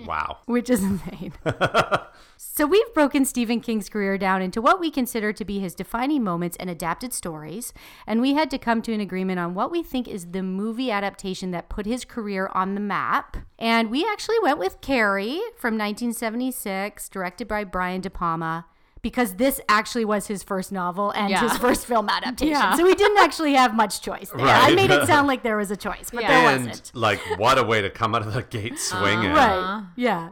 wow. 0.06 0.40
which 0.46 0.70
is 0.70 0.84
insane. 0.84 1.32
so 2.38 2.66
we've 2.68 2.94
broken 2.94 3.24
Stephen 3.24 3.62
King's 3.62 3.88
career 3.88 4.18
down 4.18 4.42
into 4.42 4.62
what 4.62 4.82
we 4.82 4.92
consider 4.92 5.32
to 5.32 5.46
be 5.46 5.60
his 5.60 5.74
defining 5.74 6.24
moments 6.26 6.58
and 6.60 6.70
adapted 6.70 7.14
stories, 7.14 7.74
and 8.06 8.20
we 8.20 8.34
had 8.34 8.52
to 8.52 8.58
come 8.58 8.82
to 8.82 8.94
an 8.94 9.00
agreement 9.00 9.40
on 9.40 9.54
what 9.54 9.72
we 9.72 9.82
think 9.82 10.08
is 10.08 10.32
the 10.32 10.44
movie 10.44 10.92
adaptation 10.92 11.52
that 11.52 11.70
put 11.70 11.86
his 11.86 12.04
career 12.04 12.50
on 12.54 12.76
the 12.76 12.82
map. 12.82 13.38
And 13.58 13.90
we 13.90 14.06
actually 14.06 14.40
went 14.44 14.60
with 14.60 14.82
Carrie 14.82 15.40
from 15.56 15.78
1976, 15.78 17.08
directed 17.10 17.48
by 17.48 17.64
Brian 17.64 18.02
De 18.02 18.10
Palma. 18.10 18.66
Because 19.02 19.36
this 19.36 19.62
actually 19.70 20.06
was 20.06 20.28
his 20.28 20.44
first 20.44 20.72
novel 20.72 21.12
and 21.12 21.30
Yeah. 21.30 21.48
his 21.48 21.58
first 21.58 21.86
film 21.86 22.10
adaptation. 22.10 22.54
Yeah. 22.54 22.76
So 22.76 22.84
we 22.84 22.96
didn't 22.96 23.20
actually 23.20 23.54
have 23.54 23.76
much 23.76 24.02
choice 24.02 24.30
there. 24.30 24.46
I 24.46 24.74
made 24.76 24.92
it 24.92 25.08
sound 25.08 25.28
like 25.28 25.44
there 25.44 25.58
was 25.58 25.72
a 25.72 25.78
choice, 25.78 26.10
but 26.12 26.24
Yeah. 26.24 26.28
there 26.28 26.56
and 26.56 26.68
wasn't. 26.68 26.92
like, 26.94 27.20
what 27.38 27.58
a 27.58 27.64
way 27.64 27.82
to 27.82 27.90
come 27.90 28.16
out 28.16 28.22
of 28.22 28.34
the 28.34 28.44
gate 28.44 28.80
swinging. 28.80 29.32
Uh-huh. 29.32 29.36
Right. 29.36 29.84
Yeah. 29.96 30.30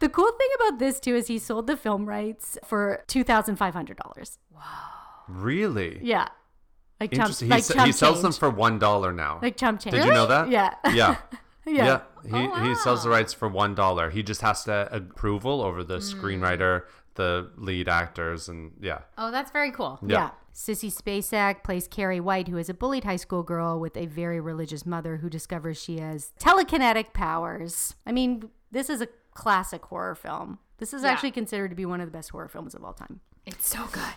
The 0.00 0.08
cool 0.08 0.30
thing 0.32 0.48
about 0.56 0.78
this 0.78 1.00
too 1.00 1.14
is 1.14 1.28
he 1.28 1.38
sold 1.38 1.66
the 1.66 1.76
film 1.76 2.06
rights 2.06 2.58
for 2.64 3.04
two 3.06 3.24
thousand 3.24 3.56
five 3.56 3.74
hundred 3.74 3.98
dollars. 3.98 4.38
Wow. 4.52 4.62
Really? 5.28 6.00
Yeah. 6.02 6.28
Like 7.00 7.10
chump, 7.10 7.22
Interesting. 7.22 7.48
like 7.48 7.66
he, 7.66 7.74
chump 7.74 7.86
he 7.86 7.92
sells 7.92 8.22
them 8.22 8.32
for 8.32 8.50
one 8.50 8.78
dollar 8.78 9.12
now. 9.12 9.38
like 9.42 9.56
chump 9.56 9.80
change. 9.80 9.94
Did 9.94 10.04
you 10.04 10.12
know 10.12 10.26
that? 10.26 10.48
Yeah. 10.50 10.74
Yeah. 10.92 11.16
Yeah, 11.66 12.00
he, 12.26 12.30
Oh, 12.30 12.62
he 12.62 12.74
sells 12.74 13.04
the 13.04 13.08
rights 13.08 13.32
for 13.32 13.48
one 13.48 13.74
dollar. 13.74 14.10
He 14.10 14.22
just 14.22 14.42
has 14.42 14.64
to 14.64 14.86
approval 14.94 15.62
over 15.62 15.82
the 15.82 15.98
hmm. 15.98 16.02
screenwriter, 16.02 16.82
the 17.14 17.50
lead 17.56 17.88
actors, 17.88 18.48
and 18.48 18.72
yeah, 18.80 19.00
Oh, 19.18 19.30
that's 19.30 19.50
very 19.50 19.70
cool. 19.70 19.98
Yeah. 20.06 20.30
Sissy 20.54 20.92
Spacek 20.92 21.64
plays 21.64 21.88
Carrie 21.88 22.20
White, 22.20 22.46
who 22.48 22.58
is 22.58 22.68
a 22.68 22.74
bullied 22.74 23.02
high 23.04 23.16
school 23.16 23.42
girl 23.42 23.80
with 23.80 23.96
a 23.96 24.06
very 24.06 24.40
religious 24.40 24.86
mother 24.86 25.16
who 25.16 25.28
discovers 25.28 25.82
she 25.82 25.98
has 25.98 26.32
telekinetic 26.38 27.12
powers. 27.12 27.94
I 28.06 28.12
mean, 28.12 28.50
this 28.70 28.88
is 28.88 29.00
a 29.00 29.08
classic 29.32 29.84
horror 29.86 30.14
film. 30.14 30.58
This 30.78 30.94
is 30.94 31.02
Yeah. 31.02 31.10
actually 31.10 31.32
considered 31.32 31.70
to 31.70 31.74
be 31.76 31.84
one 31.86 32.00
of 32.00 32.06
the 32.06 32.12
best 32.16 32.30
horror 32.30 32.46
films 32.48 32.74
of 32.74 32.84
all 32.84 32.92
time. 32.92 33.20
It's 33.46 33.66
so 33.68 33.86
good. 33.90 34.14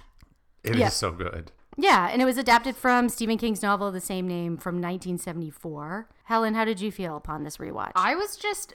it 0.63 0.71
is 0.73 0.79
Yeah. 0.79 0.89
so 0.89 1.11
good. 1.11 1.51
Yeah, 1.77 2.09
and 2.11 2.21
it 2.21 2.25
was 2.25 2.37
adapted 2.37 2.75
from 2.75 3.07
Stephen 3.09 3.37
King's 3.37 3.61
novel 3.61 3.87
of 3.87 3.93
the 3.93 4.01
same 4.01 4.27
name 4.27 4.57
from 4.57 4.81
1974. 4.81 6.09
Helen, 6.25 6.53
how 6.55 6.65
did 6.65 6.81
you 6.81 6.91
feel 6.91 7.15
upon 7.15 7.43
this 7.43 7.57
rewatch? 7.57 7.91
I 7.95 8.15
was 8.15 8.35
just 8.35 8.73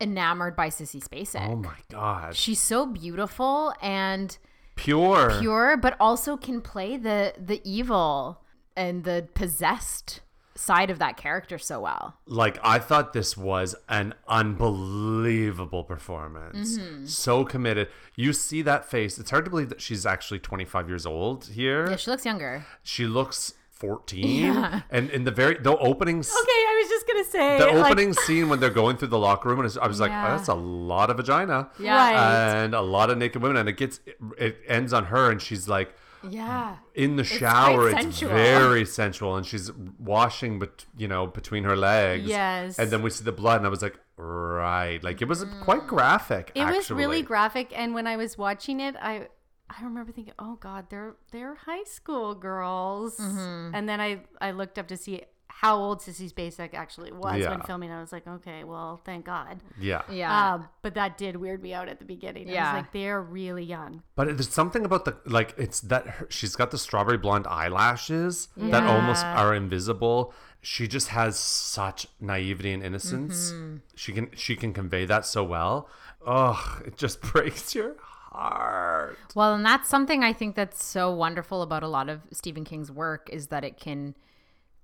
enamored 0.00 0.54
by 0.56 0.68
Sissy 0.68 1.02
Spacek. 1.06 1.48
Oh 1.48 1.56
my 1.56 1.76
god, 1.90 2.34
She's 2.36 2.60
so 2.60 2.86
beautiful 2.86 3.74
and 3.82 4.36
pure. 4.76 5.38
pure, 5.40 5.76
but 5.76 5.96
also 6.00 6.36
can 6.36 6.60
play 6.60 6.96
the 6.96 7.34
the 7.38 7.60
evil 7.64 8.42
and 8.76 9.04
the 9.04 9.28
possessed 9.34 10.20
side 10.54 10.90
of 10.90 10.98
that 10.98 11.16
character 11.16 11.56
so 11.58 11.80
well. 11.80 12.14
Like 12.26 12.58
I 12.64 12.78
thought 12.80 13.12
this 13.12 13.36
was 13.36 13.74
an 13.88 14.14
unbelievable 14.26 15.84
performance. 15.84 16.78
Mm-hmm. 16.78 17.06
So 17.06 17.44
committed. 17.44 17.88
You 18.16 18.32
see 18.32 18.62
that 18.62 18.84
face. 18.84 19.18
It's 19.18 19.30
hard 19.30 19.44
to 19.44 19.50
believe 19.50 19.68
that 19.68 19.80
she's 19.80 20.04
actually 20.06 20.40
25 20.40 20.88
years 20.88 21.06
old 21.06 21.46
here. 21.46 21.90
Yeah, 21.90 21.96
she 21.96 22.10
looks 22.10 22.24
younger. 22.24 22.66
she 22.82 23.06
looks 23.06 23.54
14 23.70 24.44
yeah. 24.44 24.80
and 24.90 25.08
in 25.10 25.22
the 25.22 25.30
very 25.30 25.56
the 25.58 25.76
opening 25.78 26.18
okay, 26.18 26.26
I 26.34 26.77
gonna 27.08 27.24
say 27.24 27.58
the 27.58 27.66
like- 27.78 27.86
opening 27.92 28.12
scene 28.12 28.48
when 28.48 28.60
they're 28.60 28.70
going 28.82 28.96
through 28.98 29.08
the 29.08 29.18
locker 29.18 29.48
room 29.48 29.60
and 29.60 29.78
I 29.80 29.86
was 29.86 30.00
like, 30.00 30.10
Yeah. 30.10 30.26
oh, 30.26 30.36
that's 30.36 30.48
a 30.48 30.54
lot 30.54 31.10
of 31.10 31.16
vagina. 31.16 31.70
Yeah. 31.78 31.96
Right. 31.96 32.62
And 32.64 32.74
a 32.74 32.80
lot 32.96 33.10
of 33.10 33.18
naked 33.18 33.40
women 33.42 33.56
and 33.56 33.68
it 33.68 33.76
gets 33.76 34.00
it 34.36 34.58
ends 34.66 34.92
on 34.92 35.04
her 35.06 35.30
and 35.30 35.40
she's 35.42 35.66
like 35.68 35.94
Yeah. 36.22 36.76
in 36.94 37.16
the 37.16 37.24
shower 37.24 37.88
it's, 37.90 38.00
sensual. 38.00 38.30
very 38.30 38.84
sensual 38.84 39.36
and 39.36 39.44
she's 39.46 39.70
washing 39.98 40.58
but 40.58 40.84
you 40.96 41.08
know 41.12 41.26
between 41.26 41.64
her 41.64 41.76
legs 41.76 42.24
Yes. 42.26 42.78
and 42.78 42.90
then 42.90 43.00
we 43.02 43.10
see 43.10 43.24
the 43.24 43.32
blood 43.42 43.56
and 43.58 43.66
i 43.66 43.70
was 43.70 43.82
like 43.82 43.96
right 44.16 44.98
like 45.02 45.22
it 45.22 45.28
was 45.28 45.44
quite 45.62 45.86
graphic 45.86 46.50
It 46.54 46.64
was 46.66 46.90
really 46.90 47.22
graphic, 47.22 47.72
and 47.80 47.94
when 47.94 48.06
I 48.06 48.16
was 48.16 48.36
watching 48.36 48.80
it, 48.80 48.94
I 49.00 49.28
I 49.70 49.84
remember 49.84 50.10
thinking, 50.12 50.34
"Oh 50.38 50.56
God, 50.68 50.86
they're 50.90 51.14
they're 51.30 51.54
high 51.54 51.84
school 51.84 52.34
girls." 52.34 53.16
Mm-hmm. 53.18 53.74
And 53.76 53.88
then 53.88 54.00
I 54.00 54.10
I 54.40 54.50
looked 54.52 54.76
up 54.80 54.88
to 54.88 54.96
see 54.96 55.22
how 55.60 55.76
old 55.76 56.00
Sissy 56.00 56.32
Spacek 56.32 56.72
actually 56.74 57.10
was 57.10 57.44
when 57.44 57.60
filming. 57.62 57.90
I 57.90 58.00
was 58.00 58.12
like, 58.12 58.26
"Okay, 58.26 58.62
well, 58.64 59.00
thank 59.04 59.24
God." 59.24 59.60
yeah 59.80 60.02
Yeah. 60.08 60.54
Um, 60.54 60.68
but 60.82 60.94
that 60.94 61.18
did 61.18 61.34
weird 61.36 61.60
me 61.62 61.74
out 61.74 61.88
at 61.88 61.98
the 61.98 62.04
beginning. 62.04 62.48
I 62.48 62.52
Yeah. 62.52 62.72
was 62.74 62.82
like, 62.82 62.92
"They're 62.92 63.20
really 63.20 63.64
young." 63.64 64.02
but 64.14 64.26
there's 64.28 64.48
something 64.48 64.84
about 64.84 65.04
the 65.04 65.16
like 65.26 65.54
it's 65.58 65.80
that 65.80 66.06
her, 66.06 66.26
she's 66.30 66.54
got 66.54 66.70
the 66.70 66.78
strawberry 66.78 67.18
blonde 67.18 67.46
eyelashes 67.48 68.48
that 68.56 68.84
almost 68.84 69.24
are 69.24 69.54
invisible 69.54 70.32
she 70.60 70.88
just 70.88 71.08
has 71.08 71.38
such 71.38 72.06
naivety 72.20 72.72
and 72.72 72.82
innocence 72.82 73.52
Mm-hmm. 73.52 73.76
she 73.94 74.12
can 74.12 74.28
she 74.34 74.54
can 74.56 74.72
convey 74.72 75.04
that 75.06 75.24
so 75.26 75.42
well 75.44 75.88
oh 76.26 76.80
it 76.84 76.96
just 76.96 77.20
breaks 77.32 77.74
your 77.74 77.94
heart 78.32 79.16
Well, 79.34 79.54
and 79.54 79.64
that's 79.64 79.88
something 79.88 80.22
I 80.24 80.32
think 80.32 80.54
that's 80.56 80.84
so 80.84 81.12
wonderful 81.12 81.62
about 81.62 81.82
a 81.82 81.88
lot 81.88 82.08
of 82.08 82.22
Stephen 82.32 82.64
King's 82.64 82.90
work 82.90 83.28
is 83.32 83.48
that 83.48 83.64
it 83.64 83.76
can 83.78 84.14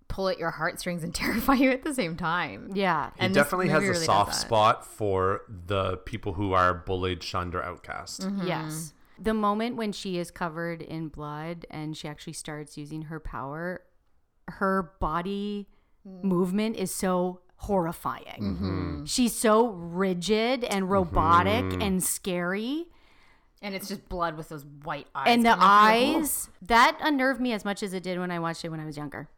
pull 0.09 0.29
at 0.29 0.39
your 0.39 0.51
heartstrings 0.51 1.03
and 1.03 1.15
terrify 1.15 1.55
you 1.55 1.71
at 1.71 1.85
the 1.85 1.95
same 1.95 2.17
time. 2.17 2.71
Yeah. 2.75 3.11
He 3.17 3.21
And 3.21 3.35
this 3.35 3.43
definitely 3.43 3.69
has 3.69 3.83
a 3.83 3.89
really 3.89 4.05
soft 4.05 4.35
spot 4.35 4.87
for 4.87 5.43
the 5.49 5.99
people 5.99 6.35
who 6.35 6.53
are 6.53 6.75
bullied, 6.75 7.23
shunned, 7.23 7.55
or 7.55 7.63
outcast. 7.63 8.23
Mm-hmm. 8.23 8.47
Yes. 8.47 8.93
The 9.19 9.35
moment 9.35 9.77
when 9.77 9.93
she 9.93 10.19
is 10.19 10.31
covered 10.31 10.83
in 10.83 11.09
blood 11.09 11.67
and 11.71 11.97
she 11.97 12.09
actually 12.09 12.33
starts 12.33 12.77
using 12.77 13.03
her 13.03 13.21
power, 13.21 13.83
her 14.49 14.95
body 15.01 15.69
movement 16.05 16.77
is 16.77 16.93
so 16.93 17.41
horrifying. 17.57 18.41
Mm-hmm. 18.41 19.05
She's 19.05 19.35
so 19.35 19.69
rigid 19.69 20.65
and 20.65 20.91
robotic 20.91 21.65
and 21.81 22.03
scary. 22.03 22.87
And 23.63 23.75
it's 23.75 23.89
just 23.89 24.09
blood 24.11 24.37
with 24.37 24.51
those 24.51 24.67
white 24.83 25.07
eyes. 25.15 25.25
And 25.29 25.47
the 25.47 25.57
eyes, 25.59 26.51
that 26.61 26.99
unnerved 27.01 27.41
me 27.41 27.53
as 27.53 27.65
much 27.65 27.83
as 27.83 27.95
it 27.95 28.03
did 28.03 28.19
when 28.19 28.31
I 28.31 28.39
watched 28.39 28.65
it 28.65 28.69
when 28.69 28.81
I 28.81 28.85
was 28.85 28.97
younger. 28.97 29.29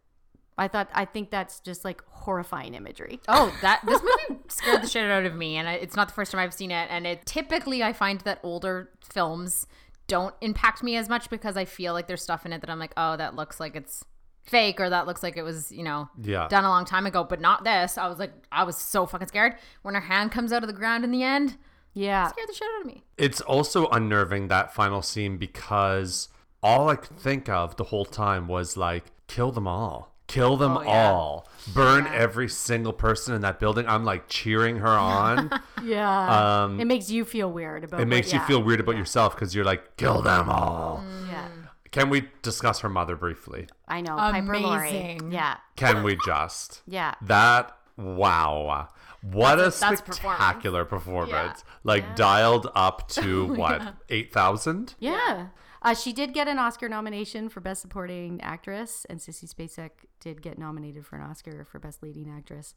I 0.59 0.69
thought, 0.69 0.89
I 0.95 1.05
think 1.05 1.31
that's 1.31 1.61
just 1.61 1.85
like 1.85 2.03
horrifying 2.09 2.75
imagery. 2.75 3.21
Oh, 3.29 3.55
that 3.63 3.83
this 3.85 4.01
movie 4.01 4.41
scared 4.49 4.83
the 4.83 4.89
shit 4.89 5.11
out 5.11 5.25
of 5.27 5.35
me, 5.35 5.57
and 5.57 5.69
I, 5.69 5.75
it's 5.75 5.97
not 5.97 6.09
the 6.09 6.15
first 6.15 6.33
time 6.33 6.41
I've 6.41 6.55
seen 6.55 6.71
it. 6.71 6.89
And 6.91 7.07
it 7.07 7.27
typically 7.27 7.83
I 7.83 7.93
find 7.93 8.21
that 8.23 8.41
older 8.43 8.91
films 9.03 9.67
don't 10.07 10.35
impact 10.41 10.83
me 10.83 10.97
as 10.97 11.09
much 11.09 11.29
because 11.31 11.57
I 11.57 11.65
feel 11.67 11.93
like 11.93 12.07
there's 12.07 12.23
stuff 12.23 12.47
in 12.47 12.53
it 12.53 12.61
that 12.63 12.71
I'm 12.71 12.79
like, 12.79 12.93
oh, 12.97 13.17
that 13.17 13.35
looks 13.37 13.61
like 13.61 13.77
it's 13.77 14.05
fake, 14.45 14.81
or 14.81 14.89
that 14.89 15.07
looks 15.07 15.23
like 15.23 15.37
it 15.37 15.43
was, 15.43 15.71
you 15.73 15.83
know, 15.83 16.09
Yeah. 16.23 16.47
done 16.49 16.65
a 16.65 16.69
long 16.69 16.85
time 16.85 17.05
ago. 17.05 17.23
But 17.25 17.41
not 17.41 17.65
this. 17.65 17.99
I 17.99 18.09
was 18.09 18.19
like, 18.19 18.33
I 18.51 18.63
was 18.65 18.77
so 18.79 19.05
fucking 19.05 19.29
scared 19.29 19.57
when 19.83 19.95
her 19.95 20.01
hand 20.01 20.33
comes 20.33 20.53
out 20.53 20.63
of 20.63 20.69
the 20.69 20.73
ground 20.73 21.05
in 21.05 21.11
the 21.11 21.23
end. 21.23 21.57
Yeah. 21.93 22.29
Scared 22.29 22.49
the 22.49 22.55
shit 22.55 22.69
out 22.77 22.81
of 22.83 22.87
me. 22.87 23.03
It's 23.19 23.41
also 23.41 23.89
unnerving 23.89 24.49
that 24.49 24.73
final 24.73 25.03
scene 25.03 25.37
because 25.39 26.29
all 26.63 26.89
I 26.89 26.97
could 26.97 27.17
think 27.19 27.49
of 27.49 27.77
the 27.77 27.85
whole 27.85 28.05
time 28.05 28.47
was 28.49 28.77
like, 28.77 29.05
kill 29.27 29.51
them 29.51 29.67
all. 29.67 30.15
Kill 30.27 30.57
them 30.57 30.77
Oh, 30.77 30.83
yeah. 30.83 31.11
all. 31.12 31.49
Burn 31.74 32.07
every 32.09 32.49
single 32.49 32.93
person 32.93 33.35
in 33.35 33.41
that 33.43 33.59
building. 33.61 33.87
I'm 33.89 34.05
like 34.05 34.29
cheering 34.29 34.77
her 34.79 34.89
on. 34.89 35.51
Yeah. 35.85 36.64
Um, 36.64 36.81
it 36.81 36.87
makes 36.87 37.11
you 37.11 37.24
feel 37.24 37.51
weird 37.53 37.85
about 37.85 38.01
it 38.01 38.07
makes 38.07 38.33
you 38.33 38.41
yeah. 38.41 38.47
feel 38.47 38.61
weird 38.61 38.81
about 38.81 38.97
yourself 38.97 39.37
because 39.37 39.55
you're 39.55 39.64
like, 39.64 39.97
kill 39.97 40.20
them 40.20 40.49
all. 40.49 41.05
Yeah. 41.31 41.47
Can 41.93 42.11
we 42.11 42.29
discuss 42.43 42.81
her 42.81 42.89
mother 42.89 43.14
briefly? 43.14 43.68
I 43.87 44.01
know. 44.01 44.16
Piper 44.16 44.59
Laurie. 44.59 45.18
Yeah. 45.31 45.59
Can 45.77 46.03
we 46.03 46.18
just? 46.27 46.83
Yeah. 46.89 47.14
That 47.22 47.77
wow. 47.97 48.89
What 49.22 49.59
a 49.61 49.62
That's 49.64 49.77
a- 49.79 49.81
that's 49.81 50.01
performance. 50.01 50.16
spectacular 50.41 50.85
performance. 50.85 51.64
Like 51.85 52.16
dialed 52.16 52.68
up 52.74 53.09
to 53.11 53.47
what? 53.55 53.95
8,000? 54.09 54.95
Yeah. 54.99 55.49
Uh, 55.87 55.95
she 55.95 56.12
did 56.12 56.34
get 56.34 56.49
an 56.49 56.59
Oscar 56.59 56.89
nomination 56.89 57.49
for 57.49 57.61
Best 57.61 57.80
Supporting 57.80 58.41
Actress, 58.43 59.07
and 59.09 59.20
Sissy 59.20 59.45
Spacek 59.49 59.91
did 60.18 60.43
get 60.43 60.59
nominated 60.59 61.07
for 61.07 61.14
an 61.14 61.22
Oscar 61.22 61.64
for 61.64 61.78
Best 61.78 62.03
Leading 62.03 62.28
Actress, 62.28 62.74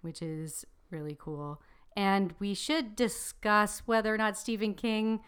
which 0.00 0.20
is 0.20 0.64
really 0.90 1.16
cool. 1.18 1.62
And 1.96 2.34
we 2.40 2.54
should 2.54 2.96
discuss 2.96 3.82
whether 3.86 4.12
or 4.12 4.18
not 4.18 4.36
Stephen 4.36 4.74
King 4.74 5.20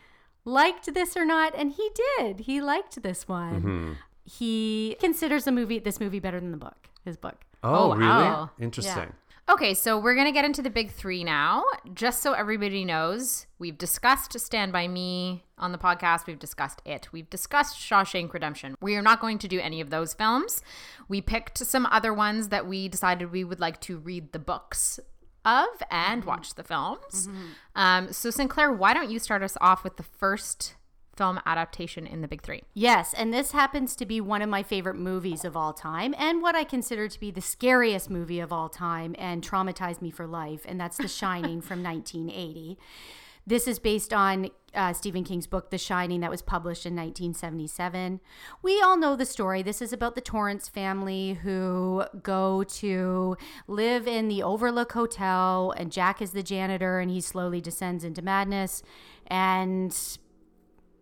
liked 0.44 0.92
this 0.92 1.16
or 1.16 1.24
not, 1.24 1.54
and 1.56 1.70
he 1.70 1.88
did. 2.18 2.40
He 2.40 2.60
liked 2.60 3.00
this 3.02 3.28
one. 3.28 3.96
He 4.24 4.96
considers 4.98 5.44
the 5.44 5.52
movie 5.52 5.78
this 5.78 6.00
movie 6.00 6.18
better 6.18 6.40
than 6.40 6.50
the 6.50 6.56
book, 6.56 6.88
his 7.04 7.16
book. 7.16 7.44
Oh, 7.62 7.92
Oh, 7.92 7.94
really? 7.94 8.08
wow. 8.08 8.50
Interesting. 8.58 9.12
Okay, 9.50 9.74
so 9.74 9.98
we're 9.98 10.14
going 10.14 10.28
to 10.28 10.32
get 10.32 10.44
into 10.44 10.62
the 10.62 10.70
big 10.70 10.92
three 10.92 11.24
now. 11.24 11.64
Just 11.92 12.22
so 12.22 12.34
everybody 12.34 12.84
knows, 12.84 13.48
we've 13.58 13.76
discussed 13.76 14.38
Stand 14.38 14.72
By 14.72 14.86
Me 14.86 15.42
on 15.58 15.72
the 15.72 15.78
podcast. 15.78 16.28
We've 16.28 16.38
discussed 16.38 16.80
it. 16.84 17.08
We've 17.10 17.28
discussed 17.28 17.76
Shawshank 17.76 18.32
Redemption. 18.32 18.76
We 18.80 18.94
are 18.94 19.02
not 19.02 19.20
going 19.20 19.38
to 19.38 19.48
do 19.48 19.58
any 19.58 19.80
of 19.80 19.90
those 19.90 20.14
films. 20.14 20.62
We 21.08 21.20
picked 21.20 21.58
some 21.58 21.84
other 21.86 22.14
ones 22.14 22.50
that 22.50 22.68
we 22.68 22.88
decided 22.88 23.32
we 23.32 23.42
would 23.42 23.58
like 23.58 23.80
to 23.82 23.98
read 23.98 24.30
the 24.30 24.38
books 24.38 25.00
of 25.44 25.66
and 25.90 26.24
watch 26.24 26.54
the 26.54 26.62
films. 26.62 27.28
Um, 27.74 28.12
so, 28.12 28.30
Sinclair, 28.30 28.70
why 28.70 28.94
don't 28.94 29.10
you 29.10 29.18
start 29.18 29.42
us 29.42 29.56
off 29.60 29.82
with 29.82 29.96
the 29.96 30.04
first 30.04 30.74
film 31.20 31.38
adaptation 31.44 32.06
in 32.06 32.22
the 32.22 32.28
big 32.28 32.40
three? 32.40 32.62
Yes, 32.72 33.12
and 33.12 33.30
this 33.30 33.52
happens 33.52 33.94
to 33.96 34.06
be 34.06 34.22
one 34.22 34.40
of 34.40 34.48
my 34.48 34.62
favorite 34.62 34.96
movies 34.96 35.44
of 35.44 35.54
all 35.54 35.74
time 35.74 36.14
and 36.16 36.40
what 36.40 36.54
I 36.54 36.64
consider 36.64 37.08
to 37.08 37.20
be 37.20 37.30
the 37.30 37.42
scariest 37.42 38.08
movie 38.08 38.40
of 38.40 38.54
all 38.54 38.70
time 38.70 39.14
and 39.18 39.46
traumatized 39.46 40.00
me 40.00 40.10
for 40.10 40.26
life, 40.26 40.62
and 40.66 40.80
that's 40.80 40.96
The 40.96 41.08
Shining 41.20 41.60
from 41.60 41.82
1980. 41.82 42.78
This 43.46 43.68
is 43.68 43.78
based 43.78 44.14
on 44.14 44.48
uh, 44.74 44.94
Stephen 44.94 45.24
King's 45.24 45.46
book, 45.46 45.70
The 45.70 45.76
Shining, 45.76 46.20
that 46.20 46.30
was 46.30 46.40
published 46.40 46.86
in 46.86 46.94
1977. 46.94 48.20
We 48.62 48.80
all 48.80 48.96
know 48.96 49.14
the 49.14 49.26
story. 49.26 49.62
This 49.62 49.82
is 49.82 49.92
about 49.92 50.14
the 50.14 50.20
Torrance 50.22 50.68
family 50.68 51.34
who 51.42 52.04
go 52.22 52.62
to 52.64 53.36
live 53.66 54.08
in 54.08 54.28
the 54.28 54.42
Overlook 54.42 54.92
Hotel, 54.92 55.74
and 55.76 55.92
Jack 55.92 56.22
is 56.22 56.30
the 56.30 56.42
janitor, 56.42 56.98
and 56.98 57.10
he 57.10 57.20
slowly 57.20 57.60
descends 57.60 58.04
into 58.04 58.22
madness. 58.22 58.82
And 59.26 60.18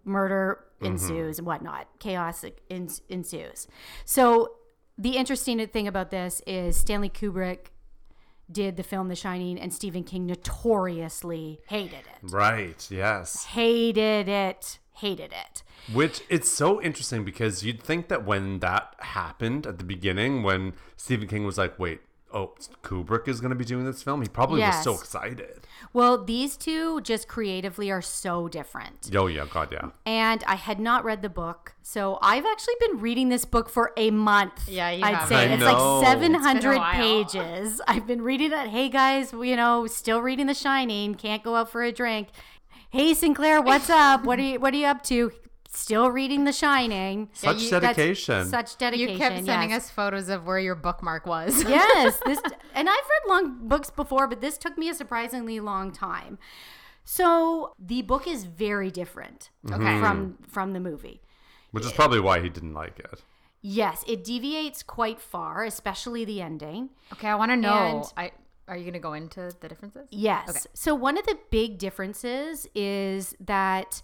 murder 0.04 0.64
mm-hmm. 0.76 0.92
ensues 0.92 1.38
and 1.38 1.46
whatnot. 1.46 1.88
Chaos 1.98 2.44
ens- 2.70 3.02
ensues. 3.08 3.66
So 4.04 4.54
the 4.96 5.16
interesting 5.16 5.64
thing 5.68 5.86
about 5.86 6.10
this 6.10 6.42
is 6.46 6.76
Stanley 6.76 7.08
Kubrick 7.08 7.70
did 8.50 8.76
the 8.76 8.82
film 8.82 9.08
The 9.08 9.14
Shining, 9.14 9.58
and 9.58 9.72
Stephen 9.72 10.04
King 10.04 10.26
notoriously 10.26 11.60
hated 11.68 12.00
it. 12.00 12.18
Right. 12.22 12.86
Yes. 12.90 13.44
Hated 13.44 14.28
it. 14.28 14.78
Hated 14.94 15.32
it. 15.32 15.62
Which 15.92 16.22
it's 16.28 16.50
so 16.50 16.82
interesting 16.82 17.24
because 17.24 17.62
you'd 17.62 17.82
think 17.82 18.08
that 18.08 18.24
when 18.24 18.58
that 18.60 18.94
happened 18.98 19.66
at 19.66 19.78
the 19.78 19.84
beginning, 19.84 20.42
when 20.42 20.72
Stephen 20.96 21.28
King 21.28 21.44
was 21.44 21.56
like, 21.56 21.78
"Wait, 21.78 22.00
oh, 22.32 22.54
Kubrick 22.82 23.26
is 23.28 23.40
going 23.40 23.50
to 23.50 23.56
be 23.56 23.64
doing 23.64 23.84
this 23.84 24.02
film. 24.02 24.22
He 24.22 24.28
probably 24.28 24.60
was 24.60 24.82
so 24.82 24.94
excited. 24.94 25.66
Well, 25.92 26.22
these 26.24 26.56
two 26.56 27.00
just 27.02 27.28
creatively 27.28 27.90
are 27.90 28.02
so 28.02 28.48
different. 28.48 29.10
Oh 29.14 29.26
yeah, 29.26 29.46
God 29.50 29.70
yeah. 29.72 29.90
And 30.04 30.44
I 30.46 30.56
had 30.56 30.78
not 30.80 31.04
read 31.04 31.22
the 31.22 31.28
book. 31.28 31.74
So 31.82 32.18
I've 32.20 32.44
actually 32.44 32.74
been 32.80 32.98
reading 33.00 33.28
this 33.30 33.44
book 33.44 33.70
for 33.70 33.92
a 33.96 34.10
month. 34.10 34.68
Yeah, 34.68 34.90
you 34.90 35.04
I'd 35.04 35.14
have. 35.14 35.28
say 35.28 35.36
I 35.36 35.54
it's 35.54 35.60
know. 35.60 36.00
like 36.00 36.12
It's 36.12 36.20
been 36.20 36.34
a 36.34 36.42
700 36.42 36.76
while. 36.76 36.92
pages. 36.94 37.80
I've 37.88 38.06
been 38.06 38.22
reading 38.22 38.52
it. 38.52 38.68
Hey 38.68 38.88
guys, 38.88 39.32
you 39.32 39.56
know, 39.56 39.86
still 39.86 40.20
reading 40.20 40.46
The 40.46 40.54
Shining. 40.54 41.14
Can't 41.14 41.42
go 41.42 41.54
out 41.56 41.70
for 41.70 41.82
a 41.82 41.92
drink. 41.92 42.28
Hey 42.90 43.14
Sinclair, 43.14 43.60
what's 43.62 43.88
up? 44.04 44.24
What 44.24 44.38
are 44.38 44.42
you 44.42 44.60
What 44.60 44.74
are 44.74 44.76
you 44.76 44.86
up 44.86 45.02
to? 45.04 45.32
Still 45.70 46.10
reading 46.10 46.44
The 46.44 46.52
Shining. 46.52 47.28
Such 47.34 47.62
you- 47.62 47.70
dedication. 47.70 48.46
Such 48.46 48.78
dedication. 48.78 49.12
You 49.12 49.18
kept 49.18 49.44
sending 49.44 49.70
yes. 49.70 49.84
us 49.84 49.90
photos 49.90 50.28
of 50.30 50.46
where 50.46 50.58
your 50.58 50.74
bookmark 50.74 51.26
was. 51.26 51.62
yes, 51.68 52.18
this 52.26 52.40
and 52.74 52.88
I've 52.88 52.96
read 52.96 53.28
long 53.28 53.68
books 53.68 53.90
before, 53.90 54.26
but 54.26 54.40
this 54.40 54.56
took 54.56 54.78
me 54.78 54.88
a 54.88 54.94
surprisingly 54.94 55.60
long 55.60 55.92
time. 55.92 56.38
So 57.04 57.74
the 57.78 58.02
book 58.02 58.26
is 58.26 58.44
very 58.44 58.90
different 58.90 59.50
Okay. 59.66 59.98
from 59.98 60.32
mm-hmm. 60.32 60.44
from 60.44 60.72
the 60.72 60.80
movie. 60.80 61.20
Which 61.70 61.84
is 61.84 61.92
probably 61.92 62.20
why 62.20 62.40
he 62.40 62.48
didn't 62.48 62.74
like 62.74 62.98
it. 62.98 63.22
Yes, 63.60 64.04
it 64.06 64.24
deviates 64.24 64.82
quite 64.82 65.20
far, 65.20 65.64
especially 65.64 66.24
the 66.24 66.40
ending. 66.40 66.90
Okay, 67.12 67.28
I 67.28 67.34
want 67.34 67.50
to 67.50 67.56
know. 67.56 68.02
And- 68.16 68.28
I 68.28 68.32
are 68.68 68.76
you 68.76 68.84
going 68.84 68.94
to 68.94 68.98
go 68.98 69.14
into 69.14 69.50
the 69.60 69.68
differences? 69.68 70.08
Yes. 70.10 70.50
Okay. 70.50 70.60
So 70.74 70.94
one 70.94 71.16
of 71.18 71.24
the 71.26 71.38
big 71.50 71.78
differences 71.78 72.66
is 72.74 73.34
that 73.40 74.02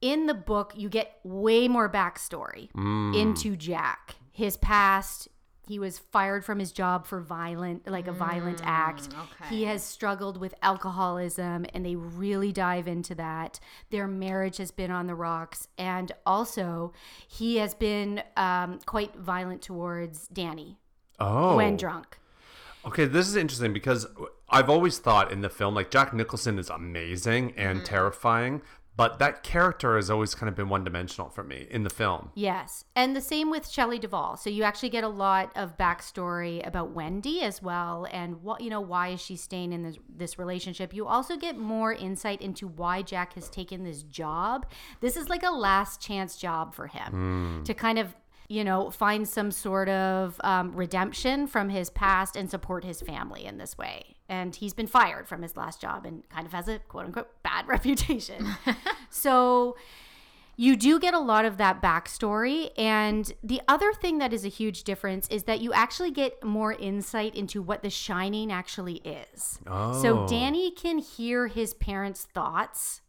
in 0.00 0.26
the 0.26 0.34
book 0.34 0.72
you 0.76 0.88
get 0.88 1.18
way 1.24 1.68
more 1.68 1.88
backstory 1.88 2.70
mm. 2.72 3.16
into 3.16 3.56
Jack. 3.56 4.16
His 4.30 4.56
past, 4.56 5.28
he 5.66 5.78
was 5.78 5.98
fired 5.98 6.44
from 6.44 6.58
his 6.58 6.72
job 6.72 7.06
for 7.06 7.20
violent 7.20 7.86
like 7.86 8.06
a 8.06 8.12
violent 8.12 8.62
mm, 8.62 8.66
act. 8.66 9.08
He 9.50 9.64
has 9.64 9.82
struggled 9.82 10.38
with 10.38 10.54
alcoholism 10.62 11.66
and 11.74 11.84
they 11.84 11.96
really 11.96 12.52
dive 12.52 12.88
into 12.88 13.14
that. 13.16 13.60
Their 13.90 14.06
marriage 14.06 14.56
has 14.58 14.70
been 14.70 14.90
on 14.90 15.06
the 15.06 15.14
rocks 15.14 15.68
and 15.76 16.12
also 16.24 16.92
he 17.26 17.56
has 17.56 17.74
been 17.74 18.22
um, 18.36 18.78
quite 18.86 19.16
violent 19.16 19.62
towards 19.62 20.28
Danny 20.28 20.78
Oh. 21.20 21.56
when 21.56 21.76
drunk. 21.76 22.18
Okay, 22.84 23.04
this 23.04 23.28
is 23.28 23.36
interesting 23.36 23.72
because 23.72 24.06
I've 24.48 24.70
always 24.70 24.98
thought 24.98 25.32
in 25.32 25.40
the 25.40 25.50
film, 25.50 25.74
like 25.74 25.90
Jack 25.90 26.14
Nicholson 26.14 26.58
is 26.58 26.70
amazing 26.70 27.52
and 27.56 27.80
mm. 27.80 27.84
terrifying, 27.84 28.62
but 28.98 29.20
that 29.20 29.44
character 29.44 29.94
has 29.94 30.10
always 30.10 30.34
kind 30.34 30.48
of 30.48 30.56
been 30.56 30.68
one 30.68 30.82
dimensional 30.82 31.30
for 31.30 31.44
me 31.44 31.68
in 31.70 31.84
the 31.84 31.90
film. 31.90 32.32
Yes. 32.34 32.84
And 32.96 33.14
the 33.14 33.20
same 33.20 33.48
with 33.48 33.68
Shelley 33.68 34.00
Duvall. 34.00 34.36
So 34.36 34.50
you 34.50 34.64
actually 34.64 34.88
get 34.88 35.04
a 35.04 35.08
lot 35.08 35.52
of 35.54 35.78
backstory 35.78 36.66
about 36.66 36.90
Wendy 36.90 37.42
as 37.42 37.62
well 37.62 38.08
and 38.10 38.42
what 38.42 38.60
you 38.60 38.70
know 38.70 38.80
why 38.80 39.10
is 39.10 39.20
she 39.20 39.36
staying 39.36 39.72
in 39.72 39.84
this 39.84 39.98
this 40.08 40.36
relationship. 40.36 40.92
You 40.92 41.06
also 41.06 41.36
get 41.36 41.56
more 41.56 41.92
insight 41.92 42.42
into 42.42 42.66
why 42.66 43.02
Jack 43.02 43.34
has 43.34 43.48
taken 43.48 43.84
this 43.84 44.02
job. 44.02 44.66
This 45.00 45.16
is 45.16 45.28
like 45.28 45.44
a 45.44 45.50
last 45.50 46.00
chance 46.00 46.36
job 46.36 46.74
for 46.74 46.88
him 46.88 47.62
to 47.64 47.74
kind 47.74 48.00
of 48.00 48.16
you 48.48 48.64
know, 48.64 48.90
find 48.90 49.28
some 49.28 49.50
sort 49.50 49.90
of 49.90 50.40
um, 50.42 50.74
redemption 50.74 51.46
from 51.46 51.68
his 51.68 51.90
past 51.90 52.34
and 52.34 52.50
support 52.50 52.82
his 52.82 53.02
family 53.02 53.44
in 53.44 53.58
this 53.58 53.76
way. 53.76 54.17
And 54.28 54.54
he's 54.54 54.74
been 54.74 54.86
fired 54.86 55.26
from 55.26 55.42
his 55.42 55.56
last 55.56 55.80
job 55.80 56.04
and 56.04 56.28
kind 56.28 56.46
of 56.46 56.52
has 56.52 56.68
a 56.68 56.78
quote 56.80 57.06
unquote 57.06 57.42
bad 57.42 57.66
reputation. 57.74 58.46
so 59.10 59.76
you 60.60 60.74
do 60.76 60.98
get 60.98 61.14
a 61.14 61.18
lot 61.20 61.44
of 61.44 61.56
that 61.58 61.80
backstory. 61.80 62.70
And 62.76 63.32
the 63.44 63.60
other 63.68 63.92
thing 63.92 64.18
that 64.18 64.32
is 64.32 64.44
a 64.44 64.48
huge 64.48 64.82
difference 64.82 65.28
is 65.28 65.44
that 65.44 65.60
you 65.60 65.72
actually 65.72 66.10
get 66.10 66.42
more 66.42 66.72
insight 66.72 67.34
into 67.36 67.62
what 67.62 67.82
The 67.82 67.90
Shining 67.90 68.50
actually 68.52 68.96
is. 68.96 69.60
So 69.64 70.24
Oh. 70.24 70.26
Danny 70.28 70.70
can 70.72 70.98
hear 70.98 71.46
his 71.46 71.74
parents' 71.74 72.24
thoughts. 72.34 73.02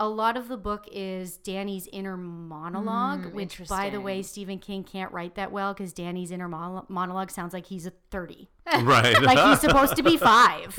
A 0.00 0.08
lot 0.08 0.36
of 0.36 0.46
the 0.46 0.56
book 0.56 0.88
is 0.92 1.38
Danny's 1.38 1.88
inner 1.92 2.16
monologue, 2.16 3.26
mm, 3.26 3.32
which, 3.32 3.66
by 3.68 3.90
the 3.90 4.00
way, 4.00 4.22
Stephen 4.22 4.58
King 4.60 4.84
can't 4.84 5.12
write 5.12 5.34
that 5.34 5.50
well 5.50 5.74
because 5.74 5.92
Danny's 5.92 6.30
inner 6.30 6.48
mono- 6.48 6.86
monologue 6.88 7.32
sounds 7.32 7.52
like 7.52 7.66
he's 7.66 7.84
a 7.84 7.92
30 8.10 8.48
right. 8.82 9.20
like 9.22 9.38
he's 9.38 9.60
supposed 9.60 9.96
to 9.96 10.02
be 10.04 10.16
five. 10.16 10.78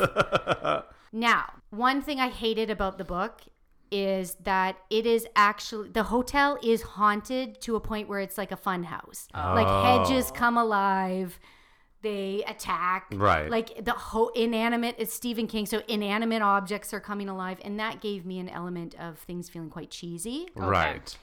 now, 1.11 1.51
one 1.69 2.01
thing 2.01 2.19
I 2.19 2.29
hated 2.29 2.69
about 2.69 2.97
the 2.97 3.03
book 3.03 3.41
is 3.91 4.35
that 4.43 4.77
it 4.89 5.05
is 5.05 5.27
actually 5.35 5.89
the 5.89 6.03
hotel 6.03 6.57
is 6.63 6.81
haunted 6.81 7.59
to 7.61 7.75
a 7.75 7.79
point 7.79 8.07
where 8.07 8.19
it's 8.19 8.37
like 8.37 8.51
a 8.51 8.57
fun 8.57 8.83
house. 8.83 9.27
Like 9.33 9.67
oh. 9.67 10.05
hedges 10.05 10.31
come 10.31 10.57
alive. 10.57 11.39
They 12.01 12.43
attack. 12.47 13.07
Right. 13.13 13.49
Like 13.49 13.83
the 13.83 13.91
whole 13.91 14.29
inanimate, 14.29 14.95
it's 14.97 15.13
Stephen 15.13 15.47
King. 15.47 15.65
So 15.65 15.81
inanimate 15.87 16.41
objects 16.41 16.93
are 16.93 16.99
coming 16.99 17.27
alive. 17.27 17.57
And 17.63 17.79
that 17.79 17.99
gave 18.01 18.25
me 18.25 18.39
an 18.39 18.47
element 18.49 18.95
of 18.99 19.17
things 19.19 19.49
feeling 19.49 19.69
quite 19.69 19.91
cheesy. 19.91 20.47
right. 20.55 21.17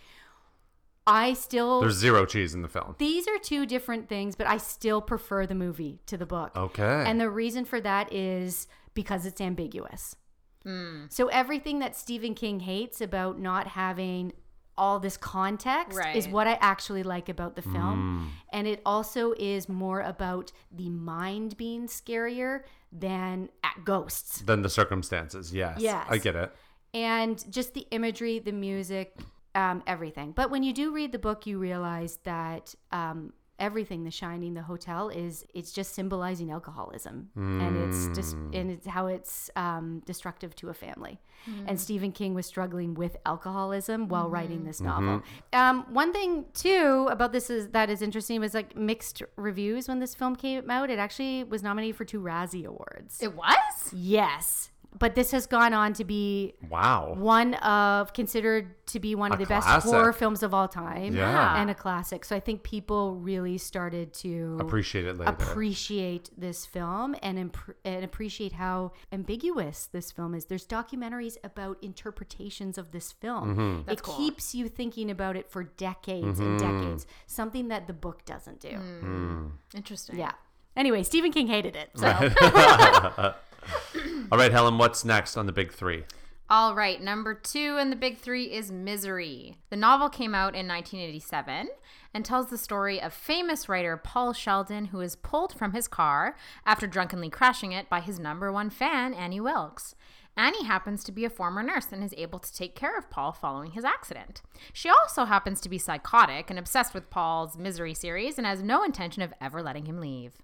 I 1.09 1.35
still, 1.35 1.83
There's 1.83 1.95
zero 1.95 2.27
cheese 2.27 2.53
in 2.53 2.63
the 2.63 2.69
film. 2.69 2.97
these 2.99 3.29
are 3.29 3.39
two 3.39 3.65
different 3.65 4.09
things, 4.09 4.35
but 4.35 4.49
I 4.49 4.57
still 4.57 5.01
prefer 5.01 5.47
the 5.47 5.55
movie 5.55 6.01
to 6.07 6.17
the 6.17 6.27
book. 6.27 6.51
Okay. 6.57 7.05
And 7.07 7.21
the 7.21 7.31
reason 7.31 7.65
for 7.65 7.81
that 7.81 8.13
is 8.13 8.67
because 8.93 9.25
it's 9.25 9.41
ambiguous. 9.41 10.17
Hmm. 10.65 11.05
So 11.09 11.29
everything 11.29 11.79
that 11.79 11.95
Stephen 11.95 12.35
King 12.35 12.59
hates 12.59 13.01
about 13.01 13.39
not 13.39 13.69
having 13.69 14.33
all 14.79 15.01
this 15.01 15.17
context 15.17 15.99
is 16.15 16.29
what 16.29 16.47
I 16.47 16.59
actually 16.61 17.03
like 17.03 17.29
about 17.29 17.57
the 17.57 17.63
film. 17.63 18.33
And 18.53 18.67
it 18.67 18.81
also 18.85 19.33
is 19.39 19.69
more 19.69 20.01
about 20.01 20.53
the 20.71 20.89
mind 20.91 21.57
being 21.57 21.87
scarier 21.87 22.63
than 22.93 23.49
at 23.63 23.85
ghosts. 23.85 24.41
Than 24.41 24.63
the 24.63 24.71
circumstances, 24.71 25.53
yes. 25.53 25.79
Yes. 25.81 26.07
I 26.09 26.19
get 26.19 26.37
it. 26.37 26.53
And 26.95 27.45
just 27.53 27.75
the 27.75 27.87
imagery, 27.91 28.39
the 28.39 28.53
music, 28.53 29.19
um, 29.55 29.83
everything. 29.87 30.33
But 30.33 30.51
when 30.51 30.63
you 30.63 30.73
do 30.73 30.95
read 30.95 31.13
the 31.13 31.19
book, 31.19 31.47
you 31.47 31.59
realize 31.59 32.19
that 32.25 32.75
um, 32.93 33.33
everything, 33.59 34.05
The 34.05 34.11
Shining, 34.11 34.55
the 34.55 34.63
hotel, 34.63 35.09
is 35.09 35.45
it's 35.55 35.73
just 35.73 35.95
symbolizing 35.95 36.51
alcoholism, 36.51 37.31
and 37.37 37.77
it's 37.77 38.17
just 38.17 38.35
and 38.35 38.71
it's 38.71 38.87
how 38.87 39.07
it's 39.07 39.51
um, 39.57 40.03
destructive 40.07 40.55
to 40.57 40.69
a 40.69 40.75
family. 40.75 41.21
And 41.67 41.81
Stephen 41.81 42.11
King 42.13 42.35
was 42.35 42.47
struggling 42.47 42.95
with 42.95 43.17
alcoholism 43.25 44.09
while 44.09 44.29
writing 44.29 44.65
this 44.65 44.81
novel. 44.81 45.23
Um, 45.53 45.85
one 45.93 46.13
thing 46.13 46.47
too 46.55 47.07
about 47.11 47.33
this 47.33 47.51
is 47.51 47.69
that 47.69 47.89
is 47.89 48.03
interesting 48.03 48.41
was 48.41 48.53
like 48.55 48.75
mixed 48.77 49.23
reviews 49.37 49.87
when 49.87 50.01
this 50.01 50.15
film 50.15 50.35
came 50.35 50.69
out. 50.71 50.91
It 50.91 50.99
actually 50.99 51.45
was 51.45 51.63
nominated 51.63 51.97
for 51.97 52.05
two 52.05 52.21
Razzie 52.21 52.65
Awards. 52.67 53.23
It 53.23 53.35
was? 53.37 53.93
yes, 53.93 54.71
but 54.99 55.15
this 55.15 55.31
has 55.33 55.47
gone 55.47 55.73
on 55.73 55.93
to 55.95 56.05
be 56.05 56.55
Wow. 56.71 57.15
one 57.17 57.55
of 57.55 58.13
considered 58.13 58.75
to 58.87 59.01
be 59.01 59.15
one 59.15 59.33
of 59.33 59.41
A 59.41 59.43
the 59.45 59.49
best 59.49 59.67
horror 59.85 60.13
films 60.13 60.43
of 60.43 60.55
all 60.55 60.69
time 60.69 61.15
Yeah. 61.15 61.61
and 61.61 61.71
a 61.71 61.75
classic. 61.75 62.25
So 62.25 62.37
i 62.37 62.41
think 62.41 62.63
people 62.63 63.17
really 63.17 63.59
started 63.59 64.13
to 64.15 64.59
Appreciate 64.61 65.07
it 65.07 65.17
later. 65.19 65.31
appreciate 65.31 66.31
this 66.37 66.65
film 66.67 67.17
and, 67.23 67.39
imp- 67.39 67.77
and 67.85 68.05
appreciate 68.05 68.53
how 68.53 68.93
ambiguous 69.13 69.87
this 69.87 70.13
film 70.13 70.35
is. 70.35 70.47
There's 70.47 70.67
documentaries 70.67 71.37
about 71.45 71.79
interpretations 71.83 72.79
of 72.79 72.93
this 72.93 73.13
film. 73.13 73.57
Mm-hmm. 73.57 73.91
It 73.91 74.03
cool. 74.03 74.17
keeps 74.17 74.55
you 74.55 74.69
thinking 74.69 75.11
about 75.11 75.37
it 75.37 75.51
for 75.51 75.65
decades 75.65 76.39
and 76.39 76.61
mm-hmm. 76.61 76.81
decades 76.81 77.07
something 77.27 77.69
that 77.69 77.87
the 77.87 77.93
book 77.93 78.25
doesn't 78.25 78.61
do. 78.61 78.71
Hmm. 78.71 79.17
Mm. 79.47 79.51
Interesting. 79.75 80.19
yeah. 80.19 80.33
Anyway 80.77 81.03
stephen 81.03 81.33
king 81.33 81.47
hated 81.47 81.75
it 81.75 81.89
so 81.95 82.07
All 84.33 84.39
right, 84.39 84.53
Helen, 84.53 84.79
what's 84.79 85.05
next 85.05 85.37
on 85.37 85.47
the 85.47 85.53
big 85.53 85.73
three? 85.73 86.05
All 86.49 86.77
right, 86.77 87.03
number 87.03 87.35
two 87.35 87.77
in 87.77 87.91
the 87.91 87.97
big 87.97 88.19
three 88.19 88.53
is 88.53 88.71
Misery. 88.71 89.57
The 89.71 89.77
novel 89.77 90.09
came 90.09 90.33
out 90.33 90.55
in 90.55 90.69
1987 90.69 91.69
and 92.15 92.25
tells 92.25 92.51
the 92.51 92.57
story 92.57 93.03
of 93.03 93.13
famous 93.13 93.69
writer 93.69 93.97
Paul 93.97 94.33
Sheldon, 94.33 94.87
who 94.87 95.01
is 95.01 95.17
pulled 95.17 95.53
from 95.55 95.73
his 95.73 95.89
car 95.89 96.37
after 96.65 96.87
drunkenly 96.87 97.31
crashing 97.31 97.73
it 97.73 97.89
by 97.89 97.99
his 98.01 98.21
number 98.21 98.53
one 98.53 98.71
fan, 98.71 99.13
Annie 99.13 99.41
Wilkes. 99.41 99.97
Annie 100.37 100.65
happens 100.65 101.03
to 101.03 101.13
be 101.13 101.25
a 101.25 101.31
former 101.31 101.63
nurse 101.65 101.89
and 101.91 102.05
is 102.05 102.15
able 102.17 102.39
to 102.39 102.55
take 102.55 102.77
care 102.77 102.97
of 102.97 103.11
Paul 103.11 103.33
following 103.33 103.73
his 103.73 103.85
accident. 103.85 104.43
She 104.73 104.89
also 104.89 105.25
happens 105.25 105.61
to 105.63 105.69
be 105.69 105.79
psychotic 105.79 106.49
and 106.49 106.59
obsessed 106.59 106.95
with 106.95 107.11
Paul's 107.11 107.57
Misery 107.57 107.95
series 107.95 108.39
and 108.39 108.47
has 108.47 108.63
no 108.63 108.85
intention 108.85 109.23
of 109.23 109.33
ever 109.41 109.63
letting 109.63 109.87
him 109.87 109.99
leave. 109.99 110.35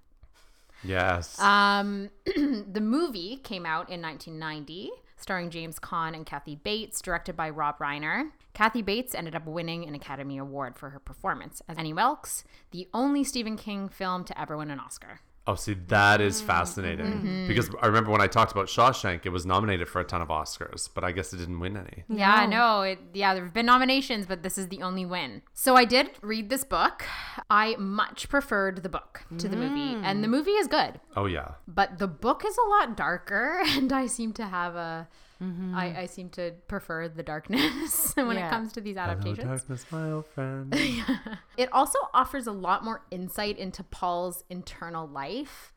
Yes. 0.85 1.39
Um, 1.41 2.11
the 2.27 2.81
movie 2.81 3.37
came 3.37 3.67
out 3.67 3.91
in 3.91 4.03
1990, 4.03 4.91
starring 5.17 5.51
James 5.51 5.79
Caan 5.79 6.15
and 6.15 6.27
Kathy 6.27 6.57
Bates, 6.57 7.01
directed 7.01 7.37
by 7.37 7.51
Rob 7.51 7.79
Reiner. 7.79 8.31
Kathy 8.55 8.83
Bates 8.83 9.15
ended 9.15 9.35
up 9.35 9.47
winning 9.47 9.87
an 9.87 9.95
Academy 9.95 10.39
Award 10.39 10.77
for 10.77 10.91
her 10.91 10.99
performance 10.99 11.63
as 11.69 11.79
Annie 11.79 11.93
Wilkes, 11.93 12.45
the 12.71 12.89
only 12.93 13.25
Stephen 13.25 13.57
King 13.57 13.89
film 13.89 14.25
to 14.25 14.41
ever 14.41 14.57
win 14.57 14.71
an 14.71 14.81
Oscar. 14.81 15.21
Oh, 15.45 15.57
see, 15.57 15.75
that 15.89 16.21
is 16.21 16.41
fascinating 16.41 17.07
Mm-hmm. 17.07 17.49
because 17.49 17.69
I 17.83 17.87
remember 17.87 18.13
when 18.13 18.21
I 18.21 18.29
talked 18.29 18.53
about 18.53 18.67
Shawshank, 18.69 19.27
it 19.27 19.31
was 19.31 19.45
nominated 19.45 19.89
for 19.89 20.01
a 20.01 20.05
ton 20.05 20.23
of 20.23 20.29
Oscars, 20.29 20.89
but 20.95 21.03
I 21.03 21.11
guess 21.11 21.33
it 21.33 21.39
didn't 21.39 21.59
win 21.59 21.77
any. 21.77 22.05
Yeah, 22.09 22.47
no, 22.47 22.83
it, 22.83 23.01
yeah, 23.13 23.35
there 23.35 23.43
have 23.43 23.53
been 23.53 23.67
nominations, 23.67 24.27
but 24.27 24.45
this 24.45 24.57
is 24.57 24.69
the 24.69 24.83
only 24.83 25.05
win. 25.05 25.43
So 25.53 25.75
I 25.75 25.85
did 25.85 26.11
read 26.23 26.49
this 26.49 26.63
book. 26.63 27.05
I 27.51 27.75
much 27.77 28.29
preferred 28.29 28.85
the 28.85 28.89
book 28.89 29.23
to 29.39 29.49
the 29.49 29.57
movie, 29.57 29.97
and 30.07 30.23
the 30.23 30.29
movie 30.29 30.53
is 30.53 30.69
good, 30.69 31.01
Oh 31.17 31.27
yeah, 31.27 31.53
but 31.67 31.99
the 31.99 32.07
book 32.09 32.45
is 32.47 32.57
a 32.57 32.69
lot 32.69 32.97
darker, 32.97 33.61
and 33.67 33.93
I 33.93 34.07
seem 34.07 34.33
to 34.35 34.47
have 34.47 34.77
a, 34.77 35.09
I, 35.75 36.03
I 36.03 36.07
seem 36.07 36.29
to 36.31 36.53
prefer 36.69 37.09
the 37.09 37.23
darkness 37.23 38.13
when 38.17 38.37
Yeah. 38.37 38.47
it 38.47 38.51
comes 38.51 38.73
to 38.75 38.81
these 38.81 38.97
Hello, 38.97 39.11
adaptations. 39.11 39.47
darkness, 39.49 39.87
my 39.91 40.11
old 40.13 40.27
friend. 40.27 40.73
It 41.57 41.69
also 41.73 41.99
offers 42.15 42.47
a 42.47 42.53
lot 42.53 42.85
more 42.85 43.03
insight 43.11 43.59
into 43.59 43.83
Paul's 43.83 44.45
internal 44.49 45.07
life 45.07 45.72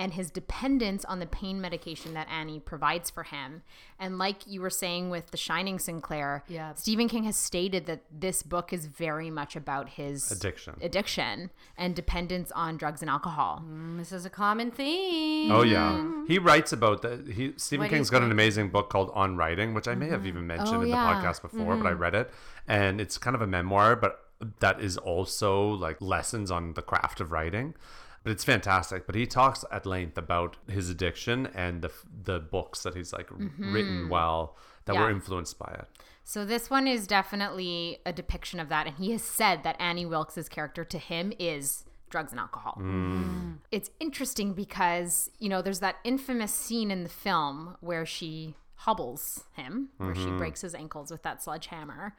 and 0.00 0.14
his 0.14 0.30
dependence 0.30 1.04
on 1.04 1.18
the 1.18 1.26
pain 1.26 1.60
medication 1.60 2.14
that 2.14 2.26
Annie 2.30 2.58
provides 2.58 3.10
for 3.10 3.22
him. 3.22 3.60
And 3.98 4.16
like 4.16 4.46
you 4.46 4.62
were 4.62 4.70
saying 4.70 5.10
with 5.10 5.30
The 5.30 5.36
Shining 5.36 5.78
Sinclair, 5.78 6.42
Yeah. 6.48 6.72
Stephen 6.72 7.06
King 7.06 7.24
has 7.24 7.36
stated 7.36 7.84
that 7.84 8.00
this 8.10 8.42
book 8.42 8.72
is 8.72 8.86
very 8.86 9.28
much 9.28 9.56
about 9.56 9.90
his 9.90 10.32
Addiction. 10.32 10.76
addiction 10.80 11.50
and 11.76 11.94
dependence 11.94 12.50
on 12.52 12.78
drugs 12.78 13.02
and 13.02 13.10
alcohol. 13.10 13.62
Mm, 13.62 13.98
this 13.98 14.10
is 14.10 14.24
a 14.24 14.30
common 14.30 14.70
theme. 14.70 15.52
Oh 15.52 15.62
yeah, 15.62 16.24
he 16.26 16.38
writes 16.38 16.72
about 16.72 17.02
that. 17.02 17.28
He 17.28 17.52
Stephen 17.58 17.84
What 17.84 17.90
King's 17.90 18.06
is 18.06 18.10
got 18.10 18.22
an 18.22 18.32
amazing 18.32 18.70
book 18.70 18.88
called 18.88 19.10
On 19.12 19.36
Writing, 19.36 19.74
which 19.74 19.86
I 19.86 19.94
may 19.94 20.08
have 20.08 20.20
mm-hmm. 20.20 20.28
even 20.28 20.42
oh, 20.44 20.46
mentioned 20.46 20.78
Oh, 20.78 20.80
in 20.80 20.88
yeah. 20.88 21.20
the 21.20 21.28
podcast 21.28 21.42
before, 21.42 21.76
but 21.76 21.86
I 21.86 21.90
mm-hmm. 21.90 22.00
read 22.00 22.14
it, 22.14 22.30
and 22.66 23.02
it's 23.02 23.18
kind 23.18 23.36
of 23.36 23.42
a 23.42 23.46
memoir, 23.46 23.96
but 23.96 24.18
that 24.60 24.80
is 24.80 24.96
also 24.96 25.68
like 25.68 26.00
lessons 26.00 26.50
on 26.50 26.72
the 26.72 26.80
craft 26.80 27.20
of 27.20 27.32
writing. 27.32 27.74
But 28.22 28.32
it's 28.32 28.44
fantastic. 28.44 29.06
But 29.06 29.14
he 29.14 29.26
talks 29.26 29.64
at 29.70 29.86
length 29.86 30.18
about 30.18 30.56
his 30.68 30.90
addiction 30.90 31.48
and 31.54 31.82
the 31.82 31.90
the 32.24 32.38
books 32.38 32.82
that 32.82 32.94
he's 32.94 33.12
like 33.12 33.28
mm-hmm. 33.28 33.72
written 33.72 34.08
while 34.08 34.56
that 34.84 34.96
were 34.96 35.10
influenced 35.10 35.58
by 35.58 35.70
it. 35.78 35.86
So 36.24 36.44
this 36.44 36.70
one 36.70 36.86
is 36.86 37.06
definitely 37.06 37.98
a 38.04 38.12
depiction 38.12 38.60
of 38.60 38.68
that, 38.68 38.86
and 38.86 38.96
he 38.96 39.12
has 39.12 39.22
said 39.22 39.62
that 39.64 39.76
Annie 39.80 40.06
Wilkes' 40.06 40.48
character 40.48 40.84
to 40.84 40.98
him 40.98 41.32
is 41.38 41.84
drugs 42.10 42.32
and 42.32 42.40
alcohol. 42.40 42.76
Mm. 42.78 42.84
Mm. 42.84 43.56
It's 43.70 43.90
interesting 44.00 44.52
because 44.52 45.30
you 45.38 45.48
know 45.48 45.62
there's 45.62 45.80
that 45.80 45.96
infamous 46.04 46.52
scene 46.52 46.90
in 46.90 47.04
the 47.04 47.08
film 47.08 47.76
where 47.80 48.04
she 48.04 48.54
hobbles 48.74 49.44
him, 49.54 49.90
where 49.96 50.14
she 50.14 50.22
mm-hmm. 50.22 50.38
breaks 50.38 50.60
his 50.60 50.74
ankles 50.74 51.10
with 51.10 51.22
that 51.22 51.42
sledgehammer. 51.42 52.14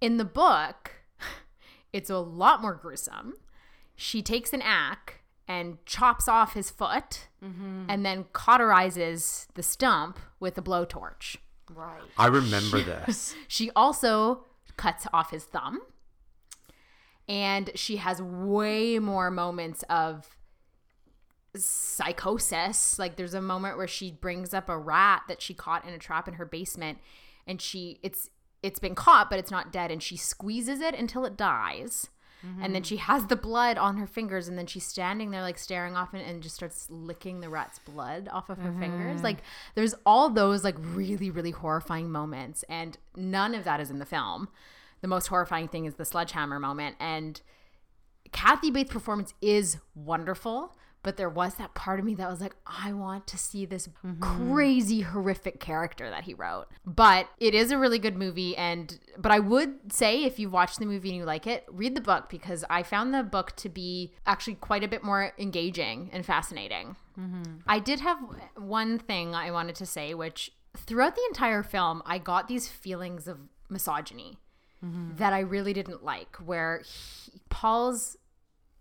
In 0.00 0.18
the 0.18 0.24
book, 0.24 0.92
it's 1.92 2.10
a 2.10 2.18
lot 2.18 2.60
more 2.60 2.74
gruesome. 2.74 3.34
She 3.94 4.22
takes 4.22 4.52
an 4.52 4.62
axe 4.62 5.14
and 5.52 5.84
chops 5.84 6.28
off 6.28 6.54
his 6.54 6.70
foot, 6.70 7.28
mm-hmm. 7.44 7.84
and 7.88 8.06
then 8.06 8.24
cauterizes 8.32 9.46
the 9.54 9.62
stump 9.62 10.18
with 10.40 10.56
a 10.56 10.62
blowtorch. 10.62 11.36
Right. 11.70 12.00
I 12.16 12.26
remember 12.26 12.80
this. 12.80 13.34
She 13.48 13.70
also 13.76 14.44
cuts 14.76 15.06
off 15.12 15.30
his 15.30 15.44
thumb. 15.44 15.82
And 17.28 17.70
she 17.74 17.96
has 17.96 18.20
way 18.20 18.98
more 18.98 19.30
moments 19.30 19.84
of 19.88 20.36
psychosis. 21.54 22.98
Like 22.98 23.16
there's 23.16 23.34
a 23.34 23.42
moment 23.42 23.76
where 23.76 23.86
she 23.86 24.10
brings 24.10 24.52
up 24.52 24.68
a 24.68 24.76
rat 24.76 25.22
that 25.28 25.40
she 25.40 25.54
caught 25.54 25.86
in 25.86 25.94
a 25.94 25.98
trap 25.98 26.26
in 26.26 26.34
her 26.34 26.46
basement 26.46 26.98
and 27.46 27.60
she 27.60 28.00
it's 28.02 28.28
it's 28.62 28.78
been 28.78 28.94
caught 28.94 29.28
but 29.28 29.38
it's 29.38 29.50
not 29.50 29.72
dead 29.72 29.90
and 29.90 30.02
she 30.02 30.16
squeezes 30.16 30.80
it 30.80 30.94
until 30.94 31.24
it 31.24 31.36
dies. 31.36 32.08
And 32.42 32.74
then 32.74 32.82
mm-hmm. 32.82 32.88
she 32.88 32.96
has 32.96 33.26
the 33.26 33.36
blood 33.36 33.78
on 33.78 33.96
her 33.98 34.06
fingers, 34.06 34.48
and 34.48 34.58
then 34.58 34.66
she's 34.66 34.84
standing 34.84 35.30
there, 35.30 35.42
like 35.42 35.58
staring 35.58 35.96
off, 35.96 36.12
and, 36.12 36.22
and 36.22 36.42
just 36.42 36.56
starts 36.56 36.88
licking 36.90 37.40
the 37.40 37.48
rat's 37.48 37.78
blood 37.78 38.28
off 38.32 38.50
of 38.50 38.58
her 38.58 38.72
fingers. 38.80 39.16
Mm-hmm. 39.16 39.24
Like, 39.24 39.38
there's 39.74 39.94
all 40.04 40.28
those, 40.28 40.64
like, 40.64 40.74
really, 40.78 41.30
really 41.30 41.52
horrifying 41.52 42.10
moments, 42.10 42.64
and 42.68 42.98
none 43.16 43.54
of 43.54 43.62
that 43.64 43.80
is 43.80 43.90
in 43.90 44.00
the 44.00 44.06
film. 44.06 44.48
The 45.02 45.08
most 45.08 45.28
horrifying 45.28 45.68
thing 45.68 45.84
is 45.84 45.94
the 45.94 46.04
sledgehammer 46.04 46.58
moment. 46.58 46.96
And 46.98 47.40
Kathy 48.32 48.70
Bates' 48.70 48.90
performance 48.90 49.34
is 49.40 49.78
wonderful, 49.94 50.76
but 51.02 51.16
there 51.16 51.28
was 51.28 51.54
that 51.54 51.74
part 51.74 51.98
of 51.98 52.04
me 52.04 52.14
that 52.14 52.30
was 52.30 52.40
like, 52.40 52.54
I 52.66 52.92
want 52.92 53.26
to 53.28 53.38
see 53.38 53.64
this 53.66 53.88
mm-hmm. 54.04 54.20
crazy, 54.52 55.00
horrific 55.00 55.58
character 55.60 56.08
that 56.10 56.24
he 56.24 56.34
wrote. 56.34 56.66
But 56.86 57.28
it 57.38 57.54
is 57.54 57.70
a 57.70 57.78
really 57.78 57.98
good 57.98 58.16
movie, 58.16 58.56
and 58.56 58.98
but 59.18 59.32
I 59.32 59.38
would 59.38 59.92
say 59.92 60.24
if 60.24 60.38
you 60.38 60.48
watch 60.48 60.76
the 60.76 60.86
movie 60.86 61.08
and 61.08 61.18
you 61.18 61.24
like 61.24 61.46
it, 61.46 61.64
read 61.68 61.94
the 61.94 62.00
book 62.00 62.28
because 62.28 62.64
I 62.70 62.82
found 62.82 63.12
the 63.12 63.22
book 63.22 63.56
to 63.56 63.68
be 63.68 64.12
actually 64.26 64.54
quite 64.54 64.84
a 64.84 64.88
bit 64.88 65.02
more 65.02 65.32
engaging 65.38 66.10
and 66.12 66.24
fascinating. 66.24 66.96
Mm-hmm. 67.18 67.58
I 67.66 67.78
did 67.78 68.00
have 68.00 68.18
one 68.56 68.98
thing 68.98 69.34
I 69.34 69.50
wanted 69.50 69.74
to 69.76 69.86
say, 69.86 70.14
which 70.14 70.52
throughout 70.76 71.14
the 71.16 71.24
entire 71.28 71.62
film, 71.62 72.02
I 72.06 72.18
got 72.18 72.48
these 72.48 72.68
feelings 72.68 73.28
of 73.28 73.38
misogyny 73.68 74.38
mm-hmm. 74.84 75.16
that 75.16 75.32
I 75.32 75.40
really 75.40 75.72
didn't 75.72 76.04
like, 76.04 76.36
where 76.36 76.82
he, 76.84 77.40
Paul's 77.50 78.16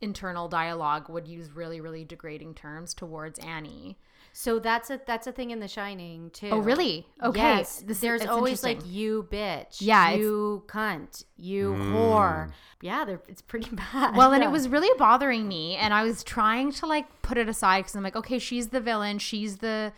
internal 0.01 0.47
dialogue 0.47 1.09
would 1.09 1.27
use 1.27 1.51
really, 1.51 1.79
really 1.79 2.03
degrading 2.03 2.55
terms 2.55 2.93
towards 2.93 3.39
Annie. 3.39 3.97
So 4.33 4.59
that's 4.59 4.89
a 4.89 4.99
that's 5.05 5.27
a 5.27 5.31
thing 5.31 5.51
in 5.51 5.59
The 5.59 5.67
Shining 5.67 6.29
too. 6.31 6.49
Oh, 6.51 6.59
really? 6.59 7.05
Okay. 7.21 7.39
Yes. 7.39 7.83
This- 7.85 7.99
There's 7.99 8.25
always 8.25 8.63
like 8.63 8.79
you 8.85 9.27
bitch. 9.29 9.77
Yeah, 9.79 10.11
it's- 10.11 10.21
You 10.21 10.63
cunt. 10.67 11.25
You 11.37 11.73
mm. 11.73 11.91
whore. 11.91 12.51
Yeah, 12.81 13.17
it's 13.27 13.41
pretty 13.41 13.75
bad. 13.93 14.15
Well, 14.15 14.31
and 14.31 14.43
it 14.43 14.49
was 14.49 14.69
really 14.69 14.89
bothering 14.97 15.47
me, 15.47 15.75
and 15.75 15.93
I 15.93 16.03
was 16.03 16.23
trying 16.23 16.71
to 16.73 16.85
like 16.85 17.21
put 17.21 17.37
it 17.37 17.49
aside 17.49 17.81
because 17.81 17.95
I'm 17.95 18.03
like, 18.03 18.15
okay, 18.15 18.39
she's 18.39 18.69
the 18.69 18.79
villain, 18.79 19.19
she's 19.19 19.57
the 19.57 19.91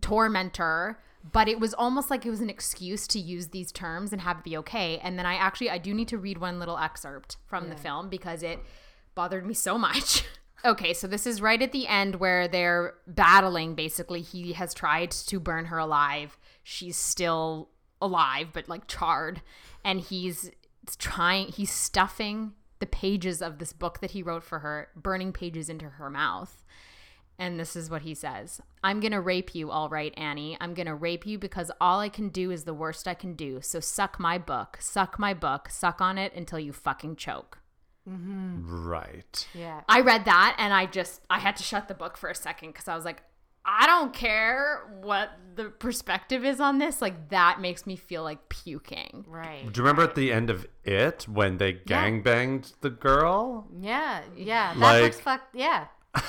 tormentor, 0.00 0.98
but 1.32 1.48
it 1.48 1.58
was 1.58 1.74
almost 1.74 2.10
like 2.10 2.26
it 2.26 2.30
was 2.30 2.40
an 2.40 2.50
excuse 2.50 3.06
to 3.08 3.18
use 3.18 3.48
these 3.48 3.72
terms 3.72 4.12
and 4.12 4.20
have 4.20 4.38
it 4.38 4.44
be 4.44 4.56
okay. 4.58 4.98
And 4.98 5.18
then 5.18 5.26
I 5.26 5.34
actually 5.34 5.70
I 5.70 5.78
do 5.78 5.94
need 5.94 6.08
to 6.08 6.18
read 6.18 6.38
one 6.38 6.58
little 6.58 6.78
excerpt 6.78 7.38
from 7.46 7.68
the 7.70 7.76
film 7.76 8.08
because 8.08 8.42
it 8.42 8.60
bothered 9.16 9.44
me 9.44 9.54
so 9.54 9.76
much. 9.76 10.24
okay, 10.64 10.94
so 10.94 11.08
this 11.08 11.26
is 11.26 11.42
right 11.42 11.60
at 11.60 11.72
the 11.72 11.88
end 11.88 12.16
where 12.16 12.46
they're 12.46 12.94
battling. 13.08 13.74
Basically, 13.74 14.20
he 14.20 14.52
has 14.52 14.72
tried 14.72 15.10
to 15.10 15.40
burn 15.40 15.64
her 15.64 15.78
alive. 15.78 16.38
She's 16.62 16.96
still 16.96 17.70
alive, 18.00 18.50
but 18.52 18.68
like 18.68 18.86
charred, 18.86 19.42
and 19.84 20.00
he's 20.00 20.52
trying. 20.98 21.48
He's 21.48 21.72
stuffing 21.72 22.52
the 22.78 22.86
pages 22.86 23.42
of 23.42 23.58
this 23.58 23.72
book 23.72 24.00
that 24.00 24.12
he 24.12 24.22
wrote 24.22 24.44
for 24.44 24.60
her, 24.60 24.88
burning 24.94 25.32
pages 25.32 25.68
into 25.68 25.88
her 25.88 26.10
mouth. 26.10 26.62
And 27.38 27.60
this 27.60 27.76
is 27.76 27.90
what 27.90 28.02
he 28.02 28.14
says 28.14 28.60
I'm 28.82 29.00
going 29.00 29.12
to 29.12 29.20
rape 29.20 29.54
you, 29.54 29.70
all 29.70 29.88
right, 29.88 30.14
Annie. 30.16 30.56
I'm 30.60 30.74
going 30.74 30.86
to 30.86 30.94
rape 30.94 31.26
you 31.26 31.38
because 31.38 31.70
all 31.80 32.00
I 32.00 32.08
can 32.08 32.28
do 32.28 32.50
is 32.50 32.64
the 32.64 32.74
worst 32.74 33.08
I 33.08 33.14
can 33.14 33.34
do. 33.34 33.60
So 33.62 33.80
suck 33.80 34.18
my 34.18 34.38
book, 34.38 34.78
suck 34.80 35.18
my 35.18 35.34
book, 35.34 35.68
suck 35.70 36.00
on 36.00 36.18
it 36.18 36.34
until 36.34 36.58
you 36.58 36.72
fucking 36.72 37.16
choke. 37.16 37.58
Mm-hmm. 38.08 38.86
Right. 38.86 39.46
yeah. 39.54 39.80
I 39.88 40.00
read 40.00 40.24
that 40.26 40.56
and 40.58 40.72
I 40.72 40.86
just, 40.86 41.22
I 41.28 41.38
had 41.38 41.56
to 41.56 41.62
shut 41.62 41.88
the 41.88 41.94
book 41.94 42.16
for 42.16 42.28
a 42.30 42.34
second 42.34 42.70
because 42.72 42.88
I 42.88 42.94
was 42.94 43.04
like, 43.04 43.22
I 43.68 43.86
don't 43.86 44.12
care 44.14 44.82
what 45.02 45.30
the 45.56 45.64
perspective 45.70 46.44
is 46.44 46.60
on 46.60 46.78
this. 46.78 47.02
Like, 47.02 47.30
that 47.30 47.60
makes 47.60 47.84
me 47.84 47.96
feel 47.96 48.22
like 48.22 48.48
puking. 48.48 49.24
Right. 49.26 49.60
Do 49.72 49.78
you 49.80 49.82
remember 49.82 50.02
at 50.02 50.14
the 50.14 50.32
end 50.32 50.50
of 50.50 50.66
it 50.84 51.26
when 51.28 51.58
they 51.58 51.72
gang 51.72 52.22
banged 52.22 52.72
the 52.80 52.90
girl? 52.90 53.66
Yeah. 53.80 54.22
Yeah. 54.36 54.72
That 54.74 54.78
Like- 54.80 55.02
looks 55.02 55.18
fucked. 55.20 55.56
Yeah. 55.56 55.86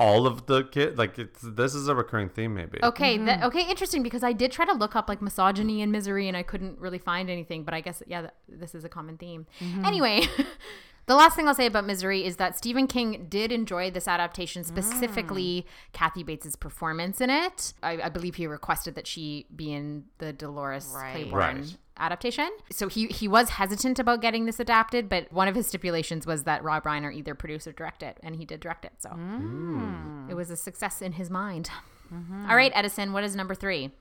All 0.00 0.26
of 0.26 0.46
the 0.46 0.64
kid 0.64 0.96
like 0.96 1.18
it's 1.18 1.42
this 1.42 1.74
is 1.74 1.86
a 1.86 1.94
recurring 1.94 2.30
theme 2.30 2.54
maybe. 2.54 2.78
Okay, 2.82 3.18
that, 3.18 3.38
mm-hmm. 3.38 3.46
okay, 3.48 3.68
interesting 3.68 4.02
because 4.02 4.24
I 4.24 4.32
did 4.32 4.50
try 4.50 4.64
to 4.64 4.72
look 4.72 4.96
up 4.96 5.08
like 5.08 5.20
misogyny 5.20 5.82
and 5.82 5.92
misery 5.92 6.26
and 6.26 6.36
I 6.36 6.42
couldn't 6.42 6.78
really 6.78 6.98
find 6.98 7.28
anything, 7.28 7.64
but 7.64 7.74
I 7.74 7.82
guess 7.82 8.02
yeah, 8.06 8.22
th- 8.22 8.32
this 8.48 8.74
is 8.74 8.82
a 8.82 8.88
common 8.88 9.18
theme. 9.18 9.46
Mm-hmm. 9.60 9.84
Anyway, 9.84 10.22
the 11.06 11.14
last 11.14 11.36
thing 11.36 11.48
I'll 11.48 11.54
say 11.54 11.66
about 11.66 11.86
Misery 11.86 12.24
is 12.24 12.36
that 12.36 12.56
Stephen 12.56 12.86
King 12.86 13.26
did 13.28 13.52
enjoy 13.52 13.90
this 13.90 14.06
adaptation, 14.06 14.64
specifically 14.64 15.66
mm. 15.66 15.92
Kathy 15.92 16.22
Bates's 16.22 16.56
performance 16.56 17.20
in 17.20 17.30
it. 17.30 17.74
I, 17.82 18.00
I 18.02 18.08
believe 18.08 18.36
he 18.36 18.46
requested 18.46 18.94
that 18.94 19.06
she 19.06 19.46
be 19.54 19.72
in 19.72 20.04
the 20.18 20.32
Dolores 20.32 20.92
Right. 20.94 21.12
Claiborne 21.12 21.58
Right. 21.58 21.76
Adaptation. 22.00 22.50
So 22.70 22.88
he 22.88 23.06
he 23.06 23.28
was 23.28 23.50
hesitant 23.50 23.98
about 23.98 24.20
getting 24.20 24.46
this 24.46 24.58
adapted, 24.58 25.08
but 25.08 25.32
one 25.32 25.48
of 25.48 25.54
his 25.54 25.66
stipulations 25.66 26.26
was 26.26 26.44
that 26.44 26.64
Rob 26.64 26.84
Reiner 26.84 27.14
either 27.14 27.34
produce 27.34 27.66
or 27.66 27.72
direct 27.72 28.02
it, 28.02 28.18
and 28.22 28.36
he 28.36 28.44
did 28.44 28.60
direct 28.60 28.84
it. 28.84 28.92
So 28.98 29.10
mm. 29.10 30.30
it 30.30 30.34
was 30.34 30.50
a 30.50 30.56
success 30.56 31.02
in 31.02 31.12
his 31.12 31.30
mind. 31.30 31.70
Mm-hmm. 32.12 32.50
All 32.50 32.56
right, 32.56 32.72
Edison, 32.74 33.12
what 33.12 33.24
is 33.24 33.36
number 33.36 33.54
three? 33.54 33.92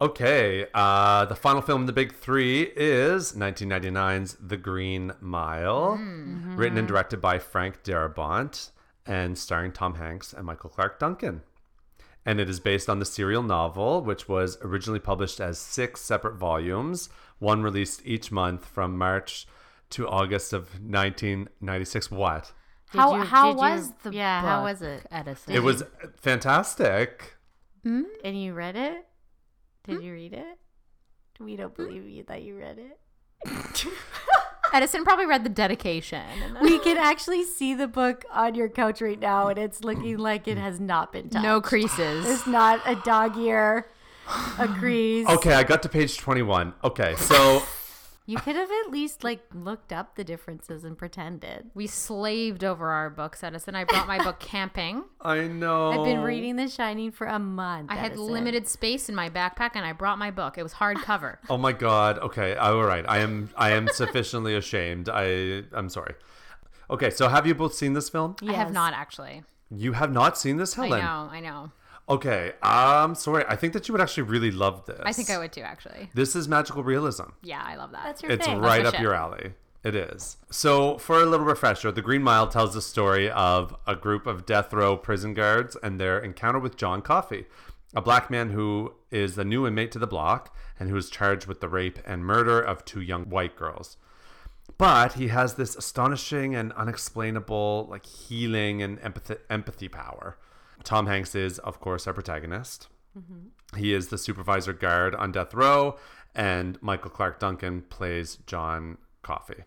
Okay, 0.00 0.66
uh, 0.74 1.24
the 1.24 1.34
final 1.34 1.60
film 1.60 1.82
in 1.82 1.86
the 1.86 1.92
big 1.92 2.14
three 2.14 2.62
is 2.76 3.32
1999's 3.32 4.36
The 4.40 4.56
Green 4.56 5.12
Mile, 5.20 5.96
hmm. 5.96 6.56
written 6.56 6.78
and 6.78 6.86
mm-hmm. 6.86 6.94
directed 6.94 7.20
by 7.20 7.40
Frank 7.40 7.82
Darabont 7.82 8.70
and 9.04 9.36
starring 9.36 9.72
Tom 9.72 9.96
Hanks 9.96 10.32
and 10.32 10.46
Michael 10.46 10.70
Clarke 10.70 11.00
Duncan. 11.00 11.42
And 12.28 12.40
it 12.40 12.50
is 12.50 12.60
based 12.60 12.90
on 12.90 12.98
the 12.98 13.06
serial 13.06 13.42
novel, 13.42 14.02
which 14.02 14.28
was 14.28 14.58
originally 14.60 14.98
published 15.00 15.40
as 15.40 15.58
six 15.58 16.02
separate 16.02 16.34
volumes, 16.36 17.08
one 17.38 17.62
released 17.62 18.02
each 18.04 18.30
month 18.30 18.66
from 18.66 18.98
March 18.98 19.46
to 19.90 20.06
August 20.06 20.52
of 20.52 20.64
1996. 20.78 22.10
What? 22.10 22.52
Did 22.92 22.98
how 22.98 23.16
you- 23.16 23.22
how 23.24 23.44
did 23.46 23.52
you- 23.52 23.56
was 23.56 23.92
the 24.02 24.12
yeah, 24.12 24.42
how 24.42 24.62
was 24.62 24.82
it? 24.82 25.06
Edison? 25.10 25.54
It 25.54 25.62
was 25.62 25.84
fantastic. 26.18 27.36
Mm-hmm. 27.86 28.02
And 28.22 28.42
you 28.42 28.52
read 28.52 28.76
it? 28.76 29.06
Hmm? 29.86 29.92
Did 29.94 30.02
you 30.02 30.12
read 30.12 30.34
it? 30.34 30.58
We 31.40 31.56
don't 31.56 31.74
believe 31.74 32.06
you 32.06 32.24
that 32.24 32.42
you 32.42 32.58
read 32.58 32.78
it. 32.78 33.86
Edison 34.72 35.04
probably 35.04 35.26
read 35.26 35.44
the 35.44 35.50
dedication. 35.50 36.22
We 36.60 36.78
can 36.78 36.96
actually 36.96 37.44
see 37.44 37.74
the 37.74 37.88
book 37.88 38.24
on 38.32 38.54
your 38.54 38.68
couch 38.68 39.00
right 39.00 39.18
now, 39.18 39.48
and 39.48 39.58
it's 39.58 39.82
looking 39.84 40.18
like 40.18 40.46
it 40.48 40.58
has 40.58 40.78
not 40.80 41.12
been 41.12 41.28
touched. 41.30 41.42
no 41.42 41.60
creases. 41.60 42.28
It's 42.28 42.46
not 42.46 42.80
a 42.86 42.94
dog 42.96 43.36
ear, 43.38 43.86
a 44.58 44.68
crease. 44.78 45.26
Okay, 45.28 45.54
I 45.54 45.62
got 45.62 45.82
to 45.84 45.88
page 45.88 46.18
21. 46.18 46.74
Okay, 46.84 47.14
so 47.16 47.62
You 48.28 48.36
could 48.36 48.56
have 48.56 48.68
at 48.84 48.90
least 48.90 49.24
like 49.24 49.40
looked 49.54 49.90
up 49.90 50.14
the 50.14 50.22
differences 50.22 50.84
and 50.84 50.98
pretended. 50.98 51.70
We 51.74 51.86
slaved 51.86 52.62
over 52.62 52.90
our 52.90 53.08
books, 53.08 53.42
Edison. 53.42 53.74
I 53.74 53.84
brought 53.84 54.06
my 54.06 54.22
book 54.22 54.38
camping. 54.38 55.04
I 55.22 55.46
know. 55.48 55.92
I've 55.92 56.04
been 56.04 56.20
reading 56.20 56.56
The 56.56 56.68
Shining 56.68 57.10
for 57.10 57.26
a 57.26 57.38
month. 57.38 57.90
I 57.90 57.94
had 57.94 58.12
Edison. 58.12 58.26
limited 58.30 58.68
space 58.68 59.08
in 59.08 59.14
my 59.14 59.30
backpack, 59.30 59.70
and 59.76 59.86
I 59.86 59.92
brought 59.94 60.18
my 60.18 60.30
book. 60.30 60.58
It 60.58 60.62
was 60.62 60.74
hardcover. 60.74 61.38
Oh 61.48 61.56
my 61.56 61.72
god. 61.72 62.18
Okay, 62.18 62.54
all 62.56 62.82
right. 62.84 63.04
I 63.08 63.18
am 63.20 63.48
I 63.56 63.70
am 63.70 63.88
sufficiently 63.88 64.54
ashamed. 64.54 65.08
I 65.08 65.62
I'm 65.72 65.88
sorry. 65.88 66.14
Okay, 66.90 67.08
so 67.08 67.28
have 67.28 67.46
you 67.46 67.54
both 67.54 67.72
seen 67.72 67.94
this 67.94 68.10
film? 68.10 68.36
I 68.46 68.52
have 68.52 68.72
not 68.72 68.92
actually. 68.92 69.42
You 69.70 69.92
have 69.92 70.12
not 70.12 70.36
seen 70.36 70.58
this, 70.58 70.74
Helen. 70.74 70.92
I 70.92 71.00
Helen. 71.00 71.26
know. 71.28 71.32
I 71.32 71.40
know. 71.40 71.72
Okay, 72.08 72.52
I'm 72.62 73.14
sorry. 73.14 73.44
I 73.48 73.56
think 73.56 73.72
that 73.74 73.86
you 73.88 73.92
would 73.92 74.00
actually 74.00 74.22
really 74.24 74.50
love 74.50 74.86
this. 74.86 75.00
I 75.04 75.12
think 75.12 75.30
I 75.30 75.38
would 75.38 75.52
too. 75.52 75.60
Actually. 75.60 76.10
This 76.14 76.34
is 76.34 76.48
magical 76.48 76.82
realism. 76.82 77.24
Yeah, 77.42 77.62
I 77.64 77.76
love 77.76 77.92
that. 77.92 78.02
That's 78.04 78.22
your 78.22 78.32
It's 78.32 78.46
thing. 78.46 78.58
right 78.60 78.82
my 78.82 78.88
up 78.88 78.94
shit. 78.94 79.02
your 79.02 79.14
alley. 79.14 79.52
It 79.84 79.94
is. 79.94 80.36
So, 80.50 80.98
for 80.98 81.20
a 81.20 81.26
little 81.26 81.46
refresher, 81.46 81.92
The 81.92 82.02
Green 82.02 82.22
Mile 82.22 82.48
tells 82.48 82.74
the 82.74 82.82
story 82.82 83.30
of 83.30 83.76
a 83.86 83.94
group 83.94 84.26
of 84.26 84.44
death 84.44 84.72
row 84.72 84.96
prison 84.96 85.34
guards 85.34 85.76
and 85.82 86.00
their 86.00 86.18
encounter 86.18 86.58
with 86.58 86.76
John 86.76 87.00
Coffey, 87.00 87.46
a 87.94 88.02
black 88.02 88.28
man 88.28 88.50
who 88.50 88.94
is 89.10 89.36
the 89.36 89.44
new 89.44 89.66
inmate 89.66 89.92
to 89.92 89.98
the 90.00 90.06
block 90.06 90.54
and 90.80 90.90
who 90.90 90.96
is 90.96 91.08
charged 91.10 91.46
with 91.46 91.60
the 91.60 91.68
rape 91.68 92.00
and 92.04 92.24
murder 92.24 92.60
of 92.60 92.84
two 92.84 93.00
young 93.00 93.30
white 93.30 93.54
girls. 93.54 93.96
But 94.78 95.14
he 95.14 95.28
has 95.28 95.54
this 95.54 95.76
astonishing 95.76 96.54
and 96.54 96.72
unexplainable, 96.72 97.86
like 97.88 98.04
healing 98.04 98.82
and 98.82 98.98
empathy, 99.00 99.36
empathy 99.48 99.88
power. 99.88 100.36
Tom 100.88 101.06
Hanks 101.06 101.34
is, 101.34 101.58
of 101.58 101.80
course, 101.80 102.06
our 102.06 102.14
protagonist. 102.14 102.88
Mm-hmm. 103.14 103.76
He 103.78 103.92
is 103.92 104.08
the 104.08 104.16
supervisor 104.16 104.72
guard 104.72 105.14
on 105.14 105.32
death 105.32 105.52
row, 105.52 105.98
and 106.34 106.82
Michael 106.82 107.10
Clarke 107.10 107.38
Duncan 107.38 107.82
plays 107.82 108.38
John 108.46 108.96
Coffey. 109.20 109.64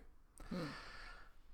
Hmm. 0.50 0.66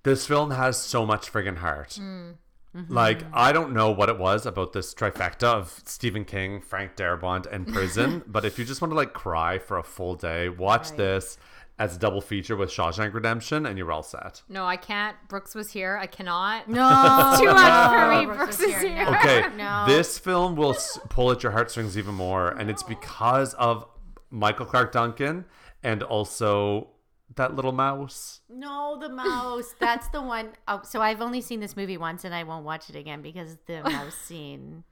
This 0.04 0.26
film 0.26 0.52
has 0.52 0.78
so 0.80 1.04
much 1.04 1.30
friggin' 1.30 1.58
heart. 1.58 1.96
Hmm. 1.96 2.30
Mm-hmm. 2.74 2.94
Like, 2.94 3.24
I 3.34 3.52
don't 3.52 3.74
know 3.74 3.90
what 3.90 4.08
it 4.08 4.18
was 4.18 4.46
about 4.46 4.72
this 4.72 4.94
trifecta 4.94 5.48
of 5.48 5.82
Stephen 5.84 6.24
King, 6.24 6.62
Frank 6.62 6.96
Darabont, 6.96 7.44
and 7.52 7.68
prison, 7.68 8.22
but 8.26 8.46
if 8.46 8.58
you 8.58 8.64
just 8.64 8.80
want 8.80 8.92
to 8.92 8.96
like 8.96 9.12
cry 9.12 9.58
for 9.58 9.76
a 9.76 9.82
full 9.82 10.14
day, 10.14 10.48
watch 10.48 10.92
this 10.92 11.36
as 11.78 11.94
a 11.94 11.98
double 11.98 12.20
feature 12.20 12.56
with 12.56 12.70
Shawshank 12.70 13.14
Redemption, 13.14 13.64
and 13.66 13.78
you're 13.78 13.92
all 13.92 14.02
set. 14.02 14.42
No, 14.48 14.64
I 14.64 14.76
can't. 14.76 15.16
Brooks 15.28 15.54
was 15.54 15.70
here. 15.70 15.96
I 15.96 16.06
cannot. 16.06 16.68
No, 16.68 17.36
Too 17.38 17.46
much 17.46 17.90
for 17.90 18.18
me. 18.20 18.26
Brooks 18.26 18.56
Brooks 18.56 18.60
is 18.60 18.80
here. 18.82 18.94
here. 19.04 19.06
Okay, 19.16 19.44
No. 19.56 19.84
this 19.86 20.18
film 20.18 20.56
will 20.56 20.74
s- 20.74 20.98
pull 21.08 21.30
at 21.30 21.42
your 21.42 21.52
heartstrings 21.52 21.96
even 21.96 22.14
more, 22.14 22.48
and 22.48 22.68
it's 22.68 22.82
because 22.82 23.54
of 23.54 23.86
Michael 24.30 24.66
Clarke 24.66 24.90
Duncan 24.92 25.44
and 25.84 26.02
also 26.02 26.88
that 27.36 27.54
little 27.54 27.72
mouse. 27.72 28.40
No, 28.48 28.98
the 29.00 29.08
mouse. 29.08 29.72
That's 29.78 30.08
the 30.08 30.20
one 30.20 30.50
oh 30.66 30.80
so 30.82 31.00
I've 31.00 31.20
only 31.20 31.40
seen 31.40 31.60
this 31.60 31.76
movie 31.76 31.96
once 31.96 32.24
and 32.24 32.34
I 32.34 32.42
won't 32.42 32.64
watch 32.64 32.88
it 32.90 32.96
again 32.96 33.22
because 33.22 33.56
the 33.66 33.82
mouse 33.84 34.16
scene. 34.16 34.82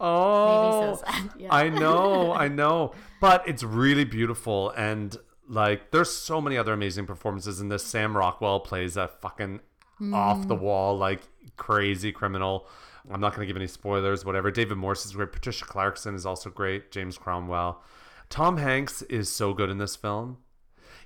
Oh, 0.00 0.94
so 0.96 1.04
sad. 1.04 1.30
Yeah. 1.38 1.54
I 1.54 1.68
know, 1.68 2.32
I 2.32 2.48
know, 2.48 2.92
but 3.20 3.46
it's 3.46 3.62
really 3.62 4.04
beautiful, 4.04 4.70
and 4.70 5.16
like, 5.48 5.90
there's 5.90 6.14
so 6.14 6.40
many 6.40 6.56
other 6.56 6.72
amazing 6.72 7.06
performances 7.06 7.60
in 7.60 7.68
this. 7.68 7.84
Sam 7.84 8.16
Rockwell 8.16 8.60
plays 8.60 8.96
a 8.96 9.08
fucking 9.08 9.60
off 10.12 10.48
the 10.48 10.56
wall, 10.56 10.96
like 10.98 11.22
crazy 11.56 12.12
criminal. 12.12 12.66
I'm 13.10 13.20
not 13.20 13.34
gonna 13.34 13.46
give 13.46 13.56
any 13.56 13.66
spoilers, 13.66 14.24
whatever. 14.24 14.50
David 14.50 14.78
Morse 14.78 15.04
is 15.04 15.12
great. 15.12 15.32
Patricia 15.32 15.64
Clarkson 15.64 16.14
is 16.14 16.26
also 16.26 16.50
great. 16.50 16.90
James 16.90 17.18
Cromwell. 17.18 17.82
Tom 18.30 18.56
Hanks 18.56 19.02
is 19.02 19.30
so 19.30 19.52
good 19.52 19.70
in 19.70 19.78
this 19.78 19.94
film. 19.96 20.38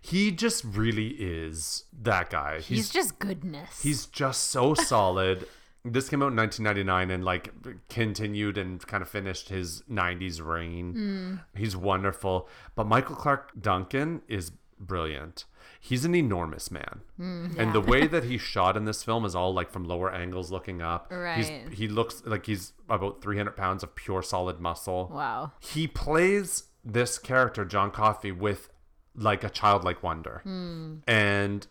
He 0.01 0.31
just 0.31 0.65
really 0.65 1.09
is 1.19 1.85
that 2.01 2.31
guy. 2.31 2.61
He's 2.61 2.89
just 2.89 3.19
goodness. 3.19 3.83
He's 3.83 4.07
just 4.07 4.45
so 4.45 4.75
solid. 4.75 5.49
This 5.85 6.09
came 6.09 6.23
out 6.23 6.33
in 6.33 6.37
1999 6.37 7.11
and 7.11 7.25
like 7.25 7.53
continued 7.89 8.59
and 8.59 8.85
kind 8.87 9.03
of 9.03 9.09
finished 9.09 9.49
his 9.49 9.83
90s 9.91 10.45
reign. 10.45 10.93
Hmm. 10.93 11.59
He's 11.59 11.77
wonderful. 11.77 12.49
But 12.75 12.87
Michael 12.87 13.17
Clarke 13.17 13.53
Duncan 13.61 14.23
is 14.29 14.53
brilliant. 14.81 15.45
He's 15.81 16.05
an 16.05 16.15
enormous 16.15 16.71
man. 16.71 17.03
Hmm, 17.17 17.47
and 17.57 17.73
the 17.73 17.81
way 17.81 18.07
that 18.09 18.25
he's 18.25 18.41
shot 18.41 18.77
in 18.77 18.85
this 18.85 19.03
film 19.05 19.25
is 19.25 19.35
all 19.35 19.55
like 19.55 19.71
from 19.71 19.85
lower 19.85 20.13
angles 20.13 20.51
looking 20.51 20.83
up. 20.83 21.11
He's, 21.37 21.49
Right. 21.49 21.69
he 21.73 21.89
looks 21.89 22.23
like 22.27 22.47
he's 22.47 22.73
about 22.89 23.23
300 23.23 23.57
pounds 23.57 23.83
of 23.83 23.95
pure 23.95 24.23
solid 24.23 24.61
muscle 24.61 25.11
wow. 25.13 25.53
he 25.61 25.87
plays 25.87 26.65
this 26.85 27.19
character 27.19 27.65
john 27.65 27.91
coffey 27.91 28.33
with 28.33 28.71
like 29.15 29.45
a 29.45 29.51
childlike 29.51 30.03
wonder 30.03 30.41
hmm. 30.45 30.97
and 31.07 31.67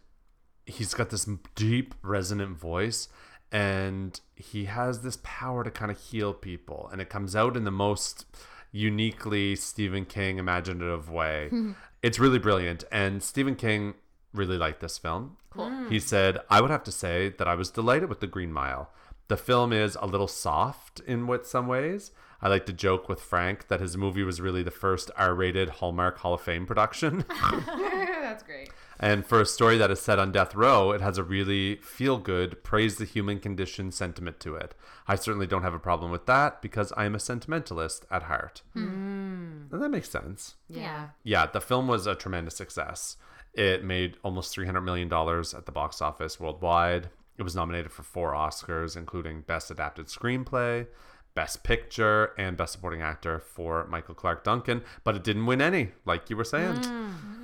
he's 0.65 0.93
got 0.93 1.09
this 1.09 1.27
deep 1.55 1.95
resonant 2.03 2.57
voice 2.57 3.07
and 3.51 4.19
he 4.35 4.65
has 4.65 5.01
this 5.01 5.17
power 5.23 5.63
to 5.63 5.71
kind 5.71 5.89
of 5.91 5.97
heal 5.99 6.33
people 6.33 6.89
and 6.91 7.01
it 7.01 7.09
comes 7.09 7.35
out 7.35 7.55
in 7.55 7.63
the 7.63 7.71
most 7.71 8.25
uniquely 8.71 9.55
stephen 9.55 10.05
king 10.05 10.37
imaginative 10.37 11.09
way 11.09 11.49
it's 12.03 12.19
really 12.19 12.39
brilliant 12.39 12.83
and 12.91 13.23
stephen 13.23 13.55
king 13.55 13.93
really 14.33 14.57
liked 14.57 14.81
this 14.81 14.97
film 14.97 15.37
Cool. 15.49 15.69
Hmm. 15.69 15.89
he 15.89 15.99
said 15.99 16.39
i 16.49 16.59
would 16.61 16.69
have 16.71 16.83
to 16.83 16.91
say 16.91 17.29
that 17.29 17.47
i 17.47 17.55
was 17.55 17.71
delighted 17.71 18.09
with 18.09 18.19
the 18.19 18.27
green 18.27 18.51
mile 18.51 18.91
the 19.29 19.37
film 19.37 19.73
is 19.73 19.97
a 20.01 20.05
little 20.05 20.27
soft 20.27 20.99
in 21.01 21.27
what 21.27 21.45
some 21.45 21.67
ways 21.67 22.11
I 22.39 22.49
like 22.49 22.67
to 22.67 22.71
joke 22.73 23.09
with 23.09 23.19
Frank 23.19 23.67
that 23.67 23.79
his 23.79 23.97
movie 23.97 24.21
was 24.21 24.39
really 24.39 24.61
the 24.61 24.69
first 24.69 25.09
R-rated 25.17 25.69
Hallmark 25.69 26.19
Hall 26.19 26.35
of 26.35 26.41
Fame 26.41 26.67
production. 26.67 27.25
That's 27.65 28.43
great. 28.43 28.69
And 28.99 29.25
for 29.25 29.39
a 29.39 29.45
story 29.45 29.77
that 29.77 29.91
is 29.91 29.99
set 29.99 30.19
on 30.19 30.31
death 30.31 30.55
row, 30.55 30.91
it 30.91 31.01
has 31.01 31.17
a 31.17 31.23
really 31.23 31.75
feel 31.77 32.17
good, 32.17 32.63
praise 32.63 32.97
the 32.97 33.05
human 33.05 33.39
condition 33.39 33.91
sentiment 33.91 34.39
to 34.41 34.55
it. 34.55 34.73
I 35.07 35.15
certainly 35.15 35.47
don't 35.47 35.63
have 35.63 35.73
a 35.73 35.79
problem 35.79 36.11
with 36.11 36.25
that 36.25 36.61
because 36.61 36.91
I 36.97 37.05
am 37.05 37.15
a 37.15 37.19
sentimentalist 37.19 38.05
at 38.09 38.23
heart. 38.23 38.63
Hmm. 38.73 39.67
And 39.71 39.81
that 39.81 39.89
makes 39.89 40.09
sense. 40.09 40.55
Yeah. 40.67 41.09
Yeah, 41.23 41.45
the 41.45 41.61
film 41.61 41.87
was 41.87 42.07
a 42.07 42.15
tremendous 42.15 42.55
success. 42.55 43.17
It 43.53 43.83
made 43.83 44.17
almost 44.23 44.55
$300 44.55 44.83
million 44.83 45.11
at 45.11 45.65
the 45.65 45.71
box 45.71 46.01
office 46.01 46.39
worldwide. 46.39 47.09
It 47.37 47.43
was 47.43 47.55
nominated 47.55 47.91
for 47.91 48.03
four 48.03 48.33
Oscars, 48.33 48.97
including 48.97 49.41
Best 49.41 49.69
Adapted 49.69 50.07
Screenplay, 50.07 50.87
Best 51.35 51.63
Picture, 51.63 52.33
and 52.37 52.57
Best 52.57 52.73
Supporting 52.73 53.01
Actor 53.03 53.39
for 53.39 53.85
Michael 53.87 54.15
Clarke 54.15 54.43
Duncan, 54.43 54.83
but 55.03 55.15
it 55.15 55.23
didn't 55.23 55.45
win 55.45 55.61
any, 55.61 55.91
like 56.05 56.29
you 56.29 56.37
were 56.37 56.43
saying. 56.43 56.77
Hmm. 56.77 57.36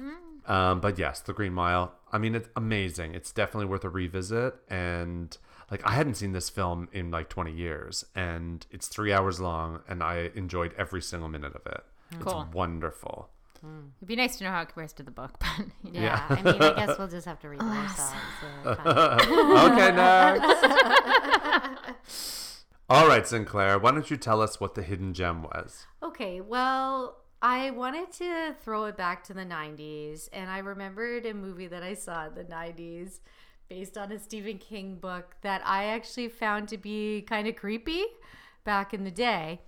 Um, 0.45 0.79
but 0.79 0.99
yes, 0.99 1.21
The 1.21 1.33
Green 1.33 1.53
Mile. 1.53 1.93
I 2.11 2.17
mean, 2.17 2.35
it's 2.35 2.49
amazing. 2.55 3.15
It's 3.15 3.31
definitely 3.31 3.65
worth 3.65 3.83
a 3.83 3.89
revisit. 3.89 4.55
And 4.69 5.35
like, 5.71 5.85
I 5.85 5.91
hadn't 5.91 6.15
seen 6.15 6.33
this 6.33 6.49
film 6.49 6.89
in 6.91 7.11
like 7.11 7.29
20 7.29 7.51
years, 7.51 8.05
and 8.15 8.65
it's 8.69 8.87
three 8.87 9.11
hours 9.11 9.39
long, 9.39 9.81
and 9.87 10.03
I 10.03 10.29
enjoyed 10.35 10.73
every 10.77 11.01
single 11.01 11.29
minute 11.29 11.55
of 11.55 11.65
it. 11.65 11.83
Cool. 12.19 12.43
It's 12.43 12.53
wonderful. 12.53 13.29
It'd 13.63 14.07
be 14.07 14.17
nice 14.17 14.35
to 14.37 14.43
know 14.43 14.51
how 14.51 14.61
it 14.61 14.65
compares 14.67 14.91
to 14.93 15.03
the 15.03 15.11
book, 15.11 15.31
but 15.39 15.65
you 15.83 15.91
know. 15.93 16.01
Yeah. 16.01 16.23
I 16.29 16.41
mean, 16.41 16.61
I 16.61 16.73
guess 16.75 16.97
we'll 16.97 17.07
just 17.07 17.25
have 17.25 17.39
to 17.39 17.49
read 17.49 17.61
them 17.61 17.69
ourselves. 17.69 18.13
fine. 18.63 18.77
okay, 19.71 19.95
next. 19.95 20.63
All 22.89 23.07
right, 23.07 23.25
Sinclair, 23.25 23.79
why 23.79 23.91
don't 23.91 24.11
you 24.11 24.17
tell 24.17 24.41
us 24.41 24.59
what 24.59 24.75
the 24.75 24.83
hidden 24.83 25.13
gem 25.13 25.43
was? 25.43 25.85
Okay, 26.03 26.41
well, 26.41 27.15
I 27.45 27.71
wanted 27.71 28.09
to 28.13 28.55
throw 28.63 28.85
it 28.85 28.95
back 28.95 29.21
to 29.25 29.33
the 29.33 29.43
90s, 29.43 30.29
and 30.31 30.49
I 30.49 30.59
remembered 30.59 31.25
a 31.25 31.33
movie 31.33 31.67
that 31.67 31.83
I 31.83 31.93
saw 31.93 32.27
in 32.27 32.35
the 32.35 32.45
90s 32.45 33.19
based 33.67 33.97
on 33.97 34.13
a 34.13 34.17
Stephen 34.19 34.57
King 34.59 34.95
book 34.95 35.35
that 35.41 35.61
I 35.65 35.83
actually 35.83 36.29
found 36.29 36.69
to 36.69 36.77
be 36.77 37.21
kind 37.23 37.45
of 37.45 37.57
creepy 37.57 38.05
back 38.63 38.93
in 38.93 39.03
the 39.03 39.11
day. 39.11 39.59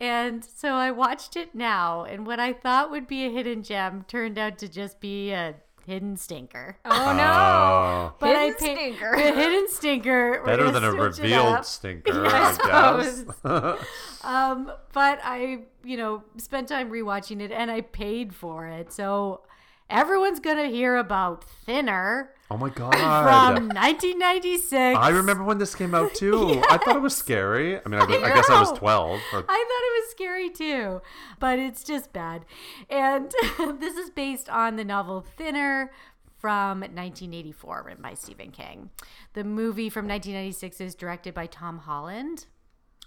And 0.00 0.44
so 0.44 0.70
I 0.70 0.90
watched 0.90 1.36
it 1.36 1.54
now, 1.54 2.02
and 2.02 2.26
what 2.26 2.40
I 2.40 2.52
thought 2.52 2.90
would 2.90 3.06
be 3.06 3.24
a 3.24 3.30
hidden 3.30 3.62
gem 3.62 4.04
turned 4.08 4.36
out 4.36 4.58
to 4.58 4.68
just 4.68 4.98
be 4.98 5.30
a 5.30 5.54
hidden 5.86 6.16
stinker. 6.16 6.76
Oh 6.84 7.14
no. 7.16 7.24
Oh, 7.24 8.14
But 8.18 8.28
Hidden 8.36 8.42
I 8.42 8.50
paid 8.58 8.76
stinker. 8.94 9.12
a 9.12 9.20
hidden 9.34 9.68
stinker. 9.70 10.42
Better 10.44 10.70
than 10.70 10.84
a 10.84 10.92
revealed 10.92 11.64
stinker, 11.64 12.24
Yeah, 12.24 12.56
I 12.62 13.02
guess. 13.02 13.24
Um, 14.24 14.72
but 14.94 15.20
I, 15.22 15.64
you 15.84 15.98
know, 15.98 16.22
spent 16.38 16.68
time 16.68 16.90
rewatching 16.90 17.40
it 17.42 17.52
and 17.52 17.70
I 17.70 17.82
paid 17.82 18.34
for 18.34 18.66
it. 18.66 18.90
So 18.90 19.42
Everyone's 19.90 20.40
to 20.56 20.66
hear 20.66 20.96
about 20.96 21.44
Thinner 21.44 22.30
Oh 22.50 22.56
my 22.56 22.68
god. 22.74 22.94
from 22.94 23.68
1996. 23.68 24.72
I 24.98 25.08
remember 25.10 25.44
when 25.44 25.58
this 25.58 25.74
came 25.74 25.94
out 25.94 26.14
too. 26.14 26.62
I 26.70 26.78
thought 26.78 26.96
it 26.96 27.02
was 27.02 27.16
scary. 27.16 27.76
I 27.78 27.88
mean, 27.88 28.00
I, 28.00 28.04
was, 28.04 28.16
I 28.22 28.34
guess 28.34 28.50
I 28.50 28.60
was 28.60 28.72
12. 28.72 29.10
Or, 29.32 29.38
I 29.38 29.40
thought 29.40 29.48
it 29.48 30.02
was 30.02 30.10
scary 30.10 30.50
too, 30.50 31.02
but 31.40 31.58
it's 31.58 31.82
just 31.82 32.12
bad. 32.12 32.44
And 32.90 33.32
this 33.80 33.96
is 33.96 34.10
based 34.10 34.48
on 34.48 34.76
the 34.76 34.84
novel 34.84 35.24
Thinner 35.36 35.90
from 36.38 36.80
1984, 36.80 37.82
written 37.86 38.02
by 38.02 38.14
Stephen 38.14 38.50
King. 38.50 38.90
The 39.32 39.44
movie 39.44 39.88
from 39.88 40.06
1996 40.06 40.80
is 40.80 40.94
directed 40.94 41.32
by 41.32 41.46
Tom 41.46 41.78
Holland, 41.78 42.46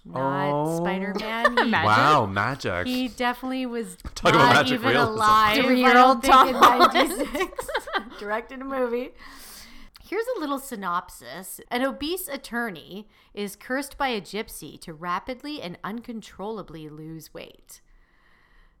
not 0.04 0.50
Oh. 0.52 0.76
Spider 0.78 1.14
Man. 1.20 1.72
wow, 1.72 2.26
magic. 2.26 2.86
He 2.86 3.08
definitely 3.08 3.66
was 3.66 3.96
Talk 4.14 4.34
about 4.34 4.38
not 4.46 4.54
magic 4.54 4.74
even 4.80 4.88
realism. 4.90 5.12
alive. 5.12 5.64
Three-year-old 5.64 6.24
I 6.24 6.28
Tom 6.28 6.48
in 6.48 6.54
96. 6.60 7.68
Directed 8.18 8.60
a 8.60 8.64
movie. 8.64 9.10
Here's 10.02 10.24
a 10.36 10.40
little 10.40 10.58
synopsis. 10.58 11.60
An 11.70 11.82
obese 11.82 12.28
attorney 12.28 13.08
is 13.34 13.54
cursed 13.56 13.98
by 13.98 14.08
a 14.08 14.20
gypsy 14.22 14.80
to 14.80 14.94
rapidly 14.94 15.60
and 15.60 15.76
uncontrollably 15.84 16.88
lose 16.88 17.34
weight. 17.34 17.82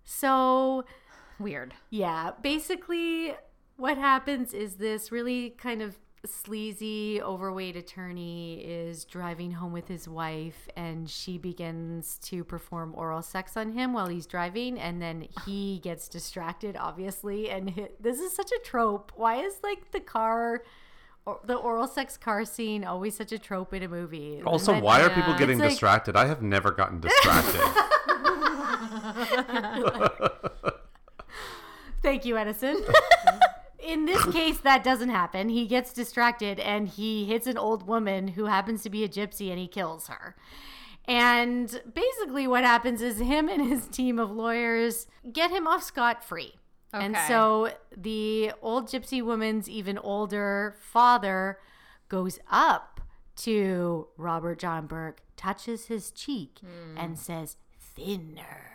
So, 0.04 0.84
Weird. 1.38 1.74
yeah, 1.90 2.30
basically, 2.42 3.34
what 3.76 3.98
happens 3.98 4.54
is 4.54 4.76
this 4.76 5.12
really 5.12 5.50
kind 5.50 5.82
of 5.82 5.98
sleazy, 6.26 7.20
overweight 7.22 7.76
attorney 7.76 8.60
is 8.64 9.04
driving 9.04 9.52
home 9.52 9.72
with 9.72 9.88
his 9.88 10.08
wife, 10.08 10.68
and 10.76 11.08
she 11.08 11.38
begins 11.38 12.18
to 12.24 12.44
perform 12.44 12.92
oral 12.96 13.22
sex 13.22 13.56
on 13.56 13.72
him 13.72 13.92
while 13.92 14.08
he's 14.08 14.26
driving, 14.26 14.78
and 14.78 15.00
then 15.00 15.28
he 15.46 15.78
gets 15.82 16.08
distracted, 16.08 16.76
obviously. 16.76 17.50
And 17.50 17.70
hit, 17.70 18.02
this 18.02 18.18
is 18.20 18.32
such 18.32 18.50
a 18.52 18.58
trope. 18.64 19.12
Why 19.16 19.36
is 19.36 19.54
like 19.62 19.92
the 19.92 20.00
car? 20.00 20.62
Or 21.26 21.40
the 21.44 21.56
oral 21.56 21.86
sex 21.86 22.16
car 22.16 22.44
scene 22.46 22.84
always 22.84 23.14
such 23.14 23.32
a 23.32 23.38
trope 23.38 23.74
in 23.74 23.82
a 23.82 23.88
movie. 23.88 24.40
also, 24.46 24.72
then- 24.72 24.82
why 24.82 25.02
are 25.02 25.10
people 25.10 25.32
Yeah. 25.32 25.38
getting 25.38 25.56
It's 25.58 25.62
like- 25.62 25.70
distracted? 25.70 26.16
I 26.16 26.26
have 26.26 26.40
never 26.42 26.70
gotten 26.70 27.00
distracted. 27.00 27.60
Thank 32.02 32.24
you, 32.24 32.36
Edison. 32.38 32.82
In 33.88 34.04
this 34.04 34.22
case, 34.26 34.58
that 34.58 34.84
doesn't 34.84 35.08
happen. 35.08 35.48
He 35.48 35.66
gets 35.66 35.94
distracted 35.94 36.60
and 36.60 36.86
he 36.86 37.24
hits 37.24 37.46
an 37.46 37.56
old 37.56 37.88
woman 37.88 38.28
who 38.28 38.44
happens 38.44 38.82
to 38.82 38.90
be 38.90 39.02
a 39.02 39.08
gypsy 39.08 39.48
and 39.48 39.58
he 39.58 39.66
kills 39.66 40.08
her. 40.08 40.36
And 41.06 41.80
basically, 41.94 42.46
what 42.46 42.64
happens 42.64 43.00
is 43.00 43.18
him 43.18 43.48
and 43.48 43.66
his 43.66 43.86
team 43.86 44.18
of 44.18 44.30
lawyers 44.30 45.06
get 45.32 45.50
him 45.50 45.66
off 45.66 45.82
scot 45.82 46.22
free. 46.22 46.52
And 46.92 47.16
so 47.28 47.72
the 47.96 48.52
old 48.60 48.88
gypsy 48.88 49.22
woman's 49.22 49.70
even 49.70 49.96
older 49.96 50.76
father 50.80 51.58
goes 52.10 52.38
up 52.50 53.00
to 53.36 54.08
Robert 54.18 54.58
John 54.58 54.86
Burke, 54.86 55.22
touches 55.34 55.86
his 55.86 56.10
cheek, 56.10 56.58
and 56.94 57.18
says, 57.18 57.56
Thinner 57.80 58.72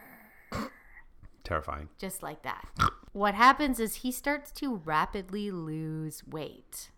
Terrifying. 1.44 1.90
just 2.00 2.24
like 2.24 2.42
that. 2.42 2.68
what 3.14 3.34
happens 3.36 3.80
is 3.80 3.96
he 3.98 4.12
starts 4.12 4.52
to 4.52 4.76
rapidly 4.84 5.50
lose 5.52 6.24
weight. 6.28 6.90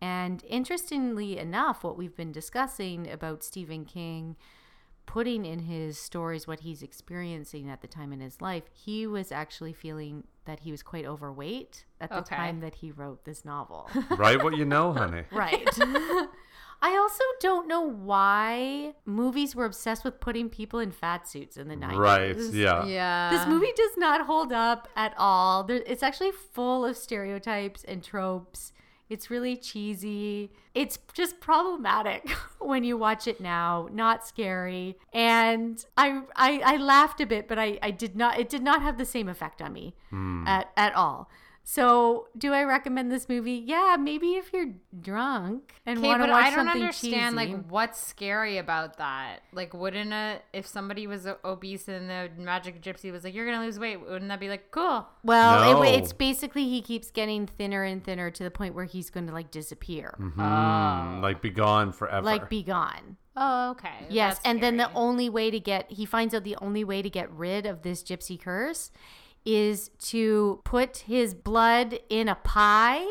And 0.00 0.44
interestingly 0.48 1.38
enough, 1.38 1.82
what 1.82 1.96
we've 1.96 2.14
been 2.14 2.32
discussing 2.32 3.10
about 3.10 3.42
Stephen 3.42 3.84
King 3.84 4.36
putting 5.06 5.46
in 5.46 5.60
his 5.60 5.96
stories 5.98 6.46
what 6.48 6.60
he's 6.60 6.82
experiencing 6.82 7.70
at 7.70 7.80
the 7.80 7.86
time 7.86 8.12
in 8.12 8.20
his 8.20 8.40
life, 8.40 8.64
he 8.72 9.06
was 9.06 9.30
actually 9.32 9.72
feeling 9.72 10.24
that 10.44 10.60
he 10.60 10.70
was 10.72 10.82
quite 10.82 11.06
overweight 11.06 11.84
at 12.00 12.10
the 12.10 12.18
Okay. 12.18 12.34
time 12.36 12.60
that 12.60 12.74
he 12.76 12.90
wrote 12.90 13.24
this 13.24 13.44
novel. 13.44 13.88
Write 14.10 14.42
what 14.42 14.56
you 14.56 14.64
know, 14.64 14.92
honey. 14.92 15.22
Right. 15.32 15.66
I 16.82 16.96
also 16.96 17.24
don't 17.40 17.66
know 17.66 17.80
why 17.80 18.94
movies 19.04 19.56
were 19.56 19.64
obsessed 19.64 20.04
with 20.04 20.20
putting 20.20 20.48
people 20.48 20.78
in 20.78 20.90
fat 20.90 21.26
suits 21.26 21.56
in 21.56 21.68
the 21.68 21.74
90s. 21.74 21.96
Right. 21.96 22.36
Yeah. 22.52 22.84
Yeah. 22.84 23.30
This 23.30 23.46
movie 23.46 23.72
does 23.76 23.96
not 23.96 24.26
hold 24.26 24.52
up 24.52 24.88
at 24.94 25.14
all. 25.16 25.64
There, 25.64 25.82
it's 25.86 26.02
actually 26.02 26.32
full 26.32 26.84
of 26.84 26.96
stereotypes 26.96 27.82
and 27.84 28.04
tropes. 28.04 28.72
It's 29.08 29.30
really 29.30 29.56
cheesy. 29.56 30.50
It's 30.74 30.98
just 31.14 31.40
problematic 31.40 32.28
when 32.58 32.82
you 32.82 32.96
watch 32.96 33.28
it 33.28 33.40
now. 33.40 33.88
Not 33.92 34.26
scary, 34.26 34.98
and 35.12 35.84
I 35.96 36.22
I, 36.34 36.60
I 36.64 36.76
laughed 36.76 37.20
a 37.20 37.26
bit, 37.26 37.46
but 37.46 37.56
I, 37.56 37.78
I 37.82 37.92
did 37.92 38.16
not. 38.16 38.40
It 38.40 38.48
did 38.48 38.62
not 38.62 38.82
have 38.82 38.98
the 38.98 39.04
same 39.04 39.28
effect 39.28 39.62
on 39.62 39.72
me 39.72 39.94
hmm. 40.10 40.44
at 40.46 40.72
at 40.76 40.92
all. 40.94 41.30
So, 41.68 42.28
do 42.38 42.52
I 42.52 42.62
recommend 42.62 43.10
this 43.10 43.28
movie? 43.28 43.60
Yeah, 43.66 43.96
maybe 43.98 44.34
if 44.34 44.52
you're 44.52 44.68
drunk 45.00 45.74
and 45.84 45.98
Okay, 45.98 46.06
want 46.06 46.22
to 46.22 46.28
watch 46.28 46.30
but 46.30 46.32
watch 46.44 46.52
I 46.52 46.56
don't 46.56 46.68
understand 46.68 47.36
cheesy. 47.36 47.54
like 47.54 47.66
what's 47.66 48.00
scary 48.00 48.58
about 48.58 48.98
that. 48.98 49.40
Like, 49.52 49.74
wouldn't 49.74 50.12
a 50.12 50.38
if 50.52 50.64
somebody 50.64 51.08
was 51.08 51.26
obese 51.44 51.88
and 51.88 52.08
the 52.08 52.30
magic 52.40 52.80
gypsy 52.82 53.10
was 53.10 53.24
like, 53.24 53.34
"You're 53.34 53.46
gonna 53.50 53.64
lose 53.66 53.80
weight," 53.80 53.96
wouldn't 54.00 54.28
that 54.28 54.38
be 54.38 54.48
like 54.48 54.70
cool? 54.70 55.08
Well, 55.24 55.74
No. 55.74 55.82
it, 55.82 55.96
it's 55.96 56.12
basically 56.12 56.68
he 56.68 56.80
keeps 56.82 57.10
getting 57.10 57.48
thinner 57.48 57.82
and 57.82 58.02
thinner 58.02 58.30
to 58.30 58.44
the 58.44 58.50
point 58.52 58.76
where 58.76 58.84
he's 58.84 59.10
going 59.10 59.26
to 59.26 59.32
like 59.32 59.50
disappear, 59.50 60.14
Mm, 60.20 61.20
like 61.20 61.42
be 61.42 61.50
gone 61.50 61.90
forever. 61.90 62.24
like 62.24 62.48
be 62.48 62.62
gone. 62.62 63.16
Oh, 63.36 63.72
okay. 63.72 64.06
Yes, 64.08 64.36
That's 64.36 64.46
and 64.46 64.62
then 64.62 64.76
the 64.76 64.90
only 64.94 65.28
way 65.28 65.50
to 65.50 65.58
get 65.58 65.90
he 65.90 66.06
finds 66.06 66.32
out 66.32 66.44
the 66.44 66.56
only 66.62 66.84
way 66.84 67.02
to 67.02 67.10
get 67.10 67.28
rid 67.32 67.66
of 67.66 67.82
this 67.82 68.04
gypsy 68.04 68.40
curse 68.40 68.92
is 69.46 69.88
to 70.00 70.60
put 70.64 70.98
his 70.98 71.32
blood 71.32 72.00
in 72.10 72.28
a 72.28 72.34
pie 72.34 73.06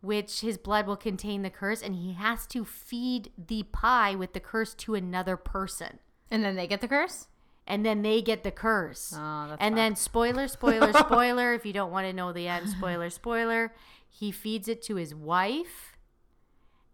which 0.00 0.42
his 0.42 0.56
blood 0.58 0.86
will 0.86 0.96
contain 0.96 1.42
the 1.42 1.50
curse 1.50 1.82
and 1.82 1.96
he 1.96 2.12
has 2.12 2.46
to 2.46 2.64
feed 2.64 3.32
the 3.36 3.64
pie 3.64 4.14
with 4.14 4.32
the 4.34 4.38
curse 4.40 4.74
to 4.74 4.94
another 4.94 5.36
person 5.36 5.98
and 6.30 6.44
then 6.44 6.54
they 6.54 6.66
get 6.68 6.80
the 6.80 6.86
curse. 6.88 7.26
and 7.66 7.84
then 7.84 8.02
they 8.02 8.22
get 8.22 8.44
the 8.44 8.50
curse. 8.50 9.12
Oh, 9.16 9.56
and 9.58 9.76
then 9.76 9.96
spoiler, 9.96 10.46
spoiler, 10.48 10.92
spoiler. 11.06 11.52
if 11.54 11.66
you 11.66 11.72
don't 11.72 11.90
want 11.90 12.06
to 12.06 12.12
know 12.12 12.32
the 12.32 12.48
end, 12.48 12.68
spoiler, 12.68 13.10
spoiler. 13.10 13.74
He 14.08 14.30
feeds 14.30 14.68
it 14.68 14.82
to 14.82 14.96
his 14.96 15.14
wife, 15.14 15.96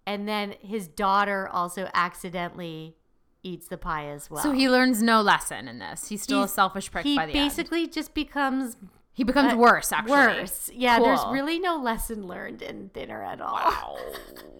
and 0.06 0.28
then 0.28 0.54
his 0.60 0.88
daughter 0.88 1.48
also 1.48 1.88
accidentally 1.94 2.96
eats 3.44 3.68
the 3.68 3.78
pie 3.78 4.08
as 4.08 4.28
well. 4.30 4.42
So 4.42 4.50
he 4.50 4.68
learns 4.68 5.02
no 5.02 5.20
lesson 5.20 5.68
in 5.68 5.78
this. 5.78 6.08
He's 6.08 6.22
still 6.22 6.40
He's- 6.40 6.50
a 6.50 6.54
selfish 6.54 6.90
prick 6.90 7.04
by 7.04 7.14
the 7.14 7.20
end. 7.20 7.30
He 7.30 7.38
basically 7.38 7.86
just 7.86 8.14
becomes 8.14 8.76
He 9.12 9.22
becomes 9.22 9.52
uh, 9.52 9.56
worse. 9.56 9.92
Actually, 9.92 10.10
worse. 10.12 10.70
Yeah, 10.74 10.98
there's 10.98 11.20
really 11.30 11.60
no 11.60 11.76
lesson 11.76 12.26
learned 12.26 12.62
in 12.62 12.88
Thinner 12.88 13.22
at 13.22 13.40
all. 13.40 13.98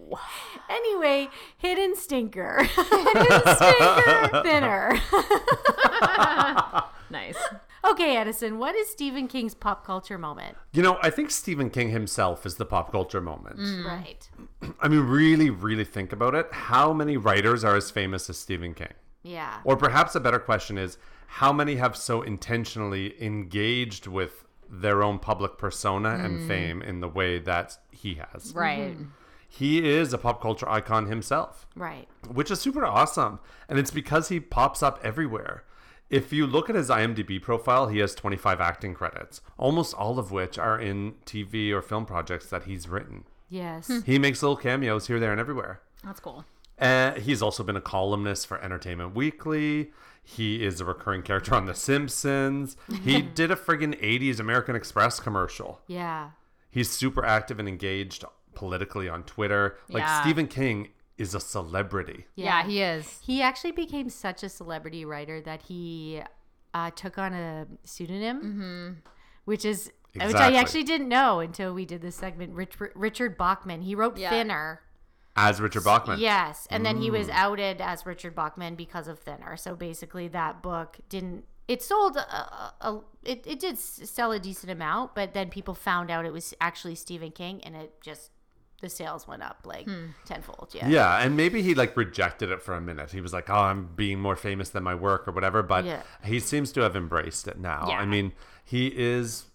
Wow. 0.07 0.19
anyway, 0.69 1.29
hidden 1.57 1.95
stinker. 1.95 2.63
hidden 2.63 3.41
stinker. 3.55 4.41
Thinner. 4.43 5.01
nice. 7.09 7.37
Okay, 7.91 8.17
Edison. 8.17 8.57
What 8.59 8.75
is 8.75 8.89
Stephen 8.89 9.27
King's 9.27 9.53
pop 9.53 9.85
culture 9.85 10.17
moment? 10.17 10.57
you 10.73 10.81
know, 10.81 10.97
I 11.01 11.09
think 11.09 11.31
Stephen 11.31 11.69
King 11.69 11.89
himself 11.89 12.45
is 12.45 12.55
the 12.55 12.65
pop 12.65 12.91
culture 12.91 13.21
moment. 13.21 13.57
Mm. 13.59 13.85
Right. 13.85 14.29
I 14.81 14.87
mean, 14.87 15.01
really, 15.01 15.49
really 15.49 15.85
think 15.85 16.11
about 16.11 16.35
it. 16.35 16.47
How 16.51 16.93
many 16.93 17.17
writers 17.17 17.63
are 17.63 17.75
as 17.75 17.91
famous 17.91 18.29
as 18.29 18.37
Stephen 18.37 18.73
King? 18.73 18.93
Yeah. 19.23 19.59
Or 19.63 19.75
perhaps 19.75 20.15
a 20.15 20.19
better 20.19 20.39
question 20.39 20.77
is 20.77 20.97
how 21.27 21.51
many 21.51 21.75
have 21.75 21.95
so 21.95 22.21
intentionally 22.21 23.21
engaged 23.23 24.07
with 24.07 24.45
their 24.69 25.03
own 25.03 25.19
public 25.19 25.57
persona 25.57 26.09
and 26.09 26.39
mm. 26.39 26.47
fame 26.47 26.81
in 26.81 26.99
the 26.99 27.09
way 27.09 27.39
that 27.39 27.77
he 27.91 28.15
has? 28.15 28.53
Right. 28.53 28.93
Mm-hmm. 28.93 29.03
He 29.47 29.87
is 29.89 30.11
a 30.11 30.17
pop 30.17 30.41
culture 30.41 30.67
icon 30.69 31.07
himself, 31.07 31.65
Right. 31.75 32.09
which 32.27 32.51
is 32.51 32.59
super 32.59 32.85
awesome. 32.85 33.39
And 33.69 33.79
it's 33.79 33.91
because 33.91 34.27
he 34.27 34.39
pops 34.39 34.83
up 34.83 34.99
everywhere. 35.01 35.63
If 36.09 36.31
you 36.31 36.45
look 36.45 36.69
at 36.69 36.75
his 36.75 36.89
IMDb 36.89 37.41
profile, 37.41 37.87
he 37.87 37.99
has 37.99 38.13
25 38.15 38.61
acting 38.61 38.93
credits, 38.93 39.41
almost 39.57 39.93
all 39.93 40.19
of 40.19 40.31
which 40.31 40.57
are 40.59 40.79
in 40.79 41.13
TV 41.25 41.71
or 41.71 41.81
film 41.81 42.05
projects 42.05 42.47
that 42.49 42.63
he's 42.65 42.87
written. 42.87 43.23
Yes. 43.49 43.91
He 44.05 44.19
makes 44.19 44.41
little 44.43 44.55
cameos 44.57 45.07
here, 45.07 45.19
there, 45.19 45.31
and 45.31 45.39
everywhere. 45.39 45.81
That's 46.03 46.19
cool. 46.19 46.45
Uh, 46.79 47.13
he's 47.13 47.41
also 47.41 47.63
been 47.63 47.75
a 47.77 47.81
columnist 47.81 48.47
for 48.47 48.59
Entertainment 48.61 49.15
Weekly. 49.15 49.91
He 50.23 50.63
is 50.65 50.79
a 50.81 50.85
recurring 50.85 51.21
character 51.21 51.55
on 51.55 51.65
The 51.65 51.73
Simpsons. 51.75 52.75
He 53.03 53.21
did 53.39 53.49
a 53.51 53.55
friggin' 53.55 53.99
80s 54.01 54.39
American 54.39 54.75
Express 54.75 55.19
commercial. 55.19 55.81
Yeah. 55.87 56.31
He's 56.69 56.89
super 56.89 57.25
active 57.25 57.59
and 57.59 57.67
engaged 57.69 58.25
politically 58.53 59.07
on 59.09 59.23
Twitter. 59.23 59.77
Like 59.89 60.01
Yeah. 60.01 60.21
Stephen 60.21 60.47
King 60.47 60.89
is 61.17 61.33
a 61.33 61.39
celebrity. 61.39 62.25
Yeah, 62.35 62.65
he 62.65 62.81
is. 62.81 63.19
He 63.23 63.41
actually 63.41 63.71
became 63.71 64.09
such 64.09 64.43
a 64.43 64.49
celebrity 64.49 65.05
writer 65.05 65.41
that 65.41 65.63
he 65.63 66.21
uh, 66.73 66.91
took 66.91 67.17
on 67.17 67.33
a 67.33 67.67
pseudonym, 67.83 68.37
mm-hmm. 68.37 69.09
which 69.45 69.65
is 69.65 69.91
which 70.13 70.35
I 70.35 70.53
actually 70.53 70.83
didn't 70.83 71.09
know 71.09 71.39
until 71.39 71.73
we 71.73 71.85
did 71.85 72.01
this 72.01 72.15
segment. 72.15 72.53
Rich, 72.53 72.75
Richard 72.95 73.37
Bachman. 73.37 73.81
He 73.81 73.95
wrote 73.95 74.17
Yeah. 74.17 74.29
Thinner. 74.29 74.81
As 75.37 75.59
Richard 75.59 75.83
Bachman. 75.83 76.19
Yes, 76.19 76.65
and 76.69 76.85
then 76.85 76.95
he 76.95 77.11
was 77.11 77.27
mm. 77.27 77.33
outed 77.33 77.81
as 77.81 78.05
Richard 78.05 78.33
Bachman 78.35 78.75
because 78.75 79.09
of 79.09 79.19
Thinner. 79.19 79.57
So 79.57 79.75
basically, 79.75 80.29
that 80.29 80.61
book 80.61 80.97
didn't 81.09 81.43
it 81.67 81.81
sold 81.81 82.15
a, 82.15 82.19
a, 82.19 82.73
a 82.81 83.01
it, 83.23 83.43
it 83.45 83.59
did 83.59 83.77
sell 83.77 84.31
a 84.31 84.39
decent 84.39 84.71
amount, 84.71 85.15
but 85.15 85.33
then 85.33 85.49
people 85.49 85.73
found 85.73 86.11
out 86.11 86.25
it 86.25 86.33
was 86.33 86.53
actually 86.61 86.95
Stephen 86.95 87.31
King, 87.31 87.61
and 87.63 87.75
it 87.75 88.01
just 88.01 88.31
the 88.81 88.89
sales 88.89 89.27
went 89.27 89.41
up 89.43 89.59
like 89.65 89.85
hmm. 89.85 90.07
tenfold. 90.25 90.69
Yeah. 90.73 90.87
Yeah, 90.87 91.17
and 91.21 91.35
maybe 91.37 91.61
he 91.61 91.73
like 91.75 91.95
rejected 91.95 92.51
it 92.51 92.61
for 92.61 92.73
a 92.73 92.81
minute. 92.81 93.11
He 93.11 93.21
was 93.21 93.33
like, 93.33 93.49
"Oh, 93.49 93.53
I'm 93.53 93.89
being 93.95 94.19
more 94.19 94.35
famous 94.35 94.69
than 94.69 94.83
my 94.83 94.95
work 94.95 95.27
or 95.27 95.31
whatever," 95.31 95.63
but 95.63 95.85
Yeah. 95.85 96.03
he 96.23 96.39
seems 96.39 96.71
to 96.73 96.81
have 96.81 96.95
embraced 96.95 97.47
it 97.47 97.57
now. 97.57 97.85
Yeah. 97.89 97.99
I 97.99 98.05
mean, 98.05 98.33
he 98.63 98.87
is 98.87 99.45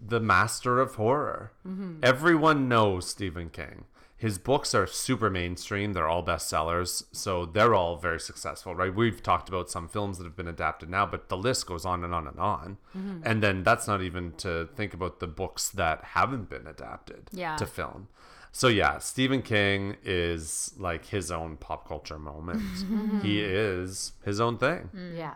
the 0.00 0.20
master 0.20 0.80
of 0.80 0.94
horror. 0.94 1.52
Mm-hmm. 1.66 2.00
Everyone 2.02 2.68
knows 2.68 3.08
Stephen 3.08 3.50
King. 3.50 3.84
His 4.16 4.36
books 4.36 4.74
are 4.74 4.86
super 4.86 5.30
mainstream. 5.30 5.92
They're 5.92 6.08
all 6.08 6.24
bestsellers, 6.24 7.04
so 7.12 7.46
they're 7.46 7.72
all 7.72 7.96
very 7.96 8.18
successful, 8.18 8.74
right? 8.74 8.92
We've 8.92 9.22
talked 9.22 9.48
about 9.48 9.70
some 9.70 9.86
films 9.88 10.18
that 10.18 10.24
have 10.24 10.34
been 10.34 10.48
adapted 10.48 10.90
now, 10.90 11.06
but 11.06 11.28
the 11.28 11.36
list 11.36 11.68
goes 11.68 11.84
on 11.84 12.02
and 12.02 12.12
on 12.12 12.26
and 12.26 12.38
on. 12.38 12.78
Mm-hmm. 12.96 13.20
And 13.24 13.42
then 13.44 13.62
that's 13.62 13.86
not 13.86 14.02
even 14.02 14.32
to 14.38 14.68
think 14.74 14.92
about 14.92 15.20
the 15.20 15.28
books 15.28 15.68
that 15.68 16.02
haven't 16.02 16.50
been 16.50 16.66
adapted 16.66 17.28
Yeah. 17.30 17.54
to 17.58 17.66
film. 17.66 18.08
So 18.52 18.68
yeah, 18.68 18.98
Stephen 18.98 19.42
King 19.42 19.96
is 20.04 20.74
like 20.78 21.06
his 21.06 21.30
own 21.30 21.56
pop 21.56 21.86
culture 21.86 22.18
moment. 22.18 22.62
Mm-hmm. 22.62 23.20
he 23.20 23.40
is 23.40 24.12
his 24.24 24.40
own 24.40 24.58
thing. 24.58 24.90
Mm. 24.94 25.16
Yeah. 25.16 25.34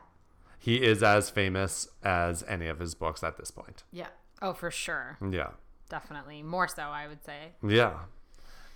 He 0.58 0.76
is 0.76 1.02
as 1.02 1.28
famous 1.28 1.88
as 2.04 2.44
any 2.46 2.68
of 2.68 2.78
his 2.78 2.94
books 2.94 3.24
at 3.24 3.36
this 3.36 3.50
point. 3.50 3.82
Yeah. 3.92 4.08
Oh, 4.40 4.52
for 4.52 4.70
sure. 4.70 5.18
Yeah. 5.20 5.50
Definitely. 5.88 6.42
More 6.42 6.68
so, 6.68 6.82
I 6.82 7.08
would 7.08 7.24
say. 7.24 7.52
Yeah. 7.66 7.94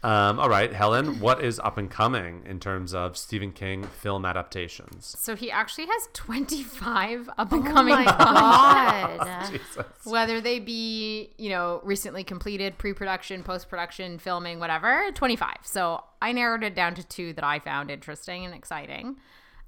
Um, 0.06 0.38
all 0.38 0.48
right, 0.48 0.72
Helen, 0.72 1.18
what 1.18 1.42
is 1.42 1.58
up 1.58 1.78
and 1.78 1.90
coming 1.90 2.44
in 2.46 2.60
terms 2.60 2.94
of 2.94 3.16
Stephen 3.16 3.50
King 3.50 3.82
film 3.82 4.24
adaptations? 4.24 5.16
So 5.18 5.34
he 5.34 5.50
actually 5.50 5.86
has 5.86 6.08
25 6.12 7.28
up 7.36 7.50
and 7.50 7.66
coming 7.66 7.94
Oh 7.94 7.96
my. 7.96 9.16
God. 9.18 9.60
Whether 10.04 10.40
they 10.40 10.60
be, 10.60 11.30
you 11.38 11.48
know, 11.48 11.80
recently 11.82 12.22
completed, 12.22 12.78
pre 12.78 12.92
production, 12.92 13.42
post 13.42 13.68
production, 13.68 14.20
filming, 14.20 14.60
whatever, 14.60 15.10
25. 15.12 15.56
So 15.62 16.04
I 16.22 16.30
narrowed 16.30 16.62
it 16.62 16.76
down 16.76 16.94
to 16.94 17.02
two 17.04 17.32
that 17.32 17.42
I 17.42 17.58
found 17.58 17.90
interesting 17.90 18.44
and 18.44 18.54
exciting. 18.54 19.16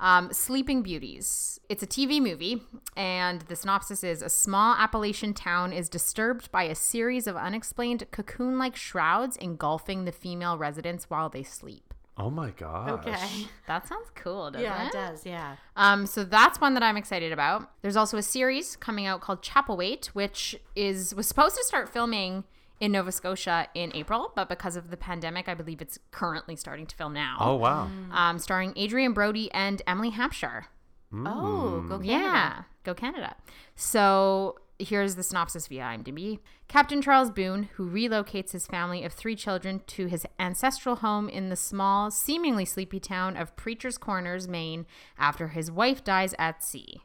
Um, 0.01 0.33
Sleeping 0.33 0.83
Beauties. 0.83 1.59
It's 1.69 1.83
a 1.83 1.87
TV 1.87 2.21
movie, 2.21 2.63
and 2.97 3.41
the 3.43 3.57
synopsis 3.57 4.05
is 4.05 4.23
a 4.23 4.29
small 4.29 4.75
Appalachian 4.77 5.35
town 5.35 5.73
is 5.73 5.89
disturbed 5.89 6.53
by 6.53 6.63
a 6.65 6.75
series 6.75 7.27
of 7.27 7.37
unexplained 7.37 8.05
cocoon 8.13 8.59
like 8.59 8.77
shrouds 8.77 9.37
engulfing 9.37 10.05
the 10.05 10.13
female 10.13 10.57
residents 10.57 11.11
while 11.11 11.29
they 11.29 11.43
sleep. 11.43 11.95
Oh 12.17 12.31
my 12.31 12.51
gosh. 12.51 12.91
Okay. 12.91 13.47
That 13.67 13.87
sounds 13.87 14.11
cool, 14.15 14.51
doesn't 14.51 14.65
Yeah, 14.65 14.85
it? 14.85 14.89
it 14.89 14.93
does. 14.93 15.25
Yeah. 15.27 15.57
Um, 15.77 16.05
so 16.07 16.25
that's 16.25 16.61
one 16.61 16.75
that 16.75 16.83
I'm 16.83 16.97
excited 16.97 17.33
about. 17.33 17.71
There's 17.83 17.97
also 17.97 18.17
a 18.17 18.23
series 18.23 18.77
coming 18.77 19.07
out 19.07 19.21
called 19.21 19.41
Chapel 19.43 19.77
Chapelwaite, 19.77 20.07
which 20.09 20.57
is 20.75 21.15
was 21.15 21.29
supposed 21.29 21.57
to 21.57 21.65
start 21.65 21.89
filming 21.89 22.43
in 22.81 22.93
Nova 22.93 23.13
Scotia 23.13 23.69
in 23.75 23.91
April, 23.95 24.33
but 24.35 24.49
because 24.49 24.77
of 24.77 24.91
the 24.91 24.97
pandemic, 24.97 25.49
I 25.49 25.55
believe 25.55 25.81
it's 25.81 25.99
currently 26.11 26.57
starting 26.57 26.87
to 26.87 26.97
film 26.97 27.13
now. 27.13 27.37
Oh 27.41 27.57
wow. 27.57 27.89
Um, 28.13 28.39
starring 28.39 28.73
Adrien 28.77 29.13
Brody 29.13 29.51
and 29.53 29.83
Emily 29.87 30.11
Hampshire. 30.11 30.67
Oh, 31.13 31.85
go 31.89 31.99
Canada. 31.99 32.07
Yeah, 32.07 32.63
go 32.85 32.95
Canada. 32.95 33.35
So 33.75 34.59
here's 34.79 35.15
the 35.17 35.23
synopsis 35.23 35.67
via 35.67 35.83
IMDb. 35.83 36.39
Captain 36.69 37.03
Charles 37.03 37.31
Boone, 37.31 37.69
who 37.75 37.91
relocates 37.91 38.53
his 38.53 38.67
family 38.67 39.05
of 39.05 39.13
three 39.13 39.35
children 39.35 39.81
to 39.89 40.07
his 40.07 40.27
ancestral 40.39 40.97
home 40.97 41.29
in 41.29 41.49
the 41.49 41.57
small, 41.57 42.11
seemingly 42.11 42.65
sleepy 42.65 43.01
town 43.01 43.37
of 43.37 43.57
Preacher's 43.57 43.99
Corners, 43.99 44.47
Maine, 44.47 44.87
after 45.19 45.49
his 45.49 45.71
wife 45.71 46.05
dies 46.05 46.35
at 46.39 46.63
sea. 46.63 47.01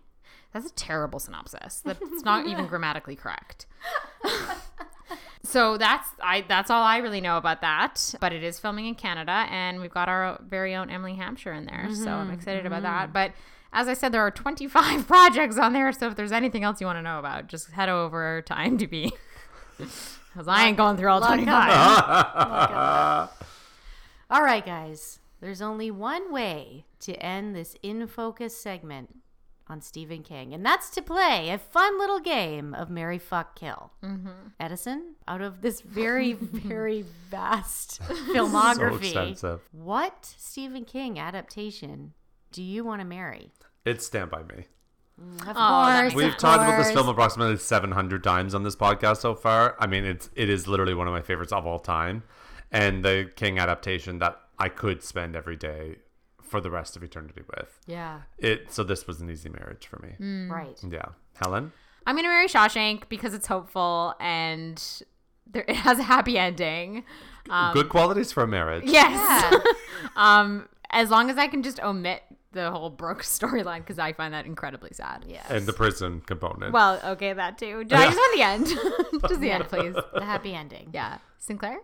That's 0.53 0.69
a 0.69 0.73
terrible 0.73 1.19
synopsis. 1.19 1.81
That's 1.83 2.23
not 2.23 2.45
even 2.45 2.67
grammatically 2.67 3.15
correct. 3.15 3.65
so 5.43 5.77
that's 5.77 6.09
I 6.21 6.43
that's 6.47 6.69
all 6.69 6.83
I 6.83 6.97
really 6.97 7.21
know 7.21 7.37
about 7.37 7.61
that. 7.61 8.15
But 8.19 8.33
it 8.33 8.43
is 8.43 8.59
filming 8.59 8.87
in 8.87 8.95
Canada, 8.95 9.45
and 9.49 9.79
we've 9.79 9.93
got 9.93 10.09
our 10.09 10.39
very 10.47 10.75
own 10.75 10.89
Emily 10.89 11.15
Hampshire 11.15 11.53
in 11.53 11.65
there. 11.65 11.87
So 11.93 12.09
I'm 12.09 12.27
mm-hmm. 12.27 12.35
excited 12.35 12.65
about 12.65 12.83
that. 12.83 13.05
Mm-hmm. 13.05 13.13
But 13.13 13.31
as 13.73 13.87
I 13.87 13.93
said, 13.93 14.11
there 14.11 14.21
are 14.21 14.31
25 14.31 15.07
projects 15.07 15.57
on 15.57 15.73
there. 15.73 15.91
So 15.91 16.07
if 16.07 16.15
there's 16.15 16.31
anything 16.31 16.63
else 16.63 16.79
you 16.79 16.87
want 16.87 16.97
to 16.97 17.01
know 17.01 17.19
about, 17.19 17.47
just 17.47 17.71
head 17.71 17.89
over 17.89 18.41
to 18.43 18.53
IMDb. 18.53 19.11
Because 19.77 20.19
I 20.47 20.67
ain't 20.67 20.77
going 20.77 20.97
through 20.97 21.09
all 21.09 21.21
25. 21.21 23.29
All 24.29 24.41
right, 24.41 24.65
guys. 24.65 25.19
There's 25.41 25.61
only 25.61 25.91
one 25.91 26.31
way 26.31 26.85
to 27.01 27.13
end 27.17 27.55
this 27.55 27.75
in 27.83 28.07
focus 28.07 28.55
segment 28.55 29.17
on 29.67 29.81
Stephen 29.81 30.23
King, 30.23 30.53
and 30.53 30.65
that's 30.65 30.89
to 30.91 31.01
play 31.01 31.49
a 31.49 31.57
fun 31.57 31.97
little 31.97 32.19
game 32.19 32.73
of 32.73 32.89
Mary 32.89 33.17
Fuck 33.17 33.57
Kill. 33.57 33.91
Mm-hmm. 34.03 34.29
Edison, 34.59 35.15
out 35.27 35.41
of 35.41 35.61
this 35.61 35.81
very, 35.81 36.33
very 36.41 37.05
vast 37.29 38.01
filmography, 38.01 39.05
extensive. 39.05 39.61
what 39.71 40.25
Stephen 40.37 40.85
King 40.85 41.17
adaptation 41.17 42.13
do 42.51 42.61
you 42.61 42.83
want 42.83 43.01
to 43.01 43.05
marry? 43.05 43.51
It's 43.85 44.05
Stand 44.05 44.29
By 44.29 44.43
Me. 44.43 44.65
Of 45.41 45.55
that 45.55 46.01
course, 46.01 46.15
We've 46.15 46.33
of 46.33 46.37
talked 46.37 46.63
about 46.63 46.77
this 46.77 46.91
film 46.91 47.07
approximately 47.07 47.57
700 47.57 48.23
times 48.23 48.55
on 48.55 48.63
this 48.63 48.75
podcast 48.75 49.17
so 49.17 49.35
far. 49.35 49.75
I 49.79 49.85
mean, 49.87 50.05
it's 50.05 50.29
it 50.35 50.49
is 50.49 50.67
literally 50.67 50.95
one 50.95 51.07
of 51.07 51.13
my 51.13 51.21
favorites 51.21 51.51
of 51.51 51.67
all 51.67 51.79
time, 51.79 52.23
and 52.71 53.05
the 53.05 53.31
King 53.35 53.59
adaptation 53.59 54.19
that 54.19 54.39
I 54.57 54.69
could 54.69 55.03
spend 55.03 55.35
every 55.35 55.55
day 55.55 55.97
for 56.53 56.61
the 56.61 56.69
rest 56.69 56.95
of 56.95 57.01
eternity 57.01 57.41
with. 57.49 57.79
Yeah, 57.87 58.21
It 58.37 58.71
so 58.71 58.83
this 58.83 59.07
was 59.07 59.19
an 59.21 59.29
easy 59.31 59.49
marriage 59.49 59.87
for 59.87 59.97
me. 60.05 60.47
right. 60.47 60.79
Yeah, 60.87 61.05
Helen. 61.33 61.71
I'm 62.05 62.15
gonna 62.15 62.27
marry 62.27 62.47
Shawshank 62.47 63.09
because 63.09 63.33
it's 63.33 63.47
hopeful 63.47 64.13
and 64.19 64.77
there, 65.51 65.65
it 65.67 65.75
has 65.77 65.97
a 65.97 66.03
happy 66.03 66.37
ending. 66.37 67.05
Um, 67.49 67.73
Good 67.73 67.89
qualities 67.89 68.31
for 68.31 68.43
a 68.43 68.47
marriage. 68.47 68.83
Yes. 68.85 69.65
um, 70.15 70.69
as 70.91 71.09
long 71.09 71.31
as 71.31 71.39
I 71.39 71.47
can 71.47 71.63
just 71.63 71.79
omit 71.81 72.21
the 72.51 72.69
whole 72.69 72.91
Brooke 72.91 73.23
storyline 73.39 73.79
because 73.79 73.97
I 73.97 74.13
find 74.13 74.31
that 74.35 74.45
incredibly 74.45 74.91
sad. 74.93 75.25
Yes. 75.27 75.47
And 75.49 75.65
the 75.65 75.73
prison 75.73 76.21
component. 76.21 76.71
Well, 76.71 76.99
okay, 77.03 77.33
that 77.33 77.57
too. 77.57 77.79
I 77.79 77.83
just 77.85 78.15
want 78.15 78.37
the 78.37 78.43
end. 78.43 78.67
just 79.27 79.41
the 79.41 79.49
end, 79.49 79.63
please. 79.69 79.95
the 80.13 80.23
happy 80.23 80.53
ending. 80.53 80.91
Yeah. 80.93 81.17
Sinclair? 81.39 81.79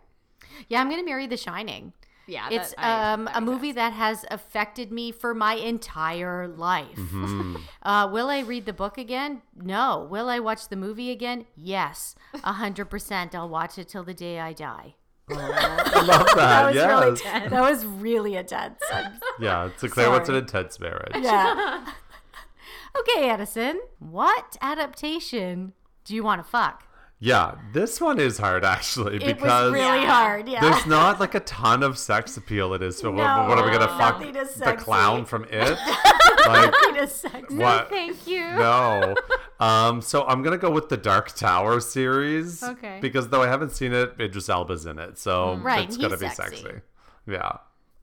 Yeah, 0.68 0.80
I'm 0.80 0.92
gonna 0.92 1.04
marry 1.04 1.26
The 1.26 1.38
Shining. 1.38 1.94
Yeah. 2.30 2.48
It's 2.52 2.70
that- 2.76 2.80
I- 2.86 3.14
um, 3.14 3.26
that 3.26 3.38
a 3.38 3.42
movie 3.42 3.68
sense. 3.70 3.76
that 3.76 3.94
has 3.94 4.26
affected 4.32 4.92
me 4.92 5.12
for 5.12 5.34
my 5.34 5.56
entire 5.56 6.48
life. 6.48 6.96
Mm-hmm. 6.96 7.56
Uh, 7.82 8.08
will 8.12 8.30
I 8.30 8.40
read 8.40 8.66
the 8.66 8.74
book 8.74 8.98
again? 8.98 9.42
No. 9.56 10.06
Will 10.12 10.30
I 10.30 10.40
watch 10.40 10.68
the 10.70 10.76
movie 10.76 11.10
again? 11.12 11.46
Yes, 11.56 12.14
a 12.44 12.54
hundred 12.54 12.86
percent. 12.86 13.34
I'll 13.34 13.50
watch 13.50 13.78
it 13.80 13.88
till 13.90 14.04
the 14.04 14.14
day 14.14 14.40
I 14.40 14.54
die. 14.54 14.96
I 15.32 16.02
love 16.06 16.28
that. 16.36 16.74
yes. 16.76 17.22
That 17.50 17.62
was 17.62 17.86
really 17.86 18.36
intense. 18.36 18.80
I'm- 18.92 19.20
Yeah, 19.40 19.70
Sinclair 19.78 20.10
what's 20.12 20.28
an 20.30 20.36
intense 20.36 20.80
marriage. 20.80 21.14
yeah. 21.16 21.86
okay, 23.00 23.30
Edison. 23.30 23.80
What 24.00 24.58
adaptation 24.62 25.74
do 26.04 26.14
you 26.16 26.24
want 26.24 26.44
to 26.44 26.50
fuck? 26.50 26.84
Yeah, 27.22 27.56
this 27.74 28.00
one 28.00 28.18
is 28.18 28.38
hard 28.38 28.64
actually 28.64 29.18
It 29.18 29.26
because 29.26 29.66
was 29.66 29.74
really 29.74 30.06
hard. 30.06 30.48
Yeah. 30.48 30.62
there's 30.62 30.86
not 30.86 31.20
like 31.20 31.36
a 31.36 31.42
ton 31.42 31.84
of 31.84 31.98
sex 31.98 32.38
appeal 32.38 32.74
It 32.74 32.82
is. 32.82 32.96
this. 32.96 33.02
So 33.02 33.12
what, 33.12 33.48
what 33.50 33.58
are 33.58 33.66
we 33.66 33.72
gonna 33.72 33.88
No, 33.88 33.98
fuck 33.98 34.20
nothing 34.22 34.36
is 34.38 34.54
the 34.56 34.74
clown 34.74 35.26
from 35.26 35.44
it? 35.50 35.78
like 36.48 36.74
Need 36.94 37.02
a 37.02 37.08
sex- 37.08 37.54
what? 37.54 37.90
Thank 37.90 38.26
you. 38.26 38.40
No. 38.52 39.16
Um, 39.60 40.02
so 40.02 40.24
I'm 40.26 40.42
gonna 40.44 40.58
go 40.58 40.72
with 40.72 40.88
the 40.88 40.96
Dark 40.96 41.34
Tower 41.36 41.82
series. 41.82 42.64
Okay. 42.64 43.00
Because 43.02 43.28
though 43.28 43.44
I 43.44 43.48
haven't 43.48 43.72
seen 43.74 43.92
it, 43.92 44.14
Idris 44.18 44.48
Elba's 44.48 44.86
in 44.86 44.98
it, 44.98 45.18
so 45.18 45.56
Right, 45.56 45.86
it's 45.90 45.98
gonna 45.98 46.16
be 46.18 46.30
sexy. 46.30 46.56
sexy. 46.62 46.82
Yeah. 47.28 47.58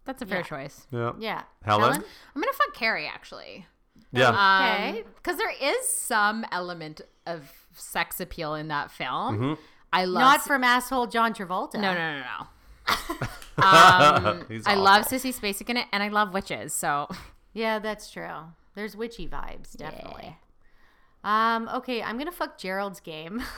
That's 0.05 0.21
a 0.21 0.27
fair 0.27 0.39
Yeah. 0.39 0.43
choice. 0.45 0.87
Yeah. 0.91 1.13
Yeah. 1.19 1.43
Helen? 1.65 1.93
I'm 1.95 2.41
going 2.43 2.53
to 2.53 2.57
fuck 2.57 2.75
Carrie, 2.75 3.09
actually. 3.09 3.67
Yeah. 4.13 4.29
Okay. 4.31 5.05
Because 5.17 5.37
there 5.37 5.51
is 5.61 5.89
some 5.89 6.47
element 6.53 7.01
of 7.27 7.66
sex 7.77 8.21
appeal 8.21 8.55
in 8.55 8.69
that 8.69 8.91
film. 8.91 9.39
Mm-hmm. 9.39 9.63
I 9.93 10.05
love. 10.05 10.21
Not 10.21 10.43
from 10.43 10.65
asshole 10.65 11.07
John 11.07 11.33
Travolta. 11.33 11.75
No, 11.75 11.95
no, 11.95 12.19
no, 12.19 12.23
no. 12.23 12.47
um, 13.63 14.47
I 14.67 14.75
love. 14.75 15.07
Sissy 15.07 15.35
Spacek 15.35 15.69
in 15.71 15.77
it, 15.77 15.87
and 15.93 16.03
I 16.03 16.09
love 16.09 16.35
witches. 16.35 16.73
So 16.73 17.09
Yeah, 17.53 17.79
that's 17.79 18.11
true. 18.11 18.53
There's 18.75 18.97
witchy 18.97 19.27
vibes, 19.27 19.77
definitely. 19.77 20.37
Um, 21.25 21.69
okay, 21.75 22.03
I'm 22.03 22.19
gonna 22.19 22.31
fuck 22.31 22.59
Gerald's 22.59 23.01
game. 23.01 23.43